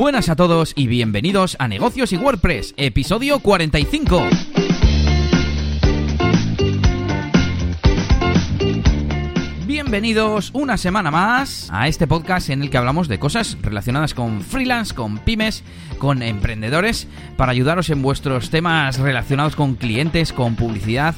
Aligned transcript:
Buenas 0.00 0.30
a 0.30 0.34
todos 0.34 0.72
y 0.76 0.86
bienvenidos 0.86 1.56
a 1.58 1.68
Negocios 1.68 2.14
y 2.14 2.16
WordPress, 2.16 2.72
episodio 2.78 3.38
45. 3.40 4.22
Bienvenidos 9.66 10.52
una 10.54 10.78
semana 10.78 11.10
más 11.10 11.68
a 11.70 11.86
este 11.86 12.06
podcast 12.06 12.48
en 12.48 12.62
el 12.62 12.70
que 12.70 12.78
hablamos 12.78 13.08
de 13.08 13.18
cosas 13.18 13.58
relacionadas 13.60 14.14
con 14.14 14.40
freelance, 14.40 14.94
con 14.94 15.18
pymes, 15.18 15.64
con 15.98 16.22
emprendedores, 16.22 17.06
para 17.36 17.52
ayudaros 17.52 17.90
en 17.90 18.00
vuestros 18.00 18.48
temas 18.48 18.98
relacionados 19.00 19.54
con 19.54 19.74
clientes, 19.74 20.32
con 20.32 20.56
publicidad, 20.56 21.14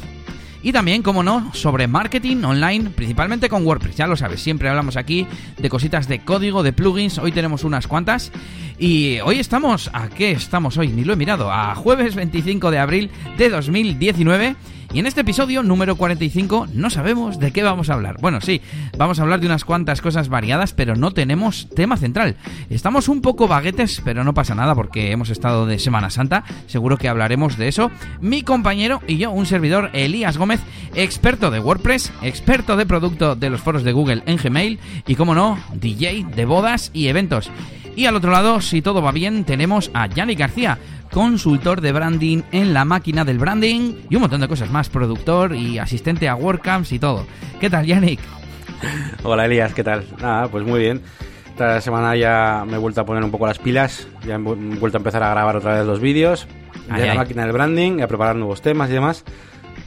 y 0.62 0.72
también, 0.72 1.02
como 1.02 1.22
no, 1.22 1.52
sobre 1.54 1.88
marketing 1.88 2.44
online, 2.44 2.90
principalmente 2.90 3.48
con 3.48 3.66
WordPress. 3.66 3.96
Ya 3.96 4.06
lo 4.06 4.16
sabes, 4.16 4.40
siempre 4.40 4.68
hablamos 4.68 4.96
aquí 4.96 5.26
de 5.58 5.68
cositas 5.68 6.06
de 6.06 6.20
código, 6.20 6.62
de 6.62 6.72
plugins. 6.72 7.18
Hoy 7.18 7.32
tenemos 7.32 7.64
unas 7.64 7.88
cuantas. 7.88 8.30
Y 8.78 9.18
hoy 9.20 9.38
estamos, 9.38 9.90
¿a 9.92 10.08
qué 10.08 10.30
estamos 10.30 10.76
hoy? 10.76 10.88
Ni 10.88 11.04
lo 11.04 11.14
he 11.14 11.16
mirado. 11.16 11.50
A 11.50 11.74
jueves 11.74 12.14
25 12.14 12.70
de 12.70 12.78
abril 12.78 13.10
de 13.38 13.48
2019. 13.50 14.56
Y 14.94 14.98
en 14.98 15.06
este 15.06 15.22
episodio 15.22 15.62
número 15.62 15.96
45 15.96 16.68
no 16.74 16.90
sabemos 16.90 17.38
de 17.38 17.50
qué 17.50 17.62
vamos 17.62 17.88
a 17.88 17.94
hablar. 17.94 18.18
Bueno, 18.20 18.42
sí, 18.42 18.60
vamos 18.98 19.18
a 19.18 19.22
hablar 19.22 19.40
de 19.40 19.46
unas 19.46 19.64
cuantas 19.64 20.02
cosas 20.02 20.28
variadas, 20.28 20.74
pero 20.74 20.96
no 20.96 21.12
tenemos 21.12 21.70
tema 21.74 21.96
central. 21.96 22.36
Estamos 22.68 23.08
un 23.08 23.22
poco 23.22 23.48
baguetes, 23.48 24.02
pero 24.04 24.22
no 24.22 24.34
pasa 24.34 24.54
nada 24.54 24.74
porque 24.74 25.10
hemos 25.10 25.30
estado 25.30 25.64
de 25.64 25.78
Semana 25.78 26.10
Santa. 26.10 26.44
Seguro 26.66 26.98
que 26.98 27.08
hablaremos 27.08 27.56
de 27.56 27.68
eso. 27.68 27.90
Mi 28.20 28.42
compañero 28.42 29.00
y 29.08 29.16
yo, 29.16 29.30
un 29.30 29.46
servidor, 29.46 29.88
Elías 29.94 30.36
Gómez, 30.36 30.60
experto 30.94 31.50
de 31.50 31.60
WordPress, 31.60 32.12
experto 32.20 32.76
de 32.76 32.84
producto 32.84 33.34
de 33.34 33.48
los 33.48 33.62
foros 33.62 33.84
de 33.84 33.92
Google 33.92 34.22
en 34.26 34.36
Gmail 34.36 34.78
y, 35.06 35.14
como 35.14 35.34
no, 35.34 35.58
DJ 35.72 36.26
de 36.36 36.44
bodas 36.44 36.90
y 36.92 37.08
eventos. 37.08 37.50
Y 37.94 38.06
al 38.06 38.16
otro 38.16 38.30
lado, 38.30 38.60
si 38.60 38.80
todo 38.80 39.02
va 39.02 39.12
bien, 39.12 39.44
tenemos 39.44 39.90
a 39.92 40.06
Yannick 40.06 40.38
García, 40.38 40.78
consultor 41.10 41.82
de 41.82 41.92
branding 41.92 42.42
en 42.50 42.72
la 42.72 42.84
máquina 42.86 43.24
del 43.24 43.38
branding 43.38 43.94
y 44.08 44.16
un 44.16 44.22
montón 44.22 44.40
de 44.40 44.48
cosas 44.48 44.70
más, 44.70 44.88
productor 44.88 45.54
y 45.54 45.78
asistente 45.78 46.28
a 46.28 46.34
WordCamps 46.34 46.92
y 46.92 46.98
todo. 46.98 47.26
¿Qué 47.60 47.68
tal, 47.68 47.84
Yannick? 47.84 48.20
Hola, 49.22 49.44
Elías, 49.44 49.74
¿qué 49.74 49.84
tal? 49.84 50.06
Nada, 50.20 50.48
pues 50.48 50.64
muy 50.64 50.80
bien. 50.80 51.02
Esta 51.50 51.82
semana 51.82 52.16
ya 52.16 52.64
me 52.66 52.76
he 52.76 52.78
vuelto 52.78 53.02
a 53.02 53.04
poner 53.04 53.22
un 53.22 53.30
poco 53.30 53.46
las 53.46 53.58
pilas, 53.58 54.08
ya 54.26 54.36
he 54.36 54.38
vuelto 54.38 54.96
a 54.96 55.00
empezar 55.00 55.22
a 55.22 55.30
grabar 55.30 55.56
otra 55.56 55.74
vez 55.74 55.86
los 55.86 56.00
vídeos 56.00 56.48
de 56.90 57.06
la 57.06 57.14
máquina 57.14 57.42
del 57.42 57.52
branding, 57.52 58.00
a 58.00 58.06
preparar 58.06 58.36
nuevos 58.36 58.62
temas 58.62 58.88
y 58.88 58.94
demás. 58.94 59.22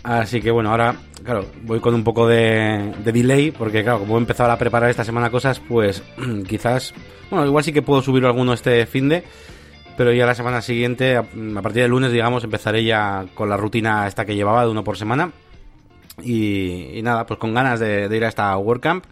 Así 0.05 0.39
que 0.39 0.51
bueno, 0.51 0.69
ahora, 0.69 0.95
claro, 1.23 1.47
voy 1.63 1.79
con 1.79 1.95
un 1.95 2.03
poco 2.03 2.27
de, 2.27 2.93
de 3.03 3.11
delay, 3.11 3.49
porque 3.49 3.81
claro, 3.81 3.99
como 3.99 4.17
he 4.17 4.19
empezado 4.19 4.51
a 4.51 4.57
preparar 4.57 4.91
esta 4.91 5.03
semana 5.03 5.31
cosas, 5.31 5.59
pues 5.59 6.03
quizás, 6.47 6.93
bueno, 7.31 7.47
igual 7.47 7.63
sí 7.63 7.73
que 7.73 7.81
puedo 7.81 8.03
subir 8.03 8.23
alguno 8.23 8.53
este 8.53 8.85
fin 8.85 9.09
de 9.09 9.23
pero 9.97 10.11
ya 10.11 10.27
la 10.27 10.35
semana 10.35 10.61
siguiente, 10.61 11.17
a, 11.17 11.23
partir 11.23 11.81
del 11.81 11.89
lunes, 11.91 12.11
digamos, 12.11 12.43
empezaré 12.43 12.83
ya 12.83 13.25
con 13.33 13.49
la 13.49 13.57
rutina 13.57 14.05
esta 14.05 14.25
que 14.25 14.35
llevaba 14.35 14.63
de 14.63 14.69
uno 14.69 14.83
por 14.83 14.97
semana. 14.97 15.31
Y, 16.21 16.99
nada, 17.01 17.25
pues 17.25 17.39
con 17.39 17.53
ganas 17.53 17.79
de, 17.79 18.13
ir 18.13 18.25
a 18.25 18.27
esta 18.27 18.55
WordCamp 18.57 19.05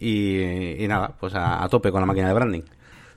y, 0.00 0.82
y 0.82 0.88
nada, 0.88 1.14
pues 1.20 1.34
a 1.36 1.66
tope 1.70 1.92
con 1.92 2.00
la 2.00 2.06
máquina 2.06 2.28
de 2.28 2.34
branding. 2.34 2.62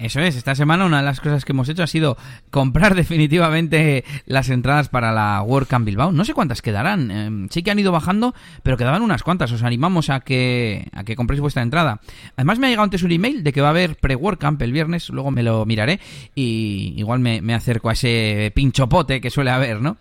Eso 0.02 0.19
es, 0.19 0.35
esta 0.35 0.55
semana 0.55 0.85
una 0.85 0.97
de 0.97 1.03
las 1.03 1.19
cosas 1.19 1.45
que 1.45 1.52
hemos 1.52 1.69
hecho 1.69 1.83
ha 1.83 1.88
sido 1.88 2.17
comprar 2.49 2.95
definitivamente 3.02 4.03
las 4.25 4.49
entradas 4.49 4.89
para 4.89 5.11
la 5.11 5.41
WordCamp 5.44 5.85
Bilbao. 5.85 6.11
No 6.11 6.25
sé 6.25 6.33
cuántas 6.33 6.63
quedarán, 6.63 7.11
em, 7.11 7.49
sí 7.49 7.61
que 7.61 7.69
han 7.69 7.77
ido 7.77 7.91
bajando, 7.91 8.33
pero 8.63 8.77
quedaban 8.77 9.03
unas 9.03 9.22
cuantas. 9.22 9.52
Os 9.52 9.61
animamos 9.61 10.09
a 10.09 10.22
que, 10.22 10.88
a 10.94 11.03
que 11.03 11.16
compréis 11.16 11.39
vuestra 11.39 11.61
entrada. 11.61 12.02
Además 12.35 12.57
me 12.57 12.66
ha 12.66 12.69
llegado 12.72 12.85
antes 12.85 13.03
un 13.03 13.11
email 13.11 13.44
de 13.44 13.53
que 13.53 13.61
va 13.61 13.67
a 13.67 13.72
haber 13.72 13.95
pre-WordCamp 13.95 14.59
el 14.63 14.72
viernes, 14.72 15.09
luego 15.09 15.29
me 15.29 15.44
lo 15.44 15.66
miraré 15.67 15.99
y 16.33 16.95
igual 16.97 17.19
me, 17.19 17.41
me 17.41 17.53
acerco 17.53 17.89
a 17.89 17.94
ese 17.94 18.52
pinchopote 18.55 19.22
que 19.22 19.29
suele 19.29 19.52
haber, 19.52 19.81
¿no? 19.81 19.97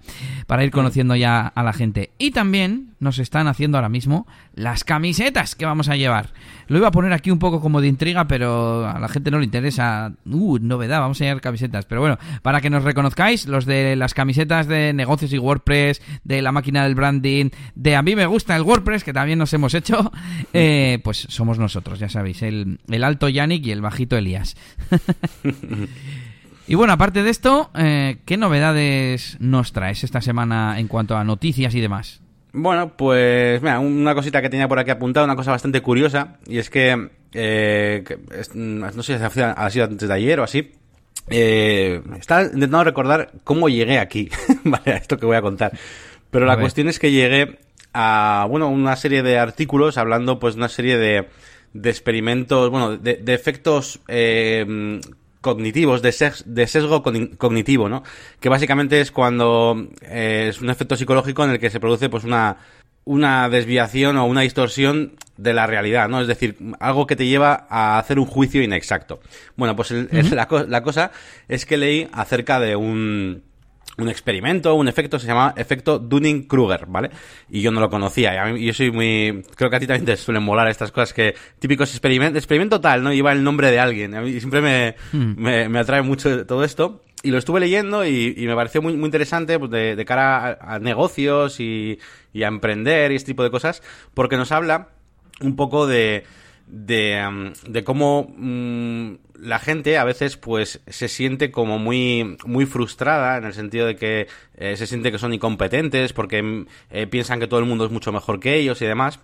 Para 0.46 0.64
ir 0.64 0.70
conociendo 0.70 1.14
ya 1.14 1.46
a 1.46 1.62
la 1.62 1.74
gente. 1.74 2.10
Y 2.16 2.30
también 2.30 2.94
nos 3.00 3.18
están 3.18 3.48
haciendo 3.48 3.78
ahora 3.78 3.88
mismo 3.88 4.26
las 4.54 4.84
camisetas 4.84 5.54
que 5.54 5.66
vamos 5.66 5.88
a 5.88 5.96
llevar. 5.96 6.30
Lo 6.68 6.78
iba 6.78 6.88
a 6.88 6.92
poner 6.92 7.12
aquí 7.12 7.30
un 7.30 7.38
poco 7.38 7.60
como 7.60 7.80
de 7.80 7.88
intriga, 7.88 8.28
pero 8.28 8.86
a 8.86 8.98
la 9.00 9.08
gente 9.08 9.30
no 9.30 9.38
le 9.38 9.44
interesa. 9.44 9.89
Uh, 10.24 10.58
novedad, 10.60 11.00
vamos 11.00 11.20
a 11.20 11.24
llevar 11.24 11.40
camisetas. 11.40 11.84
Pero 11.86 12.00
bueno, 12.00 12.18
para 12.42 12.60
que 12.60 12.70
nos 12.70 12.84
reconozcáis, 12.84 13.46
los 13.46 13.66
de 13.66 13.96
las 13.96 14.14
camisetas 14.14 14.66
de 14.66 14.92
negocios 14.92 15.32
y 15.32 15.38
WordPress, 15.38 16.02
de 16.24 16.42
la 16.42 16.52
máquina 16.52 16.84
del 16.84 16.94
branding, 16.94 17.50
de 17.74 17.96
a 17.96 18.02
mí 18.02 18.16
me 18.16 18.26
gusta 18.26 18.56
el 18.56 18.62
WordPress, 18.62 19.04
que 19.04 19.12
también 19.12 19.38
nos 19.38 19.52
hemos 19.52 19.74
hecho, 19.74 20.12
eh, 20.52 21.00
pues 21.04 21.26
somos 21.28 21.58
nosotros, 21.58 21.98
ya 21.98 22.08
sabéis, 22.08 22.42
el, 22.42 22.78
alto 23.02 23.28
Yannick 23.28 23.66
y 23.66 23.72
el 23.72 23.80
bajito 23.80 24.16
Elías. 24.16 24.56
Y 26.66 26.76
bueno, 26.76 26.92
aparte 26.92 27.24
de 27.24 27.30
esto, 27.30 27.72
eh, 27.74 28.18
¿qué 28.26 28.36
novedades 28.36 29.36
nos 29.40 29.72
traes 29.72 30.04
esta 30.04 30.20
semana 30.20 30.78
en 30.78 30.86
cuanto 30.86 31.16
a 31.16 31.24
noticias 31.24 31.74
y 31.74 31.80
demás? 31.80 32.20
Bueno, 32.52 32.96
pues 32.96 33.62
mira, 33.62 33.78
una 33.78 34.14
cosita 34.14 34.42
que 34.42 34.50
tenía 34.50 34.68
por 34.68 34.78
aquí 34.78 34.90
apuntada, 34.90 35.24
una 35.24 35.36
cosa 35.36 35.52
bastante 35.52 35.80
curiosa, 35.82 36.38
y 36.46 36.58
es 36.58 36.68
que, 36.68 37.10
eh, 37.32 38.04
no 38.54 39.02
sé 39.02 39.18
si 39.18 39.22
ha 39.22 39.70
sido 39.70 39.84
antes 39.84 40.08
de 40.08 40.14
ayer 40.14 40.40
o 40.40 40.44
así, 40.44 40.72
eh, 41.28 42.02
estaba 42.18 42.42
intentando 42.42 42.84
recordar 42.84 43.32
cómo 43.44 43.68
llegué 43.68 43.98
aquí, 43.98 44.28
vale, 44.64 44.96
esto 44.96 45.16
que 45.16 45.26
voy 45.26 45.36
a 45.36 45.42
contar. 45.42 45.72
Pero 46.30 46.46
la 46.46 46.58
cuestión 46.58 46.88
es 46.88 46.98
que 46.98 47.10
llegué 47.10 47.58
a, 47.92 48.46
bueno, 48.48 48.68
una 48.68 48.96
serie 48.96 49.22
de 49.22 49.38
artículos 49.38 49.98
hablando 49.98 50.38
pues 50.38 50.54
una 50.54 50.68
serie 50.68 50.96
de, 50.96 51.28
de 51.72 51.90
experimentos, 51.90 52.70
bueno, 52.70 52.96
de, 52.96 53.14
de 53.16 53.34
efectos 53.34 54.00
eh, 54.06 55.00
cognitivos, 55.40 56.02
de, 56.02 56.32
de 56.44 56.66
sesgo 56.66 57.02
cognitivo, 57.02 57.88
¿no? 57.88 58.02
Que 58.40 58.48
básicamente 58.48 59.00
es 59.00 59.10
cuando 59.10 59.88
eh, 60.02 60.46
es 60.50 60.60
un 60.60 60.70
efecto 60.70 60.96
psicológico 60.96 61.44
en 61.44 61.50
el 61.50 61.58
que 61.58 61.70
se 61.70 61.80
produce 61.80 62.08
pues 62.08 62.24
una, 62.24 62.58
una 63.04 63.48
desviación 63.48 64.16
o 64.16 64.26
una 64.26 64.42
distorsión 64.42 65.16
de 65.36 65.54
la 65.54 65.66
realidad, 65.66 66.08
¿no? 66.08 66.20
Es 66.20 66.28
decir, 66.28 66.56
algo 66.78 67.06
que 67.06 67.16
te 67.16 67.26
lleva 67.26 67.66
a 67.70 67.98
hacer 67.98 68.18
un 68.18 68.26
juicio 68.26 68.62
inexacto. 68.62 69.20
Bueno, 69.56 69.74
pues 69.74 69.90
la, 69.90 70.48
la 70.68 70.82
cosa 70.82 71.10
es 71.48 71.64
que 71.64 71.78
leí 71.78 72.08
acerca 72.12 72.60
de 72.60 72.76
un 72.76 73.42
un 73.98 74.08
experimento, 74.08 74.74
un 74.74 74.88
efecto, 74.88 75.18
se 75.18 75.26
llama 75.26 75.52
efecto 75.56 75.98
Dunning-Kruger, 75.98 76.86
¿vale? 76.86 77.10
Y 77.50 77.60
yo 77.60 77.70
no 77.70 77.80
lo 77.80 77.90
conocía. 77.90 78.50
Y 78.56 78.66
yo 78.66 78.72
soy 78.72 78.90
muy... 78.90 79.44
Creo 79.54 79.70
que 79.70 79.76
a 79.76 79.80
ti 79.80 79.86
también 79.86 80.06
te 80.06 80.16
suelen 80.16 80.42
molar 80.42 80.68
estas 80.68 80.92
cosas 80.92 81.12
que... 81.12 81.34
Típicos 81.58 81.90
experimentos... 81.90 82.38
Experimento 82.38 82.80
tal, 82.80 83.02
¿no? 83.02 83.12
Lleva 83.12 83.32
el 83.32 83.44
nombre 83.44 83.70
de 83.70 83.78
alguien. 83.78 84.14
A 84.14 84.22
mí 84.22 84.38
siempre 84.38 84.60
me, 84.60 84.96
hmm. 85.12 85.34
me, 85.36 85.68
me 85.68 85.78
atrae 85.78 86.02
mucho 86.02 86.46
todo 86.46 86.64
esto. 86.64 87.02
Y 87.22 87.30
lo 87.30 87.38
estuve 87.38 87.60
leyendo 87.60 88.06
y, 88.06 88.34
y 88.36 88.46
me 88.46 88.54
pareció 88.54 88.80
muy, 88.80 88.96
muy 88.96 89.06
interesante 89.06 89.58
pues, 89.58 89.70
de, 89.70 89.94
de, 89.94 90.04
cara 90.06 90.58
a, 90.60 90.78
negocios 90.78 91.60
y, 91.60 91.98
y 92.32 92.42
a 92.44 92.48
emprender 92.48 93.12
y 93.12 93.16
este 93.16 93.32
tipo 93.32 93.42
de 93.42 93.50
cosas, 93.50 93.82
porque 94.14 94.38
nos 94.38 94.52
habla 94.52 94.88
un 95.42 95.54
poco 95.54 95.86
de 95.86 96.24
de, 96.70 97.52
de 97.68 97.84
cómo 97.84 98.32
mm, 98.36 99.14
la 99.40 99.58
gente 99.58 99.98
a 99.98 100.04
veces 100.04 100.36
pues 100.36 100.80
se 100.86 101.08
siente 101.08 101.50
como 101.50 101.78
muy 101.78 102.36
muy 102.44 102.66
frustrada 102.66 103.38
en 103.38 103.44
el 103.44 103.54
sentido 103.54 103.86
de 103.86 103.96
que 103.96 104.28
eh, 104.56 104.76
se 104.76 104.86
siente 104.86 105.10
que 105.10 105.18
son 105.18 105.32
incompetentes 105.32 106.12
porque 106.12 106.42
mm, 106.42 106.66
eh, 106.90 107.06
piensan 107.06 107.40
que 107.40 107.46
todo 107.46 107.60
el 107.60 107.66
mundo 107.66 107.84
es 107.84 107.90
mucho 107.90 108.12
mejor 108.12 108.40
que 108.40 108.56
ellos 108.56 108.80
y 108.82 108.86
demás. 108.86 109.20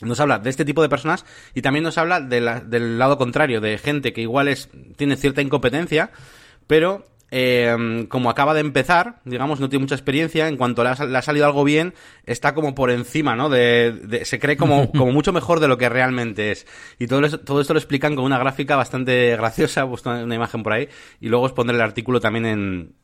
Nos 0.00 0.20
habla 0.20 0.38
de 0.38 0.50
este 0.50 0.64
tipo 0.64 0.80
de 0.80 0.88
personas 0.88 1.26
y 1.54 1.62
también 1.62 1.82
nos 1.82 1.98
habla 1.98 2.20
del 2.20 2.98
lado 2.98 3.18
contrario 3.18 3.60
de 3.60 3.78
gente 3.78 4.12
que 4.12 4.20
igual 4.20 4.46
es 4.46 4.68
tiene 4.96 5.16
cierta 5.16 5.42
incompetencia 5.42 6.12
pero 6.68 7.04
eh, 7.30 8.06
como 8.08 8.30
acaba 8.30 8.54
de 8.54 8.60
empezar, 8.60 9.20
digamos, 9.24 9.60
no 9.60 9.68
tiene 9.68 9.82
mucha 9.82 9.94
experiencia, 9.94 10.48
en 10.48 10.56
cuanto 10.56 10.82
le 10.82 10.90
ha, 10.90 11.22
salido 11.22 11.46
algo 11.46 11.64
bien, 11.64 11.94
está 12.24 12.54
como 12.54 12.74
por 12.74 12.90
encima, 12.90 13.36
¿no? 13.36 13.48
De, 13.50 14.22
se 14.24 14.38
cree 14.38 14.56
como, 14.56 14.90
como 14.92 15.12
mucho 15.12 15.32
mejor 15.32 15.60
de 15.60 15.68
lo 15.68 15.76
que 15.76 15.88
realmente 15.88 16.50
es. 16.50 16.66
Y 16.98 17.06
todo, 17.06 17.24
eso, 17.24 17.38
todo 17.40 17.60
esto 17.60 17.74
lo 17.74 17.78
explican 17.78 18.16
con 18.16 18.24
una 18.24 18.38
gráfica 18.38 18.76
bastante 18.76 19.36
graciosa, 19.36 19.82
he 19.84 19.86
puesto 19.86 20.10
una 20.10 20.34
imagen 20.34 20.62
por 20.62 20.72
ahí, 20.72 20.88
y 21.20 21.28
luego 21.28 21.44
os 21.44 21.52
pondré 21.52 21.76
el 21.76 21.82
artículo 21.82 22.20
también 22.20 22.46
en, 22.46 22.94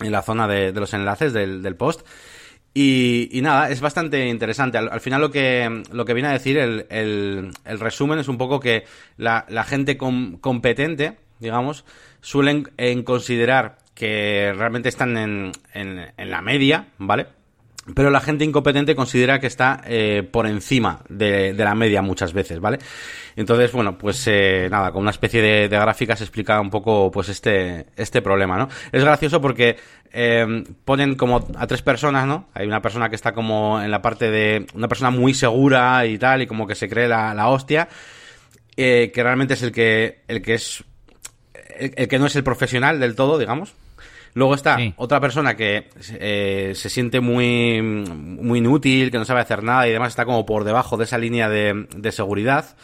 en 0.00 0.12
la 0.12 0.22
zona 0.22 0.48
de, 0.48 0.72
de 0.72 0.80
los 0.80 0.94
enlaces 0.94 1.32
del, 1.32 1.62
del 1.62 1.76
post. 1.76 2.06
Y, 2.76 3.28
y, 3.30 3.40
nada, 3.40 3.70
es 3.70 3.80
bastante 3.80 4.26
interesante. 4.26 4.78
Al, 4.78 5.00
final 5.00 5.20
lo 5.20 5.30
que, 5.30 5.84
lo 5.92 6.04
que 6.04 6.12
viene 6.12 6.30
a 6.30 6.32
decir 6.32 6.58
el, 6.58 6.86
el, 6.90 7.52
el 7.64 7.80
resumen 7.80 8.18
es 8.18 8.26
un 8.26 8.36
poco 8.36 8.58
que 8.58 8.84
la, 9.16 9.46
la 9.48 9.62
gente 9.62 9.96
competente, 9.96 11.16
digamos, 11.38 11.84
suelen 12.20 12.70
en 12.76 13.02
considerar 13.02 13.78
que 13.94 14.52
realmente 14.56 14.88
están 14.88 15.16
en, 15.16 15.52
en, 15.72 16.30
la 16.30 16.42
media, 16.42 16.88
¿vale? 16.98 17.26
Pero 17.94 18.10
la 18.10 18.20
gente 18.20 18.44
incompetente 18.44 18.96
considera 18.96 19.38
que 19.38 19.46
está 19.46 19.82
eh, 19.86 20.26
por 20.28 20.46
encima 20.46 21.00
de, 21.08 21.52
la 21.52 21.74
media 21.74 22.00
muchas 22.00 22.32
veces, 22.32 22.58
¿vale? 22.58 22.78
Entonces, 23.36 23.70
bueno, 23.72 23.98
pues 23.98 24.26
eh, 24.26 24.68
nada, 24.70 24.90
con 24.90 25.02
una 25.02 25.10
especie 25.10 25.42
de, 25.42 25.68
de 25.68 25.78
gráfica 25.78 26.16
se 26.16 26.24
explica 26.24 26.60
un 26.60 26.70
poco 26.70 27.10
pues 27.10 27.28
este, 27.28 27.86
este 27.94 28.22
problema, 28.22 28.56
¿no? 28.56 28.68
Es 28.90 29.04
gracioso 29.04 29.40
porque 29.40 29.76
eh, 30.16 30.64
ponen 30.84 31.16
como 31.16 31.46
a 31.56 31.66
tres 31.66 31.82
personas, 31.82 32.26
¿no? 32.26 32.48
Hay 32.54 32.66
una 32.66 32.80
persona 32.80 33.08
que 33.08 33.16
está 33.16 33.32
como 33.32 33.82
en 33.82 33.90
la 33.90 34.00
parte 34.00 34.30
de 34.30 34.66
una 34.74 34.88
persona 34.88 35.10
muy 35.10 35.34
segura 35.34 36.06
y 36.06 36.16
tal, 36.18 36.42
y 36.42 36.46
como 36.46 36.66
que 36.66 36.76
se 36.76 36.88
cree 36.88 37.06
la, 37.06 37.34
la 37.34 37.48
hostia, 37.48 37.88
eh, 38.76 39.10
que 39.12 39.22
realmente 39.22 39.54
es 39.54 39.62
el 39.62 39.72
que, 39.72 40.22
el 40.28 40.40
que 40.40 40.54
es 40.54 40.84
el, 41.78 42.08
que 42.08 42.18
no 42.18 42.26
es 42.26 42.36
el 42.36 42.44
profesional 42.44 43.00
del 43.00 43.14
todo, 43.14 43.38
digamos. 43.38 43.74
Luego 44.34 44.54
está 44.54 44.78
otra 44.96 45.20
persona 45.20 45.56
que 45.56 45.88
eh, 46.18 46.72
se 46.74 46.90
siente 46.90 47.20
muy, 47.20 47.80
muy 47.80 48.58
inútil, 48.58 49.12
que 49.12 49.18
no 49.18 49.24
sabe 49.24 49.40
hacer 49.40 49.62
nada 49.62 49.86
y 49.86 49.92
demás, 49.92 50.08
está 50.08 50.24
como 50.24 50.44
por 50.44 50.64
debajo 50.64 50.96
de 50.96 51.04
esa 51.04 51.18
línea 51.18 51.48
de, 51.48 51.86
de 51.96 52.10
seguridad 52.10 52.76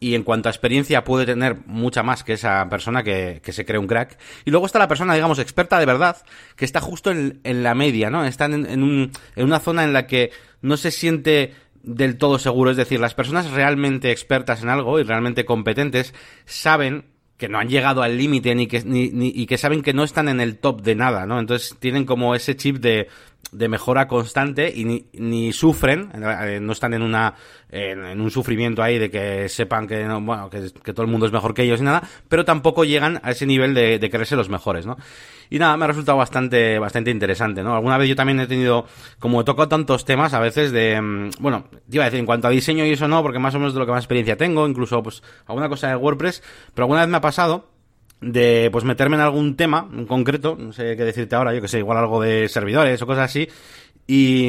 y 0.00 0.14
en 0.14 0.22
cuanto 0.22 0.48
a 0.48 0.52
experiencia 0.52 1.04
puede 1.04 1.26
tener 1.26 1.56
mucha 1.66 2.02
más 2.02 2.22
que 2.22 2.34
esa 2.34 2.68
persona 2.68 3.02
que, 3.02 3.40
que, 3.42 3.52
se 3.52 3.64
cree 3.64 3.78
un 3.78 3.86
crack. 3.86 4.18
Y 4.44 4.50
luego 4.50 4.66
está 4.66 4.78
la 4.78 4.88
persona, 4.88 5.14
digamos, 5.14 5.38
experta 5.38 5.78
de 5.78 5.86
verdad, 5.86 6.18
que 6.56 6.64
está 6.64 6.80
justo 6.80 7.10
en, 7.10 7.40
en 7.42 7.62
la 7.62 7.74
media, 7.74 8.10
¿no? 8.10 8.24
Está 8.24 8.44
en, 8.44 8.66
en, 8.66 8.82
un, 8.82 9.10
en 9.34 9.44
una 9.44 9.58
zona 9.58 9.84
en 9.84 9.92
la 9.92 10.06
que 10.06 10.30
no 10.62 10.76
se 10.76 10.90
siente 10.90 11.54
del 11.82 12.16
todo 12.16 12.38
seguro. 12.38 12.70
Es 12.70 12.76
decir, 12.76 13.00
las 13.00 13.14
personas 13.14 13.50
realmente 13.50 14.12
expertas 14.12 14.62
en 14.62 14.68
algo 14.68 15.00
y 15.00 15.02
realmente 15.02 15.44
competentes 15.44 16.14
saben 16.44 17.06
que 17.38 17.48
no 17.48 17.58
han 17.58 17.68
llegado 17.68 18.02
al 18.02 18.18
límite 18.18 18.54
ni 18.54 18.66
que 18.66 18.82
ni, 18.84 19.10
ni, 19.10 19.32
y 19.34 19.46
que 19.46 19.56
saben 19.56 19.82
que 19.82 19.94
no 19.94 20.02
están 20.02 20.28
en 20.28 20.40
el 20.40 20.58
top 20.58 20.82
de 20.82 20.96
nada, 20.96 21.24
¿no? 21.24 21.38
Entonces 21.38 21.76
tienen 21.78 22.04
como 22.04 22.34
ese 22.34 22.56
chip 22.56 22.78
de 22.78 23.08
de 23.52 23.68
mejora 23.68 24.08
constante 24.08 24.72
y 24.74 24.84
ni, 24.84 25.06
ni 25.14 25.52
sufren, 25.52 26.10
eh, 26.14 26.58
no 26.60 26.72
están 26.72 26.94
en 26.94 27.02
una 27.02 27.34
en, 27.70 28.20
un 28.20 28.30
sufrimiento 28.30 28.82
ahí 28.82 28.98
de 28.98 29.10
que 29.10 29.48
sepan 29.48 29.86
que 29.86 30.04
no, 30.04 30.20
bueno 30.20 30.50
que, 30.50 30.70
que, 30.82 30.92
todo 30.92 31.04
el 31.04 31.10
mundo 31.10 31.26
es 31.26 31.32
mejor 31.32 31.54
que 31.54 31.62
ellos 31.62 31.80
y 31.80 31.84
nada, 31.84 32.02
pero 32.28 32.44
tampoco 32.44 32.84
llegan 32.84 33.20
a 33.22 33.30
ese 33.30 33.46
nivel 33.46 33.74
de, 33.74 33.98
de 33.98 34.10
creerse 34.10 34.36
los 34.36 34.48
mejores, 34.48 34.86
¿no? 34.86 34.96
Y 35.50 35.58
nada, 35.58 35.76
me 35.76 35.84
ha 35.84 35.88
resultado 35.88 36.18
bastante 36.18 36.78
bastante 36.78 37.10
interesante, 37.10 37.62
¿no? 37.62 37.74
Alguna 37.74 37.96
vez 37.96 38.08
yo 38.08 38.16
también 38.16 38.40
he 38.40 38.46
tenido, 38.46 38.86
como 39.18 39.40
he 39.40 39.44
tocado 39.44 39.68
tantos 39.68 40.04
temas 40.04 40.34
a 40.34 40.40
veces 40.40 40.72
de, 40.72 41.00
mm, 41.00 41.30
bueno, 41.40 41.64
te 41.70 41.96
iba 41.96 42.04
a 42.04 42.06
decir 42.06 42.20
en 42.20 42.26
cuanto 42.26 42.48
a 42.48 42.50
diseño 42.50 42.84
y 42.84 42.92
eso 42.92 43.08
no, 43.08 43.22
porque 43.22 43.38
más 43.38 43.54
o 43.54 43.58
menos 43.58 43.74
de 43.74 43.80
lo 43.80 43.86
que 43.86 43.92
más 43.92 44.04
experiencia 44.04 44.36
tengo, 44.36 44.66
incluso 44.68 45.02
pues 45.02 45.22
alguna 45.46 45.68
cosa 45.68 45.88
de 45.88 45.96
WordPress, 45.96 46.42
pero 46.74 46.84
alguna 46.84 47.00
vez 47.00 47.08
me 47.08 47.16
ha 47.16 47.22
pasado 47.22 47.77
de 48.20 48.68
pues 48.72 48.84
meterme 48.84 49.16
en 49.16 49.22
algún 49.22 49.56
tema 49.56 49.88
en 49.92 50.06
concreto, 50.06 50.56
no 50.58 50.72
sé 50.72 50.96
qué 50.96 51.04
decirte 51.04 51.36
ahora, 51.36 51.54
yo 51.54 51.60
que 51.60 51.68
sé, 51.68 51.78
igual 51.78 51.98
algo 51.98 52.20
de 52.20 52.48
servidores 52.48 53.00
o 53.02 53.06
cosas 53.06 53.24
así, 53.24 53.48
y, 54.10 54.48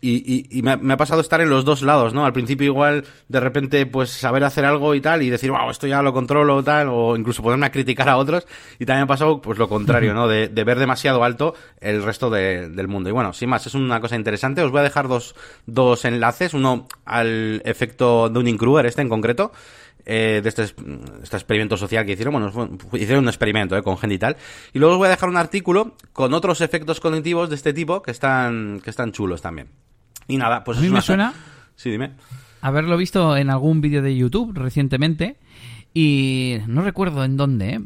y, 0.00 0.62
me, 0.62 0.92
ha, 0.92 0.96
pasado 0.96 1.20
estar 1.20 1.40
en 1.40 1.50
los 1.50 1.64
dos 1.64 1.82
lados, 1.82 2.14
¿no? 2.14 2.24
Al 2.24 2.32
principio 2.32 2.66
igual, 2.66 3.04
de 3.26 3.40
repente, 3.40 3.86
pues 3.86 4.10
saber 4.10 4.44
hacer 4.44 4.64
algo 4.64 4.94
y 4.94 5.00
tal, 5.00 5.22
y 5.22 5.30
decir, 5.30 5.50
wow, 5.50 5.68
esto 5.68 5.88
ya 5.88 6.00
lo 6.00 6.12
controlo 6.12 6.62
tal, 6.62 6.90
o 6.90 7.16
incluso 7.16 7.42
ponerme 7.42 7.66
a 7.66 7.72
criticar 7.72 8.08
a 8.08 8.16
otros, 8.16 8.46
y 8.78 8.86
también 8.86 9.02
ha 9.02 9.06
pasado, 9.08 9.40
pues 9.40 9.58
lo 9.58 9.68
contrario, 9.68 10.14
¿no? 10.14 10.28
De, 10.28 10.46
ver 10.46 10.78
demasiado 10.78 11.24
alto 11.24 11.54
el 11.80 12.04
resto 12.04 12.30
de, 12.30 12.68
del 12.68 12.86
mundo. 12.86 13.10
Y 13.10 13.12
bueno, 13.12 13.32
sin 13.32 13.48
más, 13.48 13.66
es 13.66 13.74
una 13.74 14.00
cosa 14.00 14.14
interesante. 14.14 14.62
Os 14.62 14.70
voy 14.70 14.78
a 14.78 14.84
dejar 14.84 15.08
dos, 15.08 15.34
dos 15.66 16.04
enlaces, 16.04 16.54
uno 16.54 16.86
al 17.04 17.62
efecto 17.64 18.28
Dunning-Kruger, 18.28 18.86
este 18.86 19.02
en 19.02 19.08
concreto, 19.08 19.50
eh, 20.06 20.40
de 20.42 20.48
este, 20.48 20.62
este, 20.64 21.36
experimento 21.36 21.76
social 21.76 22.04
que 22.04 22.12
hicieron. 22.12 22.32
Bueno, 22.32 22.78
hicieron 22.92 23.24
un 23.24 23.28
experimento 23.28 23.76
eh, 23.76 23.82
con 23.82 23.96
Genital. 23.98 24.36
Y 24.72 24.78
luego 24.78 24.94
os 24.94 24.98
voy 24.98 25.06
a 25.06 25.10
dejar 25.10 25.28
un 25.28 25.36
artículo 25.36 25.96
con 26.12 26.34
otros 26.34 26.60
efectos 26.60 27.00
cognitivos 27.00 27.48
de 27.48 27.56
este 27.56 27.72
tipo 27.72 28.02
que 28.02 28.10
están, 28.10 28.80
que 28.82 28.90
están 28.90 29.12
chulos 29.12 29.42
también. 29.42 29.68
Y 30.28 30.36
nada, 30.36 30.64
pues... 30.64 30.78
A 30.78 30.80
mí 30.80 30.88
me 30.88 31.02
suena... 31.02 31.34
Sí, 31.76 31.90
dime. 31.90 32.12
Haberlo 32.60 32.96
visto 32.96 33.36
en 33.36 33.50
algún 33.50 33.80
vídeo 33.80 34.00
de 34.00 34.16
YouTube 34.16 34.52
recientemente 34.54 35.36
y 35.92 36.58
no 36.66 36.82
recuerdo 36.82 37.24
en 37.24 37.36
dónde, 37.36 37.74
¿eh? 37.74 37.80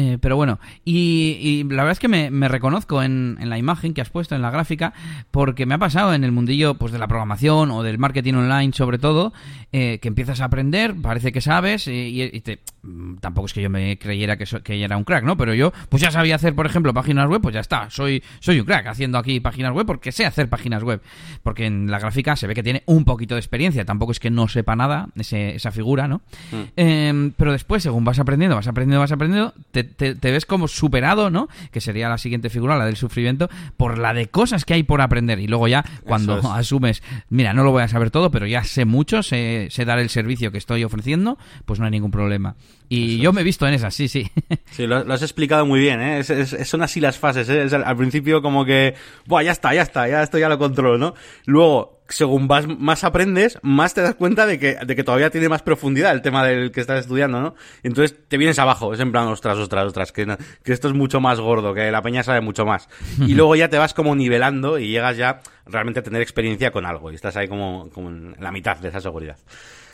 Eh, 0.00 0.16
pero 0.18 0.34
bueno, 0.34 0.58
y, 0.82 1.36
y, 1.42 1.64
la 1.64 1.82
verdad 1.82 1.92
es 1.92 1.98
que 1.98 2.08
me, 2.08 2.30
me 2.30 2.48
reconozco 2.48 3.02
en, 3.02 3.36
en, 3.38 3.50
la 3.50 3.58
imagen 3.58 3.92
que 3.92 4.00
has 4.00 4.08
puesto, 4.08 4.34
en 4.34 4.40
la 4.40 4.50
gráfica, 4.50 4.94
porque 5.30 5.66
me 5.66 5.74
ha 5.74 5.78
pasado 5.78 6.14
en 6.14 6.24
el 6.24 6.32
mundillo 6.32 6.72
pues 6.72 6.90
de 6.90 6.98
la 6.98 7.06
programación 7.06 7.70
o 7.70 7.82
del 7.82 7.98
marketing 7.98 8.32
online 8.32 8.72
sobre 8.72 8.96
todo, 8.96 9.34
eh, 9.72 9.98
que 10.00 10.08
empiezas 10.08 10.40
a 10.40 10.46
aprender, 10.46 10.94
parece 11.02 11.32
que 11.32 11.42
sabes, 11.42 11.86
y, 11.86 12.22
y 12.22 12.40
te, 12.40 12.60
mm, 12.82 13.16
tampoco 13.16 13.44
es 13.44 13.52
que 13.52 13.60
yo 13.60 13.68
me 13.68 13.98
creyera 13.98 14.38
que, 14.38 14.46
so, 14.46 14.62
que 14.62 14.82
era 14.82 14.96
un 14.96 15.04
crack, 15.04 15.22
¿no? 15.22 15.36
Pero 15.36 15.52
yo 15.52 15.70
pues 15.90 16.02
ya 16.02 16.10
sabía 16.10 16.36
hacer, 16.36 16.54
por 16.54 16.64
ejemplo, 16.64 16.94
páginas 16.94 17.28
web, 17.28 17.42
pues 17.42 17.52
ya 17.52 17.60
está, 17.60 17.90
soy, 17.90 18.22
soy 18.38 18.58
un 18.58 18.64
crack 18.64 18.86
haciendo 18.86 19.18
aquí 19.18 19.38
páginas 19.40 19.74
web 19.74 19.84
porque 19.84 20.12
sé 20.12 20.24
hacer 20.24 20.48
páginas 20.48 20.82
web, 20.82 21.02
porque 21.42 21.66
en 21.66 21.90
la 21.90 21.98
gráfica 21.98 22.36
se 22.36 22.46
ve 22.46 22.54
que 22.54 22.62
tiene 22.62 22.84
un 22.86 23.04
poquito 23.04 23.34
de 23.34 23.40
experiencia, 23.40 23.84
tampoco 23.84 24.12
es 24.12 24.18
que 24.18 24.30
no 24.30 24.48
sepa 24.48 24.76
nada 24.76 25.08
ese, 25.14 25.56
esa 25.56 25.72
figura, 25.72 26.08
¿no? 26.08 26.22
Mm. 26.52 26.62
Eh, 26.78 27.32
pero 27.36 27.52
después, 27.52 27.82
según 27.82 28.04
vas 28.04 28.18
aprendiendo, 28.18 28.56
vas 28.56 28.66
aprendiendo, 28.66 29.00
vas 29.00 29.12
aprendiendo, 29.12 29.52
te, 29.72 29.89
te, 29.96 30.14
te, 30.14 30.30
ves 30.30 30.46
como 30.46 30.68
superado, 30.68 31.30
¿no? 31.30 31.48
Que 31.70 31.80
sería 31.80 32.08
la 32.08 32.18
siguiente 32.18 32.50
figura, 32.50 32.76
la 32.76 32.86
del 32.86 32.96
sufrimiento, 32.96 33.48
por 33.76 33.98
la 33.98 34.14
de 34.14 34.28
cosas 34.28 34.64
que 34.64 34.74
hay 34.74 34.82
por 34.82 35.00
aprender. 35.00 35.38
Y 35.38 35.46
luego 35.46 35.68
ya, 35.68 35.84
cuando 36.04 36.38
es. 36.38 36.44
asumes, 36.44 37.02
mira, 37.28 37.52
no 37.52 37.64
lo 37.64 37.72
voy 37.72 37.82
a 37.82 37.88
saber 37.88 38.10
todo, 38.10 38.30
pero 38.30 38.46
ya 38.46 38.64
sé 38.64 38.84
mucho, 38.84 39.22
sé, 39.22 39.68
sé 39.70 39.84
dar 39.84 39.98
el 39.98 40.08
servicio 40.10 40.52
que 40.52 40.58
estoy 40.58 40.84
ofreciendo, 40.84 41.38
pues 41.64 41.78
no 41.78 41.84
hay 41.84 41.90
ningún 41.90 42.10
problema. 42.10 42.56
Y 42.88 43.14
Eso 43.14 43.18
yo 43.18 43.30
es. 43.30 43.34
me 43.34 43.40
he 43.42 43.44
visto 43.44 43.66
en 43.66 43.74
esas, 43.74 43.94
sí, 43.94 44.08
sí. 44.08 44.30
Sí, 44.70 44.86
lo, 44.86 45.04
lo 45.04 45.14
has 45.14 45.22
explicado 45.22 45.66
muy 45.66 45.80
bien, 45.80 46.00
¿eh? 46.00 46.18
Es, 46.20 46.30
es, 46.30 46.68
son 46.68 46.82
así 46.82 47.00
las 47.00 47.18
fases, 47.18 47.48
¿eh? 47.48 47.68
Al 47.84 47.96
principio 47.96 48.40
como 48.42 48.64
que, 48.64 48.94
Buah, 49.26 49.42
ya 49.42 49.52
está, 49.52 49.74
ya 49.74 49.82
está, 49.82 50.08
ya 50.08 50.22
esto 50.22 50.38
ya 50.38 50.48
lo 50.48 50.58
controlo, 50.58 50.96
¿no? 50.96 51.14
Luego, 51.44 51.99
según 52.10 52.48
vas, 52.48 52.66
más 52.66 53.04
aprendes, 53.04 53.58
más 53.62 53.94
te 53.94 54.02
das 54.02 54.14
cuenta 54.14 54.46
de 54.46 54.58
que, 54.58 54.76
de 54.76 54.96
que 54.96 55.04
todavía 55.04 55.30
tiene 55.30 55.48
más 55.48 55.62
profundidad 55.62 56.12
el 56.12 56.22
tema 56.22 56.44
del 56.44 56.72
que 56.72 56.80
estás 56.80 57.00
estudiando, 57.00 57.40
¿no? 57.40 57.54
Entonces 57.82 58.16
te 58.28 58.36
vienes 58.36 58.58
abajo, 58.58 58.92
es 58.92 59.00
en 59.00 59.12
plan, 59.12 59.28
ostras, 59.28 59.56
ostras, 59.58 59.86
ostras, 59.86 60.12
que, 60.12 60.26
que 60.62 60.72
esto 60.72 60.88
es 60.88 60.94
mucho 60.94 61.20
más 61.20 61.40
gordo, 61.40 61.74
que 61.74 61.90
la 61.90 62.02
peña 62.02 62.22
sabe 62.22 62.40
mucho 62.40 62.64
más. 62.64 62.88
Y 63.30 63.34
luego 63.34 63.54
ya 63.54 63.68
te 63.68 63.78
vas 63.78 63.94
como 63.94 64.14
nivelando 64.16 64.78
y 64.78 64.88
llegas 64.88 65.16
ya 65.16 65.40
realmente 65.66 66.00
a 66.00 66.02
tener 66.02 66.20
experiencia 66.20 66.70
con 66.70 66.84
algo 66.84 67.12
y 67.12 67.14
estás 67.14 67.36
ahí 67.36 67.48
como, 67.48 67.88
como 67.90 68.08
en 68.08 68.34
la 68.40 68.50
mitad 68.50 68.76
de 68.78 68.88
esa 68.88 69.00
seguridad. 69.00 69.36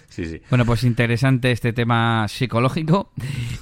Sí, 0.09 0.25
sí. 0.25 0.41
Bueno, 0.49 0.65
pues 0.65 0.85
interesante 0.85 1.51
este 1.51 1.73
tema 1.73 2.27
psicológico. 2.29 3.11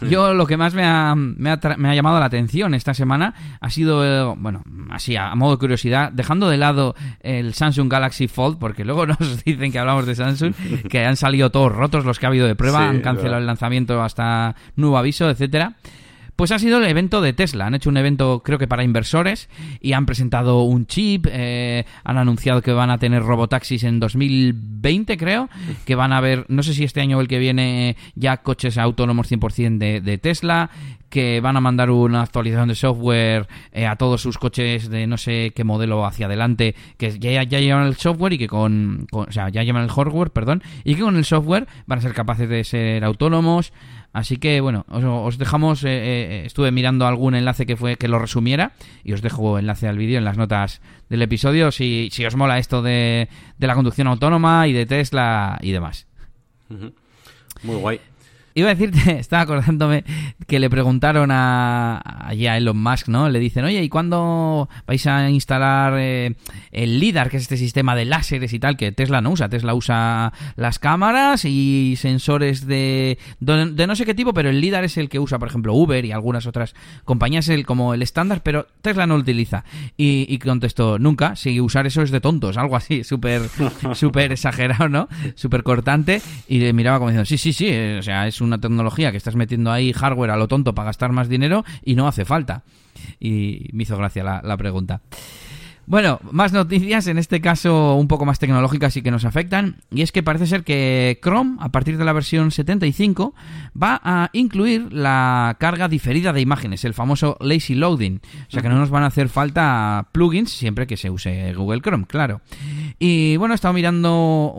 Yo 0.09 0.35
lo 0.35 0.47
que 0.47 0.57
más 0.57 0.75
me 0.75 0.85
ha, 0.85 1.15
me 1.17 1.51
ha, 1.51 1.61
me 1.77 1.89
ha 1.89 1.95
llamado 1.95 2.21
la 2.21 2.27
atención 2.27 2.75
esta 2.75 2.95
semana 2.95 3.35
ha 3.61 3.71
sido, 3.71 4.05
eh, 4.05 4.35
bueno, 4.39 4.63
así 4.91 5.17
a, 5.17 5.31
a, 5.31 5.35
modo 5.35 5.53
de 5.53 5.59
curiosidad, 5.59 6.13
dejando 6.13 6.49
de 6.49 6.59
lado 6.59 6.95
el 7.21 7.55
Samsung 7.55 7.91
Galaxy 7.91 8.29
Fold, 8.29 8.59
porque 8.59 8.85
luego 8.85 9.07
nos 9.07 9.45
dicen 9.45 9.73
que 9.73 9.79
hablamos 9.79 10.07
de 10.07 10.15
Samsung, 10.15 10.55
que 10.89 11.05
han 11.05 11.17
salido 11.17 11.51
todos 11.51 11.73
rotos 11.73 12.05
los 12.05 12.19
que 12.19 12.27
ha 12.27 12.29
habido 12.29 12.47
de 12.47 12.55
prueba, 12.55 12.81
sí, 12.81 12.85
han 12.85 13.01
cancelado 13.01 13.39
el 13.39 13.47
lanzamiento 13.47 14.03
hasta 14.03 14.55
nuevo 14.77 14.99
aviso, 14.99 15.29
etcétera. 15.31 15.75
Pues 16.37 16.51
ha 16.51 16.59
sido 16.59 16.79
el 16.79 16.85
evento 16.85 17.21
de 17.21 17.33
Tesla. 17.33 17.67
Han 17.67 17.75
hecho 17.75 17.91
un 17.91 17.97
evento, 17.97 18.43
creo 18.45 18.59
que 18.59 18.67
para 18.67 18.83
inversores, 18.83 19.49
y 19.81 19.93
han 19.93 20.05
presentado 20.05 20.63
un 20.63 20.87
chip. 20.87 21.27
Eh, 21.31 21.85
han 22.03 22.19
anunciado 22.19 22.61
que 22.61 22.73
van 22.73 22.91
a 22.91 22.99
tener 22.99 23.23
robotaxis 23.23 23.85
en 23.85 24.01
2020, 24.01 25.17
creo. 25.17 25.49
Que 25.85 25.95
van 25.95 26.13
a 26.13 26.19
haber, 26.19 26.45
no 26.49 26.65
sé 26.65 26.75
si 26.75 26.83
este 26.83 27.01
año 27.01 27.19
o 27.19 27.21
el 27.21 27.29
que 27.29 27.39
viene, 27.39 27.97
ya 28.17 28.39
coches 28.39 28.79
autónomos 28.79 29.31
100% 29.31 29.79
de, 29.79 30.01
de 30.01 30.19
Tesla. 30.19 30.71
Que 31.09 31.41
van 31.41 31.57
a 31.57 31.61
mandar 31.61 31.91
una 31.91 32.23
actualización 32.23 32.69
de 32.69 32.75
software 32.75 33.47
eh, 33.71 33.87
a 33.87 33.95
todos 33.95 34.21
sus 34.21 34.37
coches 34.37 34.89
de 34.91 35.07
no 35.07 35.17
sé 35.17 35.53
qué 35.55 35.63
modelo 35.63 36.05
hacia 36.05 36.27
adelante. 36.27 36.75
Que 36.97 37.17
ya, 37.21 37.45
llevan 37.45 37.87
el 37.87 37.95
software 37.95 38.33
y 38.33 38.39
que 38.39 38.49
con. 38.49 39.07
O 39.13 39.31
sea, 39.31 39.51
ya 39.51 39.63
llevan 39.63 39.85
el 39.85 39.91
hardware, 39.91 40.31
perdón. 40.31 40.65
Y 40.83 40.97
que 40.97 41.03
con 41.03 41.15
el 41.15 41.25
software 41.25 41.69
van 41.87 42.01
a 42.01 42.03
ser 42.03 42.15
capaces 42.15 42.49
de 42.49 42.65
ser 42.65 43.05
autónomos. 43.05 43.73
Así 44.15 44.37
que 44.37 44.61
bueno, 44.61 44.87
os, 44.89 45.03
os 45.05 45.39
dejamos, 45.39 45.83
eh, 45.83 45.89
eh, 45.91 46.43
estuve 46.47 46.71
mirando 46.71 47.05
algún 47.05 47.35
enlace 47.35 47.67
que 47.67 47.77
fue 47.77 47.97
que 47.97 48.07
lo 48.07 48.21
resumiera 48.21 48.73
y 49.03 49.13
os 49.13 49.23
dejo 49.23 49.59
enlace 49.59 49.89
al 49.89 49.99
vídeo 49.99 50.19
en 50.19 50.25
las 50.25 50.39
notas 50.39 50.81
del 51.11 51.21
episodio 51.21 51.73
si, 51.73 52.09
si 52.13 52.25
os 52.25 52.37
mola 52.37 52.59
esto 52.59 52.81
de, 52.81 53.29
de, 53.59 53.67
la 53.67 53.75
conducción 53.75 54.07
autónoma 54.07 54.69
y 54.69 54.73
de 54.73 54.87
Tesla 54.87 55.59
y 55.61 55.73
demás. 55.73 56.07
Muy 57.65 57.77
guay. 57.77 58.01
Iba 58.57 58.71
a 58.71 58.75
decirte, 58.75 58.99
estaba 59.19 59.43
acordándome 59.43 60.05
que 60.47 60.61
le 60.61 60.71
preguntaron 60.71 61.31
a, 61.31 61.97
a, 61.97 62.29
a 62.29 62.57
Elon 62.57 62.81
Musk, 62.81 63.09
¿no? 63.09 63.29
Le 63.29 63.41
dicen, 63.41 63.65
oye, 63.65 63.83
¿y 63.83 63.89
cuándo 63.89 64.69
vais 64.87 65.07
a 65.07 65.29
instalar 65.29 65.95
eh, 65.99 66.37
el 66.71 67.01
LIDAR, 67.01 67.31
que 67.31 67.39
es 67.39 67.43
este 67.43 67.57
sistema 67.57 67.97
de 67.97 68.05
láseres 68.05 68.53
y 68.53 68.61
tal, 68.61 68.77
que 68.77 68.93
Tesla 68.93 69.21
no 69.21 69.31
usa? 69.31 69.49
Tesla 69.49 69.75
usa 69.75 70.33
las 70.57 70.79
cámaras 70.79 71.45
y 71.45 71.95
sensores 71.97 72.67
de, 72.67 73.19
de, 73.41 73.73
de 73.73 73.87
no 73.87 73.97
sé 73.97 74.05
qué 74.05 74.15
tipo, 74.15 74.33
pero 74.33 74.51
el 74.51 74.61
LIDAR 74.61 74.85
es 74.85 74.99
el 74.99 75.09
que 75.09 75.19
usa, 75.19 75.39
por 75.39 75.49
ejemplo, 75.49 75.75
Uber 75.75 76.05
y 76.05 76.13
algunas 76.13 76.47
otras 76.47 76.75
compañías 77.05 77.49
el, 77.49 77.67
como 77.67 77.93
el 77.93 78.03
estándar, 78.03 78.43
pero 78.43 78.69
Tesla 78.83 79.07
no 79.07 79.15
lo 79.15 79.21
utiliza. 79.21 79.65
Y, 79.97 80.27
y 80.29 80.39
contestó, 80.39 80.99
nunca, 81.01 81.35
si 81.35 81.61
usar 81.61 81.87
eso 81.87 82.03
es 82.03 82.11
de 82.13 82.21
tontos, 82.21 82.57
algo 82.57 82.77
así, 82.77 83.03
súper 83.03 83.43
exagerado, 84.33 84.89
¿no? 84.89 85.09
Súper 85.35 85.65
cortante. 85.65 86.23
Y 86.49 86.61
le 86.61 86.73
miraba 86.73 86.99
como 86.99 87.11
diciendo, 87.11 87.27
sí, 87.27 87.39
sí, 87.39 87.53
sí, 87.53 87.75
o 87.99 88.03
sea, 88.03 88.29
es 88.29 88.41
una 88.45 88.61
tecnología 88.61 89.11
que 89.11 89.17
estás 89.17 89.37
metiendo 89.37 89.73
ahí 89.73 89.93
hardware 89.93 90.31
a 90.31 90.37
lo 90.37 90.49
tonto 90.49 90.75
para 90.75 90.87
gastar 90.87 91.13
más 91.13 91.29
dinero 91.29 91.65
y 91.85 91.95
no 91.95 92.07
hace 92.07 92.25
falta. 92.25 92.65
Y 93.19 93.69
me 93.73 93.83
hizo 93.83 93.97
gracia 93.97 94.23
la, 94.23 94.41
la 94.43 94.57
pregunta. 94.57 95.01
Bueno, 95.87 96.19
más 96.31 96.53
noticias, 96.55 97.07
en 97.09 97.19
este 97.19 97.43
caso 97.43 97.97
un 97.97 98.09
poco 98.09 98.25
más 98.25 98.39
tecnológicas 98.39 98.97
y 98.97 99.03
que 99.03 99.11
nos 99.11 99.27
afectan, 99.27 99.83
y 99.91 100.01
es 100.01 100.13
que 100.13 100.23
parece 100.23 100.47
ser 100.47 100.65
que 100.65 101.19
Chrome, 101.23 101.57
a 101.61 101.71
partir 101.71 101.99
de 101.99 102.05
la 102.07 102.15
versión 102.15 102.51
75, 102.51 103.35
va 103.81 104.01
a 104.03 104.31
incluir 104.33 104.91
la 104.93 105.57
carga 105.61 105.89
diferida 105.89 106.33
de 106.33 106.41
imágenes, 106.41 106.87
el 106.87 106.95
famoso 106.95 107.37
lazy 107.41 107.75
loading, 107.75 108.23
o 108.49 108.51
sea 108.51 108.63
que 108.63 108.71
no 108.71 108.79
nos 108.79 108.89
van 108.89 109.03
a 109.03 109.09
hacer 109.09 109.29
falta 109.29 110.09
plugins 110.13 110.53
siempre 110.53 110.87
que 110.87 110.97
se 110.97 111.11
use 111.11 111.53
Google 111.53 111.83
Chrome, 111.83 112.07
claro. 112.07 112.41
Y 112.99 113.37
bueno, 113.37 113.55
he 113.55 113.57
estado 113.57 113.75
mirando 113.75 114.55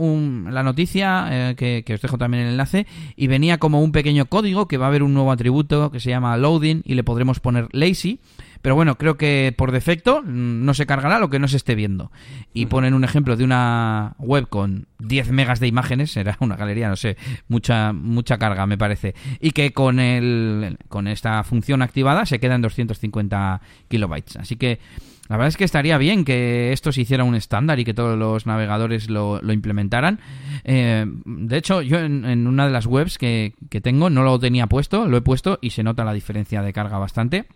la 0.49 0.63
noticia, 0.63 1.27
eh, 1.31 1.55
que, 1.55 1.83
que, 1.85 1.93
os 1.93 2.01
dejo 2.01 2.17
también 2.17 2.43
el 2.43 2.51
enlace, 2.51 2.85
y 3.15 3.27
venía 3.27 3.57
como 3.57 3.81
un 3.81 3.91
pequeño 3.91 4.25
código 4.25 4.67
que 4.67 4.77
va 4.77 4.85
a 4.85 4.89
haber 4.89 5.03
un 5.03 5.13
nuevo 5.13 5.31
atributo 5.31 5.91
que 5.91 5.99
se 5.99 6.09
llama 6.09 6.37
loading 6.37 6.81
y 6.85 6.95
le 6.95 7.03
podremos 7.03 7.39
poner 7.39 7.67
lazy. 7.71 8.19
Pero 8.65 8.73
bueno, 8.73 8.97
creo 8.97 9.15
que 9.15 9.53
por 9.55 9.71
defecto 9.71 10.23
mm, 10.23 10.65
no 10.65 10.73
se 10.73 10.87
cargará 10.87 11.19
lo 11.19 11.29
que 11.29 11.37
no 11.37 11.47
se 11.47 11.57
esté 11.57 11.75
viendo. 11.75 12.11
Y 12.51 12.65
ponen 12.65 12.95
un 12.95 13.03
ejemplo 13.03 13.35
de 13.37 13.43
una 13.43 14.15
web 14.17 14.49
con 14.49 14.87
10 14.97 15.29
megas 15.29 15.59
de 15.59 15.67
imágenes, 15.67 16.09
será 16.09 16.35
una 16.39 16.55
galería, 16.55 16.89
no 16.89 16.95
sé, 16.95 17.15
mucha 17.47 17.93
mucha 17.93 18.39
carga 18.39 18.65
me 18.65 18.75
parece. 18.75 19.13
Y 19.39 19.51
que 19.51 19.71
con 19.71 19.99
el 19.99 20.79
con 20.89 21.07
esta 21.07 21.43
función 21.43 21.83
activada 21.83 22.25
se 22.25 22.39
queda 22.39 22.55
en 22.55 22.63
250 22.63 23.61
kilobytes. 23.87 24.37
Así 24.37 24.55
que 24.55 24.79
la 25.27 25.37
verdad 25.37 25.47
es 25.47 25.57
que 25.57 25.63
estaría 25.63 25.97
bien 25.97 26.23
que 26.23 26.71
esto 26.71 26.91
se 26.91 27.01
hiciera 27.01 27.23
un 27.23 27.35
estándar 27.35 27.79
y 27.79 27.85
que 27.85 27.93
todos 27.93 28.17
los 28.17 28.45
navegadores 28.45 29.09
lo, 29.09 29.41
implementaran. 29.51 30.19
Eh, 30.63 31.05
de 31.25 31.57
hecho, 31.57 31.81
yo 31.81 31.99
en, 31.99 32.25
en, 32.25 32.47
una 32.47 32.65
de 32.65 32.71
las 32.71 32.85
webs 32.85 33.17
que, 33.17 33.53
que 33.69 33.81
tengo 33.81 34.09
no 34.09 34.23
lo 34.23 34.39
tenía 34.39 34.67
puesto, 34.67 35.07
lo 35.07 35.17
he 35.17 35.21
puesto 35.21 35.57
y 35.61 35.71
se 35.71 35.83
nota 35.83 36.03
la 36.03 36.13
diferencia 36.13 36.61
de 36.61 36.73
carga 36.73 36.99
bastante. 36.99 37.47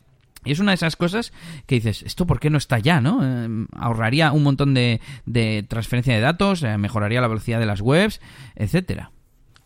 Y 0.45 0.53
es 0.53 0.59
una 0.59 0.71
de 0.71 0.75
esas 0.75 0.95
cosas 0.95 1.33
que 1.65 1.75
dices, 1.75 2.01
¿esto 2.03 2.25
por 2.25 2.39
qué 2.39 2.49
no 2.49 2.57
está 2.57 2.79
ya? 2.79 3.01
¿no? 3.01 3.19
Eh, 3.23 3.67
ahorraría 3.75 4.31
un 4.31 4.43
montón 4.43 4.73
de, 4.73 5.01
de 5.25 5.65
transferencia 5.67 6.15
de 6.15 6.21
datos, 6.21 6.63
eh, 6.63 6.77
mejoraría 6.77 7.21
la 7.21 7.27
velocidad 7.27 7.59
de 7.59 7.65
las 7.65 7.81
webs, 7.81 8.21
etcétera. 8.55 9.11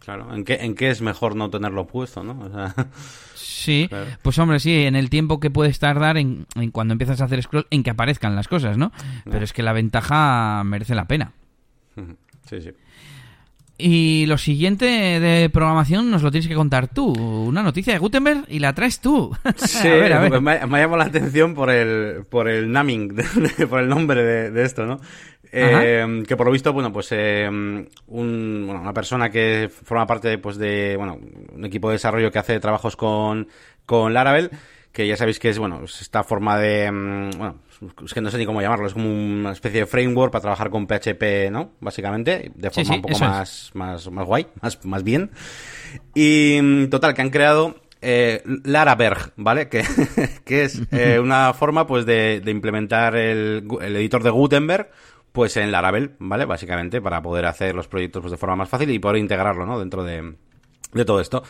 Claro, 0.04 0.34
¿en 0.34 0.44
qué, 0.44 0.56
¿en 0.56 0.76
qué 0.76 0.90
es 0.90 1.02
mejor 1.02 1.36
no 1.36 1.50
tenerlo 1.50 1.88
puesto, 1.88 2.24
no? 2.24 2.50
sí, 3.36 3.90
pues 4.22 4.38
hombre, 4.38 4.60
sí, 4.60 4.84
en 4.84 4.96
el 4.96 5.10
tiempo 5.10 5.40
que 5.40 5.50
puedes 5.50 5.80
tardar 5.80 6.18
en, 6.18 6.46
en, 6.56 6.72
cuando 6.72 6.92
empiezas 6.92 7.22
a 7.22 7.26
hacer 7.26 7.42
scroll, 7.42 7.68
en 7.70 7.84
que 7.84 7.92
aparezcan 7.92 8.36
las 8.36 8.50
cosas, 8.50 8.78
¿no? 8.78 8.92
Pero 9.24 9.46
es 9.46 9.54
que 9.54 9.64
la 9.64 9.72
ventaja 9.72 10.62
merece 10.66 10.96
la 10.96 11.06
pena. 11.06 11.32
Sí, 12.46 12.60
sí. 12.60 12.72
Y 13.78 14.28
lo 14.28 14.38
siguiente 14.38 14.86
de 14.86 15.50
programación 15.50 16.12
nos 16.12 16.22
lo 16.22 16.30
tienes 16.30 16.48
que 16.48 16.54
contar 16.54 16.88
tú. 16.88 17.12
Una 17.12 17.64
noticia 17.64 17.94
de 17.94 18.00
Gutenberg 18.00 18.46
y 18.48 18.60
la 18.60 18.74
traes 18.74 19.00
tú. 19.00 19.36
Sí, 19.56 19.88
a 19.90 19.96
ver, 19.96 20.14
a 20.14 20.20
ver. 20.20 20.42
Me, 20.42 20.52
ha 20.52 20.66
llamado 20.66 20.98
la 20.98 21.06
atención 21.06 21.56
por 21.56 21.72
el, 21.72 22.24
por 22.30 22.48
el 22.48 22.72
naming, 22.72 23.16
por 23.70 23.82
el 23.82 23.90
nombre 23.90 24.24
de, 24.52 24.64
esto, 24.64 24.86
¿no? 24.86 25.00
Eh, 25.52 26.24
que 26.28 26.38
por 26.38 26.48
lo 26.48 26.54
visto, 26.54 26.72
bueno, 26.74 26.92
pues 26.92 27.10
eh, 27.12 27.48
un, 27.48 28.64
bueno, 28.66 28.82
una 28.82 28.94
persona 28.94 29.30
que 29.30 29.70
forma 29.72 30.06
parte 30.08 30.38
pues, 30.38 30.58
de 30.58 30.96
bueno, 30.98 31.20
un 31.54 31.66
equipo 31.66 31.90
de 31.90 31.96
desarrollo 31.96 32.32
que 32.32 32.40
hace 32.40 32.60
trabajos 32.60 32.96
con, 32.96 33.48
con 33.86 34.14
Laravel, 34.14 34.52
que 34.94 35.08
ya 35.08 35.18
sabéis 35.18 35.40
que 35.40 35.50
es, 35.50 35.58
bueno, 35.58 35.84
esta 35.84 36.24
forma 36.24 36.60
de, 36.60 36.90
mm, 36.92 37.32
bueno, 37.32 37.56
es 38.06 38.14
que 38.14 38.22
no 38.22 38.30
sé 38.30 38.38
ni 38.38 38.46
cómo 38.46 38.62
llamarlo, 38.62 38.86
es 38.86 38.94
como 38.94 39.10
una 39.10 39.52
especie 39.52 39.82
de 39.82 39.86
framework 39.88 40.32
para 40.32 40.44
trabajar 40.44 40.70
con 40.70 40.86
PHP, 40.86 41.50
¿no? 41.52 41.72
Básicamente, 41.80 42.52
de 42.54 42.70
forma 42.70 42.96
un 42.96 43.02
poco 43.02 43.20
más, 43.20 43.72
más, 43.74 44.10
más 44.12 44.26
guay, 44.28 44.48
más, 44.62 44.86
más 44.86 45.04
bien. 45.04 45.32
Y 46.14 46.60
mm, 46.62 46.90
total, 46.90 47.16
que 47.16 47.24
han 47.24 47.32
creado 47.32 47.76
eh, 48.02 48.44
Laraberg, 48.46 49.34
¿vale? 49.36 49.68
Que, 49.68 49.84
que 50.46 50.66
es 50.66 50.80
eh, 50.92 51.20
una 51.20 51.54
forma, 51.56 51.88
pues, 51.88 52.06
de, 52.06 52.40
de 52.42 52.52
implementar 52.52 53.16
el, 53.16 53.68
el, 53.82 53.96
editor 53.96 54.22
de 54.22 54.30
Gutenberg, 54.30 54.92
pues, 55.32 55.58
en 55.58 55.72
Laravel, 55.72 56.12
¿vale? 56.20 56.46
Básicamente, 56.46 57.02
para 57.02 57.20
poder 57.20 57.48
hacer 57.48 57.74
los 57.74 57.88
proyectos 57.88 58.22
pues, 58.22 58.32
de 58.32 58.38
forma 58.38 58.58
más 58.58 58.70
fácil 58.70 58.92
y 58.92 59.00
poder 59.00 59.18
integrarlo, 59.18 59.66
¿no? 59.66 59.80
Dentro 59.80 60.04
de, 60.04 60.36
de 60.94 61.06
todo 61.06 61.20
esto. 61.20 61.42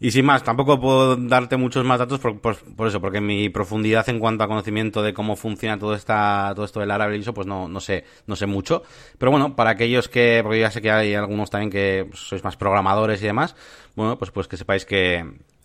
Y 0.00 0.10
sin 0.10 0.24
más, 0.24 0.42
tampoco 0.42 0.80
puedo 0.80 1.16
darte 1.16 1.56
muchos 1.56 1.84
más 1.84 1.98
datos 1.98 2.20
por, 2.20 2.40
por, 2.40 2.88
eso, 2.88 3.00
porque 3.00 3.20
mi 3.20 3.48
profundidad 3.48 4.08
en 4.08 4.18
cuanto 4.18 4.44
a 4.44 4.48
conocimiento 4.48 5.02
de 5.02 5.14
cómo 5.14 5.36
funciona 5.36 5.78
todo 5.78 5.94
esta, 5.94 6.52
todo 6.54 6.64
esto 6.64 6.80
del 6.80 6.90
árabe 6.90 7.16
y 7.16 7.20
eso, 7.20 7.32
pues 7.32 7.46
no, 7.46 7.68
no 7.68 7.80
sé, 7.80 8.04
no 8.26 8.36
sé 8.36 8.46
mucho. 8.46 8.82
Pero 9.18 9.30
bueno, 9.30 9.56
para 9.56 9.70
aquellos 9.70 10.08
que, 10.08 10.40
porque 10.42 10.60
ya 10.60 10.70
sé 10.70 10.82
que 10.82 10.90
hay 10.90 11.14
algunos 11.14 11.50
también 11.50 11.70
que 11.70 12.10
sois 12.14 12.42
más 12.42 12.56
programadores 12.56 13.22
y 13.22 13.26
demás, 13.26 13.54
bueno, 13.94 14.18
pues, 14.18 14.30
pues 14.30 14.48
que 14.48 14.56
sepáis 14.56 14.84
que, 14.84 15.24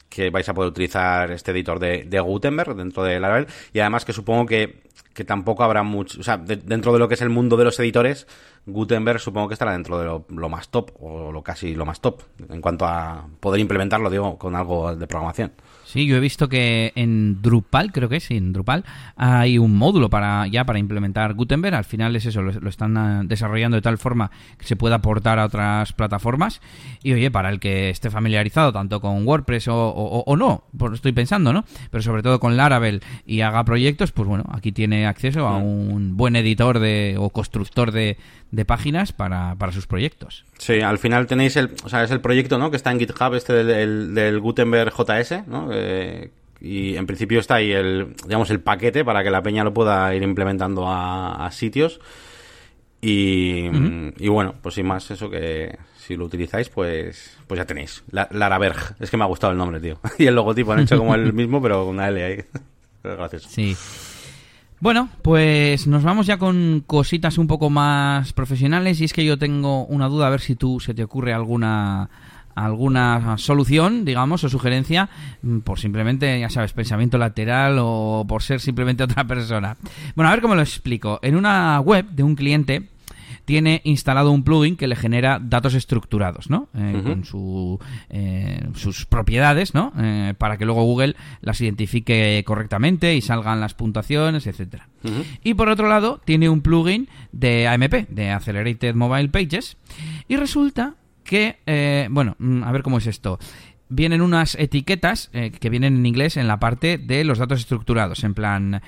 que 0.10 0.30
vais 0.30 0.48
a 0.50 0.54
poder 0.54 0.70
utilizar 0.70 1.32
este 1.32 1.52
editor 1.52 1.80
de, 1.80 2.04
de 2.04 2.20
Gutenberg 2.20 2.76
dentro 2.76 3.04
de 3.04 3.20
Laravel 3.20 3.48
y 3.74 3.80
además 3.80 4.06
que 4.06 4.14
supongo 4.14 4.46
que, 4.46 4.84
que 5.20 5.26
tampoco 5.26 5.66
habrá 5.66 5.84
mucho, 5.84 6.18
o 6.22 6.24
sea, 6.24 6.38
dentro 6.38 6.94
de 6.94 7.00
lo 7.00 7.10
que 7.10 7.16
es 7.16 7.22
el 7.22 7.30
mundo 7.30 7.58
de 7.58 7.66
los 7.66 7.78
editores, 7.78 8.26
Gutenberg 8.66 9.20
supongo 9.20 9.50
que 9.50 9.54
estará 9.54 9.74
dentro 9.74 10.00
de 10.00 10.06
lo, 10.06 10.50
más 10.50 10.70
top 10.70 10.92
o 10.98 11.34
lo 11.34 11.44
casi 11.44 11.76
lo 11.76 11.86
más 11.86 12.00
top 12.00 12.22
en 12.48 12.62
cuanto 12.62 12.86
a 12.86 13.28
poder 13.42 13.60
implementarlo, 13.60 14.10
digo, 14.10 14.38
con 14.38 14.56
algo 14.56 14.96
de 14.96 15.08
programación. 15.08 15.52
Sí, 15.92 16.06
yo 16.06 16.18
he 16.18 16.20
visto 16.20 16.50
que 16.50 16.92
en 16.94 17.42
Drupal, 17.42 17.92
creo 17.92 18.10
que 18.10 18.18
es, 18.18 18.30
en 18.30 18.54
Drupal, 18.54 18.86
hay 19.16 19.58
un 19.58 19.76
módulo 19.76 20.08
para 20.08 20.46
ya 20.46 20.64
para 20.64 20.78
implementar 20.78 21.34
Gutenberg. 21.34 21.74
Al 21.74 21.84
final 21.84 22.16
es 22.16 22.28
eso, 22.28 22.44
lo, 22.44 22.70
están 22.70 22.96
ah, 22.96 23.24
desarrollando 23.26 23.74
de 23.74 23.82
tal 23.82 23.98
forma 23.98 24.30
que 24.60 24.68
se 24.68 24.76
pueda 24.76 24.98
aportar 24.98 25.40
a 25.40 25.46
otras 25.46 25.92
plataformas. 25.94 26.62
Y 27.02 27.14
oye, 27.14 27.32
para 27.32 27.50
el 27.50 27.60
que 27.60 27.90
esté 27.90 28.12
familiarizado 28.12 28.72
tanto 28.72 29.02
con 29.02 29.28
WordPress 29.28 29.70
o, 29.70 29.90
o, 29.90 30.38
no, 30.38 30.66
pues 30.78 30.94
estoy 30.94 31.12
pensando, 31.12 31.54
¿no? 31.54 31.66
Pero 31.90 32.04
sobre 32.04 32.22
todo 32.22 32.40
con 32.40 32.56
Laravel 32.56 33.02
y 33.26 33.42
haga 33.42 33.64
proyectos, 33.64 34.12
pues 34.12 34.30
bueno, 34.30 34.44
aquí 34.52 34.72
tiene 34.72 35.08
acceso 35.08 35.48
a 35.48 35.58
un 35.58 36.16
buen 36.16 36.36
editor 36.36 36.78
de, 36.78 37.16
o 37.18 37.32
constructor 37.32 37.92
de, 37.92 38.16
de 38.52 38.66
páginas 38.66 39.14
para, 39.14 39.56
para 39.56 39.72
sus 39.72 39.88
proyectos. 39.88 40.46
Sí, 40.58 40.82
al 40.82 40.98
final 40.98 41.28
tenéis 41.28 41.56
el, 41.56 41.72
o 41.84 41.90
sea, 41.90 42.04
es 42.04 42.12
el 42.12 42.22
proyecto, 42.22 42.58
¿no? 42.58 42.72
Que 42.72 42.78
está 42.78 42.92
en 42.92 43.00
GitHub, 43.00 43.34
este 43.36 43.64
del, 43.64 44.14
del 44.16 44.40
Gutenberg 44.40 44.92
JS, 44.92 45.48
¿no? 45.48 45.70
Eh, 45.72 46.32
y 46.62 46.98
en 46.98 47.06
principio 47.06 47.40
está 47.40 47.56
ahí 47.56 47.72
el, 47.72 48.16
digamos, 48.24 48.50
el 48.50 48.60
paquete 48.60 49.06
para 49.06 49.24
que 49.24 49.30
la 49.30 49.42
peña 49.42 49.64
lo 49.64 49.74
pueda 49.74 50.14
ir 50.16 50.24
implementando 50.24 50.86
a, 50.88 51.50
sitios. 51.52 52.02
Y, 53.02 53.70
y, 54.18 54.28
bueno, 54.28 54.56
pues 54.62 54.76
sin 54.76 54.86
más, 54.86 55.10
eso 55.10 55.30
que 55.30 55.78
si 55.96 56.18
lo 56.18 56.26
utilizáis, 56.26 56.68
pues, 56.70 57.38
pues 57.48 57.58
ya 57.60 57.66
tenéis. 57.66 58.04
La, 58.12 58.28
Laraberg. 58.32 58.96
Es 59.00 59.10
que 59.10 59.16
me 59.16 59.24
ha 59.24 59.28
gustado 59.28 59.54
el 59.54 59.58
nombre, 59.58 59.80
tío. 59.80 60.00
Y 60.18 60.26
el 60.26 60.36
logotipo 60.36 60.74
han 60.74 60.80
hecho 60.80 60.98
como 60.98 61.16
el 61.16 61.32
mismo, 61.32 61.62
pero 61.62 61.86
con 61.86 61.96
una 61.96 62.10
L 62.10 62.24
ahí. 62.24 62.44
Gracias. 63.04 63.44
Sí. 63.44 63.78
Bueno, 64.82 65.10
pues 65.22 65.88
nos 65.88 66.04
vamos 66.04 66.26
ya 66.26 66.38
con 66.38 66.84
cositas 66.88 67.38
un 67.38 67.48
poco 67.48 67.70
más 67.70 68.32
profesionales 68.32 69.02
y 69.02 69.04
es 69.04 69.12
que 69.12 69.26
yo 69.26 69.38
tengo 69.38 69.86
una 69.86 70.08
duda 70.08 70.28
a 70.28 70.30
ver 70.30 70.40
si 70.40 70.56
tú 70.56 70.80
se 70.80 70.94
te 70.94 71.04
ocurre 71.04 71.34
alguna 71.34 72.10
alguna 72.56 73.38
solución, 73.38 74.06
digamos, 74.06 74.44
o 74.44 74.50
sugerencia, 74.50 75.10
mm, 75.42 75.60
por 75.60 75.80
simplemente, 75.80 76.40
ya 76.40 76.50
sabes, 76.50 76.74
pensamiento 76.74 77.18
lateral 77.18 77.78
o 77.80 78.26
por 78.28 78.42
ser 78.42 78.60
simplemente 78.60 79.04
otra 79.04 79.26
persona. 79.26 79.78
Bueno, 80.16 80.30
a 80.30 80.32
ver 80.32 80.42
cómo 80.42 80.56
lo 80.56 80.62
explico. 80.62 81.20
En 81.22 81.36
una 81.36 81.80
web 81.82 82.10
de 82.10 82.24
un 82.24 82.36
cliente 82.36 82.90
tiene 83.50 83.82
instalado 83.84 84.30
un 84.30 84.44
plugin 84.44 84.76
que 84.76 84.86
le 84.86 84.96
genera 84.96 85.40
datos 85.42 85.74
estructurados, 85.74 86.52
¿no? 86.52 86.70
Eh, 86.76 87.02
con 87.04 87.26
su, 87.26 87.80
eh, 88.12 88.64
sus 88.76 89.08
propiedades, 89.08 89.74
¿no? 89.74 89.92
Eh, 89.98 90.36
para 90.38 90.60
que 90.60 90.66
luego 90.66 90.84
Google 90.84 91.16
las 91.42 91.60
identifique 91.60 92.44
correctamente 92.46 93.16
y 93.16 93.22
salgan 93.22 93.60
las 93.60 93.74
puntuaciones, 93.74 94.46
etcétera. 94.46 94.88
Y 95.44 95.56
por 95.56 95.68
otro 95.68 95.90
lado, 95.90 96.22
tiene 96.24 96.48
un 96.48 96.62
plugin 96.62 97.10
de 97.32 97.68
AMP, 97.68 98.08
de 98.08 98.30
Accelerated 98.30 98.94
Mobile 98.94 99.30
Pages, 99.30 99.78
y 100.28 100.36
resulta 100.36 100.94
que, 101.24 102.08
bueno, 102.12 102.36
mm, 102.38 102.64
a 102.64 102.72
ver 102.72 102.84
cómo 102.84 103.00
es 103.00 103.08
esto 103.08 103.40
vienen 103.92 104.22
unas 104.22 104.54
etiquetas 104.54 105.32
que 105.32 105.70
vienen 105.72 105.96
en 105.96 106.06
inglés 106.06 106.38
en 106.38 106.48
la 106.48 106.60
parte 106.60 107.00
de 107.00 107.24
los 107.24 107.40
datos 107.40 107.62
estructurados, 107.62 108.24
en 108.24 108.36
plan 108.36 108.84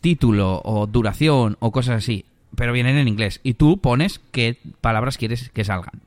título 0.00 0.62
o 0.64 0.86
duración 0.86 1.58
o 1.60 1.70
cosas 1.70 1.96
así 1.96 2.24
pero 2.56 2.72
vienen 2.72 2.96
en 2.96 3.08
inglés. 3.08 3.40
Y 3.42 3.54
tú 3.54 3.80
pones 3.80 4.20
qué 4.32 4.58
palabras 4.80 5.18
quieres 5.18 5.50
que 5.50 5.64
salgan. 5.64 6.02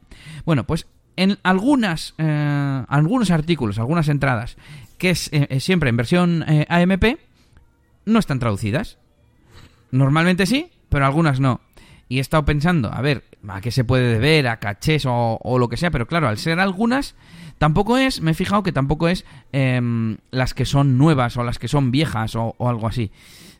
Bueno, 0.46 0.66
pues 0.66 0.88
en 1.16 1.38
algunas, 1.44 2.16
eh, 2.18 2.84
algunos 2.88 3.32
artículos, 3.32 3.80
algunas 3.80 4.10
entradas, 4.10 4.58
que 4.98 5.12
es 5.12 5.30
eh, 5.32 5.60
siempre 5.60 5.90
en 5.90 5.98
versión 5.98 6.44
eh, 6.48 6.66
AMP, 6.70 7.20
no 8.06 8.20
están 8.20 8.40
traducidas. 8.40 8.98
Normalmente 9.92 10.46
sí, 10.46 10.72
pero 10.90 11.06
algunas 11.06 11.40
no. 11.40 11.62
Y 12.10 12.18
he 12.18 12.22
estado 12.22 12.46
pensando, 12.46 12.92
a 12.92 13.02
ver, 13.02 13.24
a 13.48 13.62
qué 13.62 13.72
se 13.72 13.84
puede 13.84 14.14
deber, 14.14 14.48
a 14.48 14.60
cachés 14.60 15.04
o, 15.08 15.40
lo 15.58 15.70
que 15.70 15.78
sea, 15.78 15.92
pero 15.92 16.08
claro, 16.08 16.28
al 16.28 16.38
ser 16.38 16.60
algunas, 16.60 17.16
tampoco 17.58 17.98
es, 17.98 18.22
me 18.22 18.32
he 18.32 18.36
fijado 18.36 18.62
que 18.62 18.72
tampoco 18.72 19.08
es 19.08 19.26
em, 19.52 20.18
las 20.32 20.54
que 20.54 20.66
son 20.66 20.98
nuevas 20.98 21.38
o 21.38 21.44
las 21.44 21.60
que 21.60 21.68
son 21.68 21.92
viejas 21.92 22.36
o 22.36 22.56
algo 22.60 22.88
así. 22.88 23.12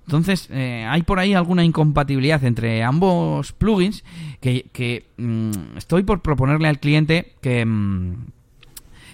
Entonces, 0.06 0.50
eh, 0.52 0.86
hay 0.88 1.04
por 1.04 1.20
ahí 1.20 1.34
alguna 1.34 1.64
incompatibilidad 1.64 2.44
entre 2.44 2.84
ambos 2.84 3.54
plugins 3.54 4.04
que, 4.42 5.06
mm, 5.18 5.78
estoy 5.78 6.04
por 6.04 6.22
proponerle 6.22 6.68
al 6.68 6.80
cliente 6.80 7.36
que... 7.42 7.66
Mm, 7.66 8.26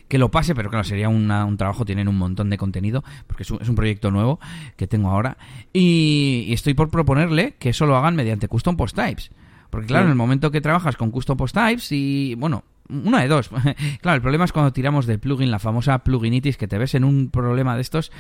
que 0.08 0.17
lo 0.17 0.31
pase, 0.31 0.55
pero 0.55 0.72
claro, 0.72 0.84
sería 0.84 1.08
un 1.08 1.55
trabajo, 1.55 1.86
tienen 1.86 2.08
un 2.08 2.17
montón 2.17 2.50
de 2.50 2.58
contenido, 2.58 3.03
porque 3.27 3.43
es 3.43 3.51
un, 3.51 3.75
proyecto 3.75 4.10
nuevo 4.10 4.39
que 4.75 4.88
tengo 4.88 5.12
ahora, 5.12 5.38
y, 5.72 6.48
estoy 6.50 6.74
por 6.74 6.89
proponerle 6.89 7.53
que 7.60 7.69
eso 7.69 7.86
lo 7.86 7.96
hagan 7.96 8.15
mediante 8.15 8.48
custom 8.48 8.75
post 8.75 8.96
types. 8.96 9.29
Porque 9.69 9.86
claro, 9.86 10.05
en 10.05 10.10
el 10.10 10.17
momento 10.17 10.50
que 10.50 10.62
trabajas 10.62 10.96
con 10.98 11.12
custom 11.12 11.38
post 11.38 11.53
types 11.53 11.91
y, 11.91 12.34
bueno, 12.34 12.63
una 12.89 13.22
de 13.22 13.27
dos. 13.27 13.50
claro, 14.01 14.15
el 14.15 14.22
problema 14.22 14.46
es 14.46 14.51
cuando 14.51 14.74
tiramos 14.74 15.05
de 15.05 15.17
plugin, 15.17 15.51
la 15.51 15.60
famosa 15.60 16.00
pluginitis, 16.00 16.58
que 16.58 16.67
te 16.67 16.77
ves 16.77 16.96
en 16.96 17.03
un 17.03 17.29
problema 17.29 17.75
de 17.75 17.81
estos 17.81 18.12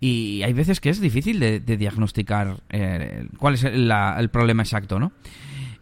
y 0.00 0.42
hay 0.42 0.52
veces 0.52 0.80
que 0.80 0.90
es 0.90 1.00
difícil 1.00 1.40
de, 1.40 1.60
diagnosticar 1.60 2.62
eh, 2.70 3.26
cuál 3.38 3.54
es 3.54 3.64
el 3.64 4.30
problema 4.30 4.62
exacto, 4.62 4.98
¿no? 4.98 5.12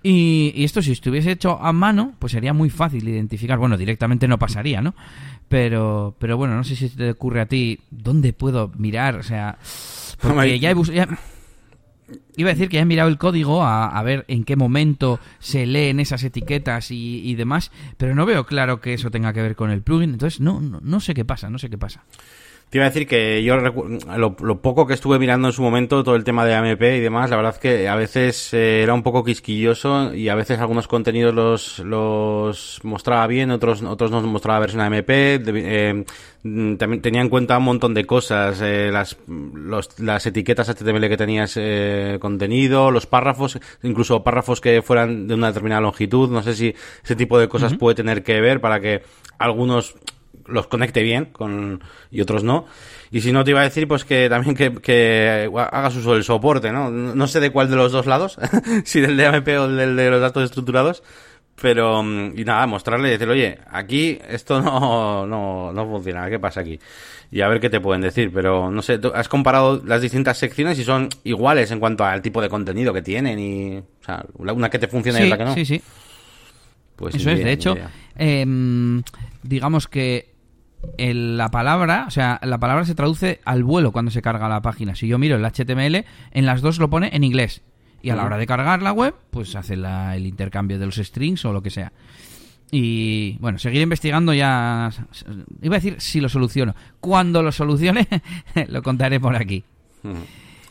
Y, 0.05 0.53
y, 0.57 0.65
esto 0.65 0.83
si 0.83 0.91
estuviese 0.91 1.31
hecho 1.31 1.61
a 1.63 1.73
mano, 1.73 2.15
pues 2.19 2.33
sería 2.33 2.53
muy 2.53 2.71
fácil 2.71 3.09
identificar. 3.09 3.59
Bueno, 3.59 3.77
directamente 3.77 4.27
no 4.27 4.37
pasaría, 4.37 4.81
¿no? 4.81 4.97
Pero, 5.49 6.17
pero 6.19 6.37
bueno, 6.37 6.57
no 6.57 6.65
sé 6.65 6.75
si 6.75 6.89
te 6.89 7.11
ocurre 7.11 7.41
a 7.41 7.47
ti, 7.47 7.79
¿dónde 7.91 8.33
puedo 8.33 8.73
mirar? 8.77 9.17
O 9.17 9.23
sea, 9.23 9.59
porque 10.21 10.59
ya 10.59 10.71
he. 10.71 10.75
Iba 12.37 12.51
a 12.51 12.55
decir 12.55 12.69
que 12.69 12.79
he 12.79 12.85
mirado 12.85 13.09
el 13.09 13.19
código 13.19 13.63
a, 13.63 13.87
a, 13.87 14.03
ver 14.03 14.25
en 14.29 14.45
qué 14.45 14.57
momento 14.57 15.21
se 15.39 15.67
leen 15.67 16.01
esas 16.01 16.25
etiquetas 16.25 16.91
y, 16.91 17.21
y, 17.25 17.35
demás, 17.35 17.71
pero 17.97 18.15
no 18.15 18.27
veo 18.27 18.47
claro 18.47 18.81
que 18.81 18.95
eso 18.95 19.11
tenga 19.11 19.33
que 19.33 19.43
ver 19.43 19.57
con 19.57 19.71
el 19.71 19.83
plugin, 19.83 20.11
entonces 20.11 20.41
no, 20.41 20.61
no, 20.61 20.81
no 20.83 21.01
sé 21.01 21.15
qué 21.15 21.25
pasa, 21.25 21.51
no 21.51 21.59
sé 21.59 21.71
qué 21.71 21.79
pasa. 21.79 22.05
Te 22.73 22.79
iba 22.79 22.87
a 22.87 22.89
decir 22.89 23.07
que 23.07 23.43
yo 23.45 23.59
lo, 23.59 24.35
lo, 24.41 24.63
poco 24.63 24.87
que 24.87 24.95
estuve 24.95 25.19
mirando 25.19 25.49
en 25.49 25.53
su 25.53 25.61
momento, 25.61 26.03
todo 26.03 26.17
el 26.17 26.25
tema 26.25 26.47
de 26.47 26.55
AMP 26.55 26.81
y 26.81 27.01
demás, 27.01 27.29
la 27.29 27.37
verdad 27.37 27.59
que 27.59 27.87
a 27.87 27.97
veces 27.97 28.55
eh, 28.55 28.83
era 28.83 28.95
un 28.95 29.03
poco 29.03 29.23
quisquilloso 29.23 30.15
y 30.15 30.31
a 30.31 30.35
veces 30.35 30.59
algunos 30.59 30.89
contenidos 30.89 31.35
los, 31.35 31.81
los 31.81 32.81
mostraba 32.83 33.27
bien, 33.27 33.51
otros, 33.51 33.83
otros 33.83 34.11
no 34.11 34.23
mostraba 34.23 34.61
versión 34.61 34.81
AMP, 34.81 35.11
eh, 35.11 36.05
también 36.43 37.03
tenía 37.03 37.21
en 37.21 37.29
cuenta 37.29 37.59
un 37.59 37.65
montón 37.65 37.93
de 37.93 38.07
cosas, 38.07 38.63
eh, 38.63 38.89
las, 38.91 39.19
los, 39.27 40.01
las 40.01 40.25
etiquetas 40.25 40.71
HTML 40.71 41.11
que 41.11 41.19
tenías 41.19 41.59
eh, 41.59 42.17
contenido, 42.23 42.91
los 42.91 43.05
párrafos, 43.05 43.59
incluso 43.83 44.25
párrafos 44.25 44.63
que 44.63 44.81
fueran 44.81 45.29
de 45.29 45.35
una 45.35 45.49
determinada 45.49 45.83
longitud, 45.83 46.31
no 46.31 46.43
sé 46.43 46.55
si 46.55 46.75
ese 47.05 47.17
tipo 47.17 47.39
de 47.39 47.49
cosas 47.49 47.73
uh 47.73 47.75
-huh. 47.75 47.79
puede 47.79 47.97
tener 47.97 48.23
que 48.23 48.41
ver 48.41 48.63
para 48.63 48.81
que 48.81 49.03
algunos 49.39 49.95
los 50.47 50.67
conecte 50.67 51.03
bien 51.03 51.27
con 51.27 51.83
y 52.11 52.21
otros 52.21 52.45
no. 52.45 52.67
Y 53.11 53.21
si 53.21 53.33
no 53.33 53.45
te 53.45 53.51
iba 53.51 53.61
a 53.61 53.65
decir, 53.65 53.87
pues 53.89 54.05
que 54.05 54.29
también 54.29 54.55
que, 54.55 54.73
que 54.75 55.51
hagas 55.55 55.97
uso 55.97 56.15
del 56.15 56.25
soporte, 56.25 56.73
¿no? 56.73 56.91
No 56.91 57.27
sé 57.27 57.41
de 57.41 57.51
cuál 57.51 57.71
de 57.71 57.77
los 57.77 57.93
dos 57.93 58.07
lados, 58.07 58.39
si 58.85 59.01
del 59.01 59.17
de 59.17 59.27
AMP 59.27 59.49
o 59.49 59.69
del 59.69 59.97
de 59.97 60.11
los 60.11 60.21
datos 60.21 60.45
estructurados, 60.45 61.03
pero, 61.61 62.03
y 62.03 62.45
nada, 62.45 62.67
mostrarle 62.67 63.09
y 63.09 63.11
decirle, 63.13 63.35
oye, 63.35 63.59
aquí 63.71 64.19
esto 64.29 64.61
no, 64.61 65.27
no, 65.27 65.73
no 65.73 65.87
funciona, 65.87 66.29
¿qué 66.29 66.39
pasa 66.39 66.61
aquí? 66.61 66.79
Y 67.31 67.41
a 67.41 67.49
ver 67.49 67.61
qué 67.61 67.71
te 67.71 67.81
pueden 67.81 68.03
decir, 68.03 68.31
pero 68.33 68.71
no 68.71 68.83
sé, 68.83 68.99
has 69.15 69.29
comparado 69.29 69.81
las 69.85 70.03
distintas 70.03 70.39
secciones 70.39 70.79
y 70.79 70.85
son 70.85 71.09
iguales 71.25 71.71
en 71.71 71.79
cuanto 71.79 72.05
al 72.05 72.21
tipo 72.21 72.43
de 72.43 72.49
contenido 72.49 72.93
que 72.93 73.03
tienen 73.03 73.39
y, 73.39 73.79
o 73.79 74.05
sea, 74.05 74.25
una 74.39 74.71
que 74.71 74.79
te 74.79 74.89
funciona 74.89 75.19
sí, 75.19 75.25
y 75.25 75.27
otra 75.27 75.39
que 75.39 75.45
no. 75.45 75.55
Sí, 75.55 75.65
sí. 75.65 75.83
Pues 76.97 77.15
Eso 77.15 77.31
es, 77.31 77.43
de 77.43 77.53
hecho, 77.53 77.77
eh, 78.17 78.45
digamos 79.43 79.89
que 79.89 80.32
el- 80.99 81.37
la 81.37 81.51
palabra, 81.51 82.05
o 82.07 82.11
sea, 82.11 82.39
la 82.43 82.59
palabra 82.59 82.85
se 82.85 82.95
traduce 82.95 83.41
al 83.45 83.65
vuelo 83.65 83.93
cuando 83.93 84.11
se 84.11 84.23
carga 84.23 84.49
la 84.49 84.63
página. 84.63 84.95
Si 84.95 85.07
yo 85.09 85.19
miro 85.19 85.37
el 85.37 85.45
HTML, 85.45 86.05
en 86.33 86.47
las 86.47 86.61
dos 86.61 86.79
lo 86.79 86.91
pone 86.91 87.11
en 87.13 87.25
inglés. 87.25 87.63
Y 88.03 88.11
a 88.11 88.17
la 88.17 88.25
hora 88.25 88.37
de 88.37 88.47
cargar 88.47 88.83
la 88.83 88.93
web, 88.93 89.15
pues 89.31 89.55
hace 89.55 89.77
la- 89.77 90.17
el 90.17 90.27
intercambio 90.27 90.79
de 90.79 90.87
los 90.87 90.97
strings 90.97 91.45
o 91.45 91.53
lo 91.53 91.63
que 91.63 91.71
sea. 91.71 91.93
Y 92.71 93.37
bueno, 93.39 93.59
seguir 93.59 93.83
investigando 93.83 94.33
ya. 94.33 94.91
Iba 95.61 95.77
a 95.77 95.79
decir 95.79 95.97
si 96.01 96.21
lo 96.21 96.29
soluciono. 96.29 96.75
Cuando 97.01 97.43
lo 97.43 97.53
solucione, 97.53 98.09
lo 98.69 98.83
contaré 98.83 99.21
por 99.21 99.37
aquí. 99.37 99.63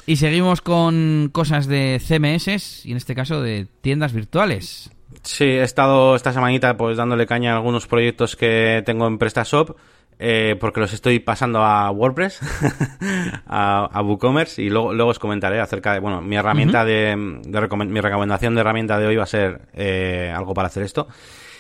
Y 0.08 0.16
seguimos 0.18 0.62
con 0.62 1.30
cosas 1.32 1.68
de 1.68 2.02
CMS 2.06 2.86
y 2.86 2.92
en 2.92 2.98
este 2.98 3.16
caso 3.16 3.42
de 3.42 3.68
tiendas 3.82 4.14
virtuales. 4.14 4.90
Sí, 5.24 5.44
he 5.44 5.62
estado 5.62 6.16
esta 6.16 6.34
semanita 6.34 6.76
pues 6.76 6.98
dándole 6.98 7.28
caña 7.28 7.54
a 7.54 7.58
algunos 7.58 7.86
proyectos 7.86 8.36
que 8.36 8.82
tengo 8.86 9.08
en 9.08 9.18
PrestaShop 9.20 9.78
eh, 10.24 10.56
porque 10.60 10.80
los 10.80 10.94
estoy 10.94 11.18
pasando 11.18 11.64
a 11.64 11.90
WordPress, 11.90 12.42
a, 13.48 13.90
a 13.92 14.02
WooCommerce 14.04 14.62
y 14.62 14.70
luego, 14.70 14.94
luego 14.94 15.10
os 15.10 15.18
comentaré 15.18 15.60
acerca 15.60 15.94
de, 15.94 16.00
bueno, 16.00 16.22
mi 16.22 16.36
herramienta 16.36 16.86
de, 16.86 17.42
de 17.44 17.86
mi 17.88 18.02
recomendación 18.02 18.54
de 18.54 18.62
herramienta 18.62 19.00
de 19.00 19.08
hoy 19.08 19.16
va 19.16 19.24
a 19.24 19.26
ser 19.26 19.62
eh, 19.74 20.32
algo 20.34 20.54
para 20.54 20.68
hacer 20.68 20.84
esto. 20.84 21.08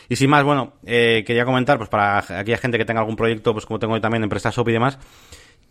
Y 0.09 0.15
sin 0.15 0.29
más, 0.29 0.43
bueno, 0.43 0.73
eh, 0.85 1.23
quería 1.25 1.43
comentar, 1.43 1.77
pues 1.79 1.89
para 1.89 2.19
aquella 2.19 2.57
gente 2.57 2.77
que 2.77 2.85
tenga 2.85 2.99
algún 2.99 3.15
proyecto, 3.15 3.53
pues 3.53 3.65
como 3.65 3.79
tengo 3.79 3.95
yo 3.95 4.01
también 4.01 4.21
en 4.21 4.29
PrestaShop 4.29 4.69
y 4.69 4.73
demás, 4.73 4.99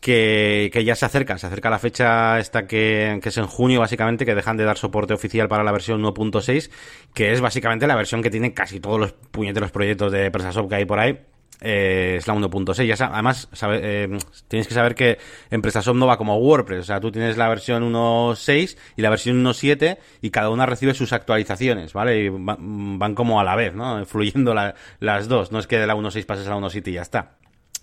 que, 0.00 0.68
que 0.72 0.82
ya 0.82 0.96
se 0.96 1.06
acerca, 1.06 1.38
se 1.38 1.46
acerca 1.46 1.70
la 1.70 1.78
fecha 1.78 2.40
esta 2.40 2.66
que, 2.66 3.20
que 3.22 3.28
es 3.28 3.36
en 3.36 3.46
junio 3.46 3.78
básicamente, 3.78 4.26
que 4.26 4.34
dejan 4.34 4.56
de 4.56 4.64
dar 4.64 4.78
soporte 4.78 5.14
oficial 5.14 5.46
para 5.46 5.62
la 5.62 5.70
versión 5.70 6.02
1.6, 6.02 6.72
que 7.14 7.30
es 7.30 7.40
básicamente 7.40 7.86
la 7.86 7.94
versión 7.94 8.20
que 8.20 8.30
tienen 8.30 8.50
casi 8.50 8.80
todos 8.80 8.98
los 8.98 9.12
puñeteros 9.12 9.70
proyectos 9.70 10.10
de 10.10 10.28
PrestaShop 10.32 10.68
que 10.68 10.74
hay 10.74 10.84
por 10.86 10.98
ahí. 10.98 11.20
Eh, 11.62 12.14
es 12.18 12.26
la 12.26 12.32
1.6. 12.34 12.86
Ya 12.86 12.96
sa- 12.96 13.10
además, 13.12 13.48
sabe- 13.52 13.80
eh, 13.82 14.18
tienes 14.48 14.66
que 14.66 14.72
saber 14.72 14.94
que 14.94 15.18
en 15.50 15.60
PrestaShop 15.60 15.94
no 15.94 16.06
va 16.06 16.16
como 16.16 16.38
WordPress. 16.38 16.80
O 16.80 16.84
sea, 16.84 17.00
tú 17.00 17.12
tienes 17.12 17.36
la 17.36 17.48
versión 17.48 17.82
1.6 17.82 18.78
y 18.96 19.02
la 19.02 19.10
versión 19.10 19.36
1.7 19.44 19.98
y 20.22 20.30
cada 20.30 20.48
una 20.48 20.64
recibe 20.64 20.94
sus 20.94 21.12
actualizaciones, 21.12 21.92
¿vale? 21.92 22.18
Y 22.18 22.28
va- 22.30 22.56
van 22.58 23.14
como 23.14 23.40
a 23.40 23.44
la 23.44 23.56
vez, 23.56 23.74
¿no? 23.74 24.04
Fluyendo 24.06 24.54
la- 24.54 24.74
las 25.00 25.28
dos. 25.28 25.52
No 25.52 25.58
es 25.58 25.66
que 25.66 25.78
de 25.78 25.86
la 25.86 25.94
1.6 25.94 26.24
pases 26.24 26.46
a 26.46 26.50
la 26.50 26.56
1.7 26.56 26.88
y 26.90 26.94
ya 26.94 27.02
está. 27.02 27.32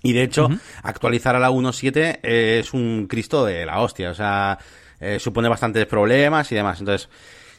Y 0.04 0.14
de 0.14 0.24
hecho, 0.24 0.48
actualizar 0.84 1.36
a 1.36 1.40
la 1.40 1.50
1.7 1.52 2.20
eh, 2.24 2.60
es 2.60 2.74
un 2.74 3.08
Cristo 3.08 3.46
de 3.46 3.66
la 3.66 3.80
hostia. 3.82 4.10
O 4.10 4.14
sea, 4.16 4.58
eh, 5.00 5.20
supone 5.20 5.50
bastantes 5.50 5.86
problemas 5.86 6.52
y 6.52 6.56
demás. 6.56 6.80
Entonces, 6.80 7.10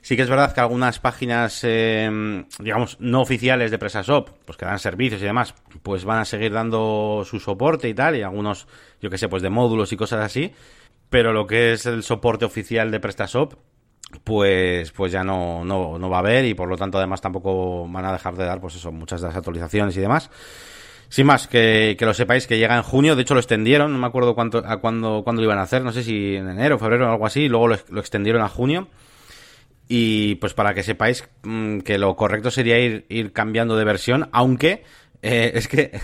sí 0.00 0.16
que 0.16 0.22
es 0.22 0.28
verdad 0.28 0.52
que 0.54 0.60
algunas 0.60 0.98
páginas, 0.98 1.60
eh, 1.64 2.44
digamos, 2.58 2.96
no 3.00 3.20
oficiales 3.20 3.70
de 3.70 3.78
PrestaShop, 3.78 4.30
pues 4.44 4.58
que 4.58 4.64
dan 4.64 4.78
servicios 4.78 5.20
y 5.20 5.24
demás, 5.24 5.54
pues 5.82 6.04
van 6.04 6.20
a 6.20 6.24
seguir 6.24 6.52
dando 6.52 7.22
su 7.24 7.40
soporte 7.40 7.88
y 7.88 7.94
tal. 7.94 8.16
Y 8.16 8.22
algunos, 8.22 8.66
yo 9.00 9.10
que 9.10 9.18
sé, 9.18 9.28
pues 9.28 9.42
de 9.42 9.50
módulos 9.50 9.92
y 9.92 9.96
cosas 9.96 10.24
así. 10.24 10.52
Pero 11.10 11.32
lo 11.32 11.46
que 11.46 11.72
es 11.72 11.86
el 11.86 12.02
soporte 12.02 12.44
oficial 12.44 12.90
de 12.90 13.00
PrestaShop, 13.00 13.54
pues 14.24 14.92
pues 14.92 15.12
ya 15.12 15.22
no, 15.22 15.64
no, 15.64 15.98
no 15.98 16.10
va 16.10 16.16
a 16.16 16.20
haber 16.20 16.44
y 16.46 16.54
por 16.54 16.68
lo 16.68 16.76
tanto 16.76 16.98
además 16.98 17.20
tampoco 17.20 17.86
van 17.88 18.04
a 18.04 18.12
dejar 18.12 18.36
de 18.36 18.44
dar 18.44 18.60
pues 18.60 18.74
eso 18.74 18.90
muchas 18.90 19.20
de 19.20 19.28
las 19.28 19.36
actualizaciones 19.36 19.96
y 19.96 20.00
demás 20.00 20.30
sin 21.10 21.26
más 21.26 21.46
que, 21.46 21.94
que 21.98 22.06
lo 22.06 22.14
sepáis 22.14 22.46
que 22.46 22.56
llega 22.56 22.76
en 22.76 22.82
junio 22.82 23.16
de 23.16 23.22
hecho 23.22 23.34
lo 23.34 23.40
extendieron 23.40 23.92
no 23.92 23.98
me 23.98 24.06
acuerdo 24.06 24.34
cuánto 24.34 24.62
a 24.64 24.78
cuándo 24.78 25.22
cuándo 25.24 25.42
lo 25.42 25.46
iban 25.46 25.58
a 25.58 25.62
hacer 25.62 25.82
no 25.82 25.92
sé 25.92 26.02
si 26.04 26.36
en 26.36 26.48
enero 26.48 26.78
febrero 26.78 27.06
o 27.08 27.12
algo 27.12 27.26
así 27.26 27.48
luego 27.48 27.68
lo 27.68 28.00
extendieron 28.00 28.40
a 28.40 28.48
junio 28.48 28.88
y 29.88 30.34
pues 30.36 30.52
para 30.54 30.74
que 30.74 30.82
sepáis 30.82 31.28
mm, 31.42 31.78
que 31.80 31.98
lo 31.98 32.14
correcto 32.14 32.50
sería 32.50 32.78
ir, 32.78 33.06
ir 33.08 33.32
cambiando 33.32 33.76
de 33.76 33.84
versión, 33.84 34.28
aunque 34.32 34.84
eh, 35.22 35.52
es 35.54 35.66
que 35.66 35.98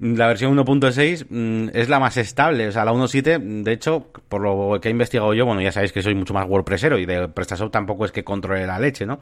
la 0.00 0.26
versión 0.26 0.56
1.6 0.56 1.26
mm, 1.28 1.70
es 1.72 1.88
la 1.88 1.98
más 1.98 2.16
estable. 2.16 2.68
O 2.68 2.72
sea, 2.72 2.84
la 2.84 2.92
1.7, 2.92 3.62
de 3.62 3.72
hecho, 3.72 4.08
por 4.28 4.42
lo 4.42 4.80
que 4.80 4.88
he 4.88 4.90
investigado 4.90 5.34
yo, 5.34 5.46
bueno, 5.46 5.60
ya 5.62 5.72
sabéis 5.72 5.92
que 5.92 6.02
soy 6.02 6.14
mucho 6.14 6.34
más 6.34 6.46
WordPressero 6.48 6.98
y 6.98 7.06
de 7.06 7.28
PrestaShop 7.28 7.72
tampoco 7.72 8.04
es 8.04 8.12
que 8.12 8.24
controle 8.24 8.66
la 8.66 8.78
leche, 8.78 9.06
¿no? 9.06 9.20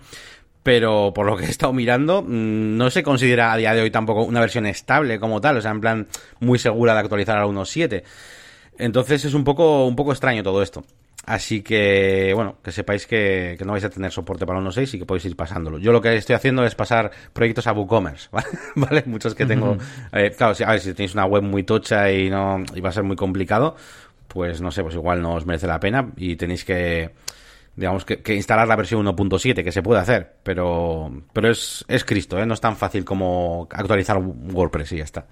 Pero 0.62 1.12
por 1.14 1.24
lo 1.24 1.36
que 1.36 1.46
he 1.46 1.50
estado 1.50 1.72
mirando, 1.72 2.22
mm, 2.22 2.76
no 2.76 2.90
se 2.90 3.02
considera 3.02 3.52
a 3.52 3.56
día 3.56 3.74
de 3.74 3.82
hoy 3.82 3.90
tampoco 3.90 4.24
una 4.24 4.40
versión 4.40 4.66
estable 4.66 5.18
como 5.18 5.40
tal, 5.40 5.56
o 5.56 5.60
sea, 5.62 5.70
en 5.70 5.80
plan 5.80 6.08
muy 6.40 6.58
segura 6.58 6.94
de 6.94 7.00
actualizar 7.00 7.36
a 7.38 7.40
la 7.40 7.46
1.7. 7.46 8.02
Entonces 8.78 9.24
es 9.24 9.34
un 9.34 9.44
poco, 9.44 9.86
un 9.86 9.96
poco 9.96 10.12
extraño 10.12 10.42
todo 10.42 10.62
esto. 10.62 10.84
Así 11.26 11.62
que, 11.62 12.32
bueno, 12.34 12.56
que 12.64 12.72
sepáis 12.72 13.06
que, 13.06 13.54
que 13.58 13.64
no 13.64 13.72
vais 13.72 13.84
a 13.84 13.90
tener 13.90 14.10
soporte 14.10 14.46
para 14.46 14.58
1.6 14.58 14.94
y 14.94 14.98
que 14.98 15.06
podéis 15.06 15.26
ir 15.26 15.36
pasándolo. 15.36 15.78
Yo 15.78 15.92
lo 15.92 16.00
que 16.00 16.16
estoy 16.16 16.34
haciendo 16.34 16.64
es 16.64 16.74
pasar 16.74 17.10
proyectos 17.32 17.66
a 17.66 17.72
WooCommerce, 17.72 18.28
¿vale? 18.32 18.46
¿Vale? 18.74 19.04
Muchos 19.06 19.34
que 19.34 19.46
tengo. 19.46 19.76
eh, 20.12 20.32
claro, 20.36 20.54
si, 20.54 20.64
a 20.64 20.70
ver, 20.70 20.80
si 20.80 20.94
tenéis 20.94 21.14
una 21.14 21.26
web 21.26 21.42
muy 21.42 21.62
tocha 21.62 22.10
y 22.10 22.30
no 22.30 22.64
y 22.74 22.80
va 22.80 22.88
a 22.88 22.92
ser 22.92 23.04
muy 23.04 23.16
complicado, 23.16 23.76
pues 24.28 24.60
no 24.60 24.70
sé, 24.70 24.82
pues 24.82 24.94
igual 24.94 25.20
no 25.20 25.34
os 25.34 25.46
merece 25.46 25.66
la 25.66 25.78
pena 25.78 26.10
y 26.16 26.36
tenéis 26.36 26.64
que, 26.64 27.10
digamos, 27.76 28.04
que, 28.04 28.22
que 28.22 28.34
instalar 28.34 28.66
la 28.66 28.76
versión 28.76 29.04
1.7, 29.04 29.62
que 29.62 29.72
se 29.72 29.82
puede 29.82 30.00
hacer, 30.00 30.36
pero, 30.42 31.12
pero 31.32 31.50
es, 31.50 31.84
es 31.86 32.04
Cristo, 32.04 32.38
¿eh? 32.38 32.46
No 32.46 32.54
es 32.54 32.60
tan 32.60 32.76
fácil 32.76 33.04
como 33.04 33.68
actualizar 33.70 34.18
WordPress 34.18 34.92
y 34.92 34.96
ya 34.98 35.04
está. 35.04 35.26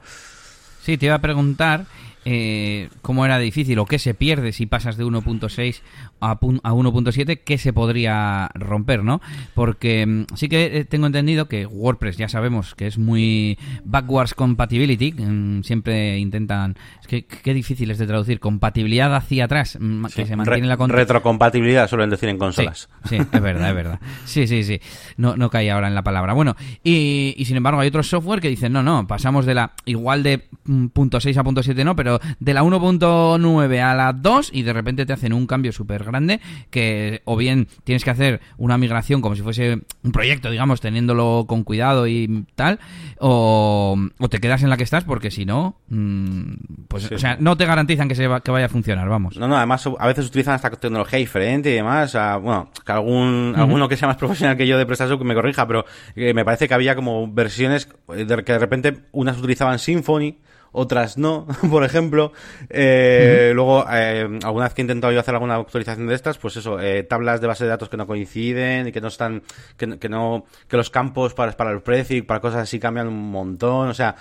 Sí, 0.82 0.96
te 0.96 1.06
iba 1.06 1.14
a 1.16 1.20
preguntar 1.20 1.84
eh, 2.30 2.90
cómo 3.00 3.24
era 3.24 3.38
difícil 3.38 3.78
o 3.78 3.86
qué 3.86 3.98
se 3.98 4.12
pierde 4.12 4.52
si 4.52 4.66
pasas 4.66 4.98
de 4.98 5.04
1.6 5.04 5.80
a, 6.20 6.32
a 6.32 6.36
1.7, 6.38 7.40
qué 7.42 7.56
se 7.56 7.72
podría 7.72 8.50
romper, 8.54 9.02
¿no? 9.02 9.22
Porque 9.54 10.04
mm, 10.04 10.26
sí 10.34 10.48
que 10.50 10.78
eh, 10.78 10.84
tengo 10.84 11.06
entendido 11.06 11.48
que 11.48 11.64
WordPress 11.64 12.18
ya 12.18 12.28
sabemos 12.28 12.74
que 12.74 12.86
es 12.86 12.98
muy 12.98 13.58
backwards 13.84 14.34
compatibility, 14.34 15.12
mm, 15.12 15.62
siempre 15.62 16.18
intentan, 16.18 16.76
es 17.00 17.06
que 17.06 17.24
qué 17.24 17.54
difícil 17.54 17.90
es 17.90 17.96
de 17.98 18.06
traducir, 18.06 18.40
compatibilidad 18.40 19.14
hacia 19.16 19.44
atrás, 19.46 19.78
mm, 19.80 20.04
que 20.06 20.22
Sí, 20.22 20.26
se 20.26 20.36
mantiene 20.36 20.62
re- 20.68 20.76
la 20.76 20.86
retrocompatibilidad 20.86 21.88
suelen 21.88 22.10
decir 22.10 22.28
en 22.28 22.36
consolas. 22.36 22.90
Sí, 23.04 23.16
sí, 23.16 23.26
es 23.32 23.40
verdad, 23.40 23.70
es 23.70 23.74
verdad. 23.74 24.00
Sí, 24.26 24.46
sí, 24.46 24.64
sí. 24.64 24.80
No, 25.16 25.34
no 25.36 25.48
caí 25.48 25.70
ahora 25.70 25.88
en 25.88 25.94
la 25.94 26.02
palabra. 26.02 26.34
Bueno, 26.34 26.56
y, 26.84 27.34
y 27.38 27.44
sin 27.46 27.56
embargo 27.56 27.80
hay 27.80 27.88
otros 27.88 28.06
software 28.08 28.40
que 28.40 28.48
dicen, 28.48 28.72
no, 28.72 28.82
no, 28.82 29.06
pasamos 29.06 29.46
de 29.46 29.54
la 29.54 29.72
igual 29.86 30.22
de 30.22 30.48
mm, 30.64 30.86
punto 30.88 31.20
6 31.20 31.36
a 31.38 31.44
punto 31.44 31.62
7 31.62 31.84
no, 31.84 31.96
pero 31.96 32.17
de 32.40 32.54
la 32.54 32.62
1.9 32.62 33.80
a 33.80 33.94
la 33.94 34.12
2 34.12 34.50
y 34.52 34.62
de 34.62 34.72
repente 34.72 35.06
te 35.06 35.12
hacen 35.12 35.32
un 35.32 35.46
cambio 35.46 35.72
súper 35.72 36.04
grande 36.04 36.40
que 36.70 37.22
o 37.24 37.36
bien 37.36 37.68
tienes 37.84 38.04
que 38.04 38.10
hacer 38.10 38.40
una 38.56 38.78
migración 38.78 39.20
como 39.20 39.36
si 39.36 39.42
fuese 39.42 39.80
un 40.02 40.12
proyecto, 40.12 40.50
digamos, 40.50 40.80
teniéndolo 40.80 41.46
con 41.48 41.64
cuidado 41.64 42.06
y 42.06 42.46
tal, 42.54 42.78
o, 43.18 43.98
te 44.30 44.40
quedas 44.40 44.62
en 44.62 44.70
la 44.70 44.76
que 44.76 44.84
estás 44.84 45.04
porque 45.04 45.30
si 45.30 45.44
no, 45.44 45.76
mm, 45.88 46.52
pues, 46.88 47.10
o 47.10 47.18
sea, 47.18 47.36
no 47.40 47.56
te 47.56 47.66
garantizan 47.66 48.08
que, 48.08 48.14
se 48.14 48.28
que 48.44 48.50
vaya 48.50 48.66
a 48.66 48.68
funcionar, 48.68 49.08
vamos. 49.08 49.36
No, 49.36 49.48
no, 49.48 49.56
además 49.56 49.88
a 49.98 50.06
veces 50.06 50.26
utilizan 50.26 50.54
esta 50.54 50.70
tecnología 50.70 51.18
diferente 51.18 51.70
y 51.70 51.74
demás, 51.74 52.16
bueno, 52.42 52.70
que 52.84 52.92
algún, 52.92 53.54
alguno 53.56 53.88
que 53.88 53.96
sea 53.96 54.08
más 54.08 54.16
profesional 54.16 54.56
que 54.56 54.66
yo 54.66 54.78
de 54.78 54.86
PrestaShop 54.86 55.18
que 55.18 55.24
me 55.24 55.34
corrija, 55.34 55.66
pero 55.66 55.84
eh, 56.14 56.34
me 56.34 56.44
parece 56.44 56.68
que 56.68 56.74
había 56.74 56.94
como 56.94 57.30
versiones 57.32 57.88
de 58.08 58.44
que 58.44 58.52
de 58.52 58.58
repente 58.58 58.98
unas 59.12 59.38
utilizaban 59.38 59.78
Symfony, 59.78 60.36
otras 60.72 61.18
no, 61.18 61.46
por 61.70 61.84
ejemplo. 61.84 62.32
Eh, 62.68 63.52
luego, 63.54 63.84
eh, 63.90 64.38
alguna 64.44 64.64
vez 64.64 64.74
que 64.74 64.82
he 64.82 64.84
intentado 64.84 65.12
yo 65.12 65.20
hacer 65.20 65.34
alguna 65.34 65.56
actualización 65.56 66.06
de 66.06 66.14
estas, 66.14 66.38
pues 66.38 66.56
eso, 66.56 66.80
eh, 66.80 67.02
tablas 67.02 67.40
de 67.40 67.46
base 67.46 67.64
de 67.64 67.70
datos 67.70 67.88
que 67.88 67.96
no 67.96 68.06
coinciden 68.06 68.88
y 68.88 68.92
que 68.92 69.00
no 69.00 69.08
están, 69.08 69.42
que, 69.76 69.98
que 69.98 70.08
no, 70.08 70.44
que 70.68 70.76
los 70.76 70.90
campos 70.90 71.34
para, 71.34 71.52
para 71.52 71.70
el 71.70 71.80
precio 71.80 72.16
y 72.16 72.22
para 72.22 72.40
cosas 72.40 72.62
así 72.62 72.78
cambian 72.78 73.08
un 73.08 73.30
montón, 73.30 73.88
o 73.88 73.94
sea, 73.94 74.16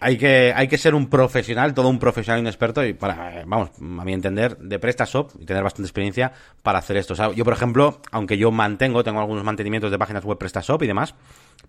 hay 0.00 0.16
que, 0.16 0.52
hay 0.54 0.68
que 0.68 0.78
ser 0.78 0.94
un 0.94 1.08
profesional, 1.08 1.74
todo 1.74 1.88
un 1.88 1.98
profesional 1.98 2.38
y 2.38 2.42
un 2.42 2.46
experto, 2.46 2.84
y 2.84 2.92
para, 2.92 3.42
vamos, 3.46 3.70
a 3.78 4.04
mi 4.04 4.12
entender, 4.12 4.56
de 4.58 4.78
PrestaShop 4.78 5.32
y 5.40 5.44
tener 5.44 5.62
bastante 5.62 5.86
experiencia 5.86 6.32
para 6.62 6.78
hacer 6.78 6.96
esto. 6.96 7.14
O 7.14 7.16
sea, 7.16 7.32
yo, 7.32 7.44
por 7.44 7.52
ejemplo, 7.52 8.00
aunque 8.12 8.38
yo 8.38 8.50
mantengo, 8.50 9.02
tengo 9.02 9.20
algunos 9.20 9.44
mantenimientos 9.44 9.90
de 9.90 9.98
páginas 9.98 10.24
web 10.24 10.38
PrestaShop 10.38 10.82
y 10.82 10.86
demás, 10.86 11.14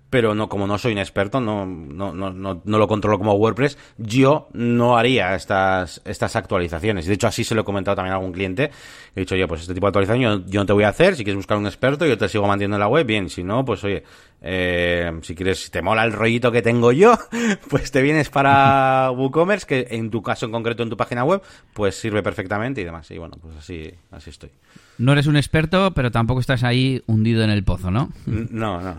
pero 0.09 0.33
no 0.33 0.49
como 0.49 0.65
no 0.65 0.77
soy 0.77 0.93
un 0.93 0.97
experto, 0.97 1.39
no, 1.39 1.65
no, 1.65 2.13
no, 2.13 2.31
no, 2.31 2.61
no 2.63 2.77
lo 2.77 2.87
controlo 2.87 3.17
como 3.17 3.33
WordPress, 3.33 3.77
yo 3.97 4.47
no 4.53 4.97
haría 4.97 5.35
estas, 5.35 6.01
estas 6.05 6.35
actualizaciones. 6.35 7.05
De 7.05 7.13
hecho, 7.13 7.27
así 7.27 7.43
se 7.43 7.55
lo 7.55 7.61
he 7.61 7.63
comentado 7.63 7.95
también 7.95 8.13
a 8.13 8.17
algún 8.17 8.31
cliente. 8.31 8.71
He 9.15 9.21
dicho, 9.21 9.35
oye, 9.35 9.47
pues 9.47 9.61
este 9.61 9.73
tipo 9.73 9.85
de 9.85 9.89
actualización 9.89 10.45
yo, 10.47 10.59
no 10.59 10.65
te 10.65 10.73
voy 10.73 10.83
a 10.83 10.89
hacer. 10.89 11.15
Si 11.15 11.23
quieres 11.23 11.37
buscar 11.37 11.57
un 11.57 11.67
experto, 11.67 12.05
yo 12.05 12.17
te 12.17 12.27
sigo 12.27 12.47
manteniendo 12.47 12.77
en 12.77 12.81
la 12.81 12.87
web. 12.87 13.05
Bien, 13.05 13.29
si 13.29 13.43
no, 13.43 13.63
pues 13.63 13.83
oye, 13.83 14.03
eh, 14.41 15.11
si 15.21 15.35
quieres, 15.35 15.63
si 15.63 15.69
te 15.69 15.81
mola 15.81 16.03
el 16.03 16.13
rollito 16.13 16.51
que 16.51 16.61
tengo 16.61 16.91
yo, 16.91 17.15
pues 17.69 17.91
te 17.91 18.01
vienes 18.01 18.29
para 18.29 19.11
WooCommerce, 19.15 19.67
que 19.67 19.87
en 19.91 20.09
tu 20.09 20.21
caso 20.21 20.45
en 20.45 20.51
concreto 20.51 20.83
en 20.83 20.89
tu 20.89 20.97
página 20.97 21.23
web, 21.23 21.41
pues 21.73 21.95
sirve 21.95 22.23
perfectamente 22.23 22.81
y 22.81 22.83
demás. 22.83 23.09
Y 23.11 23.17
bueno, 23.17 23.37
pues 23.39 23.55
así, 23.57 23.91
así 24.11 24.31
estoy. 24.31 24.49
No 24.99 25.13
eres 25.13 25.27
un 25.27 25.37
experto, 25.37 25.93
pero 25.93 26.11
tampoco 26.11 26.41
estás 26.41 26.63
ahí 26.63 27.01
hundido 27.07 27.41
en 27.43 27.49
el 27.49 27.63
pozo, 27.63 27.89
¿no? 27.89 28.11
No, 28.25 28.81
no. 28.81 28.97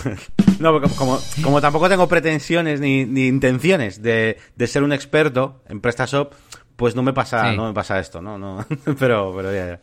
no, 0.60 0.80
como, 0.96 1.18
como, 1.42 1.60
tampoco 1.60 1.90
tengo 1.90 2.08
pretensiones 2.08 2.80
ni, 2.80 3.02
intenciones 3.02 4.02
de, 4.02 4.38
ser 4.66 4.82
un 4.82 4.94
experto 4.94 5.62
en 5.68 5.82
PrestaShop, 5.82 6.32
pues 6.76 6.96
no 6.96 7.02
me 7.02 7.12
pasa, 7.12 7.52
no 7.52 7.68
me 7.68 7.74
pasa 7.74 8.00
esto, 8.00 8.22
¿no? 8.22 8.38
no 8.38 8.64
pero, 8.98 9.34
pero 9.36 9.52
ya, 9.52 9.66
ya. 9.66 9.80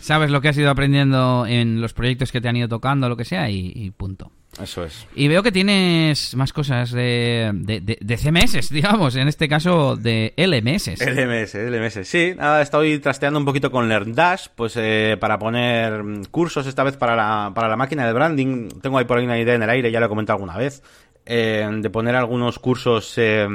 Sabes 0.00 0.30
lo 0.30 0.40
que 0.40 0.48
has 0.48 0.56
ido 0.56 0.70
aprendiendo 0.70 1.44
en 1.46 1.82
los 1.82 1.92
proyectos 1.92 2.32
que 2.32 2.40
te 2.40 2.48
han 2.48 2.56
ido 2.56 2.68
tocando, 2.68 3.10
lo 3.10 3.16
que 3.16 3.26
sea, 3.26 3.50
y 3.50 3.90
punto. 3.90 4.32
Eso 4.62 4.84
es. 4.84 5.06
Y 5.14 5.28
veo 5.28 5.42
que 5.42 5.52
tienes 5.52 6.34
más 6.34 6.52
cosas 6.52 6.90
de, 6.90 7.50
de, 7.54 8.16
CMS, 8.16 8.68
digamos, 8.70 9.14
en 9.16 9.28
este 9.28 9.48
caso 9.48 9.96
de 9.96 10.34
LMS. 10.36 11.00
LMS, 11.00 11.54
LMS. 11.54 12.08
Sí, 12.08 12.32
nada, 12.36 12.62
estoy 12.62 12.98
trasteando 12.98 13.38
un 13.38 13.44
poquito 13.44 13.70
con 13.70 13.88
LearnDash, 13.88 14.48
pues 14.54 14.74
eh, 14.76 15.16
para 15.20 15.38
poner 15.38 16.02
cursos 16.30 16.66
esta 16.66 16.82
vez 16.82 16.96
para 16.96 17.14
la, 17.14 17.52
para 17.54 17.68
la 17.68 17.76
máquina 17.76 18.06
de 18.06 18.12
branding. 18.12 18.68
Tengo 18.80 18.98
ahí 18.98 19.04
por 19.04 19.18
ahí 19.18 19.24
una 19.24 19.38
idea 19.38 19.54
en 19.54 19.62
el 19.62 19.70
aire, 19.70 19.92
ya 19.92 20.00
lo 20.00 20.06
he 20.06 20.08
comentado 20.08 20.36
alguna 20.36 20.56
vez, 20.56 20.82
eh, 21.24 21.68
de 21.80 21.90
poner 21.90 22.16
algunos 22.16 22.58
cursos, 22.58 23.14
eh, 23.16 23.46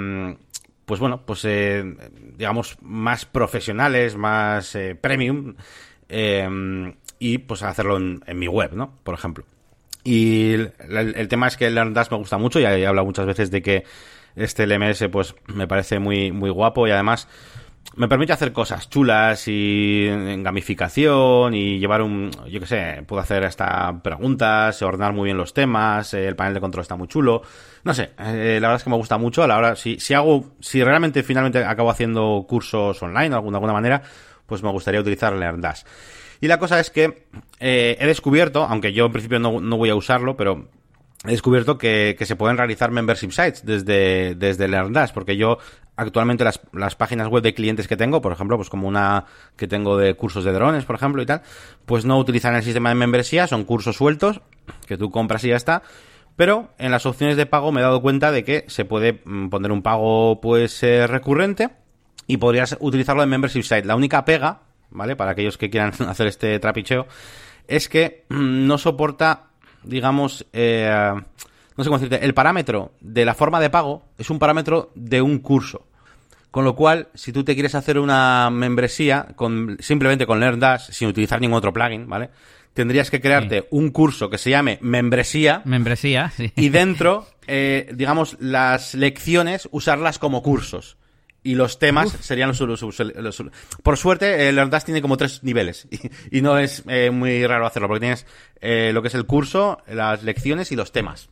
pues 0.86 1.00
bueno, 1.00 1.26
pues 1.26 1.46
digamos, 2.38 2.78
más 2.82 3.26
profesionales, 3.26 4.16
más 4.16 4.78
premium, 5.02 5.56
y 7.20 7.38
pues 7.40 7.64
hacerlo 7.64 7.98
en, 7.98 8.22
en 8.26 8.40
mi 8.40 8.48
web, 8.48 8.74
¿no? 8.74 9.00
Por 9.04 9.16
ejemplo. 9.16 9.46
Y 10.04 10.54
el, 10.54 11.28
tema 11.30 11.48
es 11.48 11.58
que 11.58 11.68
el 11.68 11.76
LearnDash 11.76 12.10
me 12.12 12.18
gusta 12.18 12.38
mucho, 12.38 12.60
ya 12.60 12.76
he 12.76 12.86
hablado 12.86 13.06
muchas 13.06 13.26
veces 13.26 13.52
de 13.52 13.62
que 13.62 13.86
este 14.36 14.68
LMS 14.68 15.06
pues 15.12 15.36
me 15.48 15.68
parece 15.68 16.00
muy, 16.00 16.32
muy 16.32 16.50
guapo 16.50 16.88
y 16.88 16.92
además 16.92 17.28
me 17.96 18.08
permite 18.08 18.34
hacer 18.34 18.52
cosas 18.52 18.90
chulas 18.90 19.48
y 19.48 20.08
en 20.08 20.42
gamificación 20.42 21.54
y 21.54 21.80
llevar 21.80 22.02
un, 22.02 22.32
yo 22.50 22.60
qué 22.60 22.66
sé, 22.66 23.04
puedo 23.06 23.22
hacer 23.22 23.46
hasta 23.46 24.02
preguntas, 24.02 24.82
ordenar 24.82 25.14
muy 25.14 25.26
bien 25.26 25.38
los 25.38 25.54
temas, 25.54 26.14
el 26.14 26.36
panel 26.36 26.56
de 26.56 26.60
control 26.60 26.82
está 26.82 26.96
muy 26.96 27.08
chulo, 27.08 27.44
no 27.84 27.94
sé, 27.94 28.12
eh, 28.20 28.58
la 28.60 28.70
verdad 28.70 28.78
es 28.78 28.84
que 28.84 28.90
me 28.90 28.96
gusta 28.96 29.18
mucho, 29.18 29.44
a 29.44 29.48
la 29.48 29.58
hora, 29.58 29.76
si, 29.76 30.00
si 30.00 30.14
hago, 30.14 30.56
si 30.60 30.84
realmente 30.84 31.22
finalmente 31.24 31.64
acabo 31.64 31.92
haciendo 31.92 32.46
cursos 32.48 33.02
online 33.04 33.30
de 33.30 33.36
alguna, 33.36 33.58
alguna 33.58 33.74
manera, 33.74 34.02
pues 34.48 34.64
me 34.64 34.72
gustaría 34.72 35.00
utilizar 35.00 35.34
LearnDash. 35.34 35.84
Y 36.42 36.48
la 36.48 36.60
cosa 36.60 36.80
es 36.80 36.90
que 36.90 37.28
eh, 37.60 37.98
he 38.00 38.08
descubierto, 38.08 38.64
aunque 38.64 38.94
yo 38.94 39.06
en 39.06 39.12
principio 39.12 39.40
no, 39.40 39.78
voy 39.78 39.90
a 39.90 39.96
usarlo, 39.96 40.36
pero 40.36 40.70
he 41.26 41.32
descubierto 41.32 41.78
que, 41.78 42.18
se 42.20 42.36
pueden 42.36 42.58
realizar 42.58 42.92
membership 42.92 43.32
sites 43.32 43.66
desde, 43.66 44.36
desde 44.36 44.68
LearnDash, 44.68 45.12
porque 45.14 45.38
yo 45.38 45.58
actualmente 45.96 46.44
las, 46.44 46.60
las, 46.74 46.96
páginas 46.96 47.28
web 47.28 47.44
de 47.44 47.54
clientes 47.54 47.88
que 47.88 47.96
tengo, 47.96 48.22
por 48.22 48.32
ejemplo, 48.32 48.58
pues 48.58 48.70
como 48.70 48.88
una 48.88 49.26
que 49.56 49.68
tengo 49.68 49.98
de 49.98 50.16
cursos 50.16 50.44
de 50.44 50.52
drones, 50.52 50.86
por 50.86 50.96
ejemplo, 50.96 51.22
y 51.22 51.26
tal, 51.26 51.42
pues 51.86 52.06
no 52.06 52.18
utilizan 52.18 52.56
el 52.56 52.64
sistema 52.64 52.90
de 52.90 52.96
membresía, 52.96 53.48
son 53.48 53.64
cursos 53.64 53.96
sueltos 53.96 54.42
que 54.88 54.98
tú 54.98 55.12
compras 55.12 55.44
y 55.44 55.50
ya 55.50 55.56
está. 55.56 55.84
Pero 56.36 56.74
en 56.80 56.92
las 56.92 57.06
opciones 57.06 57.38
de 57.38 57.46
pago 57.46 57.72
me 57.72 57.82
he 57.82 57.84
dado 57.84 58.02
cuenta 58.02 58.32
de 58.32 58.44
que 58.44 58.66
se 58.68 58.86
puede 58.86 59.22
mm, 59.24 59.50
poner 59.50 59.72
un 59.72 59.84
pago 59.84 60.42
pues 60.42 60.82
eh, 60.84 61.06
recurrente 61.06 61.70
y 62.28 62.38
podrías 62.38 62.78
utilizarlo 62.80 63.24
en 63.24 63.30
membership 63.30 63.64
site. 63.64 63.86
La 63.86 63.96
única 63.96 64.26
pega 64.26 64.62
¿vale? 64.94 65.16
Para 65.16 65.32
aquellos 65.32 65.58
que 65.58 65.70
quieran 65.70 65.92
hacer 66.08 66.28
este 66.28 66.60
trapicheo, 66.60 67.08
es 67.68 67.90
que 67.90 68.26
mm, 68.30 68.66
no 68.68 68.78
soporta, 68.78 69.48
digamos, 69.84 70.46
eh, 70.54 71.12
no 71.76 71.84
sé 71.84 71.90
cómo 71.90 72.00
decirte, 72.00 72.24
el 72.24 72.34
parámetro 72.34 72.94
de 73.02 73.26
la 73.26 73.34
forma 73.34 73.60
de 73.60 73.70
pago 73.70 74.04
es 74.18 74.30
un 74.30 74.40
parámetro 74.40 74.92
de 74.96 75.22
un 75.22 75.40
curso. 75.40 75.88
Con 76.52 76.66
lo 76.66 76.76
cual, 76.76 77.08
si 77.16 77.34
tú 77.34 77.44
te 77.44 77.56
quieres 77.56 77.74
hacer 77.74 77.98
una 77.98 78.52
membresía 78.52 79.26
con, 79.36 79.76
simplemente 79.80 80.28
con 80.28 80.40
LearnDash, 80.40 80.92
sin 80.92 81.08
utilizar 81.08 81.42
ningún 81.42 81.58
otro 81.58 81.74
plugin, 81.74 82.08
¿vale? 82.08 82.30
Tendrías 82.76 83.10
que 83.10 83.20
crearte 83.20 83.68
un 83.72 83.90
curso 83.90 84.30
que 84.30 84.38
se 84.38 84.52
llame 84.52 84.78
membresía. 84.82 85.64
Membresía, 85.66 86.30
sí. 86.30 86.52
Y 86.56 86.70
dentro, 86.70 87.26
eh, 87.48 87.90
digamos, 87.96 88.38
las 88.40 88.94
lecciones, 88.94 89.68
usarlas 89.72 90.20
como 90.20 90.44
cursos 90.44 90.98
y 91.44 91.56
los 91.56 91.78
temas 91.78 92.10
serían 92.22 92.50
los, 92.50 92.60
los, 92.60 93.44
Por 93.84 93.98
suerte, 93.98 94.48
el 94.48 94.56
Learndash 94.56 94.84
tiene 94.84 95.02
como 95.02 95.18
tres 95.18 95.44
niveles 95.44 95.88
y, 96.32 96.42
no 96.42 96.58
es 96.58 96.84
eh, 96.88 97.12
muy 97.12 97.46
raro 97.46 97.66
hacerlo 97.66 97.88
porque 97.88 98.02
tienes 98.02 98.26
eh, 98.62 98.92
lo 98.94 99.02
que 99.02 99.10
es 99.10 99.16
el 99.16 99.26
curso, 99.26 99.80
las 99.88 100.24
lecciones 100.24 100.72
y 100.72 100.76
los 100.76 100.92
temas. 100.92 101.30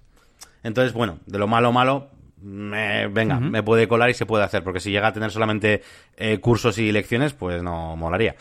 Entonces, 0.63 0.93
bueno, 0.93 1.19
de 1.25 1.39
lo 1.39 1.47
malo 1.47 1.71
malo, 1.71 2.09
me, 2.41 3.07
venga, 3.07 3.39
me 3.39 3.63
puede 3.63 3.87
colar 3.87 4.09
y 4.09 4.13
se 4.13 4.25
puede 4.25 4.43
hacer 4.43 4.63
porque 4.63 4.79
si 4.79 4.91
llega 4.91 5.07
a 5.07 5.13
tener 5.13 5.31
solamente 5.31 5.81
eh, 6.17 6.39
cursos 6.39 6.77
y 6.77 6.91
lecciones, 6.91 7.33
pues 7.33 7.63
no 7.63 7.95
molaría. 7.95 8.35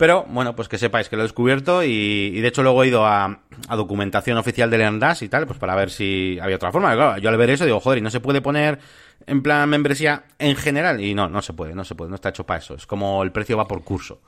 Pero 0.00 0.24
bueno, 0.30 0.56
pues 0.56 0.66
que 0.66 0.78
sepáis 0.78 1.10
que 1.10 1.16
lo 1.16 1.20
he 1.20 1.24
descubierto 1.24 1.82
y, 1.82 2.40
de 2.40 2.48
hecho 2.48 2.62
luego 2.62 2.82
he 2.82 2.88
ido 2.88 3.04
a, 3.04 3.40
documentación 3.68 4.38
oficial 4.38 4.70
de 4.70 4.78
Learndash 4.78 5.24
y 5.24 5.28
tal, 5.28 5.46
pues 5.46 5.58
para 5.58 5.74
ver 5.74 5.90
si 5.90 6.38
había 6.40 6.56
otra 6.56 6.72
forma. 6.72 6.94
Claro, 6.94 7.18
yo 7.18 7.28
al 7.28 7.36
ver 7.36 7.50
eso 7.50 7.66
digo, 7.66 7.80
joder, 7.80 7.98
y 7.98 8.00
no 8.00 8.10
se 8.10 8.20
puede 8.20 8.40
poner 8.40 8.78
en 9.26 9.42
plan 9.42 9.68
membresía 9.68 10.24
en 10.38 10.56
general. 10.56 11.00
Y 11.00 11.14
no, 11.14 11.28
no 11.28 11.42
se 11.42 11.52
puede, 11.52 11.74
no 11.74 11.84
se 11.84 11.94
puede, 11.94 12.10
no 12.10 12.16
está 12.16 12.30
hecho 12.30 12.44
para 12.44 12.58
eso. 12.58 12.74
Es 12.74 12.86
como 12.86 13.22
el 13.22 13.32
precio 13.32 13.56
va 13.56 13.68
por 13.68 13.82
curso. 13.84 14.20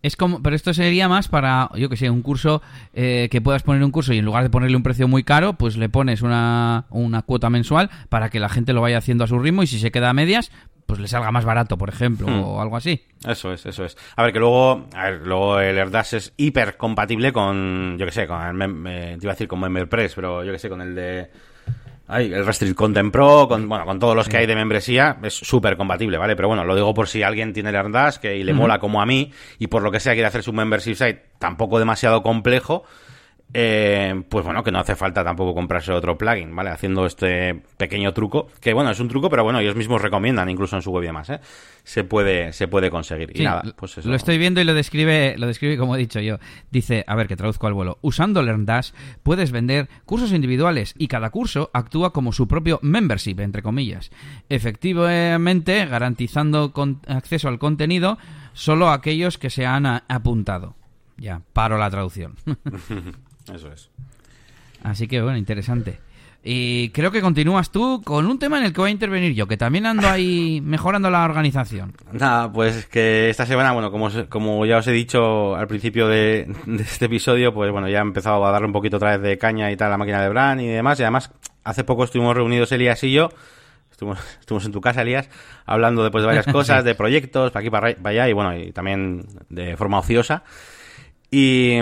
Es 0.00 0.14
como, 0.14 0.40
pero 0.42 0.54
esto 0.54 0.72
sería 0.72 1.08
más 1.08 1.26
para, 1.26 1.70
yo 1.74 1.88
que 1.88 1.96
sé, 1.96 2.08
un 2.08 2.22
curso 2.22 2.62
eh, 2.94 3.28
que 3.32 3.40
puedas 3.40 3.64
poner 3.64 3.82
un 3.82 3.90
curso 3.90 4.12
y 4.12 4.18
en 4.18 4.24
lugar 4.24 4.44
de 4.44 4.50
ponerle 4.50 4.76
un 4.76 4.84
precio 4.84 5.08
muy 5.08 5.24
caro, 5.24 5.54
pues 5.54 5.76
le 5.76 5.88
pones 5.88 6.22
una, 6.22 6.86
una 6.90 7.22
cuota 7.22 7.50
mensual 7.50 7.90
para 8.08 8.30
que 8.30 8.38
la 8.38 8.48
gente 8.48 8.72
lo 8.72 8.80
vaya 8.80 8.98
haciendo 8.98 9.24
a 9.24 9.26
su 9.26 9.40
ritmo 9.40 9.64
y 9.64 9.66
si 9.66 9.80
se 9.80 9.90
queda 9.90 10.10
a 10.10 10.14
medias, 10.14 10.52
pues 10.86 11.00
le 11.00 11.08
salga 11.08 11.32
más 11.32 11.44
barato, 11.44 11.76
por 11.76 11.88
ejemplo, 11.88 12.28
hmm. 12.28 12.44
o 12.44 12.62
algo 12.62 12.76
así. 12.76 13.04
Eso 13.26 13.52
es, 13.52 13.66
eso 13.66 13.84
es. 13.84 13.96
A 14.14 14.22
ver, 14.22 14.32
que 14.32 14.38
luego, 14.38 14.86
a 14.94 15.10
ver, 15.10 15.26
luego 15.26 15.60
el 15.60 15.76
AirDash 15.76 16.14
es 16.14 16.32
hiper 16.36 16.76
compatible 16.76 17.32
con, 17.32 17.98
yo 17.98 18.06
que 18.06 18.12
sé, 18.12 18.26
con 18.26 18.40
el, 18.40 19.18
te 19.18 19.24
iba 19.24 19.32
a 19.32 19.34
decir 19.34 19.48
con 19.48 19.60
MemberPress, 19.60 20.14
pero 20.14 20.44
yo 20.44 20.52
que 20.52 20.58
sé, 20.58 20.68
con 20.68 20.80
el 20.80 20.94
de... 20.94 21.30
Ay, 22.10 22.32
el 22.32 22.46
Restrict 22.46 22.74
Content 22.74 23.12
Pro, 23.12 23.46
con, 23.48 23.68
bueno, 23.68 23.84
con 23.84 23.98
todos 23.98 24.16
los 24.16 24.30
que 24.30 24.38
hay 24.38 24.46
de 24.46 24.54
membresía, 24.54 25.18
es 25.22 25.34
súper 25.34 25.76
compatible, 25.76 26.16
¿vale? 26.16 26.36
Pero 26.36 26.48
bueno, 26.48 26.64
lo 26.64 26.74
digo 26.74 26.94
por 26.94 27.06
si 27.06 27.22
alguien 27.22 27.52
tiene 27.52 27.68
el 27.68 27.76
AirDash 27.76 28.16
que 28.16 28.34
y 28.34 28.44
le 28.44 28.54
mola 28.54 28.78
como 28.78 29.02
a 29.02 29.06
mí, 29.06 29.30
y 29.58 29.66
por 29.66 29.82
lo 29.82 29.90
que 29.90 30.00
sea 30.00 30.14
quiere 30.14 30.26
hacer 30.26 30.42
su 30.42 30.54
membership 30.54 30.94
site 30.94 31.22
tampoco 31.38 31.78
demasiado 31.78 32.22
complejo, 32.22 32.84
eh, 33.54 34.22
pues 34.28 34.44
bueno, 34.44 34.62
que 34.62 34.70
no 34.70 34.78
hace 34.78 34.94
falta 34.94 35.24
tampoco 35.24 35.54
comprarse 35.54 35.90
otro 35.92 36.18
plugin, 36.18 36.54
¿vale? 36.54 36.68
Haciendo 36.70 37.06
este 37.06 37.62
pequeño 37.78 38.12
truco, 38.12 38.48
que 38.60 38.74
bueno, 38.74 38.90
es 38.90 39.00
un 39.00 39.08
truco, 39.08 39.30
pero 39.30 39.42
bueno, 39.42 39.58
ellos 39.60 39.74
mismos 39.74 40.02
recomiendan, 40.02 40.50
incluso 40.50 40.76
en 40.76 40.82
su 40.82 40.90
web 40.90 41.04
y 41.04 41.06
demás, 41.06 41.30
¿eh? 41.30 41.40
Se 41.82 42.04
puede, 42.04 42.52
se 42.52 42.68
puede 42.68 42.90
conseguir. 42.90 43.30
y 43.34 43.42
nada, 43.42 43.62
pues 43.76 43.96
eso. 43.96 44.08
Lo 44.08 44.16
estoy 44.16 44.36
viendo 44.36 44.60
y 44.60 44.64
lo 44.64 44.74
describe, 44.74 45.36
lo 45.38 45.46
describe 45.46 45.78
como 45.78 45.96
he 45.96 45.98
dicho 45.98 46.20
yo. 46.20 46.36
Dice, 46.70 47.04
a 47.06 47.14
ver, 47.14 47.26
que 47.26 47.36
traduzco 47.36 47.66
al 47.66 47.72
vuelo. 47.72 47.98
Usando 48.02 48.42
LearnDash 48.42 48.90
puedes 49.22 49.50
vender 49.50 49.88
cursos 50.04 50.32
individuales 50.32 50.94
y 50.98 51.08
cada 51.08 51.30
curso 51.30 51.70
actúa 51.72 52.12
como 52.12 52.32
su 52.32 52.46
propio 52.46 52.78
membership, 52.82 53.40
entre 53.40 53.62
comillas. 53.62 54.10
Efectivamente, 54.50 55.86
garantizando 55.86 56.74
acceso 57.06 57.48
al 57.48 57.58
contenido 57.58 58.18
solo 58.52 58.88
a 58.88 58.94
aquellos 58.94 59.38
que 59.38 59.48
se 59.48 59.64
han 59.64 59.86
apuntado. 59.86 60.76
Ya, 61.16 61.40
paro 61.54 61.78
la 61.78 61.88
traducción. 61.88 62.34
Eso 63.54 63.72
es. 63.72 63.90
Así 64.82 65.08
que 65.08 65.20
bueno, 65.20 65.38
interesante. 65.38 65.98
Y 66.50 66.90
creo 66.90 67.10
que 67.10 67.20
continúas 67.20 67.70
tú 67.70 68.00
con 68.04 68.26
un 68.26 68.38
tema 68.38 68.58
en 68.58 68.64
el 68.64 68.72
que 68.72 68.80
voy 68.80 68.90
a 68.90 68.92
intervenir 68.92 69.34
yo, 69.34 69.48
que 69.48 69.56
también 69.56 69.86
ando 69.86 70.08
ahí 70.08 70.60
mejorando 70.64 71.10
la 71.10 71.24
organización. 71.24 71.94
Nada, 72.12 72.50
pues 72.50 72.86
que 72.86 73.28
esta 73.28 73.44
semana, 73.44 73.72
bueno, 73.72 73.90
como, 73.90 74.08
como 74.28 74.64
ya 74.64 74.78
os 74.78 74.86
he 74.86 74.92
dicho 74.92 75.56
al 75.56 75.66
principio 75.66 76.06
de, 76.06 76.50
este 76.78 77.06
episodio, 77.06 77.52
pues 77.52 77.72
bueno, 77.72 77.88
ya 77.88 77.98
he 77.98 78.02
empezado 78.02 78.46
a 78.46 78.52
darle 78.52 78.66
un 78.66 78.72
poquito 78.72 78.98
otra 78.98 79.16
vez 79.16 79.22
de 79.22 79.38
caña 79.38 79.70
y 79.72 79.76
tal 79.76 79.88
a 79.88 79.90
la 79.90 79.98
máquina 79.98 80.22
de 80.22 80.28
Bran 80.28 80.60
y 80.60 80.68
demás. 80.68 80.98
Y 81.00 81.02
además, 81.02 81.32
hace 81.64 81.82
poco 81.82 82.04
estuvimos 82.04 82.36
reunidos 82.36 82.70
Elías 82.70 83.02
y 83.02 83.12
yo, 83.12 83.30
estuvimos, 83.90 84.20
estuvimos 84.40 84.64
en 84.64 84.72
tu 84.72 84.80
casa, 84.80 85.02
Elías, 85.02 85.28
hablando 85.66 86.04
después 86.04 86.22
de 86.22 86.28
varias 86.28 86.46
cosas, 86.52 86.84
de 86.84 86.94
proyectos, 86.94 87.50
para 87.50 87.60
aquí, 87.60 87.70
para 87.70 88.10
allá, 88.10 88.28
y 88.28 88.32
bueno, 88.32 88.56
y 88.56 88.70
también 88.70 89.26
de 89.48 89.76
forma 89.76 89.98
ociosa. 89.98 90.44
Y 91.30 91.78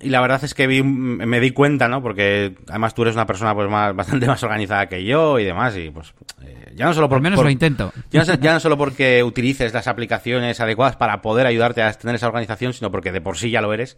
y 0.00 0.10
la 0.10 0.20
verdad 0.20 0.42
es 0.44 0.54
que 0.54 0.66
vi, 0.66 0.82
me 0.82 1.40
di 1.40 1.50
cuenta, 1.50 1.88
¿no? 1.88 2.02
Porque 2.02 2.54
además 2.68 2.94
tú 2.94 3.02
eres 3.02 3.14
una 3.14 3.26
persona 3.26 3.54
pues 3.54 3.68
más, 3.70 3.94
bastante 3.96 4.26
más 4.26 4.42
organizada 4.42 4.86
que 4.86 5.04
yo 5.04 5.38
y 5.38 5.44
demás 5.44 5.76
y 5.76 5.90
pues 5.90 6.12
eh, 6.42 6.72
ya 6.74 6.86
no 6.86 6.94
solo 6.94 7.08
por... 7.08 7.16
Al 7.16 7.22
menos 7.22 7.42
lo 7.42 7.50
intento. 7.50 7.92
Ya 8.10 8.24
no, 8.24 8.34
ya 8.34 8.52
no, 8.52 8.60
solo 8.60 8.76
porque 8.76 9.22
utilices 9.22 9.72
las 9.72 9.88
aplicaciones 9.88 10.60
adecuadas 10.60 10.96
para 10.96 11.22
poder 11.22 11.46
ayudarte 11.46 11.82
a 11.82 11.92
tener 11.92 12.16
esa 12.16 12.28
organización, 12.28 12.72
sino 12.72 12.90
porque 12.90 13.12
de 13.12 13.20
por 13.20 13.36
sí 13.36 13.50
ya 13.50 13.60
lo 13.60 13.72
eres. 13.72 13.96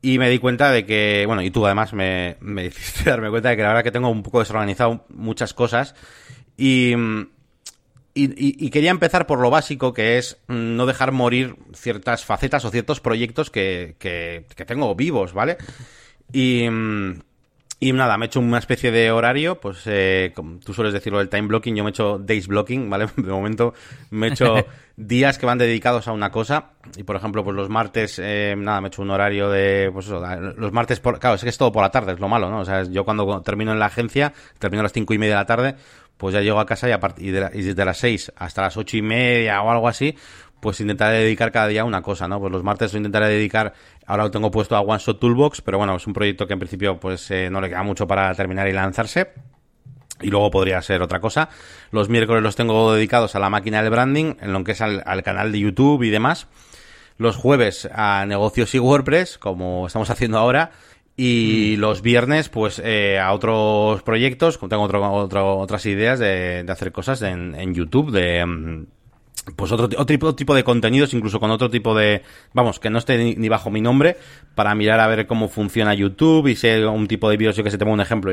Y 0.00 0.18
me 0.18 0.30
di 0.30 0.38
cuenta 0.38 0.70
de 0.70 0.86
que, 0.86 1.24
bueno, 1.26 1.42
y 1.42 1.50
tú 1.50 1.66
además 1.66 1.92
me, 1.92 2.36
me 2.40 2.66
hiciste 2.66 3.08
darme 3.08 3.30
cuenta 3.30 3.50
de 3.50 3.56
que 3.56 3.62
la 3.62 3.68
verdad 3.68 3.84
que 3.84 3.90
tengo 3.90 4.08
un 4.08 4.22
poco 4.22 4.40
desorganizado 4.40 5.04
muchas 5.08 5.54
cosas 5.54 5.94
y 6.56 6.94
y, 8.26 8.70
quería 8.70 8.90
empezar 8.90 9.26
por 9.26 9.40
lo 9.40 9.50
básico, 9.50 9.92
que 9.92 10.18
es 10.18 10.38
mm, 10.48 10.76
no 10.76 10.86
dejar 10.86 11.12
morir 11.12 11.56
ciertas 11.74 12.24
facetas 12.24 12.64
o 12.64 12.70
ciertos 12.70 13.00
proyectos 13.00 13.50
que, 13.50 13.96
que, 13.98 14.64
tengo 14.64 14.94
vivos, 14.94 15.32
¿vale? 15.32 15.56
Y, 16.32 16.68
mm, 16.68 17.20
y 17.80 17.92
nada, 17.92 18.18
me 18.18 18.24
he 18.24 18.26
hecho 18.26 18.40
una 18.40 18.58
especie 18.58 18.90
de 18.90 19.12
horario, 19.12 19.60
pues 19.60 19.82
eh, 19.86 20.32
como 20.34 20.58
tú 20.58 20.74
sueles 20.74 20.92
decirlo 20.92 21.18
del 21.18 21.28
time 21.28 21.46
blocking, 21.46 21.76
yo 21.76 21.84
me 21.84 21.90
he 21.90 21.92
hecho 21.92 22.18
days 22.18 22.48
blocking, 22.48 22.90
¿vale? 22.90 23.06
De 23.16 23.30
momento 23.30 23.72
me 24.10 24.26
he 24.26 24.30
hecho 24.30 24.66
días 24.96 25.38
que 25.38 25.46
van 25.46 25.58
dedicados 25.58 26.08
a 26.08 26.12
una 26.12 26.32
cosa. 26.32 26.72
Y 26.96 27.04
por 27.04 27.14
ejemplo, 27.14 27.44
pues 27.44 27.54
los 27.54 27.68
martes, 27.68 28.18
eh, 28.20 28.56
nada, 28.58 28.80
me 28.80 28.88
he 28.88 28.88
hecho 28.88 29.02
un 29.02 29.10
horario 29.10 29.48
de, 29.48 29.90
pues 29.92 30.06
eso, 30.06 30.20
los 30.56 30.72
martes, 30.72 30.98
por, 30.98 31.20
claro, 31.20 31.36
es 31.36 31.42
que 31.44 31.50
es 31.50 31.58
todo 31.58 31.70
por 31.70 31.82
la 31.82 31.90
tarde, 31.90 32.14
es 32.14 32.18
lo 32.18 32.28
malo, 32.28 32.50
¿no? 32.50 32.60
O 32.60 32.64
sea, 32.64 32.82
yo 32.82 33.04
cuando 33.04 33.42
termino 33.42 33.70
en 33.70 33.78
la 33.78 33.86
agencia, 33.86 34.32
termino 34.58 34.80
a 34.80 34.82
las 34.82 34.92
cinco 34.92 35.14
y 35.14 35.18
media 35.18 35.34
de 35.34 35.40
la 35.40 35.46
tarde, 35.46 35.76
pues 36.18 36.34
ya 36.34 36.42
llego 36.42 36.60
a 36.60 36.66
casa 36.66 36.88
y, 36.88 36.92
a 36.92 37.00
y, 37.16 37.62
desde 37.62 37.84
las 37.84 37.96
6 37.98 38.32
hasta 38.36 38.62
las 38.62 38.76
ocho 38.76 38.96
y 38.96 39.02
media 39.02 39.62
o 39.62 39.70
algo 39.70 39.88
así, 39.88 40.14
pues 40.60 40.80
intentaré 40.80 41.18
dedicar 41.18 41.52
cada 41.52 41.68
día 41.68 41.84
una 41.84 42.02
cosa, 42.02 42.28
¿no? 42.28 42.40
Pues 42.40 42.52
los 42.52 42.62
martes 42.62 42.92
lo 42.92 42.98
intentaré 42.98 43.28
dedicar, 43.28 43.72
ahora 44.06 44.24
lo 44.24 44.30
tengo 44.30 44.50
puesto 44.50 44.76
a 44.76 44.80
One 44.80 44.98
Shot 44.98 45.20
Toolbox, 45.20 45.62
pero 45.62 45.78
bueno, 45.78 45.96
es 45.96 46.06
un 46.06 46.12
proyecto 46.12 46.46
que 46.46 46.52
en 46.52 46.58
principio 46.58 46.98
pues 46.98 47.30
eh, 47.30 47.48
no 47.50 47.60
le 47.60 47.68
queda 47.68 47.82
mucho 47.84 48.06
para 48.06 48.34
terminar 48.34 48.68
y 48.68 48.72
lanzarse. 48.72 49.32
Y 50.20 50.30
luego 50.30 50.50
podría 50.50 50.82
ser 50.82 51.00
otra 51.00 51.20
cosa. 51.20 51.48
Los 51.92 52.08
miércoles 52.08 52.42
los 52.42 52.56
tengo 52.56 52.92
dedicados 52.92 53.36
a 53.36 53.38
la 53.38 53.50
máquina 53.50 53.82
del 53.82 53.92
branding, 53.92 54.34
en 54.40 54.52
lo 54.52 54.64
que 54.64 54.72
es 54.72 54.80
al, 54.80 55.00
al 55.06 55.22
canal 55.22 55.52
de 55.52 55.60
YouTube 55.60 56.02
y 56.02 56.10
demás. 56.10 56.48
Los 57.18 57.36
jueves 57.36 57.88
a 57.92 58.26
negocios 58.26 58.74
y 58.74 58.80
WordPress, 58.80 59.38
como 59.38 59.86
estamos 59.86 60.10
haciendo 60.10 60.38
ahora. 60.38 60.72
Y 61.20 61.74
mm. 61.76 61.80
los 61.80 62.00
viernes, 62.00 62.48
pues, 62.48 62.80
eh, 62.82 63.18
a 63.18 63.32
otros 63.32 64.02
proyectos, 64.04 64.56
tengo 64.68 64.84
otro, 64.84 65.58
otras 65.58 65.84
ideas 65.86 66.20
de, 66.20 66.62
de 66.62 66.72
hacer 66.72 66.92
cosas 66.92 67.22
en, 67.22 67.56
en 67.56 67.74
YouTube, 67.74 68.12
de, 68.12 68.46
mm, 68.46 68.86
pues 69.56 69.72
otro, 69.72 69.88
otro 69.96 70.34
tipo 70.34 70.54
de 70.54 70.64
contenidos, 70.64 71.14
incluso 71.14 71.40
con 71.40 71.50
otro 71.50 71.70
tipo 71.70 71.94
de, 71.94 72.22
vamos, 72.52 72.80
que 72.80 72.90
no 72.90 72.98
esté 72.98 73.36
ni, 73.36 73.48
bajo 73.48 73.70
mi 73.70 73.80
nombre, 73.80 74.16
para 74.54 74.74
mirar 74.74 75.00
a 75.00 75.06
ver 75.06 75.26
cómo 75.26 75.48
funciona 75.48 75.94
YouTube 75.94 76.48
y 76.48 76.56
si 76.56 76.68
hay 76.68 76.82
un 76.82 77.06
tipo 77.06 77.30
de 77.30 77.36
vídeos, 77.36 77.56
yo 77.56 77.64
que 77.64 77.70
sé, 77.70 77.78
tengo 77.78 77.92
un 77.92 78.00
ejemplo, 78.00 78.32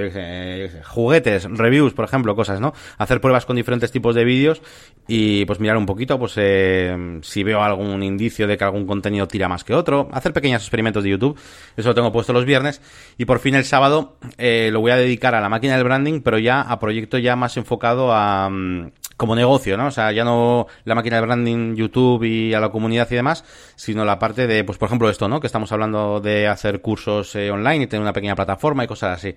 juguetes, 0.83 1.45
reviews, 1.49 1.93
por 1.93 2.05
ejemplo, 2.05 2.35
cosas, 2.35 2.59
¿no? 2.59 2.73
Hacer 2.97 3.21
pruebas 3.21 3.45
con 3.45 3.55
diferentes 3.55 3.91
tipos 3.91 4.15
de 4.15 4.23
vídeos 4.23 4.61
y 5.07 5.45
pues 5.45 5.59
mirar 5.59 5.77
un 5.77 5.85
poquito, 5.85 6.17
pues 6.19 6.33
eh, 6.37 7.19
si 7.21 7.43
veo 7.43 7.61
algún 7.61 8.03
indicio 8.03 8.47
de 8.47 8.57
que 8.57 8.63
algún 8.63 8.85
contenido 8.85 9.27
tira 9.27 9.47
más 9.47 9.63
que 9.63 9.73
otro, 9.73 10.09
hacer 10.11 10.33
pequeños 10.33 10.61
experimentos 10.61 11.03
de 11.03 11.11
YouTube, 11.11 11.37
eso 11.77 11.89
lo 11.89 11.95
tengo 11.95 12.11
puesto 12.11 12.33
los 12.33 12.45
viernes 12.45 12.81
y 13.17 13.25
por 13.25 13.39
fin 13.39 13.55
el 13.55 13.65
sábado 13.65 14.17
eh, 14.37 14.69
lo 14.71 14.81
voy 14.81 14.91
a 14.91 14.95
dedicar 14.95 15.35
a 15.35 15.41
la 15.41 15.49
máquina 15.49 15.75
del 15.75 15.83
branding, 15.83 16.21
pero 16.21 16.39
ya 16.39 16.61
a 16.61 16.79
proyecto 16.79 17.17
ya 17.17 17.35
más 17.35 17.57
enfocado 17.57 18.11
a, 18.11 18.49
mm, 18.49 18.91
como 19.17 19.35
negocio, 19.35 19.77
¿no? 19.77 19.87
O 19.87 19.91
sea, 19.91 20.11
ya 20.11 20.23
no 20.23 20.67
la 20.83 20.95
máquina 20.95 21.17
de 21.17 21.21
branding, 21.21 21.75
YouTube 21.75 22.23
y 22.23 22.53
a 22.53 22.59
la 22.59 22.69
comunidad 22.69 23.07
y 23.11 23.15
demás, 23.15 23.43
sino 23.75 24.03
la 24.05 24.19
parte 24.19 24.47
de, 24.47 24.63
pues 24.63 24.77
por 24.77 24.87
ejemplo 24.87 25.09
esto, 25.09 25.27
¿no? 25.27 25.39
Que 25.39 25.47
estamos 25.47 25.71
hablando 25.71 26.19
de 26.19 26.47
hacer 26.47 26.81
cursos 26.81 27.35
eh, 27.35 27.51
online 27.51 27.83
y 27.83 27.87
tener 27.87 28.01
una 28.01 28.13
pequeña 28.13 28.35
plataforma 28.35 28.83
y 28.83 28.87
cosas 28.87 29.17
así. 29.17 29.35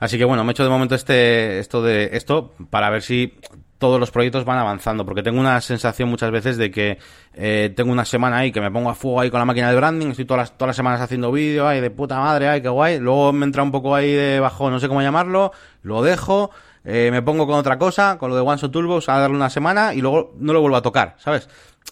Así 0.00 0.16
que 0.16 0.24
bueno, 0.24 0.44
me 0.44 0.50
he 0.50 0.52
hecho 0.52 0.62
de 0.62 0.70
momento 0.70 0.94
este, 0.94 1.58
esto 1.58 1.82
de 1.82 2.10
esto 2.12 2.54
para 2.70 2.88
ver 2.90 3.02
si 3.02 3.34
todos 3.78 4.00
los 4.00 4.10
proyectos 4.10 4.44
van 4.44 4.58
avanzando, 4.58 5.04
porque 5.04 5.22
tengo 5.22 5.40
una 5.40 5.60
sensación 5.60 6.08
muchas 6.08 6.30
veces 6.30 6.56
de 6.56 6.70
que 6.70 6.98
eh, 7.34 7.72
tengo 7.76 7.92
una 7.92 8.04
semana 8.04 8.38
ahí 8.38 8.50
que 8.50 8.60
me 8.60 8.70
pongo 8.70 8.90
a 8.90 8.94
fuego 8.94 9.20
ahí 9.20 9.30
con 9.30 9.38
la 9.38 9.44
máquina 9.44 9.70
de 9.70 9.76
branding, 9.76 10.08
estoy 10.08 10.24
todas 10.24 10.42
las, 10.42 10.58
todas 10.58 10.68
las 10.70 10.76
semanas 10.76 11.00
haciendo 11.00 11.30
vídeo, 11.30 11.66
ay, 11.66 11.80
de 11.80 11.90
puta 11.90 12.18
madre, 12.18 12.48
ay, 12.48 12.60
qué 12.60 12.68
guay, 12.68 12.98
luego 12.98 13.32
me 13.32 13.46
entra 13.46 13.62
un 13.62 13.70
poco 13.70 13.94
ahí 13.94 14.12
de 14.12 14.40
bajo, 14.40 14.68
no 14.70 14.80
sé 14.80 14.88
cómo 14.88 15.00
llamarlo, 15.00 15.52
lo 15.82 16.02
dejo, 16.02 16.50
eh, 16.90 17.10
me 17.10 17.20
pongo 17.20 17.46
con 17.46 17.56
otra 17.56 17.78
cosa, 17.78 18.16
con 18.16 18.30
lo 18.30 18.36
de 18.36 18.40
One 18.40 18.56
Shot 18.56 18.72
Toolbox, 18.72 19.10
a 19.10 19.18
darle 19.18 19.36
una 19.36 19.50
semana 19.50 19.92
y 19.92 20.00
luego 20.00 20.32
no 20.38 20.54
lo 20.54 20.62
vuelvo 20.62 20.78
a 20.78 20.80
tocar, 20.80 21.16
¿sabes? 21.18 21.46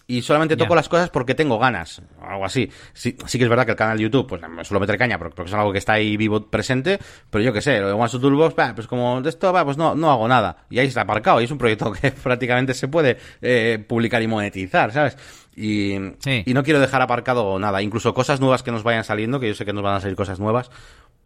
Y 0.07 0.23
solamente 0.23 0.57
toco 0.57 0.73
las 0.73 0.89
cosas 0.89 1.11
porque 1.11 1.35
tengo 1.35 1.59
ganas, 1.59 2.01
algo 2.19 2.45
así. 2.45 2.71
Sí, 2.93 3.15
sí 3.27 3.37
que 3.37 3.43
es 3.43 3.49
verdad 3.49 3.65
que 3.65 3.71
el 3.73 3.77
canal 3.77 3.97
de 3.97 4.03
YouTube, 4.03 4.25
pues 4.25 4.41
me 4.41 4.65
suelo 4.65 4.79
meter 4.79 4.97
caña 4.97 5.19
porque, 5.19 5.43
es 5.43 5.53
algo 5.53 5.71
que 5.71 5.77
está 5.77 5.93
ahí 5.93 6.17
vivo, 6.17 6.47
presente, 6.47 6.97
pero 7.29 7.43
yo 7.43 7.53
qué 7.53 7.61
sé, 7.61 7.79
lo 7.79 7.89
de 7.89 7.93
One 7.93 8.07
Shot 8.07 8.21
Toolbox, 8.21 8.55
pues 8.73 8.87
como 8.87 9.21
de 9.21 9.29
esto, 9.29 9.53
pues 9.63 9.77
no, 9.77 9.93
no 9.93 10.09
hago 10.09 10.27
nada. 10.27 10.65
Y 10.71 10.79
ahí 10.79 10.87
está 10.87 11.01
aparcado, 11.01 11.41
y 11.41 11.43
es 11.43 11.51
un 11.51 11.59
proyecto 11.59 11.91
que 12.01 12.11
prácticamente 12.11 12.73
se 12.73 12.87
puede 12.87 13.17
eh, 13.43 13.85
publicar 13.87 14.23
y 14.23 14.27
monetizar, 14.27 14.91
¿sabes? 14.91 15.15
Y, 15.55 15.93
y 15.93 16.53
no 16.53 16.63
quiero 16.63 16.79
dejar 16.79 17.03
aparcado 17.03 17.59
nada, 17.59 17.83
incluso 17.83 18.15
cosas 18.15 18.39
nuevas 18.39 18.63
que 18.63 18.71
nos 18.71 18.81
vayan 18.81 19.03
saliendo, 19.03 19.39
que 19.39 19.47
yo 19.47 19.53
sé 19.53 19.63
que 19.63 19.73
nos 19.73 19.83
van 19.83 19.95
a 19.95 19.99
salir 19.99 20.15
cosas 20.15 20.39
nuevas, 20.39 20.71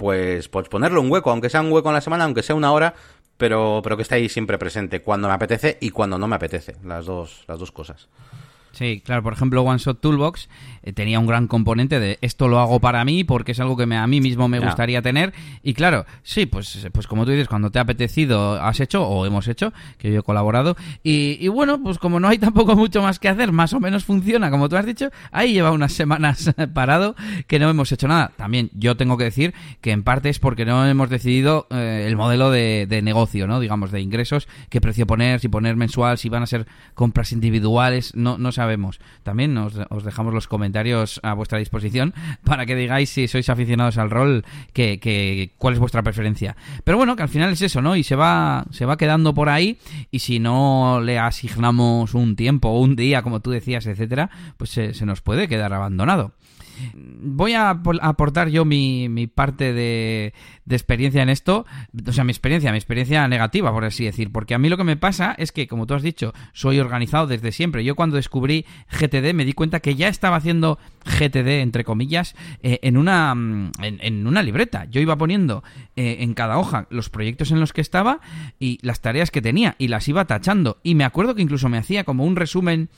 pues, 0.01 0.49
pues 0.49 0.67
ponerle 0.67 0.99
un 0.99 1.11
hueco, 1.11 1.29
aunque 1.29 1.49
sea 1.49 1.61
un 1.61 1.71
hueco 1.71 1.89
en 1.89 1.95
la 1.95 2.01
semana, 2.01 2.23
aunque 2.23 2.41
sea 2.41 2.55
una 2.55 2.71
hora, 2.71 2.95
pero, 3.41 3.81
pero 3.83 3.97
que 3.97 4.03
está 4.03 4.17
ahí 4.17 4.29
siempre 4.29 4.59
presente, 4.59 5.01
cuando 5.01 5.27
me 5.27 5.33
apetece 5.33 5.79
y 5.81 5.89
cuando 5.89 6.19
no 6.19 6.27
me 6.27 6.35
apetece, 6.35 6.75
las 6.83 7.07
dos, 7.07 7.43
las 7.47 7.57
dos 7.57 7.71
cosas. 7.71 8.07
Sí, 8.71 9.01
claro, 9.03 9.23
por 9.23 9.33
ejemplo, 9.33 9.63
One 9.63 9.79
Shot 9.79 9.99
Toolbox 9.99 10.47
tenía 10.93 11.19
un 11.19 11.27
gran 11.27 11.47
componente 11.47 11.99
de 11.99 12.17
esto 12.21 12.47
lo 12.47 12.59
hago 12.59 12.79
para 12.79 13.03
mí 13.05 13.23
porque 13.23 13.51
es 13.51 13.59
algo 13.59 13.77
que 13.77 13.85
me, 13.85 13.97
a 13.97 14.07
mí 14.07 14.21
mismo 14.21 14.47
me 14.47 14.59
gustaría 14.59 15.01
tener. 15.01 15.33
Y 15.63 15.73
claro, 15.73 16.05
sí, 16.23 16.45
pues, 16.45 16.87
pues 16.91 17.07
como 17.07 17.25
tú 17.25 17.31
dices, 17.31 17.47
cuando 17.47 17.71
te 17.71 17.79
ha 17.79 17.83
apetecido 17.83 18.61
has 18.61 18.79
hecho 18.79 19.07
o 19.07 19.25
hemos 19.25 19.47
hecho, 19.47 19.73
que 19.97 20.11
yo 20.11 20.19
he 20.19 20.23
colaborado. 20.23 20.75
Y, 21.03 21.37
y, 21.39 21.47
bueno, 21.47 21.81
pues 21.81 21.97
como 21.97 22.19
no 22.19 22.27
hay 22.27 22.37
tampoco 22.37 22.75
mucho 22.75 23.01
más 23.01 23.19
que 23.19 23.29
hacer, 23.29 23.51
más 23.51 23.73
o 23.73 23.79
menos 23.79 24.05
funciona, 24.05 24.49
como 24.49 24.69
tú 24.69 24.75
has 24.75 24.85
dicho, 24.85 25.09
ahí 25.31 25.53
lleva 25.53 25.71
unas 25.71 25.93
semanas 26.01 26.53
parado 26.73 27.15
que 27.47 27.59
no 27.59 27.69
hemos 27.69 27.91
hecho 27.91 28.07
nada. 28.07 28.31
También 28.35 28.69
yo 28.73 28.97
tengo 28.97 29.17
que 29.17 29.25
decir 29.25 29.53
que 29.81 29.91
en 29.91 30.03
parte 30.03 30.29
es 30.29 30.39
porque 30.39 30.65
no 30.65 30.85
hemos 30.85 31.09
decidido 31.09 31.67
eh, 31.69 32.05
el 32.07 32.15
modelo 32.15 32.51
de, 32.51 32.87
de 32.87 33.01
negocio, 33.01 33.47
¿no? 33.47 33.59
Digamos, 33.59 33.91
de 33.91 34.01
ingresos, 34.01 34.47
qué 34.69 34.81
precio 34.81 35.05
poner, 35.05 35.39
si 35.39 35.47
poner 35.47 35.75
mensual, 35.75 36.17
si 36.17 36.29
van 36.29 36.43
a 36.43 36.47
ser 36.47 36.65
compras 36.93 37.31
individuales, 37.31 38.15
no, 38.15 38.37
no 38.37 38.51
sabemos. 38.51 38.99
También 39.23 39.57
os, 39.57 39.73
os, 39.89 40.03
dejamos 40.03 40.33
los 40.33 40.47
comentarios 40.47 40.70
a 41.23 41.33
vuestra 41.33 41.59
disposición 41.59 42.13
para 42.43 42.65
que 42.65 42.75
digáis 42.75 43.09
si 43.09 43.27
sois 43.27 43.49
aficionados 43.49 43.97
al 43.97 44.09
rol, 44.09 44.45
que, 44.73 44.99
que, 44.99 45.51
cuál 45.57 45.73
es 45.73 45.79
vuestra 45.79 46.03
preferencia. 46.03 46.55
Pero 46.83 46.97
bueno, 46.97 47.15
que 47.15 47.23
al 47.23 47.29
final 47.29 47.51
es 47.51 47.61
eso, 47.61 47.81
¿no? 47.81 47.95
Y 47.95 48.03
se 48.03 48.15
va, 48.15 48.65
se 48.71 48.85
va 48.85 48.97
quedando 48.97 49.33
por 49.33 49.49
ahí 49.49 49.77
y 50.11 50.19
si 50.19 50.39
no 50.39 51.01
le 51.01 51.19
asignamos 51.19 52.13
un 52.13 52.35
tiempo, 52.35 52.79
un 52.79 52.95
día, 52.95 53.21
como 53.21 53.39
tú 53.39 53.51
decías, 53.51 53.85
etcétera, 53.85 54.29
pues 54.57 54.71
se 54.71 55.05
nos 55.05 55.21
puede 55.21 55.47
quedar 55.47 55.73
abandonado. 55.73 56.33
Voy 56.93 57.53
a 57.53 57.69
aportar 57.69 58.49
yo 58.49 58.65
mi, 58.65 59.09
mi 59.09 59.27
parte 59.27 59.73
de, 59.73 60.33
de, 60.65 60.75
experiencia 60.75 61.21
en 61.21 61.29
esto, 61.29 61.65
o 62.07 62.11
sea, 62.11 62.23
mi 62.23 62.31
experiencia, 62.31 62.71
mi 62.71 62.77
experiencia 62.77 63.27
negativa, 63.27 63.71
por 63.71 63.85
así 63.85 64.05
decir, 64.05 64.31
porque 64.31 64.53
a 64.53 64.59
mí 64.59 64.69
lo 64.69 64.77
que 64.77 64.83
me 64.83 64.97
pasa 64.97 65.35
es 65.37 65.51
que, 65.51 65.67
como 65.67 65.85
tú 65.87 65.93
has 65.93 66.01
dicho, 66.03 66.33
soy 66.53 66.79
organizado 66.79 67.27
desde 67.27 67.51
siempre. 67.51 67.83
Yo 67.83 67.95
cuando 67.95 68.15
descubrí 68.15 68.65
GTD 68.89 69.33
me 69.33 69.45
di 69.45 69.53
cuenta 69.53 69.79
que 69.79 69.95
ya 69.95 70.07
estaba 70.07 70.37
haciendo 70.37 70.79
GTD, 71.05 71.61
entre 71.61 71.83
comillas, 71.83 72.35
eh, 72.63 72.79
en, 72.81 72.97
una, 72.97 73.33
mm, 73.35 73.71
en, 73.81 74.27
una 74.27 74.43
libreta. 74.43 74.85
Yo 74.85 75.01
iba 75.01 75.17
poniendo 75.17 75.63
eh, 75.95 76.17
en 76.19 76.33
cada 76.33 76.57
hoja 76.57 76.87
los 76.89 77.09
proyectos 77.09 77.51
en 77.51 77.59
los 77.59 77.73
que 77.73 77.81
estaba 77.81 78.21
y 78.59 78.79
las 78.81 79.01
tareas 79.01 79.31
que 79.31 79.41
tenía 79.41 79.75
y 79.77 79.87
las 79.87 80.07
iba 80.07 80.25
tachando. 80.25 80.79
Y 80.83 80.95
me 80.95 81.03
acuerdo 81.03 81.35
que 81.35 81.41
incluso 81.41 81.69
me 81.69 81.77
hacía 81.77 82.03
como 82.03 82.25
un 82.25 82.35
resumen 82.35 82.89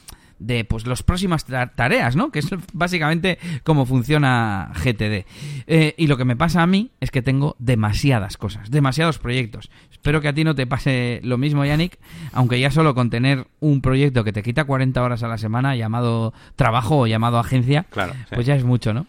de 0.45 0.65
pues 0.65 0.85
las 0.85 1.03
próximas 1.03 1.45
tareas, 1.45 2.15
¿no? 2.15 2.31
Que 2.31 2.39
es 2.39 2.49
básicamente 2.73 3.39
cómo 3.63 3.85
funciona 3.85 4.71
GTD. 4.75 5.25
Eh, 5.67 5.95
y 5.97 6.07
lo 6.07 6.17
que 6.17 6.25
me 6.25 6.35
pasa 6.35 6.61
a 6.61 6.67
mí 6.67 6.91
es 6.99 7.11
que 7.11 7.21
tengo 7.21 7.55
demasiadas 7.59 8.37
cosas, 8.37 8.69
demasiados 8.69 9.19
proyectos. 9.19 9.71
Espero 9.91 10.21
que 10.21 10.27
a 10.27 10.33
ti 10.33 10.43
no 10.43 10.55
te 10.55 10.67
pase 10.67 11.21
lo 11.23 11.37
mismo, 11.37 11.63
Yannick, 11.65 11.97
aunque 12.33 12.59
ya 12.59 12.71
solo 12.71 12.93
con 12.93 13.09
tener 13.09 13.47
un 13.59 13.81
proyecto 13.81 14.23
que 14.23 14.33
te 14.33 14.43
quita 14.43 14.65
40 14.65 15.01
horas 15.01 15.23
a 15.23 15.27
la 15.27 15.37
semana 15.37 15.75
llamado 15.75 16.33
trabajo 16.55 16.99
o 16.99 17.07
llamado 17.07 17.39
agencia, 17.39 17.85
claro, 17.89 18.13
pues 18.33 18.45
ya 18.45 18.55
es 18.55 18.63
mucho, 18.63 18.93
¿no? 18.93 19.07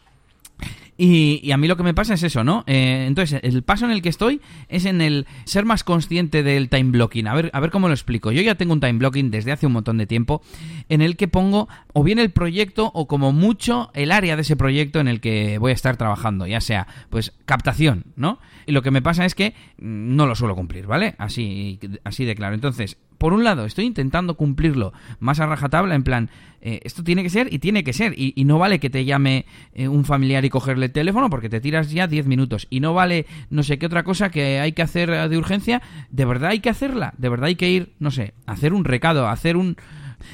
Y, 0.96 1.50
a 1.50 1.56
mí 1.56 1.66
lo 1.66 1.76
que 1.76 1.82
me 1.82 1.94
pasa 1.94 2.14
es 2.14 2.22
eso, 2.22 2.44
¿no? 2.44 2.62
Eh, 2.66 3.04
entonces, 3.08 3.40
el 3.42 3.62
paso 3.62 3.84
en 3.84 3.90
el 3.90 4.00
que 4.00 4.08
estoy 4.08 4.40
es 4.68 4.84
en 4.84 5.00
el 5.00 5.26
ser 5.44 5.64
más 5.64 5.82
consciente 5.82 6.42
del 6.42 6.68
time 6.68 6.90
blocking. 6.92 7.26
A 7.26 7.34
ver, 7.34 7.50
a 7.52 7.60
ver 7.60 7.70
cómo 7.70 7.88
lo 7.88 7.94
explico. 7.94 8.30
Yo 8.30 8.42
ya 8.42 8.54
tengo 8.54 8.72
un 8.72 8.80
time 8.80 8.94
blocking 8.94 9.30
desde 9.30 9.52
hace 9.52 9.66
un 9.66 9.72
montón 9.72 9.98
de 9.98 10.06
tiempo 10.06 10.42
en 10.88 11.02
el 11.02 11.16
que 11.16 11.26
pongo 11.26 11.68
o 11.92 12.04
bien 12.04 12.18
el 12.18 12.30
proyecto 12.30 12.90
o 12.94 13.06
como 13.08 13.32
mucho 13.32 13.90
el 13.94 14.12
área 14.12 14.36
de 14.36 14.42
ese 14.42 14.56
proyecto 14.56 15.00
en 15.00 15.08
el 15.08 15.20
que 15.20 15.58
voy 15.58 15.72
a 15.72 15.74
estar 15.74 15.96
trabajando, 15.96 16.46
ya 16.46 16.60
sea 16.60 16.86
pues 17.10 17.32
captación, 17.44 18.04
¿no? 18.16 18.38
Y 18.66 18.72
lo 18.72 18.82
que 18.82 18.90
me 18.90 19.02
pasa 19.02 19.24
es 19.24 19.34
que 19.34 19.54
mm, 19.78 20.16
no 20.16 20.26
lo 20.26 20.34
suelo 20.34 20.54
cumplir, 20.54 20.86
¿vale? 20.86 21.14
Así, 21.18 21.78
así 22.04 22.24
de 22.24 22.34
claro. 22.34 22.54
Entonces, 22.54 22.98
por 23.18 23.32
un 23.32 23.44
lado, 23.44 23.64
estoy 23.64 23.84
intentando 23.84 24.36
cumplirlo 24.36 24.92
más 25.18 25.40
a 25.40 25.46
rajatabla, 25.46 25.94
en 25.94 26.02
plan, 26.02 26.30
eh, 26.60 26.80
esto 26.84 27.04
tiene 27.04 27.22
que 27.22 27.30
ser 27.30 27.52
y 27.52 27.58
tiene 27.58 27.84
que 27.84 27.92
ser. 27.92 28.14
Y, 28.16 28.32
no 28.44 28.58
vale 28.58 28.80
que 28.80 28.90
te 28.90 29.04
llame 29.04 29.46
eh, 29.74 29.88
un 29.88 30.04
familiar 30.04 30.44
y 30.44 30.50
cogerle 30.50 30.86
el 30.86 30.92
teléfono 30.92 31.30
porque 31.30 31.48
te 31.48 31.60
tiras 31.60 31.90
ya 31.90 32.06
10 32.06 32.26
minutos. 32.26 32.66
Y 32.70 32.80
no 32.80 32.94
vale 32.94 33.26
no 33.50 33.62
sé 33.62 33.78
qué 33.78 33.86
otra 33.86 34.02
cosa 34.02 34.30
que 34.30 34.60
hay 34.60 34.72
que 34.72 34.82
hacer 34.82 35.28
de 35.28 35.38
urgencia. 35.38 35.82
De 36.10 36.24
verdad 36.24 36.50
hay 36.50 36.60
que 36.60 36.70
hacerla. 36.70 37.14
De 37.18 37.28
verdad 37.28 37.46
hay 37.46 37.56
que 37.56 37.70
ir, 37.70 37.92
no 37.98 38.10
sé, 38.10 38.34
hacer 38.46 38.72
un 38.72 38.84
recado, 38.84 39.28
hacer 39.28 39.56
un... 39.56 39.76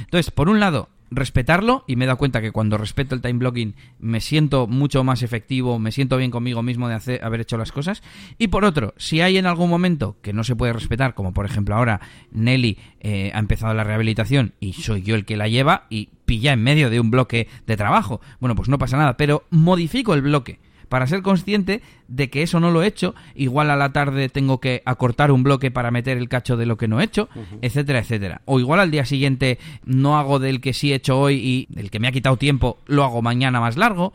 Entonces, 0.00 0.30
por 0.30 0.48
un 0.48 0.60
lado, 0.60 0.88
respetarlo 1.10 1.84
y 1.86 1.96
me 1.96 2.04
he 2.04 2.06
dado 2.06 2.18
cuenta 2.18 2.40
que 2.40 2.52
cuando 2.52 2.78
respeto 2.78 3.14
el 3.14 3.20
time 3.20 3.38
blocking 3.38 3.74
me 3.98 4.20
siento 4.20 4.66
mucho 4.66 5.04
más 5.04 5.22
efectivo, 5.22 5.78
me 5.78 5.92
siento 5.92 6.16
bien 6.16 6.30
conmigo 6.30 6.62
mismo 6.62 6.88
de 6.88 6.94
hacer, 6.94 7.24
haber 7.24 7.40
hecho 7.40 7.58
las 7.58 7.72
cosas. 7.72 8.02
Y 8.38 8.48
por 8.48 8.64
otro, 8.64 8.94
si 8.96 9.20
hay 9.20 9.36
en 9.36 9.46
algún 9.46 9.70
momento 9.70 10.16
que 10.22 10.32
no 10.32 10.44
se 10.44 10.56
puede 10.56 10.72
respetar, 10.72 11.14
como 11.14 11.32
por 11.32 11.46
ejemplo 11.46 11.74
ahora 11.74 12.00
Nelly 12.32 12.78
eh, 13.00 13.32
ha 13.34 13.38
empezado 13.38 13.74
la 13.74 13.84
rehabilitación 13.84 14.54
y 14.60 14.74
soy 14.74 15.02
yo 15.02 15.14
el 15.14 15.24
que 15.24 15.36
la 15.36 15.48
lleva 15.48 15.86
y 15.90 16.10
pilla 16.24 16.52
en 16.52 16.62
medio 16.62 16.90
de 16.90 17.00
un 17.00 17.10
bloque 17.10 17.48
de 17.66 17.76
trabajo, 17.76 18.20
bueno, 18.38 18.54
pues 18.54 18.68
no 18.68 18.78
pasa 18.78 18.96
nada, 18.96 19.16
pero 19.16 19.44
modifico 19.50 20.14
el 20.14 20.22
bloque 20.22 20.60
para 20.90 21.06
ser 21.06 21.22
consciente 21.22 21.82
de 22.08 22.30
que 22.30 22.42
eso 22.42 22.58
no 22.58 22.72
lo 22.72 22.82
he 22.82 22.86
hecho, 22.88 23.14
igual 23.36 23.70
a 23.70 23.76
la 23.76 23.92
tarde 23.92 24.28
tengo 24.28 24.58
que 24.58 24.82
acortar 24.84 25.30
un 25.30 25.44
bloque 25.44 25.70
para 25.70 25.92
meter 25.92 26.18
el 26.18 26.28
cacho 26.28 26.56
de 26.56 26.66
lo 26.66 26.76
que 26.76 26.88
no 26.88 27.00
he 27.00 27.04
hecho, 27.04 27.28
etcétera, 27.62 28.00
etcétera. 28.00 28.42
O 28.44 28.58
igual 28.58 28.80
al 28.80 28.90
día 28.90 29.04
siguiente 29.04 29.60
no 29.84 30.18
hago 30.18 30.40
del 30.40 30.60
que 30.60 30.72
sí 30.72 30.90
he 30.90 30.96
hecho 30.96 31.18
hoy 31.18 31.36
y 31.36 31.68
el 31.78 31.92
que 31.92 32.00
me 32.00 32.08
ha 32.08 32.12
quitado 32.12 32.36
tiempo 32.36 32.78
lo 32.86 33.04
hago 33.04 33.22
mañana 33.22 33.60
más 33.60 33.76
largo. 33.76 34.12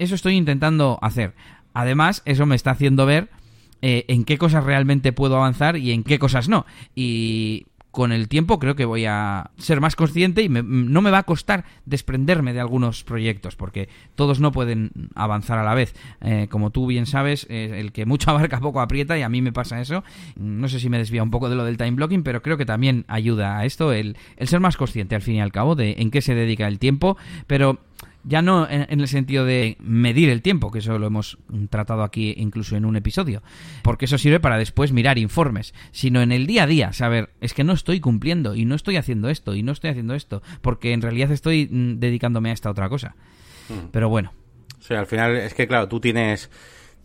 Eso 0.00 0.16
estoy 0.16 0.34
intentando 0.34 0.98
hacer. 1.02 1.34
Además, 1.72 2.22
eso 2.24 2.46
me 2.46 2.56
está 2.56 2.72
haciendo 2.72 3.06
ver 3.06 3.28
eh, 3.80 4.04
en 4.08 4.24
qué 4.24 4.38
cosas 4.38 4.64
realmente 4.64 5.12
puedo 5.12 5.36
avanzar 5.36 5.76
y 5.76 5.92
en 5.92 6.02
qué 6.02 6.18
cosas 6.18 6.48
no. 6.48 6.66
Y 6.96 7.66
con 7.98 8.12
el 8.12 8.28
tiempo 8.28 8.60
creo 8.60 8.76
que 8.76 8.84
voy 8.84 9.06
a 9.06 9.50
ser 9.56 9.80
más 9.80 9.96
consciente 9.96 10.42
y 10.42 10.48
no 10.48 11.02
me 11.02 11.10
va 11.10 11.18
a 11.18 11.22
costar 11.24 11.64
desprenderme 11.84 12.52
de 12.52 12.60
algunos 12.60 13.02
proyectos, 13.02 13.56
porque 13.56 13.88
todos 14.14 14.38
no 14.38 14.52
pueden 14.52 14.92
avanzar 15.16 15.58
a 15.58 15.64
la 15.64 15.74
vez. 15.74 15.96
Eh, 16.20 16.46
como 16.48 16.70
tú 16.70 16.86
bien 16.86 17.06
sabes, 17.06 17.48
el 17.50 17.90
que 17.90 18.06
mucho 18.06 18.30
abarca 18.30 18.60
poco 18.60 18.80
aprieta 18.80 19.18
y 19.18 19.22
a 19.22 19.28
mí 19.28 19.42
me 19.42 19.52
pasa 19.52 19.80
eso. 19.80 20.04
No 20.36 20.68
sé 20.68 20.78
si 20.78 20.88
me 20.88 20.98
desvía 20.98 21.24
un 21.24 21.32
poco 21.32 21.50
de 21.50 21.56
lo 21.56 21.64
del 21.64 21.76
time 21.76 21.90
blocking, 21.90 22.22
pero 22.22 22.40
creo 22.40 22.56
que 22.56 22.64
también 22.64 23.04
ayuda 23.08 23.58
a 23.58 23.64
esto 23.64 23.92
el, 23.92 24.16
el 24.36 24.46
ser 24.46 24.60
más 24.60 24.76
consciente 24.76 25.16
al 25.16 25.22
fin 25.22 25.34
y 25.34 25.40
al 25.40 25.50
cabo 25.50 25.74
de 25.74 25.96
en 25.98 26.12
qué 26.12 26.22
se 26.22 26.36
dedica 26.36 26.68
el 26.68 26.78
tiempo, 26.78 27.16
pero 27.48 27.80
ya 28.24 28.42
no 28.42 28.68
en, 28.68 29.00
el 29.00 29.08
sentido 29.08 29.44
de 29.44 29.76
medir 29.80 30.28
el 30.28 30.42
tiempo, 30.42 30.70
que 30.70 30.80
eso 30.80 30.98
lo 30.98 31.06
hemos 31.06 31.38
tratado 31.70 32.02
aquí 32.02 32.34
incluso 32.36 32.76
en 32.76 32.84
un 32.84 32.96
episodio, 32.96 33.42
porque 33.82 34.04
eso 34.04 34.18
sirve 34.18 34.40
para 34.40 34.58
después 34.58 34.92
mirar 34.92 35.18
informes, 35.18 35.74
sino 35.92 36.20
en 36.20 36.32
el 36.32 36.46
día 36.46 36.64
a 36.64 36.66
día, 36.66 36.92
saber, 36.92 37.30
es 37.40 37.54
que 37.54 37.64
no 37.64 37.72
estoy 37.72 38.00
cumpliendo 38.00 38.54
y 38.54 38.64
no 38.64 38.74
estoy 38.74 38.96
haciendo 38.96 39.28
esto 39.28 39.54
y 39.54 39.62
no 39.62 39.72
estoy 39.72 39.90
haciendo 39.90 40.14
esto, 40.14 40.42
porque 40.60 40.92
en 40.92 41.02
realidad 41.02 41.30
estoy 41.30 41.68
mm, 41.70 41.98
dedicándome 41.98 42.50
a 42.50 42.54
esta 42.54 42.70
otra 42.70 42.88
cosa. 42.88 43.14
Hmm. 43.68 43.88
Pero 43.92 44.08
bueno. 44.08 44.32
Sea, 44.80 45.00
al 45.00 45.06
final 45.06 45.36
es 45.36 45.54
que, 45.54 45.66
claro, 45.66 45.88
tú 45.88 46.00
tienes, 46.00 46.50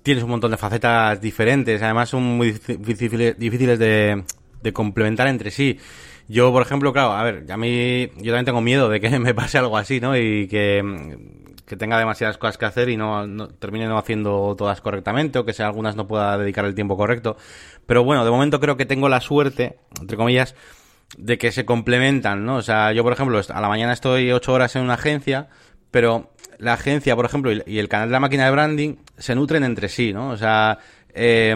tienes 0.03 0.23
un 0.23 0.29
montón 0.29 0.51
de 0.51 0.57
facetas 0.57 1.19
diferentes, 1.21 1.81
además 1.81 2.09
son 2.09 2.23
muy 2.23 2.51
difíciles, 2.51 3.37
difíciles 3.37 3.79
de, 3.79 4.23
de 4.61 4.73
complementar 4.73 5.27
entre 5.27 5.51
sí. 5.51 5.77
Yo, 6.27 6.51
por 6.51 6.61
ejemplo, 6.61 6.93
claro, 6.93 7.13
a 7.13 7.23
ver, 7.23 7.45
a 7.51 7.57
mí, 7.57 8.07
yo 8.17 8.31
también 8.31 8.45
tengo 8.45 8.61
miedo 8.61 8.89
de 8.89 8.99
que 8.99 9.09
me 9.19 9.33
pase 9.33 9.57
algo 9.57 9.77
así, 9.77 9.99
¿no? 9.99 10.17
Y 10.17 10.47
que, 10.47 10.83
tenga 11.77 11.97
demasiadas 11.97 12.37
cosas 12.37 12.59
que 12.59 12.65
hacer 12.65 12.89
y 12.89 12.97
no, 12.97 13.47
termine 13.59 13.87
no 13.87 13.97
haciendo 13.97 14.53
todas 14.55 14.79
correctamente 14.79 15.39
o 15.39 15.45
que 15.45 15.53
sea 15.53 15.65
algunas 15.65 15.95
no 15.95 16.07
pueda 16.07 16.37
dedicar 16.37 16.65
el 16.65 16.75
tiempo 16.75 16.95
correcto. 16.95 17.35
Pero 17.87 18.03
bueno, 18.03 18.23
de 18.23 18.29
momento 18.29 18.59
creo 18.59 18.77
que 18.77 18.85
tengo 18.85 19.09
la 19.09 19.21
suerte, 19.21 19.79
entre 19.99 20.15
comillas, 20.15 20.53
de 21.17 21.39
que 21.39 21.51
se 21.51 21.65
complementan, 21.65 22.45
¿no? 22.45 22.57
O 22.57 22.61
sea, 22.61 22.91
yo, 22.91 23.01
por 23.01 23.13
ejemplo, 23.13 23.41
a 23.49 23.61
la 23.61 23.67
mañana 23.67 23.91
estoy 23.91 24.31
ocho 24.31 24.53
horas 24.53 24.75
en 24.75 24.83
una 24.83 24.93
agencia, 24.93 25.49
pero 25.89 26.31
la 26.59 26.73
agencia, 26.73 27.15
por 27.15 27.25
ejemplo, 27.25 27.51
y 27.51 27.79
el 27.79 27.89
canal 27.89 28.09
de 28.09 28.13
la 28.13 28.19
máquina 28.19 28.45
de 28.45 28.51
branding 28.51 28.95
se 29.17 29.33
nutren 29.33 29.63
entre 29.63 29.89
sí, 29.89 30.13
¿no? 30.13 30.29
O 30.29 30.37
sea, 30.37 30.77
eh, 31.13 31.55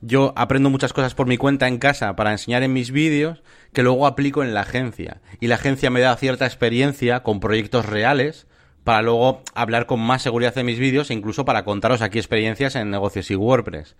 yo 0.00 0.32
aprendo 0.36 0.70
muchas 0.70 0.92
cosas 0.92 1.14
por 1.14 1.26
mi 1.26 1.36
cuenta 1.36 1.66
en 1.68 1.78
casa 1.78 2.14
para 2.14 2.32
enseñar 2.32 2.62
en 2.62 2.72
mis 2.72 2.90
vídeos 2.90 3.42
que 3.72 3.82
luego 3.82 4.06
aplico 4.06 4.42
en 4.42 4.54
la 4.54 4.62
agencia. 4.62 5.20
Y 5.40 5.46
la 5.46 5.56
agencia 5.56 5.90
me 5.90 6.00
da 6.00 6.16
cierta 6.16 6.46
experiencia 6.46 7.22
con 7.22 7.40
proyectos 7.40 7.86
reales 7.86 8.46
para 8.84 9.02
luego 9.02 9.42
hablar 9.54 9.86
con 9.86 10.00
más 10.00 10.22
seguridad 10.22 10.54
de 10.54 10.64
mis 10.64 10.78
vídeos 10.78 11.10
e 11.10 11.14
incluso 11.14 11.44
para 11.44 11.64
contaros 11.64 12.02
aquí 12.02 12.18
experiencias 12.18 12.74
en 12.76 12.90
negocios 12.90 13.30
y 13.30 13.36
WordPress. 13.36 13.96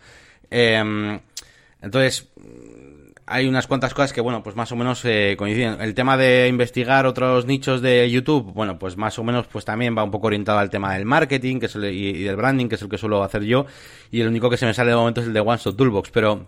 Eh, 0.51 1.21
entonces, 1.81 2.29
hay 3.27 3.47
unas 3.47 3.67
cuantas 3.67 3.95
cosas 3.95 4.13
que, 4.13 4.21
bueno, 4.21 4.43
pues 4.43 4.57
más 4.57 4.71
o 4.73 4.77
menos 4.77 5.05
eh, 5.05 5.37
coinciden. 5.39 5.81
El 5.81 5.95
tema 5.95 6.17
de 6.17 6.49
investigar 6.49 7.07
otros 7.07 7.47
nichos 7.47 7.81
de 7.81 8.11
YouTube, 8.11 8.53
bueno, 8.53 8.79
pues 8.79 8.97
más 8.97 9.19
o 9.19 9.25
menos 9.25 9.47
pues 9.47 9.65
también 9.65 9.97
va 9.97 10.05
un 10.05 10.11
poco 10.11 10.27
orientado 10.27 10.59
al 10.59 10.71
tema 10.71 10.95
del 10.95 11.07
marketing 11.07 11.59
que 11.59 11.67
es 11.67 11.77
y, 11.77 11.79
y, 11.79 12.23
del 12.25 12.37
branding, 12.37 12.69
que 12.69 12.75
es 12.75 12.83
el 12.83 12.89
que 12.89 12.99
suelo 12.99 13.23
hacer 13.23 13.45
yo. 13.45 13.67
Y 14.11 14.21
el 14.21 14.29
único 14.29 14.51
que 14.51 14.57
se 14.57 14.67
me 14.67 14.75
sale 14.75 14.91
de 14.91 14.97
momento 14.97 15.21
es 15.21 15.29
el 15.29 15.33
de 15.33 15.41
One 15.41 15.59
Toolbox, 15.59 16.11
pero 16.11 16.47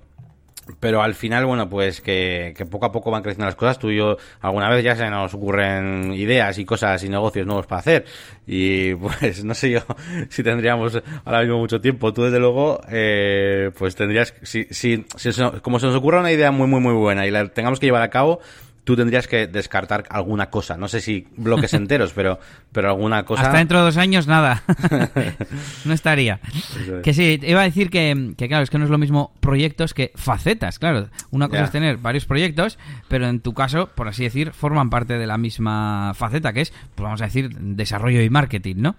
pero 0.80 1.02
al 1.02 1.14
final, 1.14 1.46
bueno, 1.46 1.68
pues 1.68 2.00
que, 2.00 2.54
que, 2.56 2.64
poco 2.64 2.86
a 2.86 2.92
poco 2.92 3.10
van 3.10 3.22
creciendo 3.22 3.46
las 3.46 3.54
cosas. 3.54 3.78
Tú 3.78 3.90
y 3.90 3.96
yo, 3.96 4.16
alguna 4.40 4.68
vez 4.70 4.84
ya 4.84 4.96
se 4.96 5.08
nos 5.10 5.34
ocurren 5.34 6.12
ideas 6.14 6.58
y 6.58 6.64
cosas 6.64 7.02
y 7.04 7.08
negocios 7.08 7.46
nuevos 7.46 7.66
para 7.66 7.80
hacer. 7.80 8.04
Y 8.46 8.94
pues 8.96 9.44
no 9.44 9.54
sé 9.54 9.70
yo 9.70 9.80
si 10.28 10.42
tendríamos 10.42 11.00
ahora 11.24 11.40
mismo 11.40 11.58
mucho 11.58 11.80
tiempo. 11.80 12.12
Tú, 12.12 12.22
desde 12.22 12.38
luego, 12.38 12.80
eh, 12.90 13.70
pues 13.78 13.94
tendrías, 13.94 14.34
si, 14.42 14.64
si, 14.70 15.04
si, 15.16 15.30
como 15.62 15.78
se 15.78 15.86
nos 15.86 15.96
ocurra 15.96 16.20
una 16.20 16.32
idea 16.32 16.50
muy, 16.50 16.66
muy, 16.66 16.80
muy 16.80 16.94
buena 16.94 17.26
y 17.26 17.30
la 17.30 17.46
tengamos 17.48 17.78
que 17.80 17.86
llevar 17.86 18.02
a 18.02 18.10
cabo, 18.10 18.40
tú 18.84 18.96
tendrías 18.96 19.26
que 19.26 19.46
descartar 19.46 20.04
alguna 20.10 20.50
cosa. 20.50 20.76
No 20.76 20.88
sé 20.88 21.00
si 21.00 21.26
bloques 21.36 21.74
enteros, 21.74 22.12
pero, 22.12 22.38
pero 22.72 22.88
alguna 22.88 23.24
cosa. 23.24 23.42
Hasta 23.42 23.58
dentro 23.58 23.78
de 23.78 23.84
dos 23.84 23.96
años, 23.96 24.26
nada. 24.26 24.62
no 25.84 25.92
estaría. 25.92 26.40
Que 27.02 27.14
sí, 27.14 27.40
iba 27.42 27.62
a 27.62 27.64
decir 27.64 27.90
que, 27.90 28.34
que, 28.36 28.48
claro, 28.48 28.62
es 28.62 28.70
que 28.70 28.78
no 28.78 28.84
es 28.84 28.90
lo 28.90 28.98
mismo 28.98 29.32
proyectos 29.40 29.94
que 29.94 30.12
facetas, 30.14 30.78
claro. 30.78 31.08
Una 31.30 31.48
cosa 31.48 31.64
es 31.64 31.70
tener 31.70 31.96
varios 31.96 32.26
proyectos, 32.26 32.78
pero 33.08 33.26
en 33.26 33.40
tu 33.40 33.54
caso, 33.54 33.88
por 33.94 34.08
así 34.08 34.24
decir, 34.24 34.52
forman 34.52 34.90
parte 34.90 35.18
de 35.18 35.26
la 35.26 35.38
misma 35.38 36.12
faceta, 36.14 36.52
que 36.52 36.62
es, 36.62 36.70
pues 36.94 37.04
vamos 37.04 37.22
a 37.22 37.24
decir, 37.24 37.50
desarrollo 37.58 38.22
y 38.22 38.30
marketing, 38.30 38.76
¿no? 38.78 38.96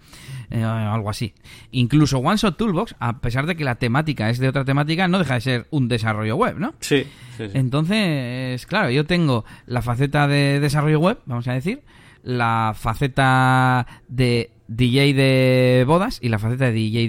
Eh, 0.49 0.63
algo 0.63 1.10
así. 1.10 1.34
Incluso 1.71 2.19
One 2.19 2.38
Shot 2.38 2.58
Toolbox, 2.58 2.95
a 2.99 3.19
pesar 3.19 3.45
de 3.45 3.55
que 3.55 3.63
la 3.63 3.75
temática 3.75 4.29
es 4.29 4.39
de 4.39 4.47
otra 4.47 4.65
temática, 4.65 5.08
no 5.08 5.19
deja 5.19 5.36
de 5.36 5.41
ser 5.41 5.67
un 5.71 5.88
desarrollo 5.88 6.36
web, 6.36 6.58
¿no? 6.60 6.73
Sí. 6.79 7.05
Entonces, 7.39 8.65
claro, 8.65 8.89
yo 8.89 9.05
tengo 9.05 9.45
la 9.65 9.81
faceta 9.81 10.27
de 10.27 10.60
desarrollo 10.60 10.99
web, 10.99 11.19
vamos 11.25 11.47
a 11.47 11.53
decir, 11.53 11.81
la 12.23 12.73
faceta 12.75 13.86
de 14.08 14.51
DJ 14.67 15.13
de 15.13 15.84
bodas 15.86 16.19
y 16.21 16.29
la 16.29 16.39
faceta 16.39 16.65
de 16.65 16.71
DJ 16.71 17.08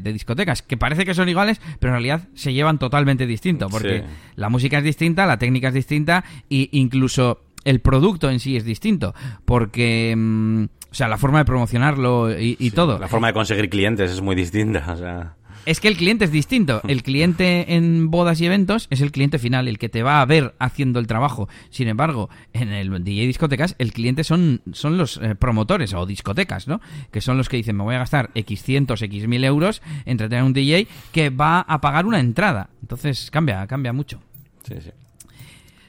de, 0.00 0.12
discotecas, 0.12 0.62
que 0.62 0.76
parece 0.76 1.04
que 1.04 1.14
son 1.14 1.28
iguales, 1.28 1.60
pero 1.80 1.92
en 1.92 1.94
realidad 1.94 2.28
se 2.34 2.52
llevan 2.52 2.78
totalmente 2.78 3.26
distinto, 3.26 3.68
porque 3.68 4.04
la 4.36 4.48
música 4.48 4.78
es 4.78 4.84
distinta, 4.84 5.26
la 5.26 5.38
técnica 5.38 5.68
es 5.68 5.74
distinta 5.74 6.24
e 6.48 6.68
incluso 6.72 7.42
el 7.64 7.80
producto 7.80 8.30
en 8.30 8.40
sí 8.40 8.56
es 8.56 8.64
distinto, 8.64 9.14
porque... 9.44 10.14
Mm, 10.16 10.64
sea, 10.96 11.08
la 11.08 11.18
forma 11.18 11.38
de 11.38 11.44
promocionarlo 11.44 12.38
y, 12.38 12.56
y 12.58 12.70
todo. 12.70 12.98
La 12.98 13.08
forma 13.08 13.28
de 13.28 13.34
conseguir 13.34 13.68
clientes 13.68 14.10
es 14.10 14.20
muy 14.20 14.34
distinta, 14.34 14.84
o 14.92 14.96
sea... 14.96 15.36
Es 15.66 15.80
que 15.80 15.88
el 15.88 15.96
cliente 15.96 16.24
es 16.24 16.30
distinto. 16.30 16.80
El 16.88 17.02
cliente 17.02 17.74
en 17.74 18.08
bodas 18.08 18.40
y 18.40 18.46
eventos 18.46 18.86
es 18.90 19.00
el 19.00 19.10
cliente 19.10 19.40
final, 19.40 19.66
el 19.66 19.78
que 19.78 19.88
te 19.88 20.04
va 20.04 20.22
a 20.22 20.24
ver 20.24 20.54
haciendo 20.60 21.00
el 21.00 21.08
trabajo. 21.08 21.48
Sin 21.70 21.88
embargo, 21.88 22.30
en 22.52 22.68
el 22.68 23.02
DJ 23.02 23.26
discotecas, 23.26 23.74
el 23.78 23.92
cliente 23.92 24.22
son, 24.22 24.62
son 24.72 24.96
los 24.96 25.16
eh, 25.16 25.34
promotores 25.34 25.92
o 25.92 26.06
discotecas, 26.06 26.68
¿no? 26.68 26.80
Que 27.10 27.20
son 27.20 27.36
los 27.36 27.48
que 27.48 27.56
dicen, 27.56 27.76
me 27.76 27.82
voy 27.82 27.96
a 27.96 27.98
gastar 27.98 28.30
X 28.36 28.62
cientos, 28.62 29.02
X 29.02 29.26
mil 29.26 29.42
euros 29.42 29.82
en 30.04 30.16
traer 30.16 30.36
a 30.36 30.44
un 30.44 30.52
DJ 30.52 30.86
que 31.10 31.30
va 31.30 31.60
a 31.60 31.80
pagar 31.80 32.06
una 32.06 32.20
entrada. 32.20 32.70
Entonces 32.80 33.30
cambia, 33.32 33.66
cambia 33.66 33.92
mucho. 33.92 34.20
Sí, 34.62 34.74
sí. 34.80 34.90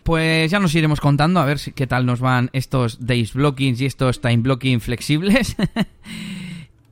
Pues 0.08 0.50
ya 0.50 0.62
nos 0.62 0.74
iremos 0.74 1.02
contando 1.02 1.42
a 1.42 1.46
ver 1.46 1.60
si, 1.60 1.74
qué 1.74 1.86
tal 1.86 2.06
nos 2.06 2.22
van 2.22 2.50
estos 2.54 3.06
days 3.06 3.34
blockings 3.34 3.82
y 3.82 3.86
estos 3.86 4.22
time 4.22 4.38
blocking 4.38 4.80
flexibles. 4.80 5.58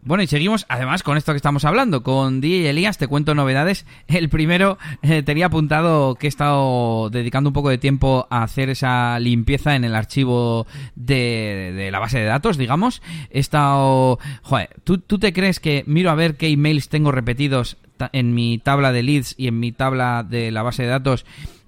Bueno, 0.07 0.21
y 0.21 0.27
seguimos 0.27 0.67
además 0.69 1.01
con 1.01 1.17
esto 1.17 1.33
que 1.33 1.37
estamos 1.37 1.65
hablando, 1.65 2.03
con 2.03 2.39
DJ 2.39 2.69
Elías, 2.69 2.99
te 2.99 3.07
cuento 3.07 3.33
novedades. 3.33 3.87
El 4.07 4.29
primero, 4.29 4.77
eh, 5.01 5.23
tenía 5.23 5.47
apuntado 5.47 6.13
que 6.13 6.27
he 6.27 6.29
estado 6.29 7.09
dedicando 7.09 7.49
un 7.49 7.55
poco 7.55 7.69
de 7.69 7.79
tiempo 7.79 8.27
a 8.29 8.43
hacer 8.43 8.69
esa 8.69 9.17
limpieza 9.19 9.75
en 9.75 9.83
el 9.83 9.95
archivo 9.95 10.67
de, 10.93 11.73
de 11.75 11.89
la 11.89 11.97
base 11.97 12.19
de 12.19 12.25
datos, 12.25 12.57
digamos. 12.57 13.01
He 13.31 13.39
estado... 13.39 14.19
Joder, 14.43 14.69
¿tú, 14.83 14.99
¿tú 14.99 15.17
te 15.17 15.33
crees 15.33 15.59
que 15.59 15.83
miro 15.87 16.11
a 16.11 16.15
ver 16.15 16.37
qué 16.37 16.49
emails 16.49 16.87
tengo 16.87 17.11
repetidos 17.11 17.77
en 18.11 18.35
mi 18.35 18.59
tabla 18.59 18.91
de 18.91 19.01
leads 19.01 19.33
y 19.39 19.47
en 19.47 19.59
mi 19.59 19.71
tabla 19.71 20.23
de 20.23 20.51
la 20.51 20.61
base 20.61 20.83
de 20.83 20.89
datos 20.89 21.25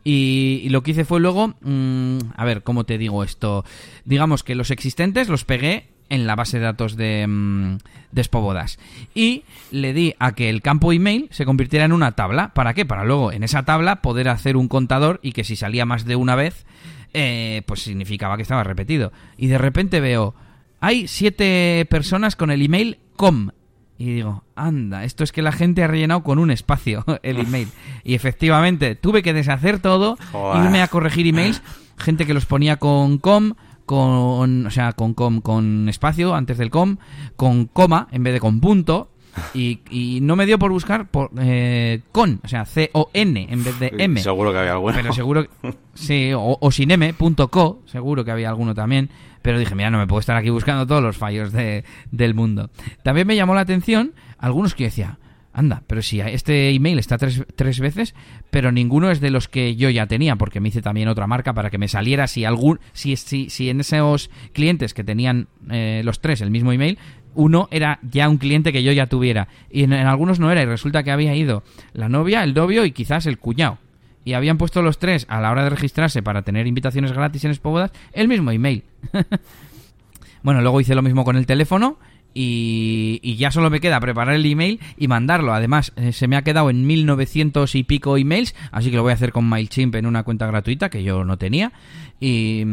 y, 0.09 0.69
lo 0.69 0.83
que 0.83 0.91
hice 0.91 1.03
fue 1.03 1.19
luego, 1.19 1.55
mmm, 1.59 2.19
a 2.37 2.45
ver, 2.45 2.63
¿cómo 2.63 2.85
te 2.85 2.97
digo 2.97 3.25
esto? 3.25 3.65
Digamos 4.05 4.41
que 4.41 4.55
los 4.55 4.71
existentes 4.71 5.27
los 5.27 5.43
pegué 5.43 5.89
en 6.07 6.25
la 6.25 6.37
base 6.37 6.59
de 6.59 6.63
datos 6.63 6.95
de, 6.95 7.25
um, 7.27 7.77
de 8.13 8.23
Spobodas. 8.23 8.79
Y 9.13 9.43
le 9.69 9.91
di 9.91 10.15
a 10.17 10.31
que 10.31 10.49
el 10.49 10.61
campo 10.61 10.93
email 10.93 11.27
se 11.31 11.43
convirtiera 11.43 11.83
en 11.83 11.91
una 11.91 12.13
tabla. 12.13 12.53
¿Para 12.53 12.73
qué? 12.73 12.85
Para 12.85 13.03
luego 13.03 13.33
en 13.33 13.43
esa 13.43 13.65
tabla 13.65 14.01
poder 14.01 14.29
hacer 14.29 14.55
un 14.55 14.69
contador 14.69 15.19
y 15.21 15.33
que 15.33 15.43
si 15.43 15.57
salía 15.57 15.85
más 15.85 16.05
de 16.05 16.15
una 16.15 16.35
vez, 16.35 16.65
eh, 17.13 17.63
pues 17.65 17.81
significaba 17.81 18.37
que 18.37 18.43
estaba 18.43 18.63
repetido. 18.63 19.11
Y 19.35 19.47
de 19.47 19.57
repente 19.57 19.99
veo, 19.99 20.35
hay 20.79 21.09
siete 21.09 21.85
personas 21.89 22.37
con 22.37 22.49
el 22.49 22.61
email 22.61 22.99
com. 23.17 23.49
Y 23.97 24.13
digo, 24.13 24.43
anda, 24.55 25.03
esto 25.03 25.23
es 25.23 25.31
que 25.31 25.41
la 25.41 25.51
gente 25.51 25.83
ha 25.83 25.87
rellenado 25.87 26.23
con 26.23 26.39
un 26.39 26.51
espacio 26.51 27.03
el 27.23 27.39
email. 27.39 27.69
Y 28.03 28.13
efectivamente, 28.13 28.95
tuve 28.95 29.23
que 29.23 29.33
deshacer 29.33 29.79
todo, 29.79 30.17
Joder. 30.31 30.65
irme 30.65 30.81
a 30.81 30.87
corregir 30.87 31.27
emails, 31.27 31.61
gente 31.97 32.25
que 32.25 32.33
los 32.33 32.45
ponía 32.45 32.77
con 32.77 33.17
com, 33.17 33.53
con, 33.85 34.67
o 34.67 34.71
sea, 34.71 34.93
con, 34.93 35.13
com, 35.13 35.41
con 35.41 35.89
espacio 35.89 36.35
antes 36.35 36.57
del 36.57 36.69
com, 36.69 36.97
con 37.35 37.65
coma 37.65 38.07
en 38.11 38.23
vez 38.23 38.33
de 38.33 38.39
con 38.39 38.59
punto. 38.59 39.09
Y, 39.53 39.79
y 39.89 40.19
no 40.21 40.35
me 40.35 40.45
dio 40.45 40.59
por 40.59 40.71
buscar 40.71 41.07
por, 41.07 41.31
eh, 41.39 42.01
con, 42.11 42.39
o 42.43 42.47
sea, 42.47 42.65
C-O-N 42.65 43.47
en 43.49 43.63
vez 43.63 43.79
de 43.79 43.93
M. 43.97 44.21
Seguro 44.21 44.51
que 44.51 44.59
había 44.59 44.73
alguno. 44.73 44.93
Pero 44.95 45.13
seguro, 45.13 45.45
sí, 45.93 46.31
o, 46.33 46.57
o 46.59 46.71
sin 46.71 46.91
M, 46.91 47.13
punto 47.13 47.49
co, 47.49 47.81
seguro 47.85 48.23
que 48.23 48.31
había 48.31 48.49
alguno 48.49 48.73
también. 48.73 49.09
Pero 49.41 49.59
dije, 49.59 49.75
mira, 49.75 49.89
no 49.89 49.97
me 49.97 50.07
puedo 50.07 50.19
estar 50.19 50.35
aquí 50.35 50.49
buscando 50.49 50.85
todos 50.85 51.01
los 51.01 51.17
fallos 51.17 51.51
de, 51.51 51.85
del 52.11 52.33
mundo. 52.33 52.69
También 53.03 53.27
me 53.27 53.35
llamó 53.35 53.55
la 53.55 53.61
atención 53.61 54.13
algunos 54.37 54.75
que 54.75 54.83
yo 54.83 54.87
decía, 54.87 55.19
anda, 55.57 55.83
pero 55.87 56.03
si 56.03 56.19
este 56.21 56.69
email 56.69 56.99
está 56.99 57.17
tres, 57.17 57.43
tres, 57.55 57.79
veces, 57.79 58.13
pero 58.51 58.71
ninguno 58.71 59.09
es 59.09 59.19
de 59.19 59.31
los 59.31 59.47
que 59.47 59.75
yo 59.75 59.89
ya 59.89 60.05
tenía, 60.05 60.35
porque 60.35 60.59
me 60.59 60.69
hice 60.69 60.83
también 60.83 61.07
otra 61.07 61.25
marca 61.25 61.53
para 61.53 61.71
que 61.71 61.79
me 61.79 61.87
saliera 61.87 62.27
si 62.27 62.45
algún, 62.45 62.79
si, 62.93 63.15
si, 63.15 63.49
si 63.49 63.69
en 63.69 63.79
esos 63.79 64.29
clientes 64.53 64.93
que 64.93 65.03
tenían 65.03 65.47
eh, 65.71 66.01
los 66.03 66.21
tres 66.21 66.41
el 66.41 66.51
mismo 66.51 66.73
email, 66.73 66.99
uno 67.37 67.69
era 67.71 67.99
ya 68.01 68.27
un 68.27 68.37
cliente 68.37 68.73
que 68.73 68.83
yo 68.83 68.91
ya 68.91 69.07
tuviera. 69.07 69.47
Y 69.71 69.83
en, 69.83 69.93
algunos 69.93 70.39
no 70.39 70.51
era, 70.51 70.61
y 70.63 70.65
resulta 70.65 71.03
que 71.03 71.11
había 71.11 71.35
ido 71.35 71.63
la 71.93 72.09
novia, 72.09 72.43
el 72.43 72.53
novio 72.53 72.83
y 72.83 72.91
quizás 72.91 73.27
el 73.27 73.37
cuñado. 73.37 73.77
Y 74.25 74.33
habían 74.33 74.57
puesto 74.57 74.81
los 74.81 74.99
tres 74.99 75.25
a 75.29 75.39
la 75.39 75.51
hora 75.51 75.63
de 75.63 75.69
registrarse 75.69 76.21
para 76.21 76.41
tener 76.41 76.67
invitaciones 76.67 77.13
gratis 77.13 77.45
en 77.45 77.53
Spobodas 77.53 77.91
el 78.11 78.27
mismo 78.27 78.51
email. 78.51 78.83
bueno, 80.43 80.61
luego 80.61 80.81
hice 80.81 80.95
lo 80.95 81.01
mismo 81.01 81.23
con 81.23 81.37
el 81.37 81.45
teléfono 81.45 81.97
y, 82.33 83.19
y, 83.23 83.35
ya 83.37 83.51
solo 83.51 83.69
me 83.69 83.79
queda 83.79 83.99
preparar 83.99 84.35
el 84.35 84.45
email 84.45 84.79
y 84.97 85.07
mandarlo. 85.07 85.53
Además, 85.53 85.93
eh, 85.95 86.11
se 86.11 86.27
me 86.27 86.35
ha 86.35 86.41
quedado 86.41 86.69
en 86.69 86.85
1900 86.85 87.73
y 87.75 87.83
pico 87.83 88.17
emails, 88.17 88.53
así 88.71 88.89
que 88.89 88.97
lo 88.97 89.03
voy 89.03 89.11
a 89.11 89.15
hacer 89.15 89.31
con 89.31 89.45
MailChimp 89.45 89.95
en 89.95 90.05
una 90.05 90.23
cuenta 90.23 90.45
gratuita 90.47 90.89
que 90.89 91.03
yo 91.03 91.23
no 91.23 91.37
tenía. 91.37 91.71
Y. 92.19 92.65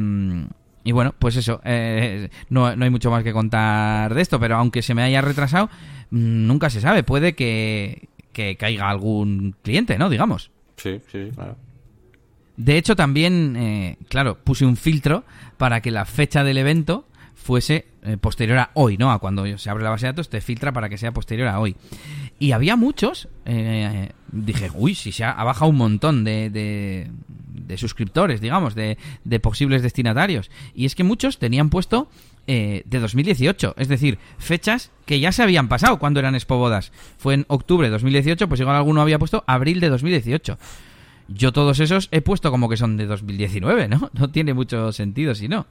Y 0.84 0.92
bueno, 0.92 1.14
pues 1.18 1.36
eso, 1.36 1.60
eh, 1.64 2.28
no, 2.50 2.76
no, 2.76 2.84
hay 2.84 2.90
mucho 2.90 3.10
más 3.10 3.24
que 3.24 3.32
contar 3.32 4.14
de 4.14 4.20
esto, 4.20 4.38
pero 4.38 4.56
aunque 4.56 4.82
se 4.82 4.94
me 4.94 5.02
haya 5.02 5.22
retrasado, 5.22 5.70
nunca 6.10 6.68
se 6.68 6.82
sabe, 6.82 7.02
puede 7.02 7.34
que, 7.34 8.08
que 8.32 8.56
caiga 8.56 8.90
algún 8.90 9.56
cliente, 9.62 9.96
¿no? 9.98 10.10
Digamos. 10.10 10.50
Sí, 10.76 11.00
sí, 11.10 11.30
claro. 11.34 11.56
De 12.56 12.76
hecho, 12.76 12.94
también, 12.94 13.56
eh, 13.56 13.96
claro, 14.08 14.38
puse 14.38 14.64
un 14.64 14.76
filtro 14.76 15.24
para 15.56 15.80
que 15.80 15.90
la 15.90 16.04
fecha 16.04 16.44
del 16.44 16.58
evento 16.58 17.06
fuese 17.34 17.86
eh, 18.02 18.16
posterior 18.16 18.58
a 18.58 18.70
hoy, 18.74 18.96
¿no? 18.96 19.10
A 19.10 19.18
cuando 19.18 19.44
se 19.58 19.70
abre 19.70 19.82
la 19.82 19.90
base 19.90 20.06
de 20.06 20.12
datos, 20.12 20.28
te 20.28 20.40
filtra 20.40 20.72
para 20.72 20.88
que 20.88 20.98
sea 20.98 21.12
posterior 21.12 21.48
a 21.48 21.58
hoy. 21.58 21.76
Y 22.38 22.52
había 22.52 22.76
muchos, 22.76 23.28
eh, 23.44 24.10
dije, 24.30 24.70
uy, 24.74 24.94
si 24.94 25.12
se 25.12 25.24
ha, 25.24 25.32
ha 25.32 25.44
bajado 25.44 25.70
un 25.70 25.76
montón 25.76 26.24
de, 26.24 26.50
de, 26.50 27.10
de 27.66 27.76
suscriptores, 27.78 28.40
digamos, 28.40 28.74
de, 28.74 28.98
de, 29.24 29.40
posibles 29.40 29.82
destinatarios. 29.82 30.50
Y 30.74 30.86
es 30.86 30.94
que 30.94 31.04
muchos 31.04 31.38
tenían 31.38 31.70
puesto 31.70 32.08
eh, 32.46 32.82
de 32.84 33.00
2018, 33.00 33.74
es 33.78 33.88
decir, 33.88 34.18
fechas 34.38 34.90
que 35.06 35.18
ya 35.18 35.32
se 35.32 35.42
habían 35.42 35.68
pasado 35.68 35.98
cuando 35.98 36.20
eran 36.20 36.34
Expobodas. 36.34 36.92
Fue 37.16 37.34
en 37.34 37.46
octubre 37.48 37.86
de 37.86 37.92
2018, 37.92 38.48
pues 38.48 38.60
igual 38.60 38.76
alguno 38.76 39.00
había 39.00 39.18
puesto 39.18 39.44
abril 39.46 39.80
de 39.80 39.88
2018. 39.88 40.58
Yo 41.28 41.52
todos 41.52 41.80
esos 41.80 42.08
he 42.10 42.20
puesto 42.20 42.50
como 42.50 42.68
que 42.68 42.76
son 42.76 42.98
de 42.98 43.06
2019, 43.06 43.88
¿no? 43.88 44.10
No 44.18 44.30
tiene 44.30 44.52
mucho 44.52 44.92
sentido 44.92 45.34
si 45.34 45.48
no. 45.48 45.66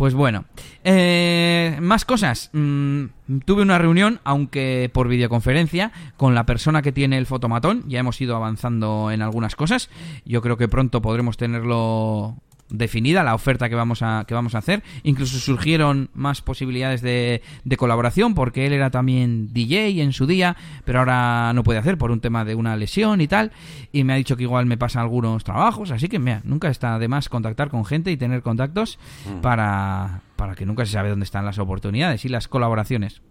Pues 0.00 0.14
bueno, 0.14 0.46
eh, 0.82 1.76
más 1.82 2.06
cosas. 2.06 2.48
Mm, 2.54 3.04
tuve 3.44 3.60
una 3.60 3.76
reunión, 3.76 4.18
aunque 4.24 4.90
por 4.94 5.08
videoconferencia, 5.08 5.92
con 6.16 6.34
la 6.34 6.46
persona 6.46 6.80
que 6.80 6.90
tiene 6.90 7.18
el 7.18 7.26
fotomatón. 7.26 7.84
Ya 7.86 7.98
hemos 7.98 8.18
ido 8.18 8.34
avanzando 8.34 9.10
en 9.10 9.20
algunas 9.20 9.56
cosas. 9.56 9.90
Yo 10.24 10.40
creo 10.40 10.56
que 10.56 10.68
pronto 10.68 11.02
podremos 11.02 11.36
tenerlo 11.36 12.38
definida 12.70 13.22
la 13.22 13.34
oferta 13.34 13.68
que 13.68 13.74
vamos 13.74 14.02
a 14.02 14.24
que 14.26 14.34
vamos 14.34 14.54
a 14.54 14.58
hacer. 14.58 14.82
Incluso 15.02 15.38
surgieron 15.38 16.10
más 16.14 16.42
posibilidades 16.42 17.02
de, 17.02 17.42
de, 17.64 17.76
colaboración 17.76 18.34
porque 18.34 18.66
él 18.66 18.72
era 18.72 18.90
también 18.90 19.52
DJ 19.52 20.02
en 20.02 20.12
su 20.12 20.26
día 20.26 20.56
pero 20.84 21.00
ahora 21.00 21.52
no 21.54 21.62
puede 21.62 21.78
hacer 21.78 21.98
por 21.98 22.10
un 22.10 22.20
tema 22.20 22.44
de 22.44 22.54
una 22.54 22.76
lesión 22.76 23.20
y 23.20 23.28
tal. 23.28 23.52
Y 23.92 24.04
me 24.04 24.12
ha 24.12 24.16
dicho 24.16 24.36
que 24.36 24.44
igual 24.44 24.66
me 24.66 24.76
pasan 24.76 25.02
algunos 25.02 25.44
trabajos 25.44 25.90
así 25.90 26.08
que 26.08 26.18
mira 26.18 26.40
nunca 26.44 26.68
está 26.68 26.98
de 26.98 27.08
más 27.08 27.28
contactar 27.28 27.70
con 27.70 27.84
gente 27.84 28.10
y 28.10 28.16
tener 28.16 28.42
contactos 28.42 28.98
mm. 29.26 29.40
para 29.40 30.22
para 30.36 30.54
que 30.54 30.64
nunca 30.64 30.86
se 30.86 30.92
sabe 30.92 31.10
dónde 31.10 31.24
están 31.24 31.44
las 31.44 31.58
oportunidades 31.58 32.24
y 32.24 32.28
las 32.28 32.48
colaboraciones 32.48 33.22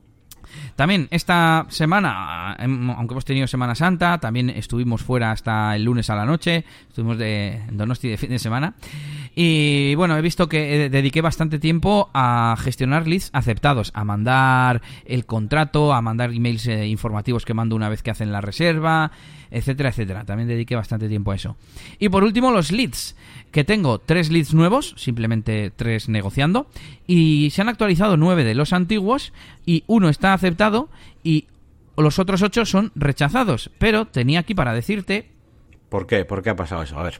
también 0.76 1.08
esta 1.12 1.66
semana, 1.70 2.54
aunque 2.54 3.14
hemos 3.14 3.26
tenido 3.26 3.48
Semana 3.48 3.76
Santa, 3.76 4.18
también 4.20 4.50
estuvimos 4.50 5.02
fuera 5.02 5.32
hasta 5.32 5.76
el 5.76 5.84
lunes 5.84 6.10
a 6.10 6.16
la 6.16 6.26
noche, 6.26 6.66
estuvimos 6.88 7.18
de 7.18 7.62
Donosti 7.72 8.10
de 8.10 8.18
fin 8.18 8.30
de 8.30 8.40
semana. 8.40 8.76
Y 9.36 9.96
bueno, 9.96 10.18
he 10.18 10.22
visto 10.22 10.50
que 10.50 10.90
dediqué 10.90 11.22
bastante 11.22 11.60
tiempo 11.60 12.10
a 12.14 12.56
gestionar 12.60 13.08
leads 13.08 13.30
aceptados, 13.34 13.92
a 13.94 14.04
mandar 14.04 14.82
el 15.06 15.26
contrato, 15.26 15.94
a 15.94 16.02
mandar 16.02 16.32
emails 16.32 16.68
eh, 16.68 16.88
informativos 16.88 17.46
que 17.46 17.54
mando 17.54 17.76
una 17.76 17.90
vez 17.90 18.04
que 18.04 18.12
hacen 18.12 18.32
la 18.32 18.42
reserva, 18.42 19.12
etcétera, 19.52 19.90
etcétera. 19.90 20.26
También 20.26 20.48
dediqué 20.48 20.76
bastante 20.76 21.08
tiempo 21.08 21.32
a 21.32 21.36
eso. 21.36 21.56
Y 22.00 22.10
por 22.10 22.24
último, 22.24 22.52
los 22.52 22.72
leads, 22.72 23.16
que 23.52 23.64
tengo 23.64 24.00
tres 24.00 24.30
leads 24.30 24.54
nuevos, 24.54 24.94
simplemente 24.98 25.72
tres 25.76 26.10
negociando, 26.10 26.68
y 27.08 27.50
se 27.52 27.62
han 27.62 27.70
actualizado 27.70 28.18
nueve 28.18 28.44
de 28.44 28.56
los 28.56 28.74
antiguos, 28.74 29.34
y 29.66 29.84
uno 29.88 30.10
está 30.10 30.34
aceptado 30.34 30.90
y 31.24 31.48
los 31.98 32.20
otros 32.20 32.42
ocho 32.42 32.66
son 32.66 32.92
rechazados. 32.96 33.72
Pero 33.78 34.06
tenía 34.06 34.40
aquí 34.40 34.54
para 34.54 34.74
decirte... 34.74 35.30
¿Por 35.90 36.08
qué? 36.08 36.24
¿Por 36.26 36.44
qué 36.44 36.52
ha 36.52 36.56
pasado 36.56 36.84
eso? 36.84 36.98
A 36.98 37.04
ver. 37.04 37.20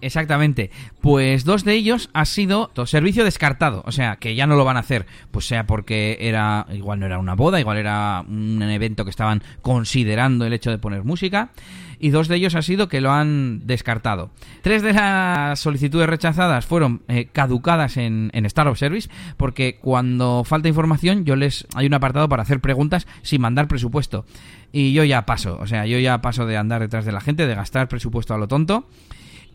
Exactamente. 0.00 0.70
Pues 1.00 1.44
dos 1.44 1.64
de 1.64 1.74
ellos 1.74 2.10
ha 2.12 2.24
sido 2.24 2.70
servicio 2.86 3.24
descartado. 3.24 3.82
O 3.86 3.92
sea, 3.92 4.16
que 4.16 4.34
ya 4.34 4.46
no 4.46 4.56
lo 4.56 4.64
van 4.64 4.76
a 4.76 4.80
hacer. 4.80 5.06
Pues 5.30 5.46
sea 5.46 5.66
porque 5.66 6.18
era. 6.20 6.66
Igual 6.72 7.00
no 7.00 7.06
era 7.06 7.18
una 7.18 7.34
boda, 7.34 7.60
igual 7.60 7.78
era 7.78 8.24
un 8.26 8.62
evento 8.62 9.04
que 9.04 9.10
estaban 9.10 9.42
considerando 9.62 10.44
el 10.44 10.52
hecho 10.52 10.70
de 10.70 10.78
poner 10.78 11.04
música. 11.04 11.50
Y 11.98 12.10
dos 12.10 12.28
de 12.28 12.36
ellos 12.36 12.54
ha 12.54 12.60
sido 12.60 12.88
que 12.88 13.00
lo 13.00 13.10
han 13.10 13.66
descartado. 13.66 14.30
Tres 14.60 14.82
de 14.82 14.92
las 14.92 15.58
solicitudes 15.58 16.06
rechazadas 16.06 16.66
fueron 16.66 17.02
eh, 17.08 17.28
caducadas 17.32 17.96
en, 17.96 18.30
en 18.34 18.44
Startup 18.44 18.76
Service. 18.76 19.08
Porque 19.38 19.78
cuando 19.80 20.44
falta 20.44 20.68
información, 20.68 21.24
yo 21.24 21.36
les. 21.36 21.66
Hay 21.74 21.86
un 21.86 21.94
apartado 21.94 22.28
para 22.28 22.42
hacer 22.42 22.60
preguntas 22.60 23.06
sin 23.22 23.40
mandar 23.40 23.66
presupuesto. 23.66 24.26
Y 24.72 24.92
yo 24.92 25.04
ya 25.04 25.24
paso. 25.24 25.56
O 25.58 25.66
sea, 25.66 25.86
yo 25.86 25.98
ya 25.98 26.20
paso 26.20 26.44
de 26.44 26.58
andar 26.58 26.82
detrás 26.82 27.06
de 27.06 27.12
la 27.12 27.22
gente, 27.22 27.46
de 27.46 27.54
gastar 27.54 27.88
presupuesto 27.88 28.34
a 28.34 28.38
lo 28.38 28.46
tonto 28.46 28.86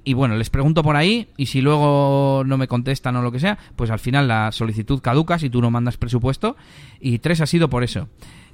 y 0.04 0.14
bueno, 0.14 0.36
les 0.36 0.50
pregunto 0.50 0.84
por 0.84 0.96
ahí 0.96 1.28
y 1.38 1.48
si 1.48 1.62
luego 1.62 2.44
no 2.46 2.58
me 2.58 2.68
contestan 2.68 3.16
o 3.16 3.22
lo 3.22 3.32
que 3.32 3.40
sea, 3.40 3.58
pues 3.76 3.92
al 3.92 4.00
final 4.00 4.28
la 4.28 4.52
solicitud 4.52 5.02
caduca 5.02 5.38
si 5.38 5.50
tú 5.50 5.62
no 5.62 5.72
mandas 5.72 5.98
presupuesto 5.98 6.56
y 7.00 7.20
tres 7.20 7.42
ha 7.42 7.46
sido 7.46 7.70
por 7.70 7.84
eso. 7.84 8.08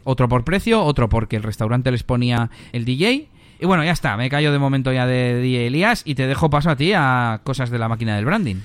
Otro 0.04 0.28
por 0.28 0.44
precio, 0.44 0.84
otro 0.84 1.10
porque 1.10 1.36
el 1.36 1.44
restaurante 1.44 1.92
les 1.92 2.04
ponía 2.04 2.50
el 2.74 2.86
DJ 2.86 3.30
y 3.60 3.66
bueno, 3.66 3.84
ya 3.84 3.92
está, 3.92 4.16
me 4.18 4.30
callo 4.30 4.52
de 4.52 4.60
momento 4.60 4.92
ya 4.92 5.06
de 5.08 5.40
DJ 5.42 5.68
Elías 5.68 6.02
y 6.06 6.16
te 6.16 6.28
dejo 6.28 6.50
paso 6.50 6.70
a 6.70 6.76
ti 6.76 6.94
a 6.94 7.42
cosas 7.44 7.70
de 7.70 7.80
la 7.80 7.88
máquina 7.88 8.16
del 8.16 8.26
branding. 8.26 8.58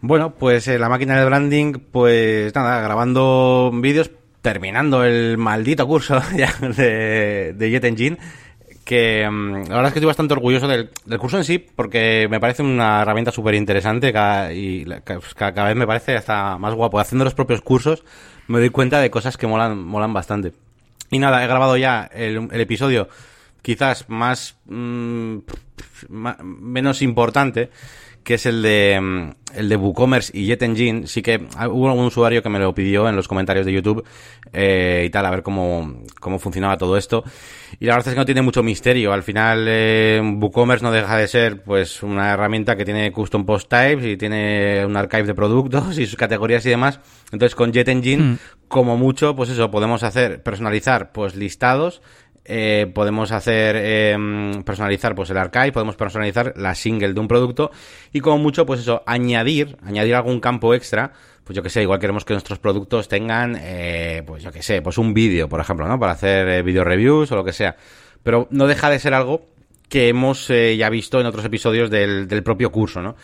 Bueno, 0.00 0.34
pues 0.34 0.68
eh, 0.68 0.78
la 0.78 0.88
máquina 0.90 1.16
del 1.16 1.26
branding, 1.26 1.74
pues 1.90 2.54
nada, 2.54 2.80
grabando 2.82 3.70
vídeos, 3.72 4.10
terminando 4.42 5.02
el 5.02 5.38
maldito 5.38 5.86
curso 5.86 6.20
de, 6.76 7.54
de 7.56 7.70
Jet 7.70 7.84
Engine 7.84 8.18
que 8.84 9.28
mm, 9.28 9.52
la 9.68 9.76
verdad 9.76 9.86
es 9.86 9.92
que 9.92 9.98
estoy 9.98 10.06
bastante 10.06 10.34
orgulloso 10.34 10.68
del, 10.68 10.90
curso 11.18 11.38
en 11.38 11.44
sí, 11.44 11.58
porque 11.58 12.28
me 12.30 12.40
parece 12.40 12.62
una 12.62 13.02
herramienta 13.02 13.32
súper 13.32 13.54
interesante 13.54 14.12
y 14.54 14.84
pues, 14.84 15.34
cada, 15.34 15.64
vez 15.64 15.76
me 15.76 15.86
parece 15.86 16.16
hasta 16.16 16.58
más 16.58 16.74
guapo. 16.74 17.00
Haciendo 17.00 17.24
los 17.24 17.34
propios 17.34 17.62
cursos 17.62 18.04
me 18.46 18.58
doy 18.58 18.70
cuenta 18.70 19.00
de 19.00 19.10
cosas 19.10 19.36
que 19.36 19.46
molan, 19.46 19.82
molan 19.82 20.12
bastante. 20.12 20.52
Y 21.10 21.18
nada, 21.18 21.44
he 21.44 21.46
grabado 21.46 21.76
ya 21.76 22.08
el, 22.12 22.48
episodio 22.52 23.08
quizás 23.62 24.08
más, 24.08 24.56
mm, 24.66 25.38
menos 26.08 27.00
importante, 27.02 27.70
que 28.24 28.34
es 28.34 28.46
el 28.46 28.62
de 28.62 28.98
mm, 29.00 29.30
el 29.54 29.68
de 29.68 29.76
WooCommerce 29.76 30.36
y 30.36 30.46
JetEngine. 30.46 31.06
Sí 31.06 31.22
que 31.22 31.46
hubo 31.70 31.88
algún 31.88 32.06
usuario 32.06 32.42
que 32.42 32.48
me 32.48 32.58
lo 32.58 32.74
pidió 32.74 33.08
en 33.08 33.16
los 33.16 33.28
comentarios 33.28 33.66
de 33.66 33.72
YouTube 33.72 34.04
eh, 34.52 35.04
y 35.06 35.10
tal, 35.10 35.26
a 35.26 35.30
ver 35.30 35.42
cómo, 35.42 36.02
cómo 36.20 36.38
funcionaba 36.38 36.76
todo 36.76 36.96
esto. 36.96 37.24
Y 37.78 37.86
la 37.86 37.94
verdad 37.94 38.08
es 38.08 38.14
que 38.14 38.20
no 38.20 38.26
tiene 38.26 38.42
mucho 38.42 38.62
misterio. 38.62 39.12
Al 39.12 39.22
final, 39.22 39.66
eh, 39.68 40.20
WooCommerce 40.22 40.84
no 40.84 40.92
deja 40.92 41.16
de 41.16 41.28
ser 41.28 41.62
pues 41.62 42.02
una 42.02 42.32
herramienta 42.32 42.76
que 42.76 42.84
tiene 42.84 43.12
custom 43.12 43.46
post 43.46 43.68
types 43.68 44.04
y 44.04 44.16
tiene 44.16 44.84
un 44.86 44.96
archive 44.96 45.24
de 45.24 45.34
productos 45.34 45.98
y 45.98 46.06
sus 46.06 46.16
categorías 46.16 46.64
y 46.66 46.70
demás. 46.70 47.00
Entonces, 47.32 47.54
con 47.54 47.72
JetEngine, 47.72 48.22
mm. 48.22 48.38
como 48.68 48.96
mucho, 48.96 49.34
pues 49.36 49.50
eso, 49.50 49.70
podemos 49.70 50.02
hacer, 50.02 50.42
personalizar 50.42 51.12
pues 51.12 51.34
listados 51.34 52.02
eh, 52.44 52.90
podemos 52.94 53.32
hacer 53.32 53.76
eh, 53.78 54.16
personalizar 54.64 55.14
pues 55.14 55.30
el 55.30 55.38
archive, 55.38 55.72
podemos 55.72 55.96
personalizar 55.96 56.52
la 56.56 56.74
single 56.74 57.14
de 57.14 57.20
un 57.20 57.28
producto 57.28 57.70
y 58.12 58.20
como 58.20 58.38
mucho 58.38 58.66
pues 58.66 58.80
eso, 58.80 59.02
añadir, 59.06 59.78
añadir 59.82 60.14
algún 60.14 60.40
campo 60.40 60.74
extra, 60.74 61.12
pues 61.42 61.56
yo 61.56 61.62
que 61.62 61.70
sé, 61.70 61.82
igual 61.82 61.98
queremos 61.98 62.24
que 62.24 62.34
nuestros 62.34 62.58
productos 62.58 63.08
tengan, 63.08 63.56
eh, 63.60 64.22
pues 64.26 64.42
yo 64.42 64.52
que 64.52 64.62
sé, 64.62 64.82
pues 64.82 64.98
un 64.98 65.14
vídeo, 65.14 65.48
por 65.48 65.60
ejemplo, 65.60 65.88
¿no? 65.88 65.98
Para 65.98 66.12
hacer 66.12 66.48
eh, 66.48 66.62
video 66.62 66.84
reviews 66.84 67.32
o 67.32 67.36
lo 67.36 67.44
que 67.44 67.52
sea. 67.52 67.76
Pero 68.22 68.46
no 68.50 68.66
deja 68.66 68.90
de 68.90 68.98
ser 68.98 69.14
algo 69.14 69.46
que 69.88 70.08
hemos 70.08 70.48
ya 70.48 70.88
visto 70.88 71.20
en 71.20 71.26
otros 71.26 71.44
episodios 71.44 71.90
del, 71.90 72.26
del 72.26 72.42
propio 72.42 72.72
curso, 72.72 73.02
¿no? 73.02 73.16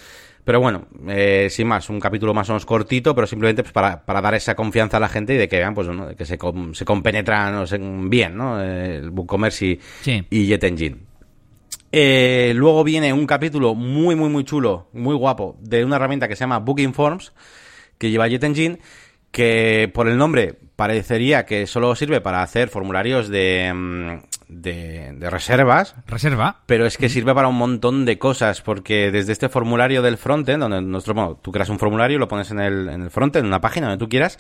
Pero 0.45 0.61
bueno, 0.61 0.87
eh, 1.09 1.49
sin 1.51 1.69
más, 1.69 1.91
un 1.91 2.01
capítulo 2.01 2.33
más 2.33 2.49
o 2.49 2.53
menos 2.53 2.65
cortito, 2.65 3.15
pero 3.15 3.27
simplemente 3.27 3.63
pues, 3.63 3.73
para, 3.73 4.05
para 4.05 4.21
dar 4.21 4.35
esa 4.35 4.55
confianza 4.55 4.97
a 4.97 5.01
la 5.01 5.09
gente 5.09 5.35
y 5.35 5.37
de 5.37 5.49
que 5.49 5.59
vean, 5.59 5.75
pues, 5.75 5.89
¿no? 5.89 6.07
de 6.07 6.17
que 6.17 6.25
se, 6.25 6.39
se 6.73 6.85
compenetran 6.85 7.65
bien, 8.09 8.37
¿no? 8.37 8.61
El 8.63 9.11
WooCommerce 9.11 9.67
y, 9.67 9.81
sí. 10.01 10.25
y 10.31 10.47
Jet 10.47 10.65
Engine. 10.65 10.97
Eh, 11.93 12.53
luego 12.55 12.85
viene 12.85 13.13
un 13.13 13.27
capítulo 13.27 13.75
muy, 13.75 14.15
muy, 14.15 14.29
muy 14.29 14.45
chulo, 14.45 14.89
muy 14.93 15.15
guapo, 15.15 15.57
de 15.61 15.85
una 15.85 15.97
herramienta 15.97 16.29
que 16.29 16.37
se 16.37 16.41
llama 16.41 16.59
Booking 16.59 16.95
Forms, 16.95 17.33
que 17.99 18.11
lleva 18.11 18.29
Jet 18.29 18.45
Engine, 18.45 18.79
que 19.31 19.91
por 19.93 20.09
el 20.09 20.17
nombre 20.17 20.55
parecería 20.77 21.45
que 21.45 21.67
solo 21.67 21.95
sirve 21.95 22.21
para 22.21 22.43
hacer 22.43 22.69
formularios 22.69 23.29
de, 23.29 24.21
mm, 24.51 25.19
de, 25.19 25.31
reservas. 25.31 25.95
Reserva. 26.07 26.63
Pero 26.67 26.87
es 26.87 26.97
que 26.99 27.09
sirve 27.09 27.35
para 27.35 27.49
un 27.49 27.57
montón 27.57 28.05
de 28.05 28.19
cosas, 28.19 28.63
porque 28.63 29.11
desde 29.11 29.33
este 29.33 29.49
formulario 29.49 30.03
del 30.03 30.19
frontend, 30.19 30.61
donde 30.61 30.83
nuestro, 30.83 31.15
bueno, 31.15 31.39
tú 31.41 31.53
creas 31.53 31.69
un 31.69 31.79
formulario, 31.79 32.19
lo 32.19 32.29
pones 32.29 32.51
en 32.51 32.61
el, 32.61 32.89
en 32.89 33.03
el 33.03 33.11
frontend, 33.11 33.45
en 33.45 33.49
una 33.49 33.61
página 33.61 33.89
donde 33.89 34.05
tú 34.05 34.09
quieras, 34.09 34.39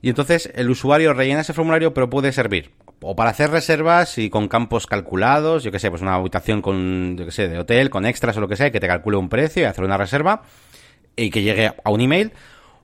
y 0.00 0.08
entonces 0.08 0.50
el 0.54 0.70
usuario 0.70 1.14
rellena 1.14 1.42
ese 1.42 1.52
formulario, 1.52 1.94
pero 1.94 2.10
puede 2.10 2.32
servir 2.32 2.72
o 3.02 3.16
para 3.16 3.30
hacer 3.30 3.50
reservas 3.50 4.16
y 4.18 4.30
con 4.30 4.48
campos 4.48 4.86
calculados, 4.86 5.64
yo 5.64 5.72
que 5.72 5.78
sé, 5.78 5.90
pues 5.90 6.02
una 6.02 6.14
habitación 6.14 6.62
con, 6.62 7.16
yo 7.18 7.24
que 7.24 7.32
sé, 7.32 7.48
de 7.48 7.58
hotel, 7.58 7.90
con 7.90 8.06
extras 8.06 8.36
o 8.36 8.40
lo 8.40 8.48
que 8.48 8.56
sea, 8.56 8.70
que 8.70 8.80
te 8.80 8.86
calcule 8.86 9.16
un 9.16 9.28
precio 9.28 9.62
y 9.62 9.66
hacer 9.66 9.84
una 9.84 9.96
reserva 9.96 10.42
y 11.16 11.30
que 11.30 11.42
llegue 11.42 11.72
a 11.82 11.90
un 11.90 12.00
email 12.00 12.32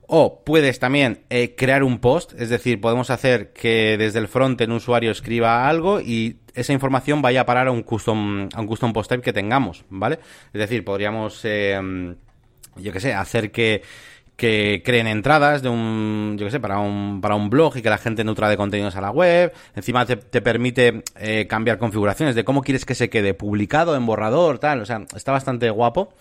o 0.07 0.43
puedes 0.43 0.79
también 0.79 1.21
eh, 1.29 1.55
crear 1.55 1.83
un 1.83 1.99
post, 1.99 2.33
es 2.37 2.49
decir, 2.49 2.81
podemos 2.81 3.09
hacer 3.09 3.53
que 3.53 3.95
desde 3.97 4.19
el 4.19 4.27
front 4.27 4.59
un 4.61 4.71
usuario 4.71 5.11
escriba 5.11 5.69
algo 5.69 6.01
y 6.01 6.37
esa 6.59 6.73
información 6.73 7.21
vaya 7.21 7.41
a 7.41 7.45
parar 7.45 7.67
a 7.67 7.71
un 7.71 7.83
custom, 7.83 8.49
a 8.53 8.61
un 8.61 8.67
custom 8.67 8.93
post 8.93 9.09
type 9.09 9.23
que 9.23 9.33
tengamos, 9.33 9.85
¿vale? 9.89 10.19
Es 10.53 10.59
decir, 10.59 10.83
podríamos, 10.83 11.41
eh, 11.43 12.15
yo 12.75 12.91
qué 12.91 12.99
sé, 12.99 13.13
hacer 13.13 13.51
que 13.51 13.81
que 14.39 14.81
creen 14.83 15.05
entradas 15.05 15.61
de 15.61 15.69
un, 15.69 16.37
yo 16.39 16.45
qué 16.47 16.51
sé, 16.51 16.59
para 16.59 16.79
un, 16.79 17.19
para 17.21 17.35
un 17.35 17.49
blog 17.51 17.77
y 17.77 17.81
que 17.83 17.89
la 17.89 17.97
gente 17.99 18.23
nutra 18.23 18.49
de 18.49 18.57
contenidos 18.57 18.95
a 18.95 19.01
la 19.01 19.11
web. 19.11 19.53
Encima 19.75 20.05
te, 20.05 20.15
te 20.15 20.41
permite 20.41 21.03
eh, 21.17 21.45
cambiar 21.47 21.77
configuraciones 21.77 22.33
de 22.35 22.43
cómo 22.43 22.63
quieres 22.63 22.85
que 22.85 22.95
se 22.95 23.09
quede 23.09 23.33
publicado 23.33 23.95
en 23.95 24.05
borrador, 24.05 24.57
tal. 24.57 24.81
O 24.81 24.85
sea, 24.85 25.03
está 25.13 25.33
bastante 25.33 25.69
guapo. 25.69 26.13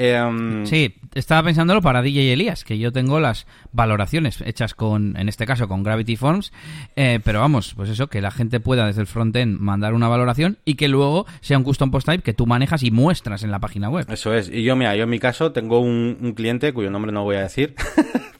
Em, 0.00 0.64
sí, 0.64 0.94
estaba 1.14 1.42
pensándolo 1.42 1.82
para 1.82 2.02
DJ 2.02 2.32
Elías, 2.32 2.62
que 2.62 2.78
yo 2.78 2.92
tengo 2.92 3.18
las 3.18 3.48
valoraciones 3.72 4.40
hechas 4.46 4.74
con, 4.74 5.16
en 5.16 5.28
este 5.28 5.44
caso, 5.44 5.66
con 5.66 5.82
Gravity 5.82 6.14
Forms, 6.14 6.52
eh, 6.94 7.18
pero 7.24 7.40
vamos, 7.40 7.74
pues 7.74 7.90
eso, 7.90 8.06
que 8.06 8.20
la 8.20 8.30
gente 8.30 8.60
pueda 8.60 8.86
desde 8.86 9.00
el 9.00 9.08
frontend 9.08 9.58
mandar 9.58 9.94
una 9.94 10.06
valoración 10.06 10.58
y 10.64 10.76
que 10.76 10.86
luego 10.86 11.26
sea 11.40 11.58
un 11.58 11.64
custom 11.64 11.90
post 11.90 12.06
type 12.06 12.22
que 12.22 12.32
tú 12.32 12.46
manejas 12.46 12.84
y 12.84 12.92
muestras 12.92 13.42
en 13.42 13.50
la 13.50 13.58
página 13.58 13.90
web. 13.90 14.06
Eso 14.08 14.32
es, 14.32 14.48
y 14.48 14.62
yo, 14.62 14.76
mira, 14.76 14.94
yo 14.94 15.02
en 15.02 15.10
mi 15.10 15.18
caso 15.18 15.50
tengo 15.50 15.80
un, 15.80 16.16
un 16.20 16.32
cliente 16.32 16.72
cuyo 16.72 16.92
nombre 16.92 17.10
no 17.10 17.24
voy 17.24 17.34
a 17.34 17.40
decir. 17.40 17.74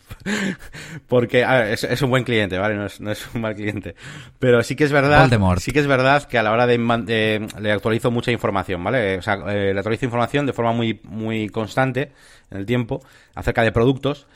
Porque, 1.06 1.44
a 1.44 1.60
ver, 1.60 1.72
es, 1.72 2.02
un 2.02 2.10
buen 2.10 2.24
cliente, 2.24 2.58
¿vale? 2.58 2.74
No 2.74 2.86
es, 2.86 3.00
no 3.00 3.10
es, 3.10 3.26
un 3.34 3.40
mal 3.40 3.54
cliente. 3.54 3.94
Pero 4.38 4.62
sí 4.62 4.76
que 4.76 4.84
es 4.84 4.92
verdad. 4.92 5.28
Sí 5.58 5.72
que 5.72 5.80
es 5.80 5.86
verdad 5.86 6.24
que 6.24 6.38
a 6.38 6.42
la 6.42 6.52
hora 6.52 6.66
de, 6.66 7.48
le 7.60 7.72
actualizo 7.72 8.10
mucha 8.10 8.30
información, 8.30 8.82
¿vale? 8.82 9.18
O 9.18 9.22
sea, 9.22 9.34
eh, 9.48 9.72
le 9.72 9.78
actualizo 9.78 10.04
información 10.04 10.46
de 10.46 10.52
forma 10.52 10.72
muy, 10.72 11.00
muy 11.04 11.48
constante 11.48 12.12
en 12.50 12.58
el 12.58 12.66
tiempo 12.66 13.02
acerca 13.34 13.62
de 13.62 13.72
productos. 13.72 14.26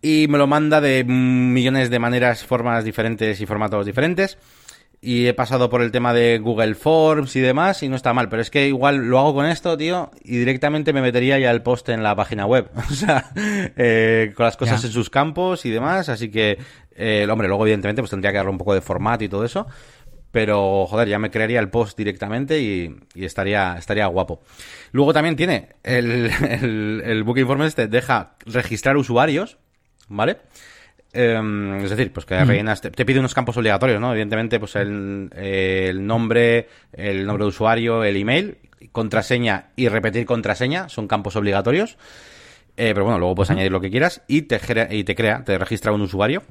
Y 0.00 0.26
me 0.28 0.38
lo 0.38 0.46
manda 0.46 0.80
de 0.80 1.04
millones 1.04 1.90
de 1.90 1.98
maneras, 1.98 2.44
formas 2.44 2.84
diferentes 2.84 3.40
y 3.40 3.46
formatos 3.46 3.84
diferentes 3.84 4.38
y 5.00 5.26
he 5.26 5.34
pasado 5.34 5.70
por 5.70 5.82
el 5.82 5.92
tema 5.92 6.12
de 6.12 6.38
Google 6.38 6.74
Forms 6.74 7.36
y 7.36 7.40
demás 7.40 7.82
y 7.82 7.88
no 7.88 7.96
está 7.96 8.12
mal, 8.12 8.28
pero 8.28 8.42
es 8.42 8.50
que 8.50 8.66
igual 8.66 9.08
lo 9.08 9.18
hago 9.18 9.34
con 9.34 9.46
esto, 9.46 9.76
tío, 9.76 10.10
y 10.24 10.38
directamente 10.38 10.92
me 10.92 11.00
metería 11.00 11.38
ya 11.38 11.50
el 11.50 11.62
post 11.62 11.88
en 11.88 12.02
la 12.02 12.16
página 12.16 12.46
web, 12.46 12.70
o 12.90 12.94
sea, 12.94 13.30
eh, 13.36 14.32
con 14.34 14.44
las 14.44 14.56
cosas 14.56 14.82
en 14.84 14.90
sus 14.90 15.08
campos 15.08 15.64
y 15.66 15.70
demás, 15.70 16.08
así 16.08 16.30
que, 16.30 16.58
eh, 16.96 17.26
hombre, 17.30 17.46
luego 17.46 17.64
evidentemente 17.64 18.02
pues 18.02 18.10
tendría 18.10 18.32
que 18.32 18.38
darle 18.38 18.50
un 18.50 18.58
poco 18.58 18.74
de 18.74 18.80
formato 18.80 19.22
y 19.22 19.28
todo 19.28 19.44
eso, 19.44 19.68
pero 20.32 20.86
joder, 20.86 21.08
ya 21.08 21.18
me 21.18 21.30
crearía 21.30 21.60
el 21.60 21.70
post 21.70 21.96
directamente 21.96 22.60
y, 22.60 22.96
estaría, 23.14 23.76
estaría 23.78 24.06
guapo. 24.06 24.42
Luego 24.92 25.12
también 25.12 25.36
tiene 25.36 25.76
el, 25.84 26.30
el, 26.50 27.02
el 27.04 27.22
Booking 27.22 27.46
Forms, 27.46 27.74
te 27.76 27.86
deja 27.86 28.34
registrar 28.46 28.96
usuarios, 28.96 29.58
¿vale? 30.08 30.38
Em, 31.20 31.80
es 31.82 31.90
decir, 31.90 32.12
pues 32.12 32.24
que 32.24 32.44
rellenas, 32.44 32.80
te, 32.80 33.04
pide 33.04 33.18
unos 33.18 33.34
campos 33.34 33.56
obligatorios, 33.56 34.00
¿no? 34.00 34.12
Evidentemente, 34.12 34.60
pues 34.60 34.76
el, 34.76 35.28
el, 35.34 36.06
nombre, 36.06 36.68
el 36.92 37.26
nombre 37.26 37.42
de 37.42 37.48
usuario, 37.48 38.04
el 38.04 38.16
email, 38.16 38.58
contraseña 38.92 39.70
y 39.74 39.88
repetir 39.88 40.24
contraseña 40.26 40.88
son 40.88 41.08
campos 41.08 41.34
obligatorios. 41.34 41.98
Eh, 42.76 42.92
pero 42.94 43.02
bueno, 43.02 43.18
luego 43.18 43.34
puedes 43.34 43.50
añadir 43.50 43.72
lo 43.72 43.80
que 43.80 43.90
quieras 43.90 44.22
y 44.28 44.42
te, 44.42 44.60
y 44.92 45.02
te 45.02 45.16
crea, 45.16 45.42
te 45.42 45.58
registra 45.58 45.90
un 45.90 46.02
usuario. 46.02 46.44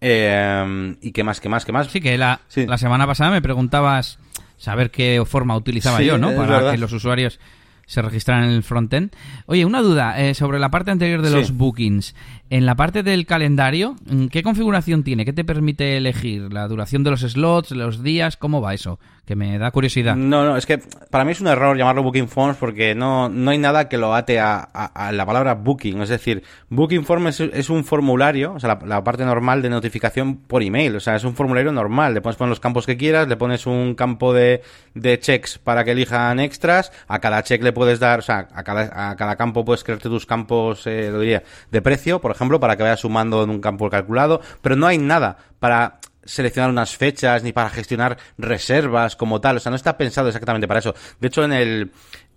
Eh, 0.00 0.96
¿Y 1.00 1.12
qué 1.12 1.22
más, 1.22 1.40
qué 1.40 1.48
más, 1.48 1.64
qué 1.64 1.70
más? 1.70 1.86
Sí, 1.86 2.00
que 2.00 2.18
la, 2.18 2.40
la 2.56 2.78
semana 2.78 3.06
pasada 3.06 3.30
me 3.30 3.42
preguntabas 3.42 4.18
saber 4.56 4.90
qué 4.90 5.22
forma 5.24 5.54
utilizaba 5.56 6.02
yo, 6.02 6.18
¿no? 6.18 6.34
Para 6.34 6.72
que 6.72 6.78
los 6.78 6.92
usuarios 6.92 7.38
se 7.86 8.02
registraran 8.02 8.44
en 8.44 8.50
el 8.50 8.62
frontend. 8.62 9.12
Oye, 9.46 9.64
una 9.64 9.82
duda 9.82 10.20
eh, 10.20 10.34
sobre 10.34 10.58
la 10.58 10.70
parte 10.70 10.90
anterior 10.90 11.22
de 11.22 11.30
los 11.30 11.52
bookings. 11.52 12.14
En 12.50 12.66
la 12.66 12.76
parte 12.76 13.02
del 13.02 13.26
calendario, 13.26 13.96
¿qué 14.30 14.42
configuración 14.42 15.02
tiene? 15.02 15.24
¿Qué 15.24 15.32
te 15.32 15.44
permite 15.44 15.96
elegir? 15.96 16.52
¿La 16.52 16.68
duración 16.68 17.02
de 17.02 17.10
los 17.10 17.22
slots, 17.22 17.72
los 17.72 18.02
días? 18.02 18.36
¿Cómo 18.36 18.60
va 18.60 18.74
eso? 18.74 19.00
Que 19.24 19.34
me 19.34 19.58
da 19.58 19.70
curiosidad. 19.70 20.14
No, 20.14 20.44
no, 20.44 20.56
es 20.56 20.66
que 20.66 20.78
para 21.10 21.24
mí 21.24 21.32
es 21.32 21.40
un 21.40 21.48
error 21.48 21.76
llamarlo 21.76 22.02
Booking 22.02 22.28
Forms 22.28 22.58
porque 22.58 22.94
no, 22.94 23.28
no 23.28 23.50
hay 23.50 23.58
nada 23.58 23.88
que 23.88 23.96
lo 23.96 24.14
ate 24.14 24.38
a, 24.38 24.58
a, 24.58 25.10
la 25.12 25.26
palabra 25.26 25.54
Booking. 25.54 26.02
Es 26.02 26.10
decir, 26.10 26.44
Booking 26.68 27.04
Forms 27.04 27.40
es, 27.40 27.70
un 27.70 27.84
formulario, 27.84 28.52
o 28.52 28.60
sea, 28.60 28.78
la, 28.84 29.02
parte 29.02 29.24
normal 29.24 29.62
de 29.62 29.70
notificación 29.70 30.36
por 30.36 30.62
email. 30.62 30.94
O 30.94 31.00
sea, 31.00 31.16
es 31.16 31.24
un 31.24 31.34
formulario 31.34 31.72
normal. 31.72 32.14
Le 32.14 32.20
pones 32.20 32.36
poner 32.36 32.50
los 32.50 32.60
campos 32.60 32.86
que 32.86 32.96
quieras, 32.96 33.26
le 33.26 33.36
pones 33.36 33.66
un 33.66 33.94
campo 33.94 34.32
de, 34.32 34.62
de 34.94 35.18
checks 35.18 35.58
para 35.58 35.84
que 35.84 35.92
elijan 35.92 36.38
extras. 36.38 36.92
A 37.08 37.18
cada 37.18 37.42
check 37.42 37.62
le 37.62 37.72
puedes 37.74 38.00
dar, 38.00 38.20
o 38.20 38.22
sea, 38.22 38.48
a 38.54 38.62
cada, 38.62 39.10
a 39.10 39.16
cada 39.16 39.36
campo 39.36 39.64
puedes 39.64 39.84
crearte 39.84 40.08
tus 40.08 40.24
campos, 40.24 40.86
eh, 40.86 41.10
lo 41.10 41.20
diría, 41.20 41.42
de 41.70 41.82
precio, 41.82 42.20
por 42.20 42.30
ejemplo, 42.30 42.60
para 42.60 42.76
que 42.76 42.82
vayas 42.82 43.00
sumando 43.00 43.42
en 43.42 43.50
un 43.50 43.60
campo 43.60 43.90
calculado, 43.90 44.40
pero 44.62 44.76
no 44.76 44.86
hay 44.86 44.98
nada 44.98 45.36
para 45.58 45.98
seleccionar 46.24 46.70
unas 46.70 46.96
fechas 46.96 47.42
ni 47.42 47.52
para 47.52 47.68
gestionar 47.68 48.16
reservas 48.38 49.16
como 49.16 49.40
tal, 49.40 49.58
o 49.58 49.60
sea, 49.60 49.70
no 49.70 49.76
está 49.76 49.98
pensado 49.98 50.28
exactamente 50.28 50.66
para 50.66 50.80
eso. 50.80 50.94
De 51.20 51.28
hecho, 51.28 51.44
en 51.44 51.52
el 51.52 51.92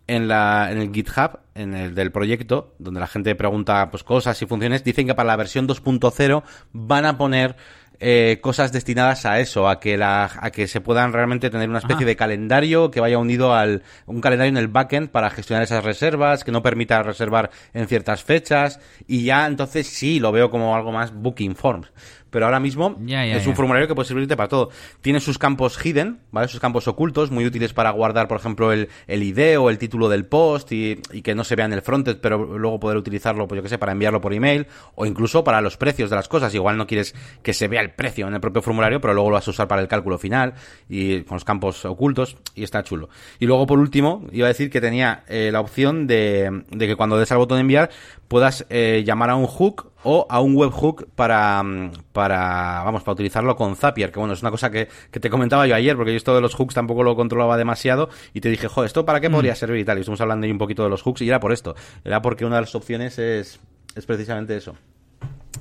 en, 0.08 0.28
la, 0.28 0.72
en 0.72 0.80
el 0.80 0.94
GitHub, 0.94 1.40
en 1.54 1.74
el 1.74 1.94
del 1.94 2.12
proyecto, 2.12 2.74
donde 2.80 3.00
la 3.00 3.08
gente 3.08 3.36
pregunta 3.36 3.90
pues 3.92 4.04
cosas 4.04 4.42
y 4.42 4.46
funciones, 4.46 4.84
dicen 4.84 5.06
que 5.06 5.14
para 5.14 5.28
la 5.28 5.36
versión 5.36 5.68
2.0 5.68 6.44
van 6.72 7.06
a 7.06 7.18
poner 7.18 7.56
eh, 8.00 8.40
cosas 8.42 8.72
destinadas 8.72 9.26
a 9.26 9.40
eso, 9.40 9.68
a 9.70 9.80
que 9.80 9.98
la, 9.98 10.30
a 10.40 10.52
que 10.52 10.68
se 10.68 10.82
puedan 10.82 11.14
realmente 11.14 11.50
tener 11.50 11.70
una 11.70 11.80
especie 11.80 12.06
de 12.06 12.16
calendario 12.16 12.92
que 12.92 13.00
vaya 13.00 13.18
unido 13.18 13.54
al, 13.54 13.84
un 14.06 14.22
calendario 14.22 14.50
en 14.50 14.58
el 14.58 14.68
backend 14.68 15.10
para 15.10 15.30
gestionar 15.30 15.64
esas 15.64 15.84
reservas, 15.84 16.44
que 16.44 16.52
no 16.52 16.62
permita 16.62 17.02
reservar 17.04 17.50
en 17.74 17.88
ciertas 17.88 18.24
fechas, 18.24 18.80
y 19.08 19.24
ya 19.24 19.46
entonces 19.48 19.88
sí 19.88 20.20
lo 20.20 20.32
veo 20.32 20.50
como 20.50 20.76
algo 20.76 20.92
más 20.92 21.14
booking 21.14 21.56
forms. 21.56 21.92
Pero 22.30 22.46
ahora 22.46 22.60
mismo 22.60 22.98
Ya, 23.06 23.26
ya, 23.26 23.38
es 23.38 23.46
ya. 23.46 23.50
un 23.50 23.56
formulario 23.56 23.88
que 23.88 23.96
puede 23.96 24.06
servirte 24.10 24.36
para 24.36 24.50
todo. 24.50 24.70
Tiene 25.00 25.22
sus 25.22 25.38
campos 25.38 25.80
hidden, 25.84 26.20
¿vale? 26.30 26.50
Sus 26.50 26.60
campos 26.60 26.86
ocultos, 26.90 27.32
muy 27.32 27.46
útiles 27.46 27.72
para 27.72 27.90
guardar, 27.92 28.28
por 28.28 28.38
ejemplo, 28.38 28.74
el, 28.74 28.90
el 29.08 29.24
ID 29.24 29.58
o 29.58 29.70
el 29.70 29.78
título 29.78 30.10
del 30.10 30.26
post 30.26 30.74
y, 30.74 31.02
y 31.14 31.22
que 31.22 31.36
no 31.36 31.46
se 31.46 31.56
vea 31.56 31.66
en 31.66 31.72
el 31.74 31.82
frontend, 31.82 32.20
pero 32.20 32.58
luego 32.58 32.82
poder 32.82 32.98
utilizarlo, 32.98 33.48
pues 33.48 33.58
yo 33.60 33.64
que 33.64 33.70
sé, 33.70 33.78
para 33.78 33.94
enviarlo 33.94 34.20
por 34.20 34.34
email 34.34 34.68
o 34.96 35.06
incluso 35.06 35.46
para 35.46 35.62
los 35.62 35.78
precios 35.78 36.10
de 36.10 36.18
las 36.18 36.28
cosas. 36.28 36.54
Igual 36.54 36.76
no 36.76 36.86
quieres 36.86 37.16
que 37.42 37.54
se 37.54 37.70
vea 37.70 37.80
el 37.82 37.87
precio 37.90 38.28
en 38.28 38.34
el 38.34 38.40
propio 38.40 38.62
formulario, 38.62 39.02
pero 39.02 39.14
luego 39.14 39.30
lo 39.30 39.36
vas 39.36 39.48
a 39.48 39.52
usar 39.52 39.68
para 39.68 39.82
el 39.82 39.88
cálculo 39.88 40.18
final 40.18 40.54
y 40.90 41.22
con 41.22 41.36
los 41.36 41.44
campos 41.44 41.86
ocultos 41.86 42.38
y 42.56 42.64
está 42.64 42.84
chulo. 42.84 43.10
Y 43.40 43.46
luego, 43.46 43.66
por 43.68 43.80
último, 43.80 44.26
iba 44.32 44.48
a 44.48 44.50
decir 44.50 44.70
que 44.70 44.82
tenía 44.82 45.24
eh, 45.28 45.50
la 45.52 45.60
opción 45.60 46.08
de, 46.08 46.64
de 46.70 46.88
que 46.88 46.96
cuando 46.96 47.18
des 47.18 47.32
al 47.32 47.38
botón 47.38 47.58
de 47.58 47.62
enviar 47.62 47.90
puedas 48.28 48.66
eh, 48.70 49.04
llamar 49.06 49.30
a 49.30 49.36
un 49.36 49.48
hook 49.48 49.92
o 50.04 50.26
a 50.30 50.40
un 50.40 50.56
webhook 50.56 51.08
para, 51.16 51.62
mm, 51.64 51.92
para, 52.12 52.82
vamos, 52.84 53.04
para 53.04 53.14
utilizarlo 53.14 53.56
con 53.56 53.76
Zapier, 53.76 54.12
que 54.12 54.20
bueno, 54.20 54.34
es 54.34 54.42
una 54.42 54.52
cosa 54.52 54.70
que, 54.70 54.88
que 55.12 55.20
te 55.20 55.30
comentaba 55.30 55.68
yo 55.68 55.76
ayer, 55.76 55.96
porque 55.96 56.12
yo 56.12 56.18
esto 56.18 56.36
de 56.36 56.42
los 56.42 56.56
hooks 56.56 56.74
tampoco 56.74 57.04
lo 57.04 57.16
controlaba 57.16 57.58
demasiado, 57.58 58.10
y 58.34 58.42
te 58.42 58.50
dije, 58.50 58.68
joder, 58.68 58.88
¿esto 58.88 59.06
para 59.06 59.20
qué 59.20 59.30
podría 59.30 59.56
servir 59.56 59.80
y 59.80 59.86
tal? 59.86 59.98
Y 59.98 60.02
estuvimos 60.02 60.22
hablando 60.22 60.46
ahí 60.46 60.52
un 60.52 60.58
poquito 60.58 60.84
de 60.84 60.90
los 60.90 61.02
hooks, 61.02 61.22
y 61.22 61.28
era 61.28 61.40
por 61.40 61.52
esto, 61.52 61.76
era 62.04 62.22
porque 62.22 62.46
una 62.46 62.56
de 62.56 62.62
las 62.62 62.76
opciones 62.76 63.18
es, 63.20 63.60
es 63.96 64.06
precisamente 64.06 64.56
eso. 64.56 64.76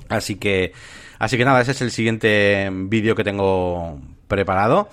Así 0.09 0.35
que, 0.35 0.73
así 1.19 1.37
que 1.37 1.45
nada, 1.45 1.61
ese 1.61 1.71
es 1.71 1.81
el 1.81 1.91
siguiente 1.91 2.69
vídeo 2.71 3.15
que 3.15 3.23
tengo 3.23 3.99
preparado. 4.27 4.89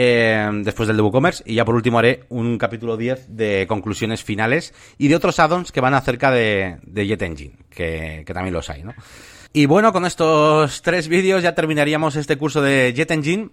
eh, 0.00 0.48
después 0.62 0.86
del 0.86 0.96
de 0.96 1.02
WooCommerce 1.02 1.42
y 1.44 1.56
ya 1.56 1.64
por 1.64 1.74
último 1.74 1.98
haré 1.98 2.24
un 2.28 2.56
capítulo 2.56 2.96
10 2.96 3.36
de 3.36 3.66
conclusiones 3.66 4.22
finales 4.22 4.72
y 4.96 5.08
de 5.08 5.16
otros 5.16 5.40
add-ons 5.40 5.72
que 5.72 5.80
van 5.80 5.94
acerca 5.94 6.30
de, 6.30 6.78
Jet 6.94 7.22
Engine, 7.22 7.54
que, 7.68 8.22
que 8.24 8.32
también 8.32 8.54
los 8.54 8.70
hay, 8.70 8.84
¿no? 8.84 8.94
Y 9.52 9.66
bueno, 9.66 9.92
con 9.92 10.04
estos 10.04 10.82
tres 10.82 11.08
vídeos 11.08 11.42
ya 11.42 11.54
terminaríamos 11.54 12.16
este 12.16 12.36
curso 12.36 12.62
de 12.62 12.92
Jet 12.94 13.10
Engine. 13.10 13.48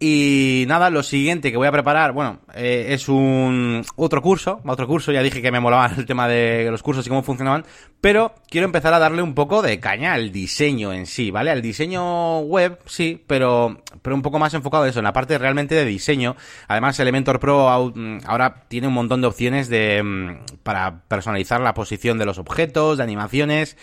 Y 0.00 0.64
nada, 0.68 0.90
lo 0.90 1.02
siguiente 1.02 1.50
que 1.50 1.56
voy 1.56 1.66
a 1.66 1.72
preparar, 1.72 2.12
bueno, 2.12 2.38
eh, 2.54 2.86
es 2.90 3.08
un 3.08 3.84
otro 3.96 4.22
curso, 4.22 4.60
otro 4.64 4.86
curso, 4.86 5.10
ya 5.10 5.24
dije 5.24 5.42
que 5.42 5.50
me 5.50 5.58
molaba 5.58 5.86
el 5.96 6.06
tema 6.06 6.28
de 6.28 6.68
los 6.70 6.84
cursos 6.84 7.04
y 7.04 7.08
cómo 7.08 7.24
funcionaban, 7.24 7.64
pero 8.00 8.32
quiero 8.48 8.64
empezar 8.66 8.94
a 8.94 9.00
darle 9.00 9.22
un 9.22 9.34
poco 9.34 9.60
de 9.60 9.80
caña 9.80 10.12
al 10.12 10.30
diseño 10.30 10.92
en 10.92 11.06
sí, 11.06 11.32
¿vale? 11.32 11.50
Al 11.50 11.62
diseño 11.62 12.38
web, 12.40 12.78
sí, 12.86 13.24
pero, 13.26 13.82
pero 14.00 14.14
un 14.14 14.22
poco 14.22 14.38
más 14.38 14.54
enfocado 14.54 14.84
en 14.84 14.90
eso, 14.90 15.00
en 15.00 15.04
la 15.04 15.12
parte 15.12 15.36
realmente 15.36 15.74
de 15.74 15.84
diseño. 15.84 16.36
Además, 16.68 17.00
Elementor 17.00 17.40
Pro 17.40 17.92
mm, 17.92 18.18
ahora 18.24 18.66
tiene 18.68 18.86
un 18.86 18.94
montón 18.94 19.20
de 19.20 19.26
opciones 19.26 19.68
de, 19.68 20.00
mm, 20.04 20.58
para 20.62 21.00
personalizar 21.08 21.60
la 21.60 21.74
posición 21.74 22.18
de 22.18 22.24
los 22.26 22.38
objetos, 22.38 22.98
de 22.98 23.02
animaciones. 23.02 23.76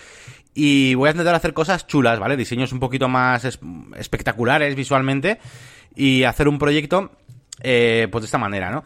Y 0.53 0.93
voy 0.95 1.09
a 1.09 1.11
intentar 1.11 1.36
hacer 1.36 1.53
cosas 1.53 1.86
chulas, 1.86 2.20
¿vale? 2.20 2.38
Diseños 2.38 2.72
un 2.72 2.80
poquito 2.80 3.09
más 3.09 3.43
es- 3.43 3.59
espectaculares 3.97 4.74
visualmente. 4.76 5.39
Y 5.96 6.24
hacer 6.24 6.48
un 6.48 6.60
proyecto, 6.60 7.12
eh, 7.62 8.08
pues 8.12 8.24
de 8.24 8.26
esta 8.26 8.38
manera, 8.38 8.72
¿no? 8.72 8.84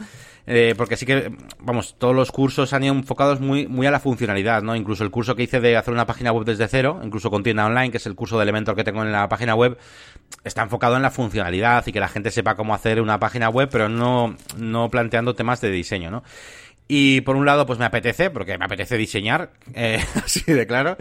Eh, 0.51 0.73
porque 0.75 0.97
sí 0.97 1.05
que, 1.05 1.31
vamos, 1.59 1.95
todos 1.99 2.15
los 2.15 2.31
cursos 2.31 2.73
han 2.73 2.83
ido 2.83 2.95
enfocados 2.95 3.39
muy, 3.39 3.67
muy 3.67 3.85
a 3.85 3.91
la 3.91 3.99
funcionalidad, 3.99 4.63
¿no? 4.63 4.75
Incluso 4.75 5.03
el 5.03 5.11
curso 5.11 5.35
que 5.35 5.43
hice 5.43 5.59
de 5.59 5.77
hacer 5.77 5.93
una 5.93 6.07
página 6.07 6.31
web 6.31 6.43
desde 6.43 6.67
cero, 6.67 6.99
incluso 7.03 7.29
con 7.29 7.43
tienda 7.43 7.67
online, 7.67 7.91
que 7.91 7.97
es 7.97 8.05
el 8.07 8.15
curso 8.15 8.35
de 8.37 8.43
Elementor 8.43 8.75
que 8.75 8.83
tengo 8.83 9.03
en 9.03 9.11
la 9.11 9.29
página 9.29 9.53
web, 9.53 9.77
está 10.43 10.63
enfocado 10.63 10.95
en 10.95 11.03
la 11.03 11.11
funcionalidad 11.11 11.85
y 11.85 11.91
que 11.91 11.99
la 11.99 12.07
gente 12.07 12.31
sepa 12.31 12.55
cómo 12.55 12.73
hacer 12.73 12.99
una 12.99 13.19
página 13.19 13.49
web, 13.49 13.69
pero 13.71 13.89
no, 13.89 14.35
no 14.57 14.89
planteando 14.89 15.35
temas 15.35 15.61
de 15.61 15.69
diseño, 15.69 16.09
¿no? 16.09 16.23
Y 16.91 17.21
por 17.21 17.35
un 17.35 17.45
lado, 17.45 17.67
pues 17.67 17.77
me 17.77 17.85
apetece, 17.85 18.31
porque 18.31 18.57
me 18.57 18.65
apetece 18.65 18.97
diseñar, 18.97 19.51
eh, 19.75 20.03
así 20.25 20.51
de 20.51 20.65
claro. 20.65 20.97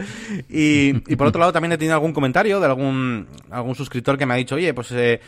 Y, 0.47 0.89
y 1.11 1.15
por 1.15 1.25
otro 1.25 1.39
lado, 1.39 1.51
también 1.51 1.71
he 1.71 1.77
tenido 1.79 1.95
algún 1.95 2.13
comentario 2.13 2.59
de 2.59 2.67
algún, 2.67 3.27
algún 3.49 3.73
suscriptor 3.73 4.15
que 4.15 4.27
me 4.27 4.35
ha 4.35 4.37
dicho, 4.37 4.53
oye, 4.53 4.71
pues 4.75 4.91
eh, 4.91 5.19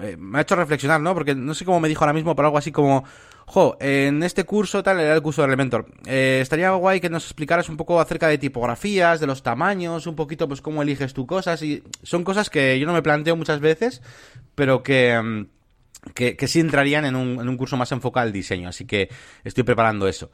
eh, 0.00 0.16
me 0.18 0.38
ha 0.38 0.42
hecho 0.42 0.56
reflexionar, 0.56 1.00
¿no? 1.00 1.14
Porque 1.14 1.34
no 1.34 1.54
sé 1.54 1.64
cómo 1.64 1.80
me 1.80 1.88
dijo 1.88 2.04
ahora 2.04 2.12
mismo, 2.12 2.34
pero 2.36 2.48
algo 2.48 2.58
así 2.58 2.72
como, 2.72 3.04
jo, 3.46 3.76
en 3.80 4.22
este 4.22 4.44
curso, 4.44 4.82
tal, 4.82 5.00
era 5.00 5.14
el 5.14 5.22
curso 5.22 5.42
de 5.42 5.48
Elementor, 5.48 5.86
eh, 6.06 6.38
estaría 6.42 6.70
guay 6.70 7.00
que 7.00 7.10
nos 7.10 7.24
explicaras 7.24 7.68
un 7.68 7.76
poco 7.76 8.00
acerca 8.00 8.28
de 8.28 8.38
tipografías, 8.38 9.20
de 9.20 9.26
los 9.26 9.42
tamaños, 9.42 10.06
un 10.06 10.16
poquito, 10.16 10.48
pues 10.48 10.60
cómo 10.60 10.82
eliges 10.82 11.14
tú 11.14 11.26
cosas. 11.26 11.62
Y 11.62 11.82
son 12.02 12.24
cosas 12.24 12.50
que 12.50 12.78
yo 12.78 12.86
no 12.86 12.92
me 12.92 13.02
planteo 13.02 13.36
muchas 13.36 13.60
veces, 13.60 14.02
pero 14.54 14.82
que... 14.82 15.20
mm, 15.20 15.46
que, 16.14 16.36
que 16.36 16.46
sí 16.46 16.60
entrarían 16.60 17.04
en 17.04 17.16
un, 17.16 17.40
en 17.40 17.48
un 17.48 17.56
curso 17.56 17.76
más 17.76 17.90
enfocado 17.90 18.24
al 18.24 18.32
diseño, 18.32 18.68
así 18.68 18.86
que 18.86 19.10
estoy 19.44 19.64
preparando 19.64 20.06
eso. 20.06 20.30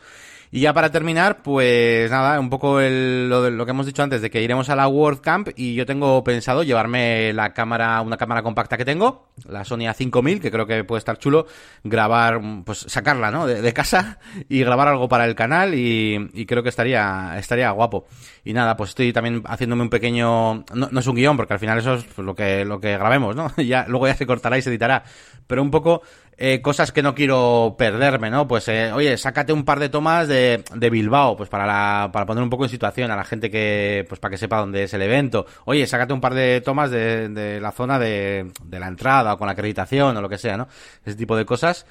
Y 0.51 0.61
ya 0.61 0.73
para 0.73 0.91
terminar, 0.91 1.43
pues 1.43 2.11
nada, 2.11 2.39
un 2.39 2.49
poco 2.51 2.81
el- 2.81 3.29
lo, 3.29 3.51
lo 3.51 3.65
que 3.65 3.71
hemos 3.71 3.87
dicho 3.87 4.03
antes, 4.03 4.23
de 4.23 4.31
que 4.31 4.43
iremos 4.43 4.69
a 4.69 4.77
la 4.77 4.87
WordCamp 4.89 5.49
y 5.57 5.75
yo 5.75 5.85
tengo 5.87 6.23
pensado 6.23 6.63
llevarme 6.63 7.33
la 7.33 7.53
cámara, 7.53 8.01
una 8.01 8.17
cámara 8.17 8.43
compacta 8.43 8.77
que 8.77 8.85
tengo, 8.85 9.29
la 9.49 9.65
Sony 9.65 9.81
A5000, 9.89 10.41
que 10.41 10.51
creo 10.51 10.67
que 10.67 10.85
puede 10.85 10.99
estar 10.99 11.19
chulo, 11.19 11.47
grabar, 11.83 12.41
pues 12.65 12.79
sacarla, 12.89 13.31
¿no? 13.31 13.47
De, 13.47 13.75
casa 13.75 14.19
y 14.49 14.61
grabar 14.61 14.87
algo 14.87 15.09
para 15.09 15.25
el 15.27 15.35
canal 15.35 15.75
y, 15.75 16.31
y 16.33 16.47
creo 16.47 16.63
que 16.63 16.69
estaría, 16.69 17.35
estaría 17.37 17.71
guapo. 17.73 18.07
Y 18.45 18.53
nada, 18.53 18.77
pues 18.77 18.91
estoy 18.91 19.13
también 19.13 19.43
haciéndome 19.47 19.83
un 19.83 19.91
pequeño, 19.91 20.65
no, 20.75 20.89
no 20.91 21.01
es 21.01 21.07
un 21.09 21.17
guion, 21.17 21.37
porque 21.37 21.55
al 21.55 21.59
final 21.59 21.79
eso 21.79 21.95
es 21.95 22.19
lo 22.19 22.35
que, 22.37 22.65
lo 22.65 22.79
que 22.79 22.97
grabemos, 22.97 23.35
¿no? 23.35 23.51
ya, 23.57 23.87
luego 23.89 24.07
ya 24.07 24.15
se 24.15 24.27
cortará 24.27 24.57
y 24.57 24.63
se 24.63 24.71
editará. 24.71 25.03
Pero 25.47 25.63
un 25.63 25.71
poco, 25.71 26.03
eh, 26.37 26.61
cosas 26.61 26.93
que 26.93 27.03
no 27.03 27.15
quiero 27.15 27.77
perderme, 27.79 28.31
¿no? 28.31 28.49
Pues, 28.49 28.69
eh, 28.69 28.93
oye, 28.93 29.17
sácate 29.17 29.53
un 29.53 29.65
par 29.65 29.79
de 29.81 29.89
tomas 29.89 30.29
de, 30.29 30.65
de 30.75 30.91
Bilbao, 30.91 31.37
pues 31.37 31.49
para 31.49 31.67
la, 31.67 32.11
para 32.13 32.27
poner 32.27 32.43
un 32.43 32.51
poco 32.51 32.65
en 32.65 32.71
situación 32.71 33.11
a 33.11 33.17
la 33.17 33.25
gente 33.25 33.51
que, 33.51 34.05
pues 34.09 34.21
para 34.21 34.31
que 34.31 34.39
sepa 34.39 34.59
dónde 34.59 34.85
es 34.85 34.95
el 34.95 35.03
evento. 35.03 35.47
Oye, 35.65 35.87
sácate 35.87 36.13
un 36.13 36.21
par 36.21 36.35
de 36.35 36.61
tomas 36.61 36.91
de, 36.91 37.29
de 37.29 37.61
la 37.61 37.73
zona 37.73 37.99
de, 37.99 38.51
de 38.65 38.81
la 38.81 38.89
entrada 38.89 39.35
o 39.35 39.39
con 39.39 39.47
la 39.47 39.53
acreditación 39.53 40.17
o 40.17 40.21
lo 40.21 40.29
que 40.29 40.39
sea, 40.39 40.57
¿no? 40.57 40.69
Ese 41.05 41.17
tipo 41.17 41.37
de 41.37 41.45
cosas. 41.45 41.87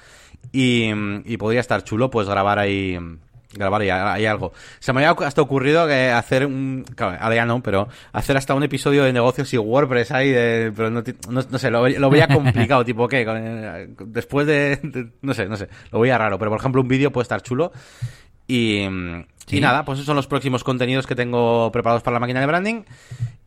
Y, 0.52 0.90
y 1.24 1.36
podría 1.38 1.60
estar 1.60 1.82
chulo, 1.84 2.10
pues 2.10 2.28
grabar 2.28 2.58
ahí, 2.58 2.98
grabar 3.54 3.80
ahí, 3.80 3.90
ahí 3.90 4.26
algo. 4.26 4.52
Se 4.80 4.92
me 4.92 5.04
había 5.06 5.26
hasta 5.26 5.40
ocurrido 5.42 5.86
que 5.86 6.10
hacer 6.10 6.44
un, 6.46 6.84
claro, 6.94 7.16
ahora 7.20 7.34
ya 7.34 7.46
no, 7.46 7.62
pero 7.62 7.88
hacer 8.12 8.36
hasta 8.36 8.54
un 8.54 8.62
episodio 8.62 9.04
de 9.04 9.12
negocios 9.12 9.52
y 9.54 9.58
WordPress 9.58 10.10
ahí, 10.10 10.30
de, 10.30 10.72
pero 10.76 10.90
no, 10.90 11.02
ti- 11.02 11.14
no, 11.28 11.40
no 11.48 11.58
sé, 11.58 11.70
lo, 11.70 11.82
ve- 11.82 11.98
lo 11.98 12.10
veía 12.10 12.28
complicado, 12.34 12.84
tipo, 12.84 13.08
¿qué? 13.08 13.24
Eh, 13.26 13.88
Después 14.06 14.46
de, 14.46 14.76
de- 14.82 15.08
no 15.22 15.32
sé, 15.34 15.46
no 15.46 15.56
sé, 15.56 15.68
lo 15.90 16.00
veía 16.00 16.18
raro, 16.18 16.38
pero 16.38 16.50
por 16.50 16.60
ejemplo 16.60 16.82
un 16.82 16.88
vídeo 16.88 17.10
puede 17.12 17.22
estar 17.24 17.40
chulo 17.42 17.72
y, 18.46 18.86
Sí. 19.46 19.58
y 19.58 19.60
nada, 19.60 19.84
pues 19.84 19.98
esos 19.98 20.06
son 20.06 20.16
los 20.16 20.26
próximos 20.26 20.64
contenidos 20.64 21.06
que 21.06 21.14
tengo 21.14 21.70
preparados 21.70 22.02
para 22.02 22.14
la 22.14 22.20
máquina 22.20 22.40
de 22.40 22.46
branding 22.46 22.82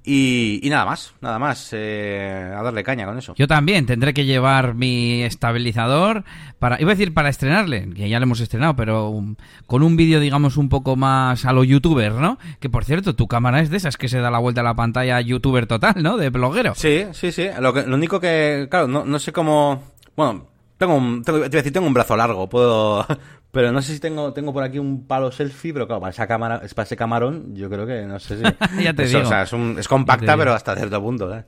y, 0.09 0.61
y 0.63 0.69
nada 0.69 0.85
más, 0.85 1.13
nada 1.19 1.37
más, 1.37 1.69
eh, 1.73 2.53
a 2.57 2.63
darle 2.63 2.81
caña 2.81 3.05
con 3.05 3.17
eso. 3.17 3.33
Yo 3.35 3.45
también 3.45 3.85
tendré 3.85 4.13
que 4.13 4.23
llevar 4.23 4.73
mi 4.73 5.21
estabilizador 5.23 6.23
para, 6.59 6.81
iba 6.81 6.91
a 6.91 6.95
decir 6.95 7.13
para 7.13 7.27
estrenarle, 7.27 7.89
que 7.93 8.07
ya 8.07 8.17
lo 8.19 8.23
hemos 8.23 8.39
estrenado, 8.39 8.77
pero 8.77 9.09
um, 9.09 9.35
con 9.65 9.83
un 9.83 9.97
vídeo 9.97 10.21
digamos 10.21 10.55
un 10.55 10.69
poco 10.69 10.95
más 10.95 11.43
a 11.43 11.51
lo 11.51 11.65
youtuber, 11.65 12.13
¿no? 12.13 12.39
Que 12.61 12.69
por 12.69 12.85
cierto, 12.85 13.15
tu 13.15 13.27
cámara 13.27 13.59
es 13.59 13.69
de 13.69 13.75
esas 13.75 13.97
que 13.97 14.07
se 14.07 14.19
da 14.19 14.31
la 14.31 14.39
vuelta 14.39 14.61
a 14.61 14.63
la 14.63 14.75
pantalla 14.75 15.19
youtuber 15.19 15.67
total, 15.67 15.95
¿no? 15.97 16.15
De 16.15 16.29
bloguero. 16.29 16.73
Sí, 16.75 17.03
sí, 17.11 17.33
sí. 17.33 17.49
Lo, 17.59 17.73
que, 17.73 17.83
lo 17.83 17.95
único 17.95 18.21
que, 18.21 18.67
claro, 18.71 18.87
no, 18.87 19.03
no 19.03 19.19
sé 19.19 19.33
cómo. 19.33 19.83
Bueno, 20.15 20.47
tengo 20.77 20.95
un, 20.95 21.23
tengo, 21.23 21.39
te 21.39 21.45
iba 21.47 21.47
a 21.47 21.49
decir, 21.49 21.73
tengo 21.73 21.87
un 21.87 21.93
brazo 21.93 22.15
largo, 22.17 22.47
puedo. 22.47 23.05
Pero 23.51 23.71
no 23.71 23.81
sé 23.81 23.93
si 23.93 23.99
tengo, 23.99 24.33
tengo 24.33 24.53
por 24.53 24.63
aquí 24.63 24.77
un 24.77 25.07
palo 25.07 25.31
selfie, 25.31 25.73
pero 25.73 25.87
claro, 25.87 26.01
para 26.01 26.11
esa 26.11 26.27
cámara, 26.27 26.61
para 26.75 26.83
ese 26.85 26.95
camarón, 26.97 27.55
yo 27.55 27.69
creo 27.69 27.87
que 27.87 28.03
no 28.03 28.19
sé 28.19 28.37
si. 28.37 28.43
Ya 28.83 28.93
te 28.93 29.03
Eso, 29.03 29.17
digo. 29.17 29.27
O 29.27 29.31
sea, 29.31 29.43
es, 29.43 29.53
un- 29.53 29.77
es 29.79 29.87
compacta, 29.87 30.37
pero 30.37 30.53
hasta 30.53 30.75
cierto 30.75 31.01
punto, 31.01 31.33
¿eh? 31.33 31.45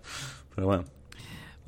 Pero 0.56 0.68
bueno. 0.68 0.86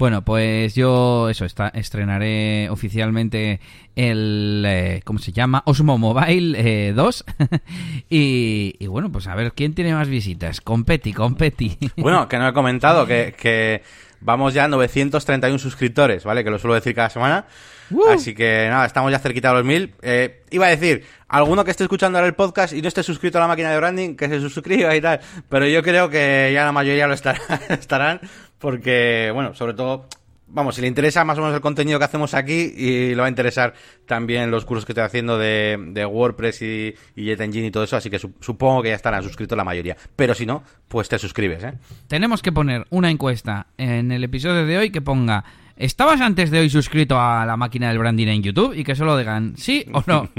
Bueno, 0.02 0.24
pues 0.24 0.74
yo 0.74 1.30
eso 1.30 1.46
está, 1.46 1.68
estrenaré 1.68 2.72
oficialmente 2.72 3.60
el 3.96 4.64
eh, 4.68 5.02
¿cómo 5.06 5.20
se 5.20 5.32
llama? 5.32 5.62
Osmo 5.68 6.00
Mobile 6.00 6.58
eh, 6.88 6.94
2 6.94 7.26
y, 8.10 8.78
y 8.80 8.88
bueno, 8.88 9.12
pues 9.12 9.28
a 9.28 9.36
ver 9.36 9.54
quién 9.54 9.76
tiene 9.76 9.94
más 9.94 10.08
visitas. 10.08 10.60
Competi, 10.60 11.14
competi. 11.14 11.78
Bueno, 11.98 12.28
que 12.28 12.40
no 12.40 12.48
he 12.48 12.54
comentado 12.54 13.06
que, 13.06 13.36
que 13.38 13.84
vamos 14.22 14.56
ya 14.56 14.64
a 14.64 14.68
931 14.70 15.60
suscriptores, 15.60 16.24
¿vale? 16.24 16.44
Que 16.44 16.50
lo 16.50 16.58
suelo 16.58 16.74
decir 16.74 16.96
cada 16.96 17.12
semana. 17.12 17.46
¡Uh! 17.92 18.06
Así 18.08 18.34
que 18.34 18.68
nada, 18.70 18.88
estamos 18.88 19.12
ya 19.12 19.20
cerquita 19.20 19.50
de 19.50 19.54
los 19.54 19.66
mil. 19.66 19.94
Eh, 20.02 20.42
iba 20.50 20.66
a 20.66 20.70
decir, 20.70 21.06
alguno 21.28 21.64
que 21.64 21.70
esté 21.70 21.84
escuchando 21.84 22.18
ahora 22.18 22.28
el 22.28 22.34
podcast 22.34 22.74
y 22.74 22.82
no 22.82 22.88
esté 22.88 23.04
suscrito 23.04 23.38
a 23.38 23.42
la 23.42 23.48
máquina 23.48 23.70
de 23.70 23.78
branding, 23.78 24.16
que 24.16 24.28
se 24.30 24.40
suscriba 24.40 24.96
y 24.96 25.02
tal. 25.02 25.20
Pero 25.48 25.68
yo 25.68 25.84
creo 25.84 26.10
que 26.10 26.50
ya 26.54 26.66
la 26.66 26.72
mayoría 26.72 27.06
lo 27.06 27.14
estará- 27.14 27.40
estarán, 27.70 28.20
porque, 28.62 29.32
bueno, 29.34 29.54
sobre 29.54 29.74
todo 29.74 30.08
vamos, 30.54 30.76
si 30.76 30.82
le 30.82 30.88
interesa 30.88 31.24
más 31.24 31.38
o 31.38 31.42
menos 31.42 31.56
el 31.56 31.62
contenido 31.62 31.98
que 31.98 32.06
hacemos 32.06 32.34
aquí 32.34 32.74
y 32.76 33.10
le 33.10 33.16
va 33.16 33.26
a 33.26 33.30
interesar 33.30 33.74
también 34.06 34.52
los 34.52 34.66
cursos 34.66 34.86
que 34.86 34.92
estoy 34.92 35.04
haciendo 35.04 35.38
de, 35.38 36.06
WordPress 36.10 36.62
y, 36.62 36.94
y 37.16 37.26
Jet 37.26 37.42
Engine 37.42 37.68
y 37.68 37.72
todo 37.72 37.84
eso, 37.84 37.98
así 37.98 38.10
que 38.10 38.20
supongo 38.20 38.82
que 38.82 38.90
ya 38.90 38.96
estarán 38.96 39.24
suscritos 39.24 39.58
la 39.58 39.64
mayoría. 39.64 39.98
Pero 40.16 40.34
si 40.34 40.46
no, 40.46 40.64
pues 40.88 41.10
te 41.10 41.18
suscribes, 41.18 41.64
¿eh? 41.64 41.74
Tenemos 42.08 42.42
que 42.42 42.52
poner 42.52 42.86
una 42.90 43.10
encuesta 43.10 43.68
en 43.78 44.12
el 44.12 44.24
episodio 44.24 44.66
de 44.66 44.78
hoy 44.78 44.90
que 44.92 45.02
ponga 45.02 45.44
¿Estabas 45.78 46.22
antes 46.22 46.52
de 46.52 46.60
hoy 46.60 46.70
suscrito 46.70 47.20
a 47.20 47.44
la 47.44 47.58
máquina 47.58 47.88
del 47.88 47.98
branding 47.98 48.28
en 48.28 48.44
YouTube? 48.44 48.78
Y 48.78 48.84
que 48.84 48.94
solo 48.94 49.18
digan 49.18 49.58
sí 49.58 49.84
o 49.92 50.04
no. 50.06 50.30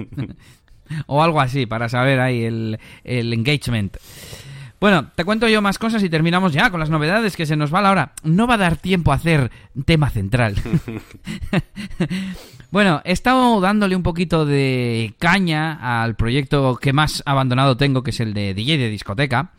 o 1.07 1.21
algo 1.21 1.41
así, 1.41 1.67
para 1.67 1.89
saber 1.89 2.21
ahí 2.21 2.45
el, 2.45 2.79
el 3.03 3.33
engagement. 3.33 3.97
Bueno, 4.83 5.13
te 5.15 5.25
cuento 5.25 5.47
yo 5.47 5.63
más 5.63 5.79
cosas 5.79 6.03
y 6.03 6.11
terminamos 6.11 6.53
ya 6.53 6.69
con 6.71 6.81
las 6.81 6.91
novedades 6.91 7.37
que 7.37 7.47
se 7.47 7.55
nos 7.55 7.73
va 7.73 7.83
la 7.83 7.93
hora. 7.93 8.15
No 8.25 8.49
va 8.49 8.55
a 8.55 8.59
dar 8.59 8.77
tiempo 8.77 9.13
a 9.13 9.15
hacer 9.15 9.53
tema 9.85 10.11
central. 10.11 10.57
bueno, 12.73 13.01
he 13.05 13.13
estado 13.13 13.61
dándole 13.61 13.95
un 13.95 14.03
poquito 14.03 14.45
de 14.45 15.15
caña 15.21 16.03
al 16.03 16.17
proyecto 16.17 16.79
que 16.83 16.93
más 16.93 17.23
abandonado 17.27 17.77
tengo, 17.77 18.03
que 18.03 18.11
es 18.11 18.19
el 18.19 18.35
de 18.35 18.55
DJ 18.55 18.77
de 18.77 18.91
discoteca. 18.91 19.53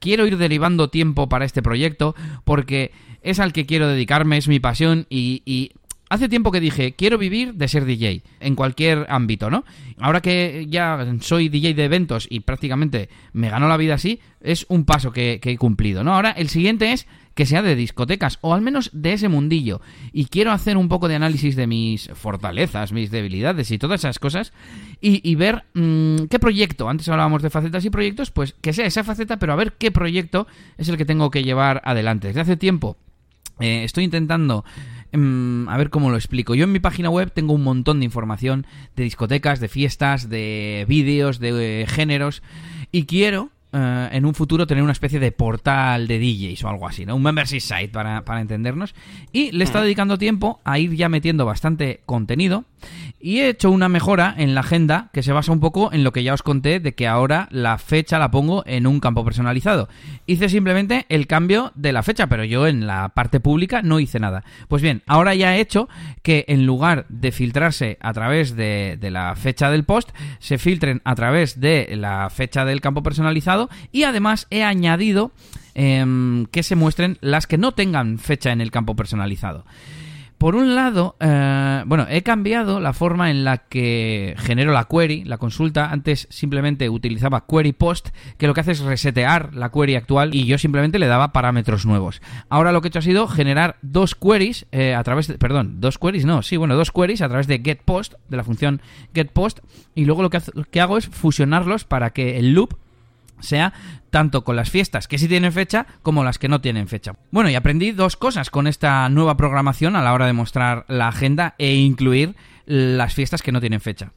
Quiero 0.00 0.26
ir 0.26 0.36
derivando 0.36 0.90
tiempo 0.90 1.28
para 1.28 1.44
este 1.44 1.62
proyecto 1.62 2.16
porque 2.42 2.90
es 3.22 3.38
al 3.38 3.52
que 3.52 3.66
quiero 3.66 3.86
dedicarme, 3.86 4.36
es 4.36 4.48
mi 4.48 4.58
pasión 4.58 5.06
y, 5.08 5.42
y 5.46 5.74
Hace 6.08 6.28
tiempo 6.28 6.52
que 6.52 6.60
dije, 6.60 6.94
quiero 6.94 7.18
vivir 7.18 7.54
de 7.54 7.66
ser 7.66 7.84
DJ, 7.84 8.22
en 8.38 8.54
cualquier 8.54 9.06
ámbito, 9.08 9.50
¿no? 9.50 9.64
Ahora 9.98 10.20
que 10.20 10.66
ya 10.68 11.04
soy 11.20 11.48
DJ 11.48 11.74
de 11.74 11.84
eventos 11.84 12.28
y 12.30 12.40
prácticamente 12.40 13.08
me 13.32 13.50
ganó 13.50 13.68
la 13.68 13.76
vida 13.76 13.94
así, 13.94 14.20
es 14.40 14.66
un 14.68 14.84
paso 14.84 15.12
que, 15.12 15.40
he 15.42 15.58
cumplido, 15.58 16.04
¿no? 16.04 16.14
Ahora 16.14 16.30
el 16.30 16.48
siguiente 16.48 16.92
es 16.92 17.08
que 17.34 17.44
sea 17.44 17.60
de 17.60 17.74
discotecas, 17.74 18.38
o 18.40 18.54
al 18.54 18.62
menos 18.62 18.88
de 18.92 19.14
ese 19.14 19.28
mundillo. 19.28 19.80
Y 20.12 20.26
quiero 20.26 20.52
hacer 20.52 20.76
un 20.76 20.88
poco 20.88 21.08
de 21.08 21.16
análisis 21.16 21.56
de 21.56 21.66
mis 21.66 22.08
fortalezas, 22.14 22.92
mis 22.92 23.10
debilidades 23.10 23.72
y 23.72 23.78
todas 23.78 24.00
esas 24.00 24.20
cosas, 24.20 24.52
y, 25.00 25.34
ver 25.34 25.64
mm, 25.74 26.26
qué 26.30 26.38
proyecto, 26.38 26.88
antes 26.88 27.08
hablábamos 27.08 27.42
de 27.42 27.50
facetas 27.50 27.84
y 27.84 27.90
proyectos, 27.90 28.30
pues 28.30 28.54
que 28.60 28.72
sea 28.72 28.86
esa 28.86 29.02
faceta, 29.02 29.38
pero 29.38 29.52
a 29.52 29.56
ver 29.56 29.72
qué 29.72 29.90
proyecto 29.90 30.46
es 30.78 30.88
el 30.88 30.96
que 30.96 31.04
tengo 31.04 31.32
que 31.32 31.42
llevar 31.42 31.82
adelante. 31.84 32.28
Desde 32.28 32.42
hace 32.42 32.56
tiempo 32.56 32.96
eh, 33.58 33.84
estoy 33.84 34.04
intentando 34.04 34.64
Em, 35.16 35.66
a 35.70 35.78
ver 35.78 35.88
cómo 35.88 36.10
lo 36.10 36.16
explico. 36.16 36.54
Yo 36.54 36.64
en 36.64 36.72
mi 36.72 36.78
página 36.78 37.08
web 37.08 37.32
tengo 37.32 37.54
un 37.54 37.62
montón 37.62 38.00
de 38.00 38.04
información 38.04 38.66
de 38.96 39.04
discotecas, 39.04 39.60
de 39.60 39.68
fiestas, 39.68 40.28
de 40.28 40.84
vídeos, 40.88 41.38
de 41.38 41.82
eh, 41.82 41.86
géneros. 41.86 42.42
Y 42.92 43.06
quiero 43.06 43.50
eh, 43.78 44.08
en 44.12 44.24
un 44.24 44.34
futuro 44.34 44.66
tener 44.66 44.82
una 44.82 44.92
especie 44.92 45.20
de 45.20 45.32
portal 45.32 46.08
de 46.08 46.18
DJs 46.18 46.64
o 46.64 46.68
algo 46.70 46.88
así, 46.88 47.04
¿no? 47.04 47.14
Un 47.14 47.22
membership 47.22 47.60
site 47.60 47.88
para, 47.88 48.24
para 48.24 48.40
entendernos. 48.40 48.94
Y 49.32 49.50
le 49.52 49.64
he 49.64 49.66
estado 49.66 49.84
dedicando 49.84 50.16
tiempo 50.16 50.60
a 50.64 50.78
ir 50.78 50.94
ya 50.94 51.10
metiendo 51.10 51.44
bastante 51.44 52.00
contenido. 52.06 52.64
Y 53.20 53.40
he 53.40 53.48
hecho 53.48 53.70
una 53.70 53.88
mejora 53.88 54.34
en 54.38 54.54
la 54.54 54.60
agenda 54.60 55.10
que 55.12 55.22
se 55.22 55.32
basa 55.32 55.52
un 55.52 55.60
poco 55.60 55.92
en 55.92 56.04
lo 56.04 56.12
que 56.12 56.22
ya 56.22 56.32
os 56.32 56.42
conté 56.42 56.80
de 56.80 56.94
que 56.94 57.06
ahora 57.06 57.48
la 57.50 57.76
fecha 57.76 58.18
la 58.18 58.30
pongo 58.30 58.62
en 58.66 58.86
un 58.86 59.00
campo 59.00 59.24
personalizado. 59.24 59.88
Hice 60.26 60.48
simplemente 60.48 61.04
el 61.08 61.26
cambio 61.26 61.72
de 61.74 61.92
la 61.92 62.02
fecha, 62.02 62.28
pero 62.28 62.44
yo 62.44 62.66
en 62.66 62.86
la 62.86 63.10
parte 63.10 63.40
pública 63.40 63.82
no 63.82 64.00
hice 64.00 64.20
nada. 64.20 64.44
Pues 64.68 64.80
bien, 64.80 65.02
ahora 65.06 65.34
ya 65.34 65.56
he 65.56 65.60
hecho 65.60 65.88
que 66.22 66.44
en 66.48 66.64
lugar 66.64 67.04
de 67.08 67.32
filtrarse 67.32 67.98
a 68.00 68.12
través 68.12 68.54
de, 68.54 68.96
de 69.00 69.10
la 69.10 69.34
fecha 69.34 69.70
del 69.70 69.84
post, 69.84 70.10
se 70.38 70.58
filtren 70.58 71.02
a 71.04 71.14
través 71.14 71.60
de 71.60 71.94
la 71.96 72.30
fecha 72.30 72.64
del 72.64 72.80
campo 72.80 73.02
personalizado 73.02 73.65
y 73.92 74.04
además 74.04 74.46
he 74.50 74.62
añadido 74.62 75.32
em, 75.74 76.46
que 76.46 76.62
se 76.62 76.76
muestren 76.76 77.18
las 77.20 77.46
que 77.46 77.58
no 77.58 77.72
tengan 77.72 78.18
fecha 78.18 78.52
en 78.52 78.60
el 78.60 78.70
campo 78.70 78.96
personalizado. 78.96 79.64
Por 80.38 80.54
un 80.54 80.74
lado, 80.74 81.16
eh, 81.18 81.82
bueno, 81.86 82.06
he 82.10 82.22
cambiado 82.22 82.78
la 82.78 82.92
forma 82.92 83.30
en 83.30 83.42
la 83.42 83.56
que 83.56 84.34
genero 84.36 84.70
la 84.70 84.84
query, 84.84 85.24
la 85.24 85.38
consulta. 85.38 85.90
Antes 85.90 86.28
simplemente 86.30 86.90
utilizaba 86.90 87.46
query 87.46 87.72
post, 87.72 88.10
que 88.36 88.46
lo 88.46 88.52
que 88.52 88.60
hace 88.60 88.72
es 88.72 88.80
resetear 88.80 89.54
la 89.54 89.70
query 89.70 89.94
actual 89.94 90.34
y 90.34 90.44
yo 90.44 90.58
simplemente 90.58 90.98
le 90.98 91.06
daba 91.06 91.32
parámetros 91.32 91.86
nuevos. 91.86 92.20
Ahora 92.50 92.72
lo 92.72 92.82
que 92.82 92.88
he 92.88 92.90
hecho 92.90 92.98
ha 92.98 93.02
sido 93.02 93.28
generar 93.28 93.76
dos 93.80 94.14
queries 94.14 94.66
eh, 94.72 94.94
a 94.94 95.02
través 95.04 95.26
de, 95.26 95.38
perdón, 95.38 95.80
dos 95.80 95.96
queries, 95.96 96.26
no, 96.26 96.42
sí, 96.42 96.58
bueno, 96.58 96.76
dos 96.76 96.92
queries 96.92 97.22
a 97.22 97.28
través 97.28 97.46
de 97.46 97.60
getPost, 97.64 98.14
de 98.28 98.36
la 98.36 98.44
función 98.44 98.82
getPost, 99.14 99.60
y 99.94 100.04
luego 100.04 100.22
lo 100.22 100.28
que 100.30 100.80
hago 100.82 100.98
es 100.98 101.06
fusionarlos 101.08 101.84
para 101.84 102.10
que 102.10 102.38
el 102.38 102.52
loop 102.52 102.74
sea 103.40 103.72
tanto 104.10 104.44
con 104.44 104.56
las 104.56 104.70
fiestas 104.70 105.08
que 105.08 105.18
sí 105.18 105.28
tienen 105.28 105.52
fecha 105.52 105.86
como 106.02 106.24
las 106.24 106.38
que 106.38 106.48
no 106.48 106.60
tienen 106.60 106.88
fecha. 106.88 107.16
Bueno, 107.30 107.50
y 107.50 107.54
aprendí 107.54 107.92
dos 107.92 108.16
cosas 108.16 108.50
con 108.50 108.66
esta 108.66 109.08
nueva 109.08 109.36
programación 109.36 109.96
a 109.96 110.02
la 110.02 110.12
hora 110.12 110.26
de 110.26 110.32
mostrar 110.32 110.84
la 110.88 111.08
agenda 111.08 111.54
e 111.58 111.74
incluir 111.74 112.34
las 112.66 113.14
fiestas 113.14 113.42
que 113.42 113.52
no 113.52 113.60
tienen 113.60 113.80
fecha. 113.80 114.12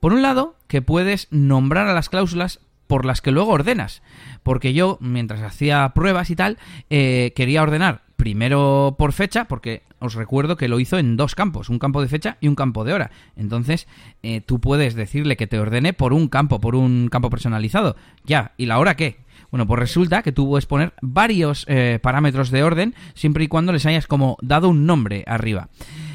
Por 0.00 0.12
un 0.12 0.22
lado, 0.22 0.56
que 0.68 0.82
puedes 0.82 1.28
nombrar 1.30 1.88
a 1.88 1.94
las 1.94 2.08
cláusulas 2.08 2.60
por 2.86 3.04
las 3.04 3.20
que 3.20 3.30
luego 3.30 3.52
ordenas. 3.52 4.02
Porque 4.42 4.74
yo, 4.74 4.98
mientras 5.00 5.40
hacía 5.42 5.90
pruebas 5.94 6.30
y 6.30 6.36
tal, 6.36 6.58
eh, 6.90 7.32
quería 7.34 7.62
ordenar 7.62 8.03
primero 8.16 8.96
por 8.98 9.12
fecha, 9.12 9.46
porque 9.46 9.82
os 9.98 10.14
recuerdo 10.14 10.56
que 10.56 10.68
lo 10.68 10.80
hizo 10.80 10.98
en 10.98 11.16
dos 11.16 11.34
campos, 11.34 11.68
un 11.68 11.78
campo 11.78 12.02
de 12.02 12.08
fecha 12.08 12.36
y 12.40 12.48
un 12.48 12.54
campo 12.54 12.84
de 12.84 12.92
hora. 12.92 13.10
Entonces, 13.36 13.86
eh, 14.22 14.40
tú 14.40 14.60
puedes 14.60 14.94
decirle 14.94 15.36
que 15.36 15.46
te 15.46 15.58
ordene 15.58 15.92
por 15.92 16.12
un 16.12 16.28
campo, 16.28 16.60
por 16.60 16.74
un 16.74 17.08
campo 17.08 17.30
personalizado. 17.30 17.96
Ya, 18.24 18.52
¿y 18.56 18.66
la 18.66 18.78
hora 18.78 18.96
qué? 18.96 19.18
Bueno, 19.50 19.66
pues 19.66 19.78
resulta 19.78 20.22
que 20.22 20.32
tú 20.32 20.48
puedes 20.48 20.66
poner 20.66 20.94
varios 21.00 21.64
eh, 21.68 21.98
parámetros 22.02 22.50
de 22.50 22.62
orden 22.62 22.94
siempre 23.14 23.44
y 23.44 23.48
cuando 23.48 23.72
les 23.72 23.86
hayas 23.86 24.06
como 24.06 24.36
dado 24.42 24.68
un 24.68 24.84
nombre 24.86 25.24
arriba. 25.26 25.68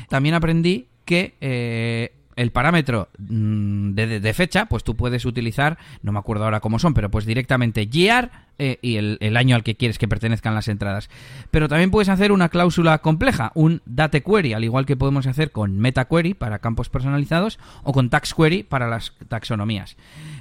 También 0.10 0.36
aprendí 0.36 0.88
que 1.06 1.36
eh, 1.42 2.19
el 2.40 2.52
parámetro 2.52 3.10
mm, 3.18 3.92
de, 3.96 4.34
fecha, 4.34 4.68
pues 4.68 4.86
tú 4.86 4.96
puedes 4.96 5.26
utilizar, 5.26 5.78
no 6.04 6.14
me 6.14 6.20
acuerdo 6.20 6.46
ahora 6.46 6.62
cómo 6.62 6.80
son, 6.80 6.94
pero 6.94 7.12
pues 7.12 7.26
directamente 7.26 7.88
year 7.88 8.32
eh, 8.60 8.80
y 8.82 8.96
el, 8.96 9.36
año 9.36 9.58
al 9.58 9.64
que 9.64 9.76
quieres 9.76 9.98
que 9.98 10.08
pertenezcan 10.08 10.56
las 10.56 10.70
entradas. 10.70 11.10
Pero 11.52 11.68
también 11.68 11.92
puedes 11.92 12.08
hacer 12.08 12.32
una 12.32 12.48
cláusula 12.48 13.00
compleja, 13.00 13.52
un 13.56 13.82
date 13.86 14.24
query, 14.24 14.54
al 14.54 14.64
igual 14.64 14.86
que 14.86 14.96
podemos 14.96 15.28
hacer 15.28 15.52
con 15.52 15.80
meta 15.80 16.06
query 16.06 16.34
para 16.34 16.60
campos 16.60 16.88
personalizados 16.88 17.60
o 17.84 17.92
con 17.92 18.10
tax 18.10 18.34
query 18.34 18.64
para 18.64 18.88
las 18.88 19.14
taxonomías. 19.28 19.98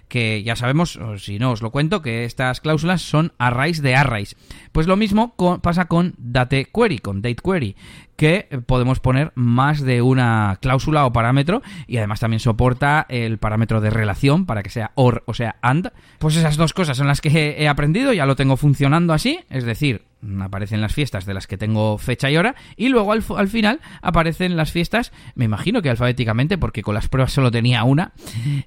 Que 0.09 0.43
ya 0.43 0.57
sabemos, 0.57 0.99
si 1.19 1.39
no 1.39 1.53
os 1.53 1.63
lo 1.63 1.71
cuento, 1.71 2.01
que 2.03 2.25
estas 2.25 2.61
cláusulas 2.61 3.03
son 3.03 3.33
arrays 3.39 3.83
de 3.83 3.95
arrays. 3.95 4.37
Pues 4.73 4.87
lo 4.87 4.97
mismo 4.97 5.35
pasa 5.63 5.85
con 5.85 6.15
date 6.19 6.67
query, 6.73 6.99
con 6.99 7.21
date 7.21 7.43
query, 7.45 7.77
que 8.17 8.49
podemos 8.67 9.01
poner 9.01 9.33
más 9.35 9.81
de 9.81 10.03
una 10.03 10.59
cláusula 10.61 11.07
o 11.07 11.13
parámetro 11.13 11.63
y 11.87 11.99
además 11.99 12.21
también 12.21 12.41
soporta 12.41 13.07
el 13.09 13.39
parámetro 13.39 13.81
de 13.81 13.91
relación 13.91 14.47
para 14.47 14.63
que 14.63 14.71
sea 14.71 14.91
or 14.95 15.23
o 15.27 15.35
sea 15.35 15.57
and. 15.63 15.93
Pues 16.19 16.37
esas 16.37 16.57
dos 16.57 16.73
cosas 16.73 16.97
son 16.97 17.07
las 17.07 17.21
que 17.21 17.57
he 17.59 17.69
aprendido, 17.69 18.13
ya 18.13 18.27
lo 18.27 18.35
tengo 18.35 18.57
funcionando 18.57 19.13
así, 19.13 19.41
es 19.51 19.65
decir, 19.65 20.08
aparecen 20.41 20.81
las 20.81 20.95
fiestas 20.95 21.27
de 21.27 21.35
las 21.35 21.47
que 21.47 21.57
tengo 21.57 21.99
fecha 21.99 22.31
y 22.31 22.37
hora 22.37 22.55
y 22.77 22.89
luego 22.89 23.12
al, 23.12 23.49
final 23.49 23.81
aparecen 24.03 24.57
las 24.57 24.73
fiestas, 24.73 25.12
me 25.35 25.45
imagino 25.45 25.83
que 25.83 25.91
alfabéticamente 25.91 26.59
porque 26.59 26.83
con 26.83 26.95
las 26.95 27.09
pruebas 27.09 27.33
solo 27.33 27.51
tenía 27.51 27.85
una, 27.85 28.12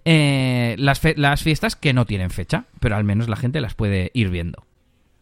eh, 0.05 0.75
las, 0.77 0.99
fiestas 1.41 1.75
que 1.75 1.93
no 1.93 2.05
tienen 2.05 2.29
fecha, 2.29 2.65
pero 2.79 2.95
al 2.95 3.03
menos 3.03 3.27
la 3.29 3.35
gente 3.35 3.61
las 3.61 3.75
puede 3.75 4.11
ir 4.13 4.29
viendo. 4.29 4.65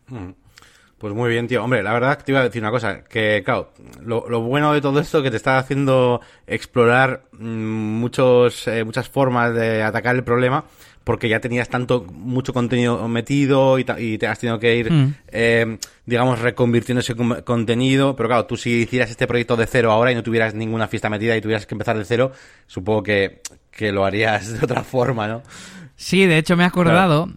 Hmm. 0.08 0.32
Pues 1.00 1.14
muy 1.14 1.30
bien, 1.30 1.48
tío. 1.48 1.64
Hombre, 1.64 1.82
la 1.82 1.94
verdad 1.94 2.22
te 2.22 2.34
iba 2.34 2.42
a 2.42 2.44
decir 2.44 2.62
una 2.62 2.72
cosa, 2.72 3.06
que 3.06 3.42
claro, 3.46 3.72
lo, 4.04 4.42
bueno 4.42 4.74
de 4.74 4.82
todo 4.82 5.00
esto 5.00 5.24
que 5.24 5.32
te 5.32 5.38
está 5.38 5.58
haciendo 5.58 6.20
explorar 6.46 7.24
mm, 7.32 7.48
muchos, 7.48 8.68
eh, 8.68 8.84
muchas 8.84 9.08
formas 9.08 9.54
de 9.54 9.82
atacar 9.82 10.18
el 10.18 10.26
problema, 10.26 10.66
porque 11.10 11.28
ya 11.28 11.40
tenías 11.40 11.70
tanto, 11.70 12.06
mucho 12.14 12.54
contenido 12.54 13.08
metido 13.08 13.80
y, 13.80 13.84
te 13.84 14.28
has 14.28 14.38
tenido 14.38 14.60
que 14.60 14.76
ir, 14.76 14.92
mm. 14.92 15.16
eh, 15.30 15.80
digamos, 16.06 16.38
reconvirtiendo 16.38 17.00
ese 17.00 17.16
contenido. 17.16 18.16
Pero 18.16 18.30
claro, 18.30 18.46
tú 18.46 18.56
si 18.56 18.82
hicieras 18.82 19.10
este 19.10 19.26
proyecto 19.26 19.58
de 19.58 19.66
cero 19.66 19.92
ahora 19.92 20.12
y 20.12 20.16
no 20.16 20.22
tuvieras 20.22 20.54
ninguna 20.54 20.88
fiesta 20.88 21.10
metida 21.10 21.36
y 21.36 21.42
tuvieras 21.42 21.66
que 21.66 21.74
empezar 21.74 21.98
de 21.98 22.06
cero, 22.06 22.32
supongo 22.68 23.02
que, 23.02 23.42
que 23.72 23.92
lo 23.92 24.06
harías 24.06 24.54
de 24.60 24.64
otra 24.64 24.84
forma, 24.84 25.28
¿no? 25.28 25.42
Sí, 25.96 26.28
de 26.28 26.38
hecho 26.38 26.56
me 26.56 26.64
he 26.64 26.68
acordado 26.68 27.28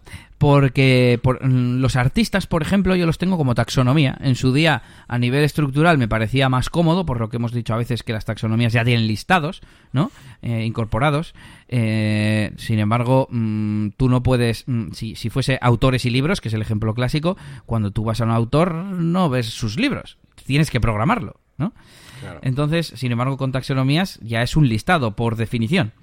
porque 0.43 1.21
por, 1.23 1.41
mm, 1.41 1.79
los 1.79 1.95
artistas, 1.95 2.47
por 2.47 2.63
ejemplo, 2.63 2.97
yo 2.97 3.05
los 3.05 3.17
tengo 3.17 3.37
como 3.37 3.55
taxonomía. 3.55 4.17
En 4.19 4.35
su 4.35 4.51
día, 4.51 4.83
a 5.07 5.17
nivel 5.17 5.41
estructural, 5.45 5.97
me 5.97 6.09
parecía 6.09 6.49
más 6.49 6.69
cómodo, 6.69 7.05
por 7.05 7.21
lo 7.21 7.29
que 7.29 7.37
hemos 7.37 7.53
dicho 7.53 7.73
a 7.73 7.77
veces 7.77 8.03
que 8.03 8.11
las 8.11 8.25
taxonomías 8.25 8.73
ya 8.73 8.83
tienen 8.83 9.07
listados, 9.07 9.61
¿no? 9.93 10.11
Eh, 10.41 10.65
incorporados. 10.65 11.33
Eh, 11.69 12.51
sin 12.57 12.79
embargo, 12.79 13.29
mm, 13.31 13.91
tú 13.95 14.09
no 14.09 14.21
puedes, 14.21 14.65
mm, 14.67 14.91
si, 14.91 15.15
si 15.15 15.29
fuese 15.29 15.59
autores 15.61 16.03
y 16.03 16.09
libros, 16.09 16.41
que 16.41 16.49
es 16.49 16.53
el 16.53 16.61
ejemplo 16.61 16.93
clásico, 16.93 17.37
cuando 17.65 17.91
tú 17.91 18.03
vas 18.03 18.19
a 18.19 18.25
un 18.25 18.31
autor 18.31 18.73
no 18.73 19.29
ves 19.29 19.45
sus 19.45 19.79
libros, 19.79 20.17
tienes 20.45 20.69
que 20.69 20.81
programarlo, 20.81 21.39
¿no? 21.57 21.73
Entonces, 22.41 22.87
sin 22.95 23.13
embargo, 23.13 23.37
con 23.37 23.53
taxonomías 23.53 24.19
ya 24.21 24.41
es 24.41 24.57
un 24.57 24.67
listado 24.67 25.15
por 25.15 25.37
definición. 25.37 25.93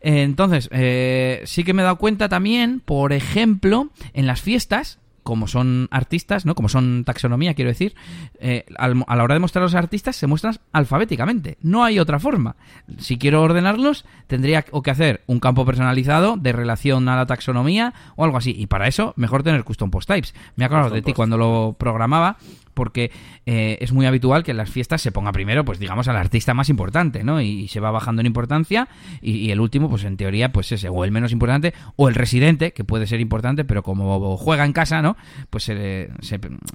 Entonces, 0.00 0.68
eh, 0.72 1.42
sí 1.44 1.64
que 1.64 1.74
me 1.74 1.82
he 1.82 1.84
dado 1.84 1.98
cuenta 1.98 2.28
también, 2.28 2.80
por 2.80 3.12
ejemplo, 3.12 3.90
en 4.14 4.26
las 4.26 4.40
fiestas, 4.40 4.99
como 5.30 5.46
son 5.46 5.86
artistas, 5.92 6.44
¿no? 6.44 6.56
Como 6.56 6.68
son 6.68 7.04
taxonomía, 7.04 7.54
quiero 7.54 7.70
decir, 7.70 7.94
eh, 8.40 8.66
a 8.76 8.88
la 8.88 9.22
hora 9.22 9.34
de 9.34 9.38
mostrar 9.38 9.62
a 9.62 9.66
los 9.66 9.76
artistas 9.76 10.16
se 10.16 10.26
muestran 10.26 10.56
alfabéticamente. 10.72 11.56
No 11.62 11.84
hay 11.84 12.00
otra 12.00 12.18
forma. 12.18 12.56
Si 12.98 13.16
quiero 13.16 13.40
ordenarlos, 13.40 14.04
tendría 14.26 14.64
o 14.72 14.82
que 14.82 14.90
hacer 14.90 15.22
un 15.28 15.38
campo 15.38 15.64
personalizado 15.64 16.36
de 16.36 16.50
relación 16.50 17.08
a 17.08 17.14
la 17.14 17.26
taxonomía 17.26 17.94
o 18.16 18.24
algo 18.24 18.38
así. 18.38 18.52
Y 18.58 18.66
para 18.66 18.88
eso, 18.88 19.14
mejor 19.16 19.44
tener 19.44 19.62
custom 19.62 19.92
post 19.92 20.08
types. 20.08 20.34
Me 20.56 20.64
acuerdo 20.64 20.90
de 20.90 21.00
ti 21.00 21.12
cuando 21.12 21.38
lo 21.38 21.76
programaba 21.78 22.38
porque 22.74 23.10
eh, 23.44 23.76
es 23.80 23.92
muy 23.92 24.06
habitual 24.06 24.42
que 24.42 24.52
en 24.52 24.56
las 24.56 24.70
fiestas 24.70 25.02
se 25.02 25.12
ponga 25.12 25.32
primero, 25.32 25.66
pues 25.66 25.78
digamos, 25.78 26.08
al 26.08 26.16
artista 26.16 26.54
más 26.54 26.70
importante, 26.70 27.24
¿no? 27.24 27.40
Y, 27.40 27.68
se 27.68 27.78
va 27.78 27.90
bajando 27.90 28.20
en 28.20 28.26
importancia 28.26 28.88
y, 29.20 29.50
el 29.50 29.60
último, 29.60 29.90
pues 29.90 30.04
en 30.04 30.16
teoría, 30.16 30.50
pues 30.50 30.72
ese, 30.72 30.88
o 30.88 31.04
el 31.04 31.12
menos 31.12 31.30
importante, 31.30 31.74
o 31.96 32.08
el 32.08 32.14
residente, 32.14 32.72
que 32.72 32.82
puede 32.82 33.06
ser 33.06 33.20
importante, 33.20 33.64
pero 33.64 33.82
como 33.82 34.36
juega 34.38 34.64
en 34.64 34.72
casa, 34.72 35.02
¿no? 35.02 35.16
Pues 35.50 35.64
se, 35.64 36.10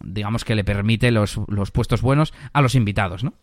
digamos 0.03 0.45
que 0.45 0.55
le 0.55 0.63
permite 0.63 1.11
los, 1.11 1.39
los 1.47 1.71
puestos 1.71 2.01
buenos 2.01 2.33
a 2.53 2.61
los 2.61 2.75
invitados, 2.75 3.23
¿no? 3.23 3.33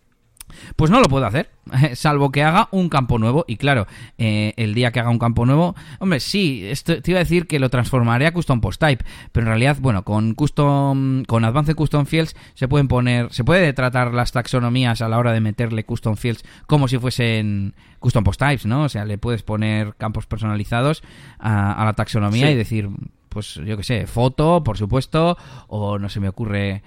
Pues 0.77 0.91
no 0.91 1.01
lo 1.01 1.09
puedo 1.09 1.27
hacer, 1.27 1.51
salvo 1.95 2.31
que 2.31 2.43
haga 2.43 2.69
un 2.71 2.89
campo 2.89 3.19
nuevo. 3.19 3.45
Y 3.47 3.57
claro, 3.57 3.87
eh, 4.19 4.55
el 4.57 4.75
día 4.75 4.93
que 4.93 5.01
haga 5.01 5.11
un 5.11 5.19
campo 5.19 5.47
nuevo, 5.47 5.75
hombre, 5.99 6.21
sí, 6.21 6.65
esto, 6.67 7.01
te 7.01 7.11
iba 7.11 7.21
a 7.21 7.25
decir 7.25 7.47
que 7.47 7.59
lo 7.59 7.71
transformaré 7.71 8.27
a 8.27 8.33
custom 8.33 8.61
post 8.61 8.81
type, 8.81 9.05
pero 9.33 9.45
en 9.47 9.49
realidad, 9.49 9.79
bueno, 9.81 10.05
con 10.05 10.35
custom, 10.35 11.25
con 11.25 11.45
Advanced 11.45 11.75
Custom 11.75 12.07
Fields 12.07 12.37
se 12.55 12.69
pueden 12.69 12.89
poner, 12.89 13.33
se 13.33 13.45
puede 13.45 13.73
tratar 13.73 14.15
las 14.15 14.33
taxonomías 14.33 15.03
a 15.03 15.09
la 15.09 15.19
hora 15.19 15.33
de 15.33 15.41
meterle 15.41 15.85
custom 15.85 16.17
fields 16.17 16.45
como 16.67 16.89
si 16.89 16.99
fuesen 16.99 17.75
custom 17.99 18.25
post 18.25 18.41
types, 18.41 18.67
¿no? 18.67 18.85
O 18.85 18.89
sea, 18.89 19.05
le 19.05 19.19
puedes 19.19 19.43
poner 19.43 19.95
campos 19.97 20.27
personalizados 20.27 21.03
a, 21.39 21.85
la 21.85 21.93
taxonomía 21.95 22.51
y 22.51 22.55
decir, 22.55 22.89
pues 23.33 23.55
yo 23.55 23.77
qué 23.77 23.83
sé, 23.83 24.07
foto, 24.07 24.63
por 24.63 24.79
supuesto, 24.79 25.37
o 25.69 25.99
no 25.99 26.09
se 26.09 26.21
me 26.21 26.29
ocurre, 26.29 26.83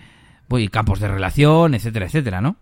voy, 0.47 0.67
campos 0.67 0.99
de 0.99 1.07
relación, 1.07 1.73
etcétera, 1.73 2.05
etcétera, 2.05 2.41
¿no? 2.41 2.57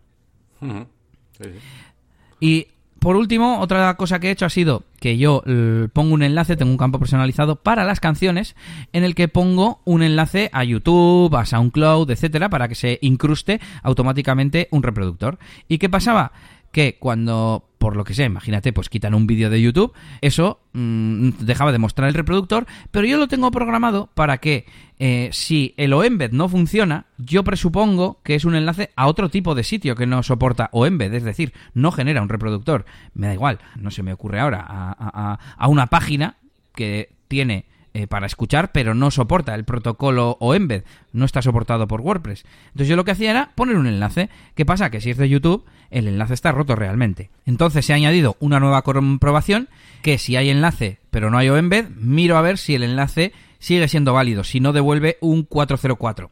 Y 2.39 2.67
por 2.99 3.17
último, 3.17 3.59
otra 3.59 3.95
cosa 3.97 4.19
que 4.19 4.29
he 4.29 4.31
hecho 4.31 4.45
ha 4.45 4.49
sido 4.49 4.83
que 5.01 5.17
yo 5.17 5.43
pongo 5.91 6.13
un 6.13 6.23
enlace, 6.23 6.55
tengo 6.55 6.71
un 6.71 6.77
campo 6.77 6.99
personalizado 6.99 7.57
para 7.57 7.83
las 7.83 7.99
canciones, 7.99 8.55
en 8.93 9.03
el 9.03 9.13
que 9.13 9.27
pongo 9.27 9.81
un 9.83 10.03
enlace 10.03 10.49
a 10.53 10.63
YouTube, 10.63 11.35
a 11.35 11.45
SoundCloud, 11.45 12.09
etcétera, 12.09 12.49
para 12.49 12.69
que 12.69 12.75
se 12.75 12.99
incruste 13.01 13.59
automáticamente 13.81 14.69
un 14.71 14.83
reproductor. 14.83 15.37
¿Y 15.67 15.79
qué 15.79 15.89
pasaba? 15.89 16.31
Que 16.73 16.97
cuando 16.99 17.69
por 17.83 17.97
lo 17.97 18.05
que 18.05 18.13
sé, 18.13 18.23
imagínate, 18.23 18.71
pues 18.71 18.87
quitan 18.87 19.13
un 19.13 19.27
vídeo 19.27 19.49
de 19.49 19.61
YouTube, 19.61 19.91
eso 20.21 20.61
mm, 20.71 21.31
dejaba 21.39 21.73
de 21.73 21.79
mostrar 21.79 22.07
el 22.07 22.13
reproductor, 22.13 22.65
pero 22.91 23.05
yo 23.05 23.17
lo 23.17 23.27
tengo 23.27 23.51
programado 23.51 24.09
para 24.13 24.37
que 24.37 24.65
eh, 24.99 25.27
si 25.33 25.73
el 25.75 25.91
OEmbed 25.91 26.31
no 26.31 26.47
funciona, 26.47 27.07
yo 27.17 27.43
presupongo 27.43 28.21
que 28.23 28.35
es 28.35 28.45
un 28.45 28.55
enlace 28.55 28.91
a 28.95 29.07
otro 29.07 29.27
tipo 29.27 29.53
de 29.53 29.65
sitio 29.65 29.97
que 29.97 30.07
no 30.07 30.23
soporta 30.23 30.69
OEmbed, 30.71 31.13
es 31.13 31.23
decir, 31.23 31.51
no 31.73 31.91
genera 31.91 32.21
un 32.21 32.29
reproductor. 32.29 32.85
Me 33.15 33.27
da 33.27 33.33
igual, 33.33 33.59
no 33.75 33.91
se 33.91 34.01
me 34.01 34.13
ocurre 34.13 34.39
ahora, 34.39 34.65
a 34.65 35.67
una 35.67 35.87
página 35.87 36.37
que 36.73 37.09
tiene 37.27 37.65
eh, 37.93 38.07
para 38.07 38.25
escuchar, 38.25 38.71
pero 38.71 38.93
no 38.93 39.11
soporta 39.11 39.53
el 39.55 39.65
protocolo 39.65 40.37
o 40.39 40.55
embed, 40.55 40.83
no 41.11 41.25
está 41.25 41.41
soportado 41.41 41.87
por 41.87 42.01
WordPress. 42.01 42.45
Entonces 42.67 42.87
yo 42.87 42.95
lo 42.95 43.05
que 43.05 43.11
hacía 43.11 43.31
era 43.31 43.51
poner 43.55 43.77
un 43.77 43.87
enlace. 43.87 44.29
¿Qué 44.55 44.65
pasa? 44.65 44.89
Que 44.89 45.01
si 45.01 45.11
es 45.11 45.17
de 45.17 45.29
YouTube, 45.29 45.65
el 45.91 46.07
enlace 46.07 46.33
está 46.33 46.51
roto 46.51 46.75
realmente. 46.75 47.29
Entonces 47.45 47.85
se 47.85 47.93
ha 47.93 47.95
añadido 47.95 48.35
una 48.39 48.59
nueva 48.59 48.81
comprobación 48.81 49.69
que 50.01 50.17
si 50.17 50.35
hay 50.35 50.49
enlace 50.49 50.99
pero 51.13 51.29
no 51.29 51.37
hay 51.37 51.47
embed, 51.47 51.89
miro 51.95 52.37
a 52.37 52.41
ver 52.41 52.57
si 52.57 52.73
el 52.73 52.81
enlace 52.81 53.33
sigue 53.59 53.87
siendo 53.87 54.13
válido, 54.13 54.43
si 54.43 54.59
no 54.59 54.73
devuelve 54.73 55.19
un 55.21 55.43
404. 55.43 56.31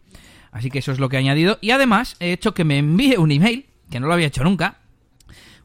Así 0.51 0.71
que 0.71 0.79
eso 0.79 0.91
es 0.91 0.99
lo 0.99 1.07
que 1.07 1.17
he 1.17 1.19
añadido 1.19 1.59
y 1.61 1.69
además 1.69 2.15
he 2.19 2.31
hecho 2.31 2.55
que 2.55 2.63
me 2.63 2.79
envíe 2.79 3.17
un 3.17 3.31
email, 3.31 3.67
que 3.91 3.99
no 3.99 4.07
lo 4.07 4.13
había 4.13 4.25
hecho 4.25 4.43
nunca, 4.43 4.79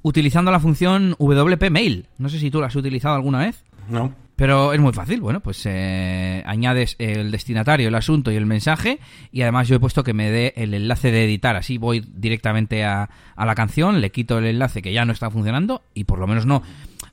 utilizando 0.03 0.51
la 0.51 0.61
función 0.61 1.16
WP 1.18 1.70
Mail. 1.70 2.09
No 2.18 2.28
sé 2.28 2.38
si 2.38 2.51
tú 2.51 2.61
lo 2.61 2.66
has 2.66 2.76
utilizado 2.76 3.14
alguna 3.14 3.38
vez. 3.38 3.64
No. 3.88 4.14
Pero 4.37 4.74
es 4.74 4.80
muy 4.80 4.93
fácil, 4.93 5.22
bueno, 5.22 5.41
pues 5.41 5.64
eh, 5.64 6.43
añades 6.45 6.95
el 6.99 7.30
destinatario, 7.30 7.89
el 7.89 7.95
asunto 7.95 8.30
y 8.30 8.37
el 8.37 8.45
mensaje. 8.45 9.01
Y 9.32 9.41
además 9.41 9.66
yo 9.66 9.76
he 9.76 9.80
puesto 9.80 10.05
que 10.05 10.12
me 10.12 10.30
dé 10.30 10.53
el 10.57 10.74
enlace 10.74 11.11
de 11.11 11.24
editar, 11.24 11.57
así 11.57 11.78
voy 11.78 12.05
directamente 12.07 12.84
a, 12.84 13.09
a, 13.34 13.47
la 13.47 13.55
canción, 13.55 14.03
le 14.03 14.11
quito 14.11 14.37
el 14.37 14.45
enlace 14.45 14.82
que 14.82 14.93
ya 14.93 15.07
no 15.07 15.12
está 15.14 15.30
funcionando 15.30 15.82
y 15.95 16.05
por 16.05 16.18
lo 16.18 16.26
menos 16.26 16.45
no, 16.45 16.62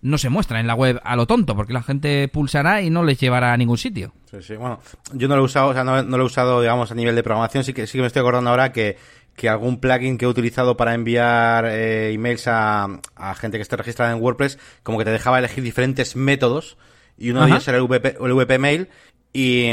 no 0.02 0.18
se 0.18 0.30
muestra 0.30 0.60
en 0.60 0.68
la 0.68 0.76
web 0.76 1.00
a 1.04 1.16
lo 1.16 1.26
tonto 1.26 1.56
porque 1.56 1.72
la 1.72 1.82
gente 1.82 2.28
pulsará 2.28 2.82
y 2.82 2.90
no 2.90 3.04
les 3.04 3.20
llevará 3.20 3.54
a 3.54 3.58
ningún 3.58 3.78
sitio. 3.78 4.12
Sí, 4.30 4.42
sí, 4.42 4.56
bueno, 4.58 4.82
yo 5.14 5.30
no 5.30 5.38
lo 5.38 5.44
he 5.44 5.46
usado, 5.46 5.70
o 5.70 5.74
sea, 5.74 5.86
no, 5.86 6.04
lo 6.04 6.24
he 6.24 6.26
usado, 6.26 6.60
digamos, 6.60 6.92
a 6.92 6.96
nivel 6.96 7.16
de 7.16 7.24
programación, 7.24 7.64
sí 7.64 7.74
que, 7.74 7.88
sí 7.88 7.98
que 7.98 8.02
me 8.02 8.08
estoy 8.08 8.20
acordando 8.20 8.50
ahora 8.50 8.72
que 8.72 8.98
que 9.36 9.50
algún 9.50 9.80
plugin 9.80 10.20
que 10.20 10.26
he 10.26 10.28
utilizado 10.28 10.78
para 10.78 10.94
enviar 10.94 11.66
eh, 11.66 12.14
emails 12.14 12.48
a, 12.48 13.00
a, 13.16 13.34
gente 13.34 13.58
que 13.58 13.64
esté 13.64 13.76
registrada 13.76 14.12
en 14.12 14.22
WordPress, 14.22 14.60
como 14.84 15.00
que 15.00 15.06
te 15.06 15.10
dejaba 15.10 15.40
elegir 15.40 15.64
diferentes 15.64 16.16
métodos 16.16 16.78
y 17.18 17.30
uno 17.32 17.46
de 17.46 17.52
ellos 17.52 17.68
era 17.68 17.78
el 17.78 17.84
VP, 17.84 18.18
el 18.20 18.34
VP 18.34 18.60
Mail 18.60 18.90
y, 19.32 19.72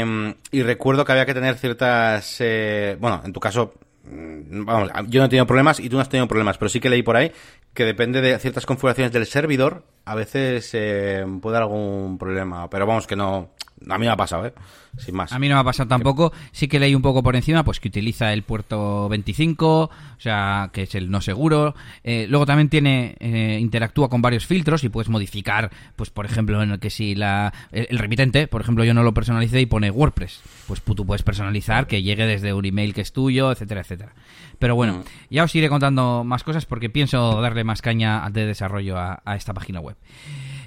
y, 0.51 0.63
recuerdo 0.63 1.05
que 1.05 1.11
había 1.11 1.25
que 1.25 1.33
tener 1.33 1.55
ciertas, 1.55 2.37
eh, 2.39 2.97
bueno, 2.99 3.21
en 3.23 3.31
tu 3.31 3.39
caso, 3.39 3.75
mm, 4.05 4.65
vamos, 4.65 4.89
yo 5.07 5.19
no 5.19 5.25
he 5.25 5.29
tenido 5.29 5.45
problemas 5.45 5.79
y 5.79 5.87
tú 5.87 5.97
no 5.97 6.01
has 6.01 6.09
tenido 6.09 6.27
problemas, 6.27 6.57
pero 6.57 6.69
sí 6.69 6.79
que 6.79 6.89
leí 6.89 7.03
por 7.03 7.15
ahí 7.15 7.31
que 7.73 7.85
depende 7.85 8.21
de 8.21 8.37
ciertas 8.39 8.65
configuraciones 8.65 9.13
del 9.13 9.25
servidor, 9.25 9.83
a 10.03 10.15
veces 10.15 10.69
eh, 10.73 11.25
puede 11.41 11.53
dar 11.53 11.63
algún 11.63 12.17
problema, 12.17 12.69
pero 12.69 12.85
vamos 12.85 13.07
que 13.07 13.15
no, 13.15 13.51
a 13.89 13.97
mí 13.97 14.05
me 14.05 14.11
ha 14.11 14.17
pasado, 14.17 14.45
¿eh? 14.45 14.53
Sin 14.97 15.15
más. 15.15 15.31
A 15.31 15.39
mí 15.39 15.47
no 15.47 15.55
me 15.55 15.61
ha 15.61 15.63
pasado 15.63 15.87
tampoco. 15.87 16.33
Sí 16.51 16.67
que 16.67 16.79
leí 16.79 16.93
un 16.93 17.01
poco 17.01 17.23
por 17.23 17.35
encima, 17.35 17.63
pues 17.63 17.79
que 17.79 17.87
utiliza 17.87 18.33
el 18.33 18.43
puerto 18.43 19.07
25, 19.09 19.83
o 19.83 19.89
sea, 20.17 20.69
que 20.73 20.83
es 20.83 20.95
el 20.95 21.09
no 21.09 21.21
seguro. 21.21 21.75
Eh, 22.03 22.25
luego 22.29 22.45
también 22.45 22.69
tiene, 22.69 23.15
eh, 23.19 23.57
interactúa 23.59 24.09
con 24.09 24.21
varios 24.21 24.45
filtros 24.45 24.83
y 24.83 24.89
puedes 24.89 25.09
modificar, 25.09 25.71
pues 25.95 26.09
por 26.09 26.25
ejemplo, 26.25 26.61
en 26.61 26.71
el 26.71 26.79
que 26.79 26.89
si 26.89 27.15
la, 27.15 27.53
el, 27.71 27.97
remitente, 27.97 28.47
por 28.47 28.61
ejemplo, 28.61 28.83
yo 28.83 28.93
no 28.93 29.03
lo 29.03 29.13
personalicé 29.13 29.61
y 29.61 29.65
pone 29.65 29.89
WordPress, 29.91 30.41
pues 30.67 30.81
tú 30.81 31.05
puedes 31.05 31.23
personalizar 31.23 31.87
que 31.87 32.03
llegue 32.03 32.25
desde 32.25 32.53
un 32.53 32.65
email 32.65 32.93
que 32.93 33.01
es 33.01 33.13
tuyo, 33.13 33.51
etcétera, 33.51 33.81
etcétera. 33.81 34.13
Pero 34.59 34.75
bueno, 34.75 34.97
mm. 34.97 35.03
ya 35.29 35.43
os 35.43 35.55
iré 35.55 35.69
contando 35.69 36.23
más 36.23 36.43
cosas 36.43 36.65
porque 36.65 36.89
pienso 36.89 37.41
darle 37.41 37.63
más 37.63 37.81
caña 37.81 38.29
de 38.29 38.45
desarrollo 38.45 38.97
a 38.97 39.35
esta 39.35 39.53
página 39.53 39.79
web. 39.79 39.95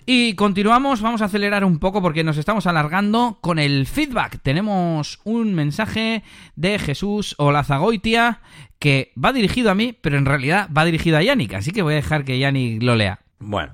Y 0.06 0.34
continuamos, 0.34 1.00
vamos 1.00 1.22
a 1.22 1.26
acelerar 1.26 1.64
un 1.64 1.78
poco 1.78 2.02
porque 2.02 2.24
nos 2.24 2.36
estamos 2.36 2.66
alargando 2.66 3.38
con 3.40 3.58
el 3.58 3.86
feedback. 3.86 4.38
Tenemos 4.42 5.18
un 5.24 5.54
mensaje 5.54 6.22
de 6.56 6.78
Jesús 6.78 7.34
Olazagoitia 7.38 8.40
que 8.78 9.12
va 9.22 9.32
dirigido 9.32 9.70
a 9.70 9.74
mí, 9.74 9.96
pero 9.98 10.18
en 10.18 10.26
realidad 10.26 10.68
va 10.76 10.84
dirigido 10.84 11.16
a 11.16 11.22
Yannick, 11.22 11.54
así 11.54 11.70
que 11.70 11.80
voy 11.80 11.94
a 11.94 11.96
dejar 11.96 12.24
que 12.24 12.38
Yannick 12.38 12.82
lo 12.82 12.96
lea. 12.96 13.20
Bueno, 13.38 13.72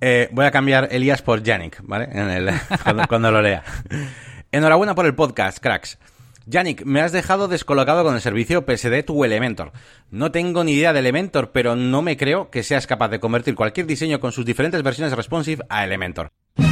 eh, 0.00 0.30
voy 0.32 0.46
a 0.46 0.50
cambiar 0.50 0.88
Elías 0.92 1.20
por 1.20 1.42
Yannick, 1.42 1.82
¿vale? 1.82 2.08
En 2.10 2.30
el, 2.30 2.50
cuando 3.08 3.30
lo 3.30 3.42
lea. 3.42 3.62
Enhorabuena 4.52 4.94
por 4.94 5.04
el 5.04 5.14
podcast, 5.14 5.58
cracks. 5.58 5.98
Yannick, 6.50 6.84
me 6.84 7.00
has 7.00 7.12
dejado 7.12 7.46
descolocado 7.46 8.02
con 8.02 8.16
el 8.16 8.20
servicio 8.20 8.66
PSD 8.66 9.04
tu 9.06 9.24
Elementor. 9.24 9.70
No 10.10 10.32
tengo 10.32 10.64
ni 10.64 10.72
idea 10.72 10.92
de 10.92 10.98
Elementor, 10.98 11.52
pero 11.52 11.76
no 11.76 12.02
me 12.02 12.16
creo 12.16 12.50
que 12.50 12.64
seas 12.64 12.88
capaz 12.88 13.08
de 13.08 13.20
convertir 13.20 13.54
cualquier 13.54 13.86
diseño 13.86 14.18
con 14.18 14.32
sus 14.32 14.44
diferentes 14.44 14.82
versiones 14.82 15.14
responsive 15.14 15.64
a 15.68 15.84
Elementor. 15.84 16.32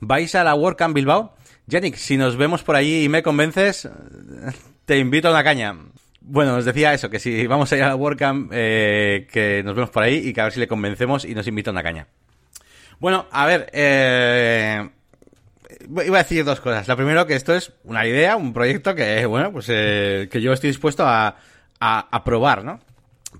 ¿Vais 0.00 0.34
a 0.36 0.44
la 0.44 0.54
WordCamp 0.54 0.94
Bilbao? 0.94 1.34
Yannick, 1.66 1.96
si 1.96 2.16
nos 2.16 2.36
vemos 2.36 2.62
por 2.62 2.76
allí 2.76 3.02
y 3.02 3.08
me 3.08 3.24
convences, 3.24 3.88
te 4.84 4.98
invito 4.98 5.26
a 5.28 5.32
una 5.32 5.42
caña. 5.42 5.76
Bueno, 6.20 6.54
os 6.54 6.64
decía 6.64 6.94
eso, 6.94 7.10
que 7.10 7.18
si 7.18 7.48
vamos 7.48 7.72
a 7.72 7.76
ir 7.76 7.82
a 7.82 7.88
la 7.88 7.96
WordCamp, 7.96 8.52
eh, 8.54 9.26
que 9.32 9.62
nos 9.64 9.74
vemos 9.74 9.90
por 9.90 10.04
ahí 10.04 10.28
y 10.28 10.32
que 10.32 10.40
a 10.40 10.44
ver 10.44 10.52
si 10.52 10.60
le 10.60 10.68
convencemos 10.68 11.24
y 11.24 11.34
nos 11.34 11.48
invita 11.48 11.70
a 11.70 11.72
una 11.72 11.82
caña. 11.82 12.06
Bueno, 13.00 13.26
a 13.32 13.44
ver, 13.44 13.68
eh, 13.72 14.88
iba 15.84 16.18
a 16.18 16.22
decir 16.22 16.44
dos 16.44 16.60
cosas. 16.60 16.88
La 16.88 16.96
primera, 16.96 17.26
que 17.26 17.34
esto 17.34 17.54
es 17.54 17.72
una 17.84 18.06
idea, 18.06 18.36
un 18.36 18.52
proyecto 18.52 18.94
que, 18.94 19.26
bueno, 19.26 19.52
pues 19.52 19.66
eh, 19.68 20.28
que 20.30 20.40
yo 20.40 20.52
estoy 20.52 20.70
dispuesto 20.70 21.04
a, 21.06 21.36
a, 21.80 22.24
probar, 22.24 22.64
¿no? 22.64 22.80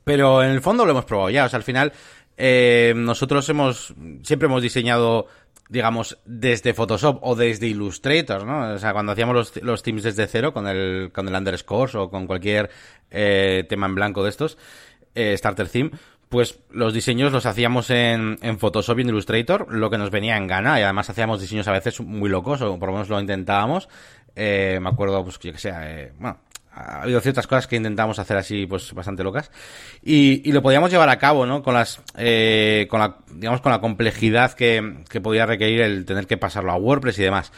Pero 0.05 0.43
en 0.43 0.51
el 0.51 0.61
fondo 0.61 0.85
lo 0.85 0.91
hemos 0.93 1.05
probado 1.05 1.31
ya. 1.31 1.45
O 1.45 1.49
sea, 1.49 1.57
al 1.57 1.63
final, 1.63 1.93
eh, 2.37 2.93
nosotros 2.97 3.49
hemos, 3.49 3.95
siempre 4.23 4.47
hemos 4.47 4.63
diseñado, 4.63 5.27
digamos, 5.69 6.19
desde 6.25 6.75
Photoshop 6.75 7.19
o 7.23 7.35
desde 7.35 7.69
Illustrator, 7.69 8.45
¿no? 8.45 8.75
O 8.75 8.79
sea, 8.79 8.93
cuando 8.93 9.13
hacíamos 9.13 9.35
los, 9.35 9.63
los 9.63 9.83
teams 9.83 10.03
desde 10.03 10.27
cero 10.27 10.53
con 10.53 10.67
el, 10.67 11.11
con 11.13 11.29
el 11.29 11.35
underscore 11.35 11.99
o 11.99 12.11
con 12.11 12.27
cualquier 12.27 12.71
eh, 13.11 13.65
tema 13.69 13.87
en 13.87 13.95
blanco 13.95 14.23
de 14.23 14.31
estos, 14.31 14.59
eh, 15.15 15.37
starter 15.37 15.69
theme, 15.69 15.91
pues 16.29 16.59
los 16.71 16.93
diseños 16.93 17.33
los 17.33 17.47
hacíamos 17.47 17.91
en, 17.91 18.39
en, 18.43 18.59
Photoshop 18.59 18.99
y 18.99 19.03
en 19.03 19.09
Illustrator, 19.11 19.73
lo 19.73 19.91
que 19.91 19.99
nos 19.99 20.11
venía 20.11 20.37
en 20.37 20.47
gana, 20.47 20.79
y 20.81 20.83
además 20.83 21.09
hacíamos 21.11 21.41
diseños 21.41 21.69
a 21.69 21.73
veces 21.73 22.01
muy 22.01 22.29
locos, 22.29 22.61
o 22.63 22.79
por 22.79 22.89
lo 22.89 22.95
menos 22.95 23.09
lo 23.09 23.21
intentábamos. 23.21 23.89
Eh, 24.37 24.79
me 24.83 24.89
acuerdo, 24.89 25.23
pues, 25.23 25.39
yo 25.39 25.53
que 25.53 25.59
sea, 25.59 25.89
eh, 25.91 26.13
bueno, 26.19 26.39
ha 26.73 27.03
habido 27.03 27.21
ciertas 27.21 27.47
cosas 27.47 27.67
que 27.67 27.77
intentamos 27.77 28.19
hacer 28.19 28.37
así, 28.37 28.67
pues, 28.67 28.93
bastante 28.93 29.23
locas. 29.23 29.51
Y, 30.03 30.49
y 30.49 30.53
lo 30.53 30.63
podíamos 30.63 30.91
llevar 30.91 31.09
a 31.09 31.19
cabo, 31.19 31.47
¿no? 31.47 31.63
Con 31.63 31.75
las, 31.75 32.01
eh, 32.17 32.87
con 32.91 33.01
la, 33.01 33.19
digamos, 33.33 33.61
con 33.61 33.71
la 33.71 33.81
complejidad 33.81 34.55
que, 34.55 35.05
que 35.09 35.21
podía 35.21 35.47
requerir 35.47 35.83
el 35.83 36.05
tener 36.05 36.27
que 36.27 36.37
pasarlo 36.37 36.73
a 36.73 36.77
WordPress 36.77 37.19
y 37.19 37.23
demás. 37.23 37.53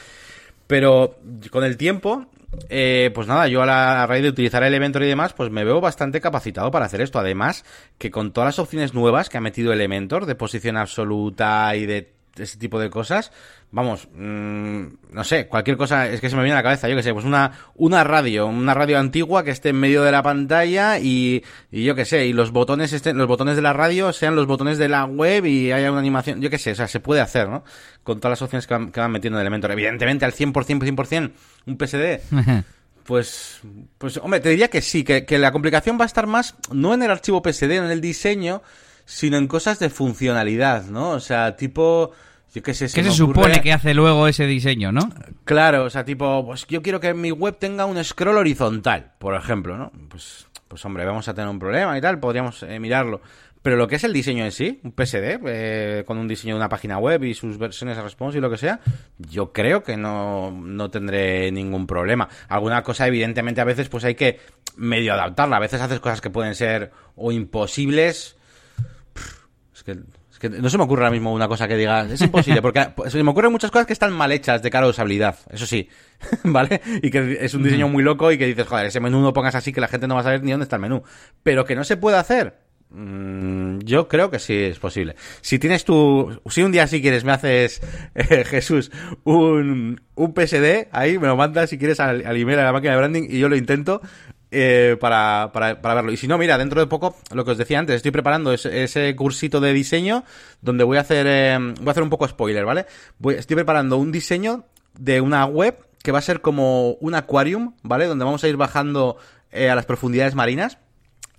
Pero 0.66 1.18
con 1.50 1.64
el 1.64 1.76
tiempo, 1.76 2.26
eh, 2.68 3.10
pues 3.14 3.26
nada, 3.26 3.48
yo 3.48 3.62
a, 3.62 3.66
la, 3.66 4.02
a 4.02 4.06
raíz 4.06 4.22
de 4.22 4.30
utilizar 4.30 4.62
Elementor 4.62 5.02
y 5.02 5.08
demás, 5.08 5.32
pues 5.32 5.50
me 5.50 5.64
veo 5.64 5.80
bastante 5.80 6.20
capacitado 6.20 6.70
para 6.70 6.86
hacer 6.86 7.00
esto. 7.00 7.18
Además, 7.18 7.64
que 7.98 8.10
con 8.10 8.32
todas 8.32 8.48
las 8.48 8.58
opciones 8.58 8.94
nuevas 8.94 9.28
que 9.28 9.38
ha 9.38 9.40
metido 9.40 9.72
Elementor, 9.72 10.26
de 10.26 10.34
posición 10.34 10.76
absoluta 10.76 11.74
y 11.76 11.86
de 11.86 12.15
ese 12.36 12.58
tipo 12.58 12.78
de 12.78 12.90
cosas, 12.90 13.32
vamos, 13.70 14.08
mmm, 14.14 14.84
no 15.10 15.24
sé, 15.24 15.48
cualquier 15.48 15.76
cosa, 15.76 16.08
es 16.08 16.20
que 16.20 16.30
se 16.30 16.36
me 16.36 16.42
viene 16.42 16.54
a 16.54 16.58
la 16.58 16.62
cabeza, 16.62 16.88
yo 16.88 16.96
que 16.96 17.02
sé, 17.02 17.12
pues 17.12 17.24
una, 17.24 17.52
una 17.74 18.04
radio, 18.04 18.46
una 18.46 18.74
radio 18.74 18.98
antigua 18.98 19.44
que 19.44 19.50
esté 19.50 19.70
en 19.70 19.76
medio 19.76 20.02
de 20.02 20.12
la 20.12 20.22
pantalla 20.22 20.98
y, 20.98 21.42
y 21.70 21.84
yo 21.84 21.94
que 21.94 22.04
sé, 22.04 22.26
y 22.26 22.32
los 22.32 22.52
botones 22.52 22.92
estén, 22.92 23.18
los 23.18 23.26
botones 23.26 23.56
de 23.56 23.62
la 23.62 23.72
radio 23.72 24.12
sean 24.12 24.36
los 24.36 24.46
botones 24.46 24.78
de 24.78 24.88
la 24.88 25.04
web 25.04 25.46
y 25.46 25.72
haya 25.72 25.90
una 25.90 26.00
animación, 26.00 26.40
yo 26.40 26.50
que 26.50 26.58
sé, 26.58 26.72
o 26.72 26.74
sea, 26.74 26.88
se 26.88 27.00
puede 27.00 27.20
hacer, 27.20 27.48
¿no? 27.48 27.64
Con 28.02 28.20
todas 28.20 28.38
las 28.38 28.42
opciones 28.42 28.66
que 28.66 28.74
van, 28.74 28.92
que 28.92 29.00
van 29.00 29.10
metiendo 29.10 29.38
en 29.38 29.42
Elementor. 29.42 29.72
Evidentemente, 29.72 30.24
al 30.24 30.32
100%, 30.32 30.52
100%, 30.52 31.32
un 31.66 31.76
PSD. 31.76 32.64
Pues, 33.06 33.60
pues, 33.98 34.16
hombre, 34.16 34.40
te 34.40 34.48
diría 34.48 34.66
que 34.66 34.82
sí, 34.82 35.04
que, 35.04 35.24
que 35.24 35.38
la 35.38 35.52
complicación 35.52 35.96
va 35.96 36.02
a 36.02 36.06
estar 36.06 36.26
más, 36.26 36.56
no 36.72 36.92
en 36.92 37.04
el 37.04 37.10
archivo 37.12 37.40
PSD, 37.40 37.70
en 37.70 37.84
el 37.84 38.00
diseño, 38.00 38.62
sino 39.06 39.38
en 39.38 39.46
cosas 39.46 39.78
de 39.78 39.88
funcionalidad, 39.88 40.84
¿no? 40.84 41.10
O 41.12 41.20
sea, 41.20 41.56
tipo... 41.56 42.12
Yo 42.54 42.62
qué 42.62 42.72
sé, 42.72 42.88
se 42.88 42.94
¿Qué 43.02 43.06
se 43.06 43.14
supone 43.14 43.60
que 43.60 43.72
hace 43.72 43.92
luego 43.92 44.28
ese 44.28 44.46
diseño, 44.46 44.90
no? 44.90 45.10
Claro, 45.44 45.84
o 45.84 45.90
sea, 45.90 46.06
tipo, 46.06 46.46
pues 46.46 46.66
yo 46.66 46.80
quiero 46.80 47.00
que 47.00 47.12
mi 47.12 47.30
web 47.30 47.58
tenga 47.58 47.84
un 47.84 48.02
scroll 48.02 48.38
horizontal, 48.38 49.12
por 49.18 49.34
ejemplo, 49.34 49.76
¿no? 49.76 49.92
Pues, 50.08 50.46
pues 50.66 50.82
hombre, 50.86 51.04
vamos 51.04 51.28
a 51.28 51.34
tener 51.34 51.50
un 51.50 51.58
problema 51.58 51.98
y 51.98 52.00
tal, 52.00 52.18
podríamos 52.18 52.62
eh, 52.62 52.78
mirarlo. 52.78 53.20
Pero 53.66 53.76
lo 53.76 53.88
que 53.88 53.96
es 53.96 54.04
el 54.04 54.12
diseño 54.12 54.44
en 54.44 54.52
sí, 54.52 54.80
un 54.84 54.92
PSD, 54.92 55.40
eh, 55.44 56.04
con 56.06 56.18
un 56.18 56.28
diseño 56.28 56.54
de 56.54 56.58
una 56.60 56.68
página 56.68 56.98
web 56.98 57.24
y 57.24 57.34
sus 57.34 57.58
versiones 57.58 57.96
response 57.96 58.38
y 58.38 58.40
lo 58.40 58.48
que 58.48 58.58
sea, 58.58 58.78
yo 59.18 59.52
creo 59.52 59.82
que 59.82 59.96
no, 59.96 60.52
no 60.52 60.88
tendré 60.88 61.50
ningún 61.50 61.84
problema. 61.84 62.28
Alguna 62.48 62.84
cosa, 62.84 63.08
evidentemente, 63.08 63.60
a 63.60 63.64
veces 63.64 63.88
pues 63.88 64.04
hay 64.04 64.14
que 64.14 64.38
medio 64.76 65.12
adaptarla. 65.14 65.56
A 65.56 65.58
veces 65.58 65.80
haces 65.80 65.98
cosas 65.98 66.20
que 66.20 66.30
pueden 66.30 66.54
ser 66.54 66.92
o 67.16 67.32
imposibles. 67.32 68.35
Que, 69.86 69.92
es 69.92 70.40
que 70.40 70.50
no 70.50 70.68
se 70.68 70.76
me 70.78 70.82
ocurre 70.82 71.04
ahora 71.04 71.12
mismo 71.12 71.32
una 71.32 71.46
cosa 71.46 71.68
que 71.68 71.76
diga, 71.76 72.02
es 72.10 72.20
imposible, 72.20 72.60
porque 72.60 72.88
se 73.06 73.22
me 73.22 73.30
ocurren 73.30 73.52
muchas 73.52 73.70
cosas 73.70 73.86
que 73.86 73.92
están 73.92 74.12
mal 74.12 74.32
hechas 74.32 74.60
de 74.60 74.68
cara 74.68 74.84
a 74.86 74.88
usabilidad, 74.88 75.38
eso 75.48 75.64
sí, 75.64 75.88
¿vale? 76.42 76.80
Y 77.02 77.10
que 77.10 77.38
es 77.40 77.54
un 77.54 77.62
diseño 77.62 77.88
muy 77.88 78.02
loco 78.02 78.32
y 78.32 78.36
que 78.36 78.46
dices, 78.46 78.66
joder, 78.66 78.86
ese 78.86 78.98
menú 78.98 79.20
no 79.22 79.32
pongas 79.32 79.54
así 79.54 79.72
que 79.72 79.80
la 79.80 79.86
gente 79.86 80.08
no 80.08 80.16
va 80.16 80.22
a 80.22 80.24
saber 80.24 80.42
ni 80.42 80.50
dónde 80.50 80.64
está 80.64 80.74
el 80.74 80.82
menú. 80.82 81.04
Pero 81.44 81.64
que 81.64 81.76
no 81.76 81.84
se 81.84 81.96
puede 81.96 82.16
hacer, 82.16 82.58
mm, 82.90 83.78
yo 83.84 84.08
creo 84.08 84.28
que 84.28 84.40
sí 84.40 84.54
es 84.54 84.80
posible. 84.80 85.14
Si 85.40 85.60
tienes 85.60 85.84
tu, 85.84 86.40
si 86.50 86.64
un 86.64 86.72
día 86.72 86.88
si 86.88 87.00
quieres 87.00 87.22
me 87.22 87.30
haces, 87.30 87.80
eh, 88.16 88.44
Jesús, 88.44 88.90
un, 89.22 90.00
un 90.16 90.34
PSD, 90.34 90.88
ahí 90.90 91.16
me 91.18 91.28
lo 91.28 91.36
mandas 91.36 91.70
si 91.70 91.78
quieres 91.78 92.00
al, 92.00 92.26
al 92.26 92.36
email 92.36 92.58
a 92.58 92.64
la 92.64 92.72
máquina 92.72 92.92
de 92.94 92.98
branding 92.98 93.28
y 93.30 93.38
yo 93.38 93.48
lo 93.48 93.56
intento 93.56 94.02
eh, 94.58 94.96
para, 94.98 95.50
para, 95.52 95.82
para 95.82 95.96
verlo. 95.96 96.12
Y 96.12 96.16
si 96.16 96.26
no, 96.26 96.38
mira, 96.38 96.56
dentro 96.56 96.80
de 96.80 96.86
poco, 96.86 97.14
lo 97.30 97.44
que 97.44 97.50
os 97.50 97.58
decía 97.58 97.78
antes, 97.78 97.96
estoy 97.96 98.10
preparando 98.10 98.54
ese, 98.54 98.84
ese 98.84 99.14
cursito 99.14 99.60
de 99.60 99.74
diseño 99.74 100.24
donde 100.62 100.82
voy 100.82 100.96
a 100.96 101.02
hacer, 101.02 101.26
eh, 101.28 101.58
voy 101.58 101.88
a 101.88 101.90
hacer 101.90 102.02
un 102.02 102.08
poco 102.08 102.26
spoiler, 102.26 102.64
¿vale? 102.64 102.86
Voy, 103.18 103.34
estoy 103.34 103.54
preparando 103.54 103.98
un 103.98 104.12
diseño 104.12 104.64
de 104.98 105.20
una 105.20 105.44
web 105.44 105.76
que 106.02 106.10
va 106.10 106.20
a 106.20 106.22
ser 106.22 106.40
como 106.40 106.92
un 106.92 107.14
aquarium, 107.14 107.74
¿vale? 107.82 108.06
Donde 108.06 108.24
vamos 108.24 108.42
a 108.44 108.48
ir 108.48 108.56
bajando 108.56 109.18
eh, 109.50 109.68
a 109.68 109.74
las 109.74 109.84
profundidades 109.84 110.34
marinas. 110.34 110.78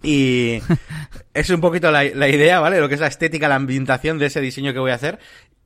Y 0.03 0.59
es 1.33 1.49
un 1.49 1.59
poquito 1.59 1.89
la, 1.89 2.03
la 2.03 2.29
idea, 2.29 2.59
¿vale? 2.59 2.79
Lo 2.79 2.87
que 2.87 2.93
es 2.93 3.01
la 3.01 3.07
estética, 3.07 3.47
la 3.47 3.55
ambientación 3.55 4.19
de 4.19 4.27
ese 4.27 4.41
diseño 4.41 4.73
que 4.73 4.79
voy 4.79 4.91
a 4.91 4.95
hacer. 4.95 5.17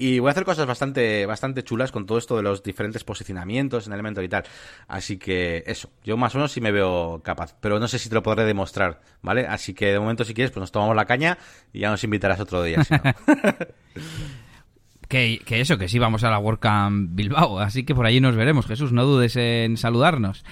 Y 0.01 0.17
voy 0.17 0.29
a 0.29 0.31
hacer 0.31 0.45
cosas 0.45 0.65
bastante, 0.65 1.27
bastante 1.27 1.63
chulas 1.63 1.91
con 1.91 2.07
todo 2.07 2.17
esto 2.17 2.35
de 2.35 2.41
los 2.41 2.63
diferentes 2.63 3.03
posicionamientos 3.03 3.85
en 3.85 3.93
Elementor 3.93 4.23
y 4.23 4.29
tal. 4.29 4.43
Así 4.87 5.17
que 5.17 5.63
eso, 5.67 5.91
yo 6.03 6.17
más 6.17 6.33
o 6.33 6.39
menos 6.39 6.51
sí 6.51 6.59
me 6.59 6.71
veo 6.71 7.21
capaz. 7.23 7.55
Pero 7.61 7.79
no 7.79 7.87
sé 7.87 7.99
si 7.99 8.09
te 8.09 8.15
lo 8.15 8.23
podré 8.23 8.45
demostrar, 8.45 8.99
¿vale? 9.21 9.45
Así 9.45 9.75
que 9.75 9.91
de 9.91 9.99
momento 9.99 10.23
si 10.23 10.33
quieres, 10.33 10.49
pues 10.49 10.61
nos 10.61 10.71
tomamos 10.71 10.95
la 10.95 11.05
caña 11.05 11.37
y 11.71 11.81
ya 11.81 11.91
nos 11.91 12.03
invitarás 12.03 12.39
otro 12.39 12.63
día. 12.63 12.81
Que, 15.07 15.41
que 15.45 15.59
eso, 15.59 15.77
que 15.77 15.89
sí 15.89 15.99
vamos 15.99 16.23
a 16.23 16.29
la 16.29 16.39
WordCamp 16.39 17.09
Bilbao, 17.13 17.59
así 17.59 17.83
que 17.83 17.93
por 17.93 18.05
allí 18.05 18.21
nos 18.21 18.37
veremos, 18.37 18.65
Jesús, 18.65 18.93
no 18.93 19.03
dudes 19.03 19.35
en 19.35 19.75
saludarnos. 19.75 20.45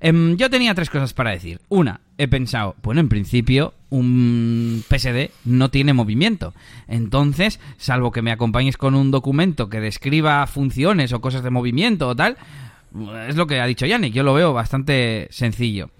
Em, 0.00 0.38
yo 0.38 0.48
tenía 0.48 0.74
tres 0.74 0.88
cosas 0.88 1.12
para 1.12 1.32
decir. 1.32 1.60
Una, 1.68 2.00
he 2.16 2.26
pensado, 2.26 2.76
bueno, 2.82 3.02
en 3.02 3.10
principio 3.10 3.74
un 3.90 4.84
PSD 4.88 5.30
no 5.44 5.70
tiene 5.70 5.92
movimiento. 5.92 6.54
Entonces, 6.88 7.60
salvo 7.76 8.12
que 8.12 8.22
me 8.22 8.32
acompañes 8.32 8.76
con 8.76 8.94
un 8.94 9.10
documento 9.10 9.68
que 9.68 9.80
describa 9.80 10.46
funciones 10.46 11.12
o 11.12 11.20
cosas 11.20 11.42
de 11.42 11.50
movimiento 11.50 12.08
o 12.08 12.16
tal, 12.16 12.36
es 13.28 13.36
lo 13.36 13.46
que 13.46 13.60
ha 13.60 13.66
dicho 13.66 13.86
Yannick, 13.86 14.14
yo 14.14 14.22
lo 14.22 14.34
veo 14.34 14.52
bastante 14.52 15.28
sencillo. 15.30 15.90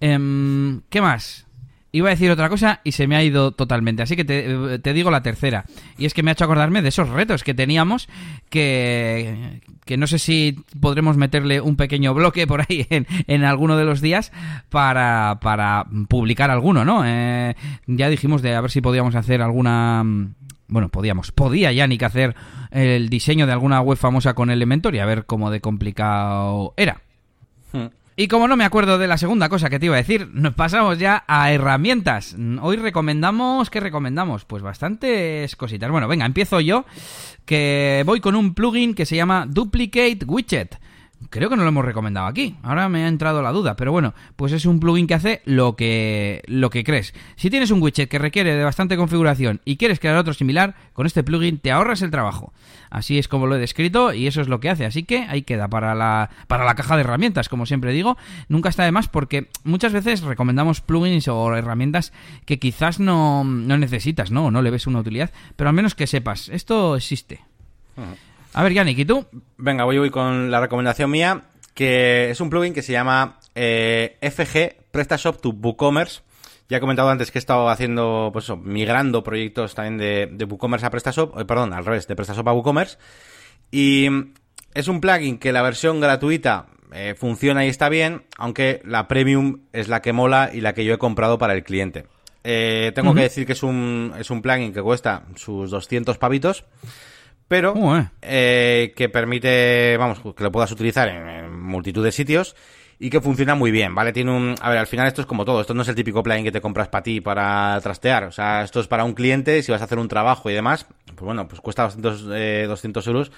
Em, 0.00 0.82
¿Qué 0.88 1.00
más? 1.00 1.46
Iba 1.92 2.08
a 2.08 2.10
decir 2.10 2.30
otra 2.30 2.48
cosa 2.48 2.80
y 2.84 2.92
se 2.92 3.06
me 3.06 3.16
ha 3.16 3.24
ido 3.24 3.52
totalmente. 3.52 4.02
Así 4.02 4.16
que 4.16 4.24
te, 4.24 4.78
te, 4.80 4.92
digo 4.92 5.10
la 5.10 5.22
tercera. 5.22 5.64
Y 5.96 6.04
es 6.04 6.12
que 6.12 6.22
me 6.22 6.30
ha 6.30 6.32
hecho 6.32 6.44
acordarme 6.44 6.82
de 6.82 6.90
esos 6.90 7.08
retos 7.08 7.42
que 7.42 7.54
teníamos 7.54 8.08
que, 8.50 9.60
que 9.86 9.96
no 9.96 10.06
sé 10.06 10.18
si 10.18 10.58
podremos 10.80 11.16
meterle 11.16 11.60
un 11.60 11.76
pequeño 11.76 12.12
bloque 12.12 12.46
por 12.46 12.60
ahí 12.60 12.86
en, 12.90 13.06
en 13.26 13.44
alguno 13.44 13.78
de 13.78 13.84
los 13.84 14.02
días 14.02 14.32
para, 14.68 15.38
para 15.40 15.86
publicar 16.08 16.50
alguno, 16.50 16.84
¿no? 16.84 17.02
Eh, 17.06 17.54
ya 17.86 18.08
dijimos 18.10 18.42
de 18.42 18.54
a 18.54 18.60
ver 18.60 18.70
si 18.70 18.82
podíamos 18.82 19.14
hacer 19.14 19.40
alguna... 19.40 20.04
Bueno, 20.68 20.88
podíamos, 20.88 21.30
podía 21.30 21.72
Yannick 21.72 22.02
hacer 22.02 22.34
el 22.72 23.08
diseño 23.08 23.46
de 23.46 23.52
alguna 23.52 23.80
web 23.80 23.96
famosa 23.96 24.34
con 24.34 24.50
Elementor 24.50 24.96
y 24.96 24.98
a 24.98 25.06
ver 25.06 25.24
cómo 25.24 25.52
de 25.52 25.60
complicado 25.60 26.74
era. 26.76 27.00
Hmm. 27.72 27.86
Y 28.18 28.28
como 28.28 28.48
no 28.48 28.56
me 28.56 28.64
acuerdo 28.64 28.96
de 28.96 29.08
la 29.08 29.18
segunda 29.18 29.50
cosa 29.50 29.68
que 29.68 29.78
te 29.78 29.86
iba 29.86 29.94
a 29.94 29.98
decir, 29.98 30.30
nos 30.32 30.54
pasamos 30.54 30.98
ya 30.98 31.24
a 31.26 31.52
herramientas. 31.52 32.34
Hoy 32.62 32.76
recomendamos, 32.76 33.68
¿qué 33.68 33.78
recomendamos? 33.78 34.46
Pues 34.46 34.62
bastantes 34.62 35.54
cositas. 35.54 35.90
Bueno, 35.90 36.08
venga, 36.08 36.24
empiezo 36.24 36.60
yo, 36.60 36.86
que 37.44 38.02
voy 38.06 38.20
con 38.20 38.34
un 38.34 38.54
plugin 38.54 38.94
que 38.94 39.04
se 39.04 39.16
llama 39.16 39.44
Duplicate 39.46 40.20
Widget. 40.26 40.78
Creo 41.30 41.48
que 41.48 41.56
no 41.56 41.62
lo 41.62 41.68
hemos 41.70 41.84
recomendado 41.84 42.26
aquí. 42.26 42.56
Ahora 42.62 42.88
me 42.88 43.04
ha 43.04 43.08
entrado 43.08 43.42
la 43.42 43.50
duda, 43.50 43.74
pero 43.74 43.90
bueno, 43.90 44.14
pues 44.36 44.52
es 44.52 44.66
un 44.66 44.80
plugin 44.80 45.06
que 45.06 45.14
hace 45.14 45.42
lo 45.44 45.74
que 45.74 46.42
lo 46.46 46.70
que 46.70 46.84
crees. 46.84 47.14
Si 47.36 47.50
tienes 47.50 47.70
un 47.70 47.82
widget 47.82 48.08
que 48.08 48.18
requiere 48.18 48.54
de 48.54 48.62
bastante 48.62 48.96
configuración 48.96 49.60
y 49.64 49.76
quieres 49.76 49.98
crear 49.98 50.16
otro 50.16 50.34
similar, 50.34 50.74
con 50.92 51.06
este 51.06 51.24
plugin 51.24 51.58
te 51.58 51.72
ahorras 51.72 52.02
el 52.02 52.10
trabajo. 52.10 52.52
Así 52.90 53.18
es 53.18 53.28
como 53.28 53.46
lo 53.46 53.56
he 53.56 53.58
descrito 53.58 54.12
y 54.12 54.26
eso 54.26 54.40
es 54.40 54.48
lo 54.48 54.60
que 54.60 54.70
hace. 54.70 54.84
Así 54.84 55.04
que 55.04 55.26
ahí 55.28 55.42
queda 55.42 55.68
para 55.68 55.94
la 55.94 56.30
para 56.46 56.64
la 56.64 56.74
caja 56.74 56.96
de 56.96 57.00
herramientas, 57.00 57.48
como 57.48 57.66
siempre 57.66 57.92
digo. 57.92 58.16
Nunca 58.48 58.68
está 58.68 58.84
de 58.84 58.92
más 58.92 59.08
porque 59.08 59.48
muchas 59.64 59.92
veces 59.92 60.20
recomendamos 60.20 60.80
plugins 60.80 61.28
o 61.28 61.54
herramientas 61.56 62.12
que 62.44 62.58
quizás 62.58 63.00
no, 63.00 63.42
no 63.42 63.78
necesitas, 63.78 64.30
¿no? 64.30 64.46
O 64.46 64.50
no 64.50 64.62
le 64.62 64.70
ves 64.70 64.86
una 64.86 65.00
utilidad, 65.00 65.32
pero 65.56 65.70
al 65.70 65.76
menos 65.76 65.94
que 65.94 66.06
sepas, 66.06 66.50
esto 66.50 66.94
existe. 66.94 67.40
-huh. 67.96 68.16
A 68.56 68.62
ver, 68.62 68.72
Yannick, 68.72 68.98
¿y 68.98 69.04
tú? 69.04 69.26
Venga, 69.58 69.84
voy, 69.84 69.98
voy 69.98 70.08
con 70.08 70.50
la 70.50 70.62
recomendación 70.62 71.10
mía, 71.10 71.42
que 71.74 72.30
es 72.30 72.40
un 72.40 72.48
plugin 72.48 72.72
que 72.72 72.80
se 72.80 72.90
llama 72.90 73.38
eh, 73.54 74.16
FG 74.22 74.90
PrestaShop 74.90 75.42
to 75.42 75.50
WooCommerce. 75.50 76.22
Ya 76.70 76.78
he 76.78 76.80
comentado 76.80 77.10
antes 77.10 77.30
que 77.30 77.36
he 77.36 77.40
estado 77.40 77.68
haciendo, 77.68 78.30
pues 78.32 78.46
eso, 78.46 78.56
migrando 78.56 79.22
proyectos 79.22 79.74
también 79.74 79.98
de, 79.98 80.30
de 80.32 80.44
WooCommerce 80.46 80.86
a 80.86 80.90
PrestaShop, 80.90 81.38
eh, 81.38 81.44
perdón, 81.44 81.74
al 81.74 81.84
revés, 81.84 82.08
de 82.08 82.16
PrestaShop 82.16 82.48
a 82.48 82.54
WooCommerce. 82.54 82.96
Y 83.70 84.08
es 84.72 84.88
un 84.88 85.02
plugin 85.02 85.36
que 85.36 85.52
la 85.52 85.60
versión 85.60 86.00
gratuita 86.00 86.68
eh, 86.94 87.14
funciona 87.14 87.66
y 87.66 87.68
está 87.68 87.90
bien, 87.90 88.22
aunque 88.38 88.80
la 88.86 89.06
premium 89.06 89.64
es 89.74 89.88
la 89.88 90.00
que 90.00 90.14
mola 90.14 90.48
y 90.50 90.62
la 90.62 90.72
que 90.72 90.86
yo 90.86 90.94
he 90.94 90.98
comprado 90.98 91.36
para 91.36 91.52
el 91.52 91.62
cliente. 91.62 92.06
Eh, 92.42 92.90
tengo 92.94 93.10
uh 93.10 93.12
-huh. 93.12 93.16
que 93.16 93.22
decir 93.22 93.44
que 93.44 93.52
es 93.52 93.62
un, 93.62 94.14
es 94.18 94.30
un 94.30 94.40
plugin 94.40 94.72
que 94.72 94.80
cuesta 94.80 95.24
sus 95.34 95.70
200 95.70 96.16
pavitos 96.16 96.64
pero 97.48 97.74
uh, 97.74 97.96
eh. 97.96 98.08
Eh, 98.22 98.92
que 98.96 99.08
permite, 99.08 99.96
vamos, 99.96 100.20
que 100.34 100.44
lo 100.44 100.52
puedas 100.52 100.70
utilizar 100.72 101.08
en, 101.08 101.28
en, 101.28 101.60
multitud 101.60 102.04
de 102.04 102.12
sitios 102.12 102.56
y 102.98 103.10
que 103.10 103.20
funciona 103.20 103.54
muy 103.54 103.70
bien, 103.70 103.94
¿vale? 103.94 104.12
Tiene 104.12 104.30
un, 104.30 104.54
a 104.60 104.70
ver, 104.70 104.78
al 104.78 104.86
final 104.86 105.06
esto 105.06 105.20
es 105.20 105.26
como 105.26 105.44
todo, 105.44 105.60
esto 105.60 105.74
no 105.74 105.82
es 105.82 105.88
el 105.88 105.94
típico 105.94 106.22
plugin 106.22 106.44
que 106.44 106.52
te 106.52 106.60
compras 106.60 106.88
para 106.88 107.02
ti, 107.02 107.20
para 107.20 107.78
trastear, 107.82 108.24
o 108.24 108.32
sea, 108.32 108.62
esto 108.62 108.80
es 108.80 108.88
para 108.88 109.04
un 109.04 109.12
cliente, 109.12 109.62
si 109.62 109.70
vas 109.70 109.80
a 109.80 109.84
hacer 109.84 109.98
un 109.98 110.08
trabajo 110.08 110.48
y 110.50 110.54
demás, 110.54 110.86
pues 111.04 111.20
bueno, 111.20 111.46
pues 111.46 111.60
cuesta 111.60 111.82
200, 111.84 112.26
eh, 112.32 112.64
200 112.66 113.06
euros, 113.06 113.32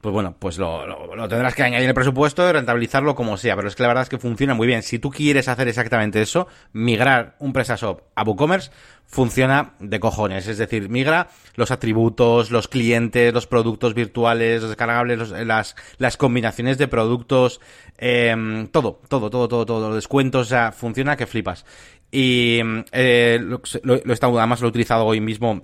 pues 0.00 0.12
bueno, 0.12 0.36
pues 0.38 0.58
lo, 0.58 1.28
tendrás 1.28 1.54
que 1.56 1.64
añadir 1.64 1.84
en 1.84 1.88
el 1.88 1.94
presupuesto 1.94 2.48
y 2.48 2.52
rentabilizarlo 2.52 3.16
como 3.16 3.36
sea, 3.36 3.56
pero 3.56 3.66
es 3.66 3.74
que 3.74 3.82
la 3.82 3.88
verdad 3.88 4.04
es 4.04 4.08
que 4.08 4.18
funciona 4.18 4.54
muy 4.54 4.68
bien. 4.68 4.84
Si 4.84 5.00
tú 5.00 5.10
quieres 5.10 5.48
hacer 5.48 5.66
exactamente 5.66 6.22
eso, 6.22 6.46
migrar 6.72 7.34
un 7.40 7.52
PrestaShop 7.52 8.02
a 8.14 8.22
WooCommerce, 8.22 8.70
funciona 9.06 9.72
de 9.80 9.98
cojones. 9.98 10.46
Es 10.46 10.58
decir, 10.58 10.88
migra 10.88 11.28
los 11.56 11.72
atributos, 11.72 12.52
los 12.52 12.68
clientes, 12.68 13.34
los 13.34 13.48
productos 13.48 13.94
virtuales, 13.94 14.60
los 14.60 14.70
descargables, 14.70 15.18
los, 15.18 15.74
las, 15.98 16.16
combinaciones 16.16 16.78
de 16.78 16.86
productos, 16.86 17.60
eh, 17.98 18.68
todo, 18.70 19.00
todo, 19.08 19.30
todo, 19.30 19.48
todo, 19.48 19.66
todo, 19.66 19.86
los 19.88 19.96
descuentos, 19.96 20.46
o 20.46 20.50
sea, 20.50 20.70
funciona 20.70 21.16
que 21.16 21.26
flipas. 21.26 21.66
Y 22.12 22.60
eh, 22.92 23.40
lo, 23.42 23.62
lo, 23.82 23.96
lo 23.96 24.12
he 24.12 24.14
estado, 24.14 24.38
además 24.38 24.60
lo 24.60 24.68
he 24.68 24.70
utilizado 24.70 25.04
hoy 25.06 25.20
mismo 25.20 25.62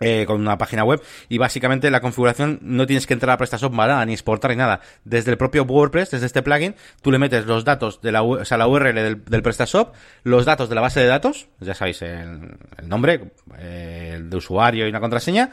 eh, 0.00 0.24
con 0.26 0.40
una 0.40 0.58
página 0.58 0.84
web 0.84 1.00
y 1.28 1.38
básicamente 1.38 1.90
la 1.90 2.00
configuración 2.00 2.58
no 2.62 2.86
tienes 2.86 3.06
que 3.06 3.14
entrar 3.14 3.34
a 3.34 3.36
PrestaShop 3.36 3.72
nada, 3.72 4.04
ni 4.04 4.12
exportar 4.12 4.50
ni 4.50 4.56
nada. 4.56 4.80
Desde 5.04 5.30
el 5.30 5.36
propio 5.36 5.64
WordPress, 5.64 6.10
desde 6.10 6.26
este 6.26 6.42
plugin, 6.42 6.74
tú 7.02 7.12
le 7.12 7.18
metes 7.18 7.46
los 7.46 7.64
datos 7.64 8.00
de 8.02 8.12
la, 8.12 8.22
o 8.22 8.44
sea, 8.44 8.58
la 8.58 8.66
URL 8.66 8.94
del, 9.24 9.42
PrestaShop, 9.42 9.94
los 10.24 10.44
datos 10.44 10.68
de 10.68 10.74
la 10.74 10.80
base 10.80 11.00
de 11.00 11.06
datos, 11.06 11.48
ya 11.60 11.74
sabéis 11.74 12.02
el, 12.02 12.56
el 12.78 12.88
nombre, 12.88 13.32
eh, 13.58 14.12
el 14.16 14.30
de 14.30 14.36
usuario 14.36 14.86
y 14.86 14.90
una 14.90 15.00
contraseña. 15.00 15.50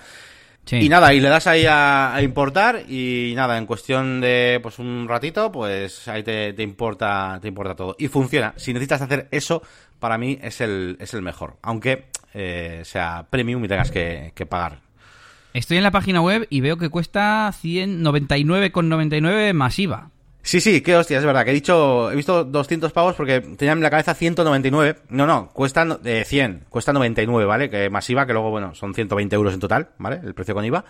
Sí. 0.66 0.78
Y 0.78 0.90
nada, 0.90 1.14
y 1.14 1.20
le 1.20 1.30
das 1.30 1.48
ahí 1.48 1.66
a, 1.66 2.14
a 2.14 2.22
importar 2.22 2.84
y 2.88 3.34
nada, 3.36 3.58
en 3.58 3.66
cuestión 3.66 4.22
de 4.22 4.60
pues 4.62 4.78
un 4.78 5.08
ratito, 5.08 5.52
pues 5.52 6.08
ahí 6.08 6.22
te, 6.22 6.54
te 6.54 6.62
importa, 6.62 7.40
te 7.42 7.48
importa 7.48 7.76
todo. 7.76 7.96
Y 7.98 8.08
funciona. 8.08 8.54
Si 8.56 8.72
necesitas 8.72 9.02
hacer 9.02 9.28
eso, 9.32 9.64
para 10.00 10.18
mí 10.18 10.40
es 10.42 10.62
el, 10.62 10.98
es 11.00 11.14
el 11.14 11.22
mejor. 11.22 11.58
Aunque 11.64 12.06
eh, 12.34 12.82
sea 12.86 13.28
premium 13.30 13.64
y 13.66 13.68
tengas 13.68 13.92
que, 13.92 14.32
que 14.36 14.46
pagar. 14.46 14.80
Estoy 15.54 15.78
en 15.78 15.84
la 15.84 15.92
página 15.92 16.22
web 16.22 16.48
y 16.50 16.62
veo 16.62 16.78
que 16.78 16.90
cuesta 16.90 17.50
199,99 17.50 19.54
masiva. 19.54 20.12
Sí, 20.42 20.62
sí, 20.62 20.82
qué 20.82 20.96
hostia, 20.96 21.20
es 21.20 21.26
verdad, 21.26 21.44
que 21.44 21.52
he 21.52 21.54
dicho, 21.54 22.12
he 22.12 22.16
visto 22.16 22.44
200 22.46 22.92
pavos 22.94 23.14
porque 23.16 23.42
tenía 23.42 23.74
en 23.74 23.82
la 23.82 23.90
cabeza 23.90 24.14
199. 24.16 24.96
No, 25.10 25.28
no, 25.28 25.50
cuesta 25.50 25.86
no- 25.86 26.00
eh, 26.04 26.24
100, 26.26 26.66
cuesta 26.70 26.94
99, 26.94 27.46
¿vale? 27.46 27.70
Que 27.70 27.90
masiva, 27.90 28.26
que 28.26 28.34
luego, 28.34 28.50
bueno, 28.50 28.74
son 28.74 28.94
120 28.94 29.36
euros 29.36 29.54
en 29.54 29.60
total, 29.60 29.90
¿vale? 30.00 30.22
El 30.24 30.34
precio 30.34 30.56
con 30.56 30.64
IVA. 30.66 30.86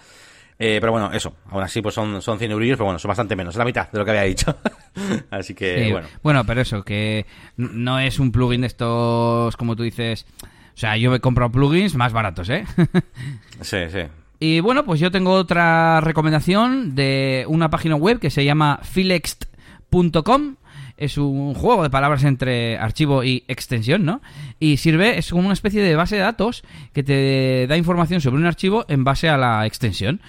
Eh, 0.62 0.78
pero 0.82 0.92
bueno, 0.92 1.12
eso, 1.14 1.36
aún 1.50 1.64
así 1.64 1.82
pues 1.82 1.96
son, 1.96 2.22
son 2.22 2.38
100 2.38 2.52
euros, 2.52 2.68
pero 2.72 2.84
bueno, 2.86 3.00
son 3.00 3.08
bastante 3.10 3.36
menos, 3.36 3.54
es 3.56 3.58
la 3.58 3.64
mitad 3.66 3.90
de 3.92 3.98
lo 3.98 4.04
que 4.06 4.12
había 4.12 4.24
dicho. 4.24 4.56
así 5.32 5.54
que, 5.56 5.86
Sí, 5.86 5.92
bueno. 6.22 6.46
pero 6.46 6.62
eso, 6.62 6.84
que 6.84 7.26
no 7.58 7.98
es 8.00 8.20
un 8.20 8.32
plugin 8.32 8.62
de 8.62 8.68
estos, 8.68 9.56
como 9.58 9.76
tú 9.76 9.84
dices. 9.84 10.26
O 10.44 10.78
sea, 10.80 10.96
yo 10.96 11.14
he 11.16 11.20
comprado 11.20 11.52
plugins 11.52 11.96
más 11.96 12.14
baratos, 12.14 12.50
¿eh? 12.50 12.66
Sí, 13.62 13.78
sí. 13.92 14.00
Y 14.40 14.62
bueno, 14.62 14.86
pues 14.86 15.00
yo 15.00 15.12
tengo 15.12 15.32
otra 15.32 16.00
recomendación 16.02 16.96
de 16.96 17.46
una 17.48 17.70
página 17.70 17.96
web 17.96 18.20
que 18.20 18.30
se 18.30 18.46
llama 18.46 18.80
filext.com. 18.84 20.56
Es 20.96 21.18
un 21.18 21.54
juego 21.54 21.84
de 21.84 21.90
palabras 21.90 22.26
entre 22.26 22.78
archivo 22.78 23.24
y 23.24 23.44
extensión, 23.48 24.04
¿no? 24.04 24.22
Y 24.60 24.78
sirve, 24.78 25.18
es 25.18 25.30
como 25.30 25.44
una 25.46 25.54
especie 25.54 25.82
de 25.82 25.96
base 25.96 26.18
de 26.18 26.22
datos 26.22 26.64
que 26.94 27.04
te 27.04 27.68
da 27.68 27.78
información 27.78 28.20
sobre 28.20 28.42
un 28.42 28.46
archivo 28.46 28.86
en 28.90 29.06
base 29.06 29.30
a 29.30 29.38
la 29.38 29.66
extensión. 29.66 30.22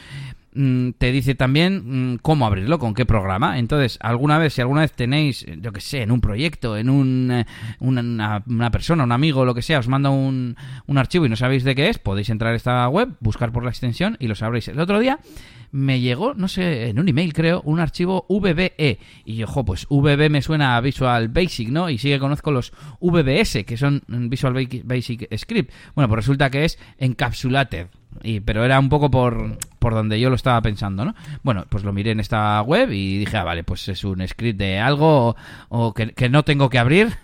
Mm, 0.53 0.90
te 0.98 1.12
dice 1.12 1.36
también 1.36 2.14
mm, 2.14 2.18
cómo 2.22 2.44
abrirlo, 2.44 2.78
con 2.80 2.94
qué 2.94 3.07
programa. 3.07 3.59
Entonces, 3.59 3.98
alguna 4.03 4.36
vez, 4.38 4.55
si 4.55 4.61
alguna 4.61 4.80
vez 4.80 4.92
tenéis, 4.92 5.44
eh, 5.44 5.59
yo 5.61 5.72
que 5.72 5.80
sé, 5.80 6.03
en 6.03 6.11
un 6.11 6.20
proyecto, 6.20 6.76
en 6.76 6.90
un, 6.90 7.30
eh, 7.30 7.46
una, 7.78 8.42
persona, 8.72 9.05
un 9.05 9.12
amigo, 9.12 9.44
lo 9.44 9.55
que 9.55 9.62
sea, 9.62 9.78
os 9.78 9.86
manda 9.88 10.11
un, 10.11 10.57
un 10.86 10.98
archivo 10.98 11.24
y 11.24 11.28
no 11.28 11.36
sabéis 11.36 11.62
de 11.62 11.74
qué 11.74 11.88
es, 11.88 11.98
podéis 11.98 12.30
entrar 12.30 12.53
a 12.53 12.57
esta 12.57 12.88
web, 12.88 13.11
buscar 13.20 13.53
por 13.53 13.62
la 13.62 13.70
extensión 13.70 14.16
y 14.18 14.26
lo 14.26 14.34
sabréis. 14.34 14.66
El 14.68 14.80
otro 14.80 14.98
día 14.98 15.20
me 15.72 16.01
llegó, 16.01 16.34
no 16.34 16.48
sé, 16.48 16.88
en 16.88 16.98
un 16.98 17.09
email 17.09 17.32
creo, 17.32 17.62
un 17.64 17.78
archivo 17.78 18.26
VBE. 18.28 18.98
Y 19.24 19.36
yo, 19.36 19.46
jo, 19.46 19.64
pues 19.64 19.86
VB 19.88 20.30
me 20.30 20.42
suena 20.42 20.76
a 20.76 20.80
Visual 20.80 21.28
Basic, 21.28 21.68
¿no? 21.68 21.88
Y 21.90 21.98
sí 21.98 22.09
que 22.09 22.18
conozco 22.18 22.51
los 22.51 22.72
VBS, 23.01 23.64
que 23.64 23.76
son 23.76 24.03
mm, 24.09 24.28
Visual 24.28 24.53
Ba- 24.53 24.80
Basic 24.82 25.28
Script. 25.38 25.72
Bueno, 25.94 26.09
pues 26.09 26.16
resulta 26.24 26.51
que 26.51 26.64
es 26.64 26.76
Encapsulated. 26.98 27.86
Y, 28.22 28.40
pero 28.40 28.64
era 28.64 28.78
un 28.78 28.88
poco 28.88 29.11
por, 29.11 29.56
por 29.78 29.94
donde 29.94 30.18
yo 30.20 30.28
lo 30.30 30.36
estaba 30.36 30.61
pensando, 30.61 31.04
¿no? 31.04 31.14
Bueno, 31.42 31.64
pues 31.68 31.84
lo 31.84 31.92
miré 31.92 32.11
en 32.11 32.20
esta 32.20 32.61
web 32.62 32.90
y 32.90 33.18
dije, 33.18 33.36
ah, 33.36 33.44
vale, 33.44 33.64
pues 33.64 33.88
es 33.88 34.04
un 34.04 34.26
script 34.26 34.58
de 34.58 34.78
algo 34.80 35.28
o, 35.30 35.36
o 35.68 35.94
que, 35.94 36.12
que 36.12 36.28
no 36.28 36.42
tengo 36.44 36.68
que 36.68 36.78
abrir 36.78 37.16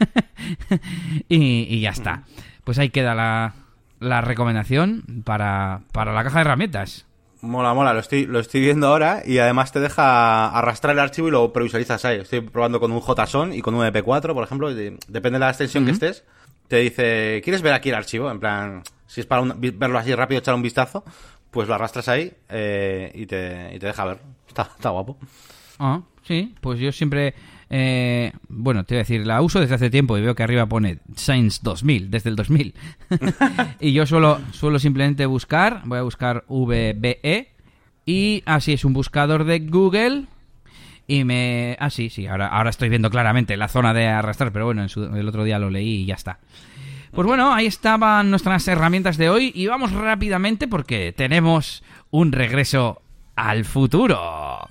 y, 1.29 1.67
y 1.69 1.81
ya 1.81 1.91
está. 1.91 2.23
Pues 2.65 2.79
ahí 2.79 2.91
queda 2.91 3.15
la, 3.15 3.55
la 4.01 4.21
recomendación 4.21 5.23
para, 5.25 5.81
para 5.93 6.13
la 6.13 6.25
caja 6.25 6.39
de 6.39 6.43
herramientas. 6.43 7.07
Mola, 7.43 7.75
mola, 7.75 7.93
lo 7.93 8.01
estoy, 8.01 8.27
lo 8.27 8.41
estoy 8.41 8.61
viendo 8.63 8.89
ahora 8.89 9.23
y 9.25 9.39
además 9.39 9.71
te 9.71 9.79
deja 9.79 10.49
arrastrar 10.49 10.95
el 10.95 11.01
archivo 11.01 11.29
y 11.29 11.31
lo 11.31 11.53
previsualizas 11.53 12.05
ahí. 12.05 12.19
Estoy 12.21 12.41
probando 12.41 12.81
con 12.81 12.91
un 12.91 13.01
JSON 13.01 13.53
y 13.53 13.61
con 13.61 13.75
un 13.75 13.83
MP4, 13.87 14.33
por 14.33 14.43
ejemplo, 14.43 14.71
y 14.71 14.75
de- 14.75 14.99
depende 15.09 15.39
de 15.39 15.45
la 15.45 15.51
extensión 15.51 15.85
que 15.85 15.91
estés. 15.93 16.25
Te 16.69 16.79
dice, 16.79 17.41
¿quieres 17.45 17.63
ver 17.63 17.73
aquí 17.73 17.91
el 17.91 17.95
archivo? 17.95 18.31
En 18.31 18.41
plan, 18.41 18.83
si 19.07 19.21
es 19.21 19.27
para 19.27 19.43
un- 19.43 19.55
verlo 19.61 19.99
así 19.99 20.15
rápido, 20.15 20.39
echar 20.41 20.55
un 20.55 20.63
vistazo, 20.63 21.05
pues 21.51 21.69
lo 21.69 21.75
arrastras 21.75 22.09
ahí 22.09 22.33
eh, 22.49 23.13
y, 23.15 23.27
te, 23.27 23.73
y 23.75 23.79
te 23.79 23.87
deja 23.87 24.05
ver. 24.05 24.19
Está, 24.49 24.63
está 24.77 24.91
guapo. 24.91 25.17
Ah, 25.79 26.01
sí, 26.23 26.55
pues 26.61 26.81
yo 26.81 26.91
siempre, 26.91 27.35
eh, 27.71 28.33
bueno, 28.49 28.85
te 28.85 28.95
voy 28.95 28.99
a 29.01 29.03
decir, 29.03 29.27
la 29.27 29.43
uso 29.43 29.61
desde 29.61 29.75
hace 29.75 29.91
tiempo 29.91 30.17
y 30.19 30.23
veo 30.23 30.35
que 30.35 30.43
arriba 30.43 30.67
pone 30.67 30.99
Science 31.15 31.61
2000, 31.63 32.11
desde 32.11 32.31
el 32.31 32.37
2000. 32.37 32.75
y 33.81 33.93
yo 33.93 34.07
suelo, 34.07 34.41
suelo 34.53 34.79
simplemente 34.79 35.27
buscar, 35.27 35.83
voy 35.85 35.99
a 35.99 36.03
buscar 36.03 36.45
VBE 36.49 37.53
y 38.07 38.43
así 38.47 38.73
es 38.73 38.85
un 38.85 38.93
buscador 38.93 39.45
de 39.45 39.59
Google 39.61 40.25
y 41.07 41.25
me... 41.25 41.77
Ah, 41.81 41.91
sí, 41.91 42.11
sí, 42.11 42.27
ahora, 42.27 42.49
ahora 42.49 42.71
estoy 42.71 42.89
viendo 42.89 43.11
claramente 43.11 43.57
la 43.57 43.69
zona 43.69 43.95
de 43.95 44.09
arrastrar, 44.09 44.53
pero 44.53 44.65
bueno, 44.67 44.83
en 44.83 44.89
su- 44.89 45.05
el 45.05 45.29
otro 45.29 45.45
día 45.45 45.59
lo 45.59 45.71
leí 45.71 46.03
y 46.03 46.07
ya 46.07 46.15
está. 46.15 46.39
Pues 47.13 47.27
bueno, 47.27 47.55
ahí 47.55 47.67
estaban 47.67 48.31
nuestras 48.31 48.67
herramientas 48.69 49.17
de 49.17 49.31
hoy 49.31 49.53
y 49.55 49.67
vamos 49.69 49.93
rápidamente 49.93 50.69
porque 50.69 51.13
tenemos 51.17 51.83
un 52.11 52.33
regreso 52.33 53.01
al 53.37 53.65
futuro. 53.65 54.69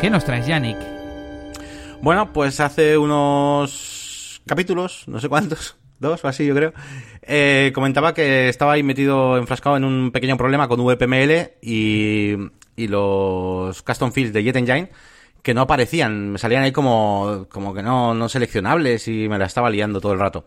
¿Qué 0.00 0.10
nos 0.10 0.24
traes, 0.24 0.46
Yannick? 0.46 0.78
Bueno, 2.00 2.32
pues 2.32 2.60
hace 2.60 2.96
unos 2.96 4.40
capítulos, 4.46 5.02
no 5.08 5.18
sé 5.18 5.28
cuántos, 5.28 5.76
dos 5.98 6.24
o 6.24 6.28
así 6.28 6.46
yo 6.46 6.54
creo, 6.54 6.72
eh, 7.22 7.72
comentaba 7.74 8.14
que 8.14 8.48
estaba 8.48 8.72
ahí 8.72 8.82
metido, 8.82 9.36
enfrascado 9.36 9.76
en 9.76 9.84
un 9.84 10.10
pequeño 10.10 10.36
problema 10.36 10.68
con 10.68 10.84
VPML 10.84 11.52
y, 11.62 12.34
y 12.76 12.88
los 12.88 13.82
custom 13.82 14.12
fields 14.12 14.32
de 14.32 14.42
JetEngine 14.42 14.90
que 15.42 15.54
no 15.54 15.62
aparecían, 15.62 16.32
me 16.32 16.38
salían 16.38 16.62
ahí 16.62 16.72
como, 16.72 17.46
como 17.48 17.72
que 17.72 17.82
no, 17.82 18.14
no 18.14 18.28
seleccionables 18.28 19.08
y 19.08 19.28
me 19.28 19.38
la 19.38 19.46
estaba 19.46 19.70
liando 19.70 20.00
todo 20.00 20.12
el 20.12 20.18
rato. 20.18 20.44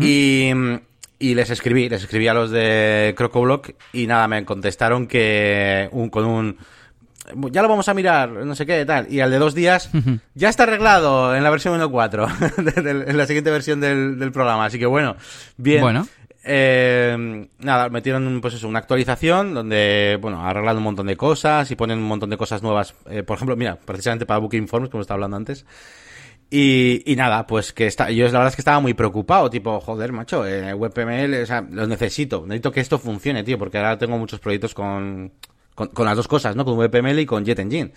Y, 0.00 0.50
y 1.18 1.34
les 1.34 1.50
escribí, 1.50 1.88
les 1.88 2.02
escribí 2.02 2.28
a 2.28 2.34
los 2.34 2.50
de 2.50 3.12
Crocoblock 3.16 3.70
y 3.92 4.06
nada, 4.06 4.28
me 4.28 4.44
contestaron 4.44 5.08
que 5.08 5.88
un, 5.92 6.10
con 6.10 6.24
un 6.24 6.56
ya 7.52 7.62
lo 7.62 7.68
vamos 7.68 7.88
a 7.88 7.94
mirar, 7.94 8.30
no 8.30 8.54
sé 8.54 8.66
qué, 8.66 8.84
tal. 8.84 9.12
Y 9.12 9.20
al 9.20 9.30
de 9.30 9.38
dos 9.38 9.54
días, 9.54 9.90
ya 10.34 10.48
está 10.48 10.62
arreglado 10.64 11.34
en 11.36 11.42
la 11.44 11.50
versión 11.50 11.78
1.4, 11.80 12.56
de- 12.74 12.82
de- 12.82 13.10
en 13.10 13.16
la 13.16 13.26
siguiente 13.26 13.50
versión 13.50 13.80
del, 13.80 14.18
del 14.18 14.32
programa. 14.32 14.64
Así 14.64 14.78
que 14.78 14.86
bueno, 14.86 15.16
bien. 15.56 15.80
Bueno. 15.82 16.06
Eh, 16.42 17.46
nada, 17.58 17.90
metieron 17.90 18.40
pues 18.40 18.54
eso, 18.54 18.66
una 18.66 18.78
actualización 18.78 19.52
donde, 19.52 20.18
bueno, 20.22 20.42
arreglan 20.44 20.78
un 20.78 20.82
montón 20.84 21.06
de 21.06 21.16
cosas 21.16 21.70
y 21.70 21.76
ponen 21.76 21.98
un 21.98 22.04
montón 22.08 22.30
de 22.30 22.36
cosas 22.38 22.62
nuevas. 22.62 22.94
Eh, 23.10 23.22
por 23.22 23.36
ejemplo, 23.36 23.56
mira, 23.56 23.76
precisamente 23.76 24.24
para 24.24 24.38
Booking 24.40 24.66
Forms, 24.66 24.88
como 24.88 25.02
estaba 25.02 25.16
hablando 25.16 25.36
antes. 25.36 25.66
Y, 26.52 27.02
y 27.06 27.14
nada, 27.14 27.46
pues 27.46 27.72
que 27.72 27.86
está, 27.86 28.10
yo 28.10 28.24
la 28.24 28.32
verdad 28.32 28.48
es 28.48 28.56
que 28.56 28.62
estaba 28.62 28.80
muy 28.80 28.94
preocupado, 28.94 29.48
tipo, 29.50 29.78
joder, 29.80 30.12
macho, 30.12 30.44
eh, 30.46 30.74
WebPML, 30.74 31.42
o 31.42 31.46
sea, 31.46 31.60
los 31.70 31.86
necesito, 31.86 32.42
necesito 32.44 32.72
que 32.72 32.80
esto 32.80 32.98
funcione, 32.98 33.44
tío, 33.44 33.56
porque 33.56 33.78
ahora 33.78 33.98
tengo 33.98 34.18
muchos 34.18 34.40
proyectos 34.40 34.74
con, 34.74 35.30
con, 35.80 35.88
con 35.88 36.04
las 36.04 36.16
dos 36.16 36.28
cosas, 36.28 36.54
¿no? 36.56 36.64
Con 36.64 36.76
WebPML 36.76 37.18
y 37.20 37.26
con 37.26 37.44
JetEngine. 37.44 37.92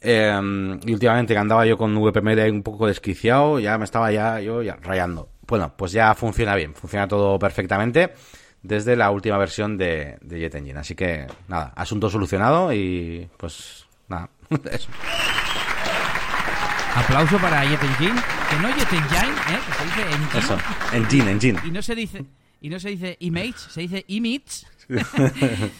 Eh, 0.00 0.78
y 0.84 0.92
últimamente 0.92 1.34
que 1.34 1.38
andaba 1.38 1.66
yo 1.66 1.76
con 1.76 1.94
VPML 1.94 2.50
un 2.50 2.62
poco 2.62 2.86
desquiciado, 2.86 3.58
ya 3.58 3.76
me 3.78 3.84
estaba 3.84 4.12
ya 4.12 4.40
yo 4.40 4.62
ya 4.62 4.76
rayando. 4.80 5.28
Bueno, 5.46 5.72
pues 5.76 5.92
ya 5.92 6.14
funciona 6.14 6.54
bien, 6.54 6.74
funciona 6.74 7.08
todo 7.08 7.38
perfectamente 7.38 8.12
desde 8.62 8.94
la 8.94 9.10
última 9.10 9.36
versión 9.38 9.76
de, 9.76 10.16
de 10.20 10.40
JetEngine. 10.40 10.78
Así 10.78 10.94
que 10.94 11.26
nada, 11.48 11.72
asunto 11.74 12.08
solucionado 12.08 12.72
y 12.72 13.28
pues 13.36 13.86
nada, 14.08 14.28
eso. 14.70 14.88
Aplauso 16.94 17.38
para 17.38 17.62
JetEngine, 17.62 18.20
que 18.50 18.56
no 18.60 18.68
JetEngine, 18.68 19.32
¿eh? 19.50 19.60
que 19.66 19.72
se 19.72 19.84
dice 19.84 20.02
engine. 20.02 20.38
Eso, 20.38 20.58
Engine, 20.92 21.30
Engine. 21.30 21.60
Y 21.64 21.70
no 21.70 21.82
se 21.82 21.94
dice 21.94 22.24
y 22.60 22.68
no 22.68 22.78
se 22.78 22.90
dice 22.90 23.16
image, 23.20 23.58
se 23.70 23.80
dice 23.80 24.04
image. 24.06 24.66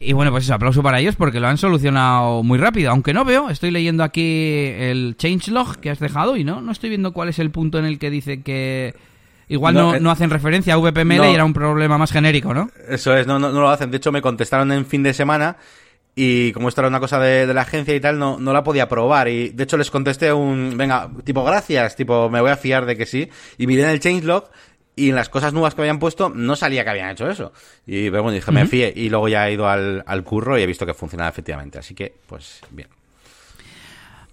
y 0.00 0.12
bueno, 0.12 0.30
pues 0.30 0.44
eso, 0.44 0.54
aplauso 0.54 0.82
para 0.82 1.00
ellos 1.00 1.16
porque 1.16 1.40
lo 1.40 1.48
han 1.48 1.58
solucionado 1.58 2.42
muy 2.42 2.58
rápido. 2.58 2.90
Aunque 2.90 3.14
no 3.14 3.24
veo, 3.24 3.50
estoy 3.50 3.70
leyendo 3.70 4.02
aquí 4.02 4.72
el 4.76 5.16
changelog 5.16 5.76
que 5.78 5.90
has 5.90 5.98
dejado 5.98 6.36
y 6.36 6.44
no, 6.44 6.60
no 6.60 6.72
estoy 6.72 6.90
viendo 6.90 7.12
cuál 7.12 7.28
es 7.28 7.38
el 7.38 7.50
punto 7.50 7.78
en 7.78 7.84
el 7.84 7.98
que 7.98 8.10
dice 8.10 8.42
que 8.42 8.94
igual 9.48 9.74
No, 9.74 9.92
no, 9.92 9.94
eh, 9.94 10.00
no 10.00 10.10
hacen 10.10 10.30
referencia 10.30 10.74
a 10.74 10.76
VPML 10.78 11.16
no. 11.16 11.30
y 11.30 11.34
era 11.34 11.44
un 11.44 11.52
problema 11.52 11.96
más 11.96 12.12
genérico, 12.12 12.52
¿no? 12.52 12.70
Eso 12.88 13.16
es, 13.16 13.26
no, 13.26 13.38
no, 13.38 13.50
no 13.52 13.60
lo 13.60 13.70
hacen. 13.70 13.90
De 13.90 13.96
hecho, 13.96 14.12
me 14.12 14.20
contestaron 14.20 14.72
en 14.72 14.84
fin 14.84 15.02
de 15.02 15.14
semana 15.14 15.56
y 16.16 16.52
como 16.52 16.68
esto 16.68 16.80
era 16.80 16.88
una 16.88 17.00
cosa 17.00 17.18
de, 17.18 17.46
de 17.46 17.54
la 17.54 17.62
agencia 17.62 17.94
y 17.94 18.00
tal, 18.00 18.18
no, 18.18 18.38
no 18.38 18.52
la 18.52 18.62
podía 18.62 18.88
probar. 18.88 19.28
Y 19.28 19.50
de 19.50 19.64
hecho 19.64 19.76
les 19.76 19.90
contesté 19.90 20.32
un, 20.32 20.76
venga, 20.76 21.10
tipo, 21.24 21.42
gracias, 21.44 21.96
tipo, 21.96 22.30
me 22.30 22.40
voy 22.40 22.50
a 22.50 22.56
fiar 22.56 22.86
de 22.86 22.96
que 22.96 23.06
sí. 23.06 23.28
Y 23.58 23.66
miré 23.66 23.82
en 23.84 23.90
el 23.90 24.00
changelog 24.00 24.50
y 24.96 25.10
en 25.10 25.16
las 25.16 25.28
cosas 25.28 25.52
nuevas 25.52 25.74
que 25.74 25.80
habían 25.82 25.98
puesto 25.98 26.28
no 26.28 26.56
salía 26.56 26.84
que 26.84 26.90
habían 26.90 27.10
hecho 27.10 27.28
eso. 27.28 27.52
Y 27.86 28.08
bueno, 28.08 28.30
dije, 28.30 28.50
me 28.52 28.66
fié. 28.66 28.92
Y 28.94 29.08
luego 29.08 29.28
ya 29.28 29.48
he 29.48 29.52
ido 29.52 29.68
al, 29.68 30.04
al 30.06 30.24
curro 30.24 30.58
y 30.58 30.62
he 30.62 30.66
visto 30.66 30.86
que 30.86 30.94
funcionaba 30.94 31.28
efectivamente. 31.28 31.78
Así 31.78 31.94
que, 31.94 32.14
pues, 32.26 32.60
bien. 32.70 32.88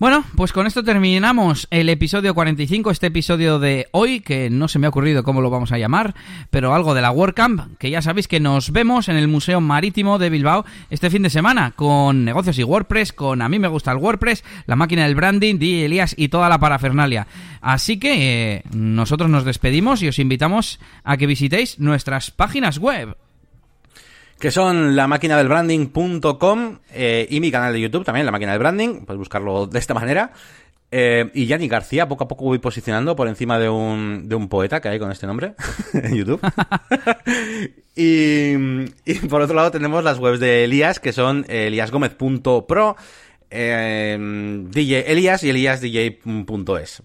Bueno, 0.02 0.26
pues 0.36 0.52
con 0.52 0.66
esto 0.66 0.84
terminamos 0.84 1.68
el 1.70 1.88
episodio 1.88 2.34
45, 2.34 2.90
este 2.90 3.06
episodio 3.06 3.60
de 3.60 3.88
hoy, 3.92 4.22
que 4.22 4.50
no 4.50 4.68
se 4.68 4.80
me 4.80 4.88
ha 4.88 4.90
ocurrido 4.90 5.22
cómo 5.22 5.42
lo 5.42 5.52
vamos 5.52 5.72
a 5.72 5.78
llamar, 5.78 6.16
pero 6.50 6.74
algo 6.74 6.96
de 6.96 7.04
la 7.04 7.12
WordCamp, 7.12 7.78
que 7.78 7.92
ya 7.92 8.02
sabéis 8.02 8.28
que 8.28 8.40
nos 8.40 8.72
vemos 8.72 9.10
en 9.10 9.16
el 9.16 9.28
Museo 9.28 9.62
Marítimo 9.62 10.18
de 10.18 10.32
Bilbao 10.32 10.66
este 10.90 11.12
fin 11.12 11.22
de 11.22 11.30
semana, 11.30 11.74
con 11.76 12.26
negocios 12.26 12.58
y 12.58 12.64
WordPress, 12.64 13.14
con 13.14 13.44
a 13.44 13.50
mí 13.50 13.60
me 13.60 13.68
gusta 13.68 13.92
el 13.92 14.00
WordPress, 14.00 14.44
la 14.66 14.76
máquina 14.76 15.04
del 15.04 15.14
branding, 15.14 15.60
DJ 15.60 15.86
Elías 15.86 16.16
y 16.18 16.30
toda 16.30 16.50
la 16.50 16.58
parafernalia. 16.58 17.28
Así 17.62 18.00
que 18.00 18.56
eh, 18.56 18.64
nosotros 18.74 19.30
nos 19.30 19.46
despedimos 19.46 20.02
y 20.02 20.08
os 20.08 20.18
invitamos 20.18 20.80
a 21.04 21.16
que 21.18 21.28
visitéis 21.28 21.78
nuestras 21.78 22.32
páginas 22.32 22.80
web 22.80 23.16
que 24.42 24.50
son 24.50 24.96
la 24.96 25.08
máquina 25.08 25.38
del 25.38 25.48
branding.com 25.48 26.80
eh, 26.92 27.28
y 27.30 27.40
mi 27.40 27.52
canal 27.52 27.72
de 27.74 27.80
YouTube 27.80 28.04
también, 28.04 28.26
la 28.26 28.32
máquina 28.32 28.54
del 28.54 28.60
branding, 28.60 29.06
puedes 29.06 29.20
buscarlo 29.20 29.68
de 29.68 29.78
esta 29.78 29.94
manera. 29.94 30.32
Eh, 30.90 31.30
y 31.36 31.46
Yanni 31.46 31.68
García, 31.68 32.08
poco 32.08 32.24
a 32.24 32.28
poco 32.28 32.46
voy 32.46 32.58
posicionando 32.58 33.16
por 33.16 33.28
encima 33.28 33.60
de 33.60 33.70
un, 33.70 34.28
de 34.28 34.34
un 34.34 34.50
poeta 34.50 34.82
que 34.82 34.90
hay 34.90 34.98
con 34.98 35.12
este 35.12 35.28
nombre 35.28 35.54
en 35.94 36.16
YouTube. 36.16 36.42
y, 37.96 38.54
y, 39.06 39.14
por 39.30 39.44
otro 39.44 39.56
lado 39.56 39.70
tenemos 39.70 40.04
las 40.04 40.18
webs 40.18 40.40
de 40.40 40.64
Elías, 40.64 41.00
que 41.00 41.14
son 41.14 41.46
eliasgomez.pro, 41.48 42.96
eh, 43.52 44.18
DJ 44.72 45.12
Elias 45.12 45.44
y 45.44 45.52
eliasdj.es. 45.52 47.04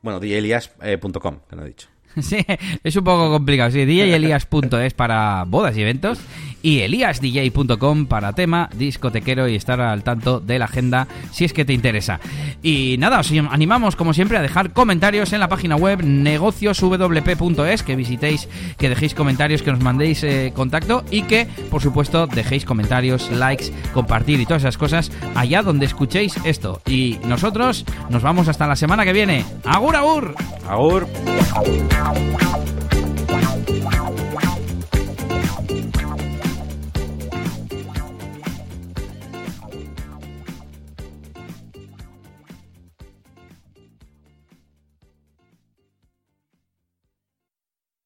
Bueno, 0.00 0.20
djelias.com, 0.20 1.40
que 1.50 1.54
no 1.56 1.62
he 1.64 1.66
dicho. 1.66 1.88
Sí, 2.22 2.44
es 2.82 2.96
un 2.96 3.04
poco 3.04 3.30
complicado. 3.30 3.70
Sí, 3.70 3.84
djelias.es 3.84 4.94
para 4.94 5.44
bodas 5.44 5.76
y 5.76 5.82
eventos 5.82 6.18
y 6.62 6.80
eliasdj.com 6.80 8.06
para 8.06 8.32
tema 8.32 8.68
discotequero 8.74 9.48
y 9.48 9.54
estar 9.54 9.80
al 9.80 10.02
tanto 10.02 10.40
de 10.40 10.58
la 10.58 10.66
agenda 10.66 11.08
si 11.30 11.44
es 11.44 11.52
que 11.52 11.64
te 11.64 11.72
interesa. 11.72 12.20
Y 12.62 12.96
nada, 12.98 13.20
os 13.20 13.30
animamos 13.30 13.96
como 13.96 14.14
siempre 14.14 14.38
a 14.38 14.42
dejar 14.42 14.72
comentarios 14.72 15.32
en 15.32 15.40
la 15.40 15.48
página 15.48 15.76
web 15.76 16.02
negocioswp.es, 16.02 17.82
que 17.82 17.96
visitéis, 17.96 18.48
que 18.76 18.88
dejéis 18.88 19.14
comentarios, 19.14 19.62
que 19.62 19.70
nos 19.70 19.80
mandéis 19.80 20.22
eh, 20.24 20.52
contacto 20.54 21.04
y 21.10 21.22
que, 21.22 21.46
por 21.70 21.82
supuesto, 21.82 22.26
dejéis 22.26 22.64
comentarios, 22.64 23.30
likes, 23.30 23.72
compartir 23.92 24.40
y 24.40 24.46
todas 24.46 24.62
esas 24.62 24.78
cosas 24.78 25.12
allá 25.34 25.62
donde 25.62 25.86
escuchéis 25.86 26.36
esto. 26.44 26.80
Y 26.86 27.18
nosotros 27.24 27.84
nos 28.10 28.22
vamos 28.22 28.48
hasta 28.48 28.66
la 28.66 28.76
semana 28.76 29.04
que 29.04 29.12
viene. 29.12 29.44
¡Agur, 29.64 29.96
agur! 29.96 30.34
¡Agur! 30.68 31.06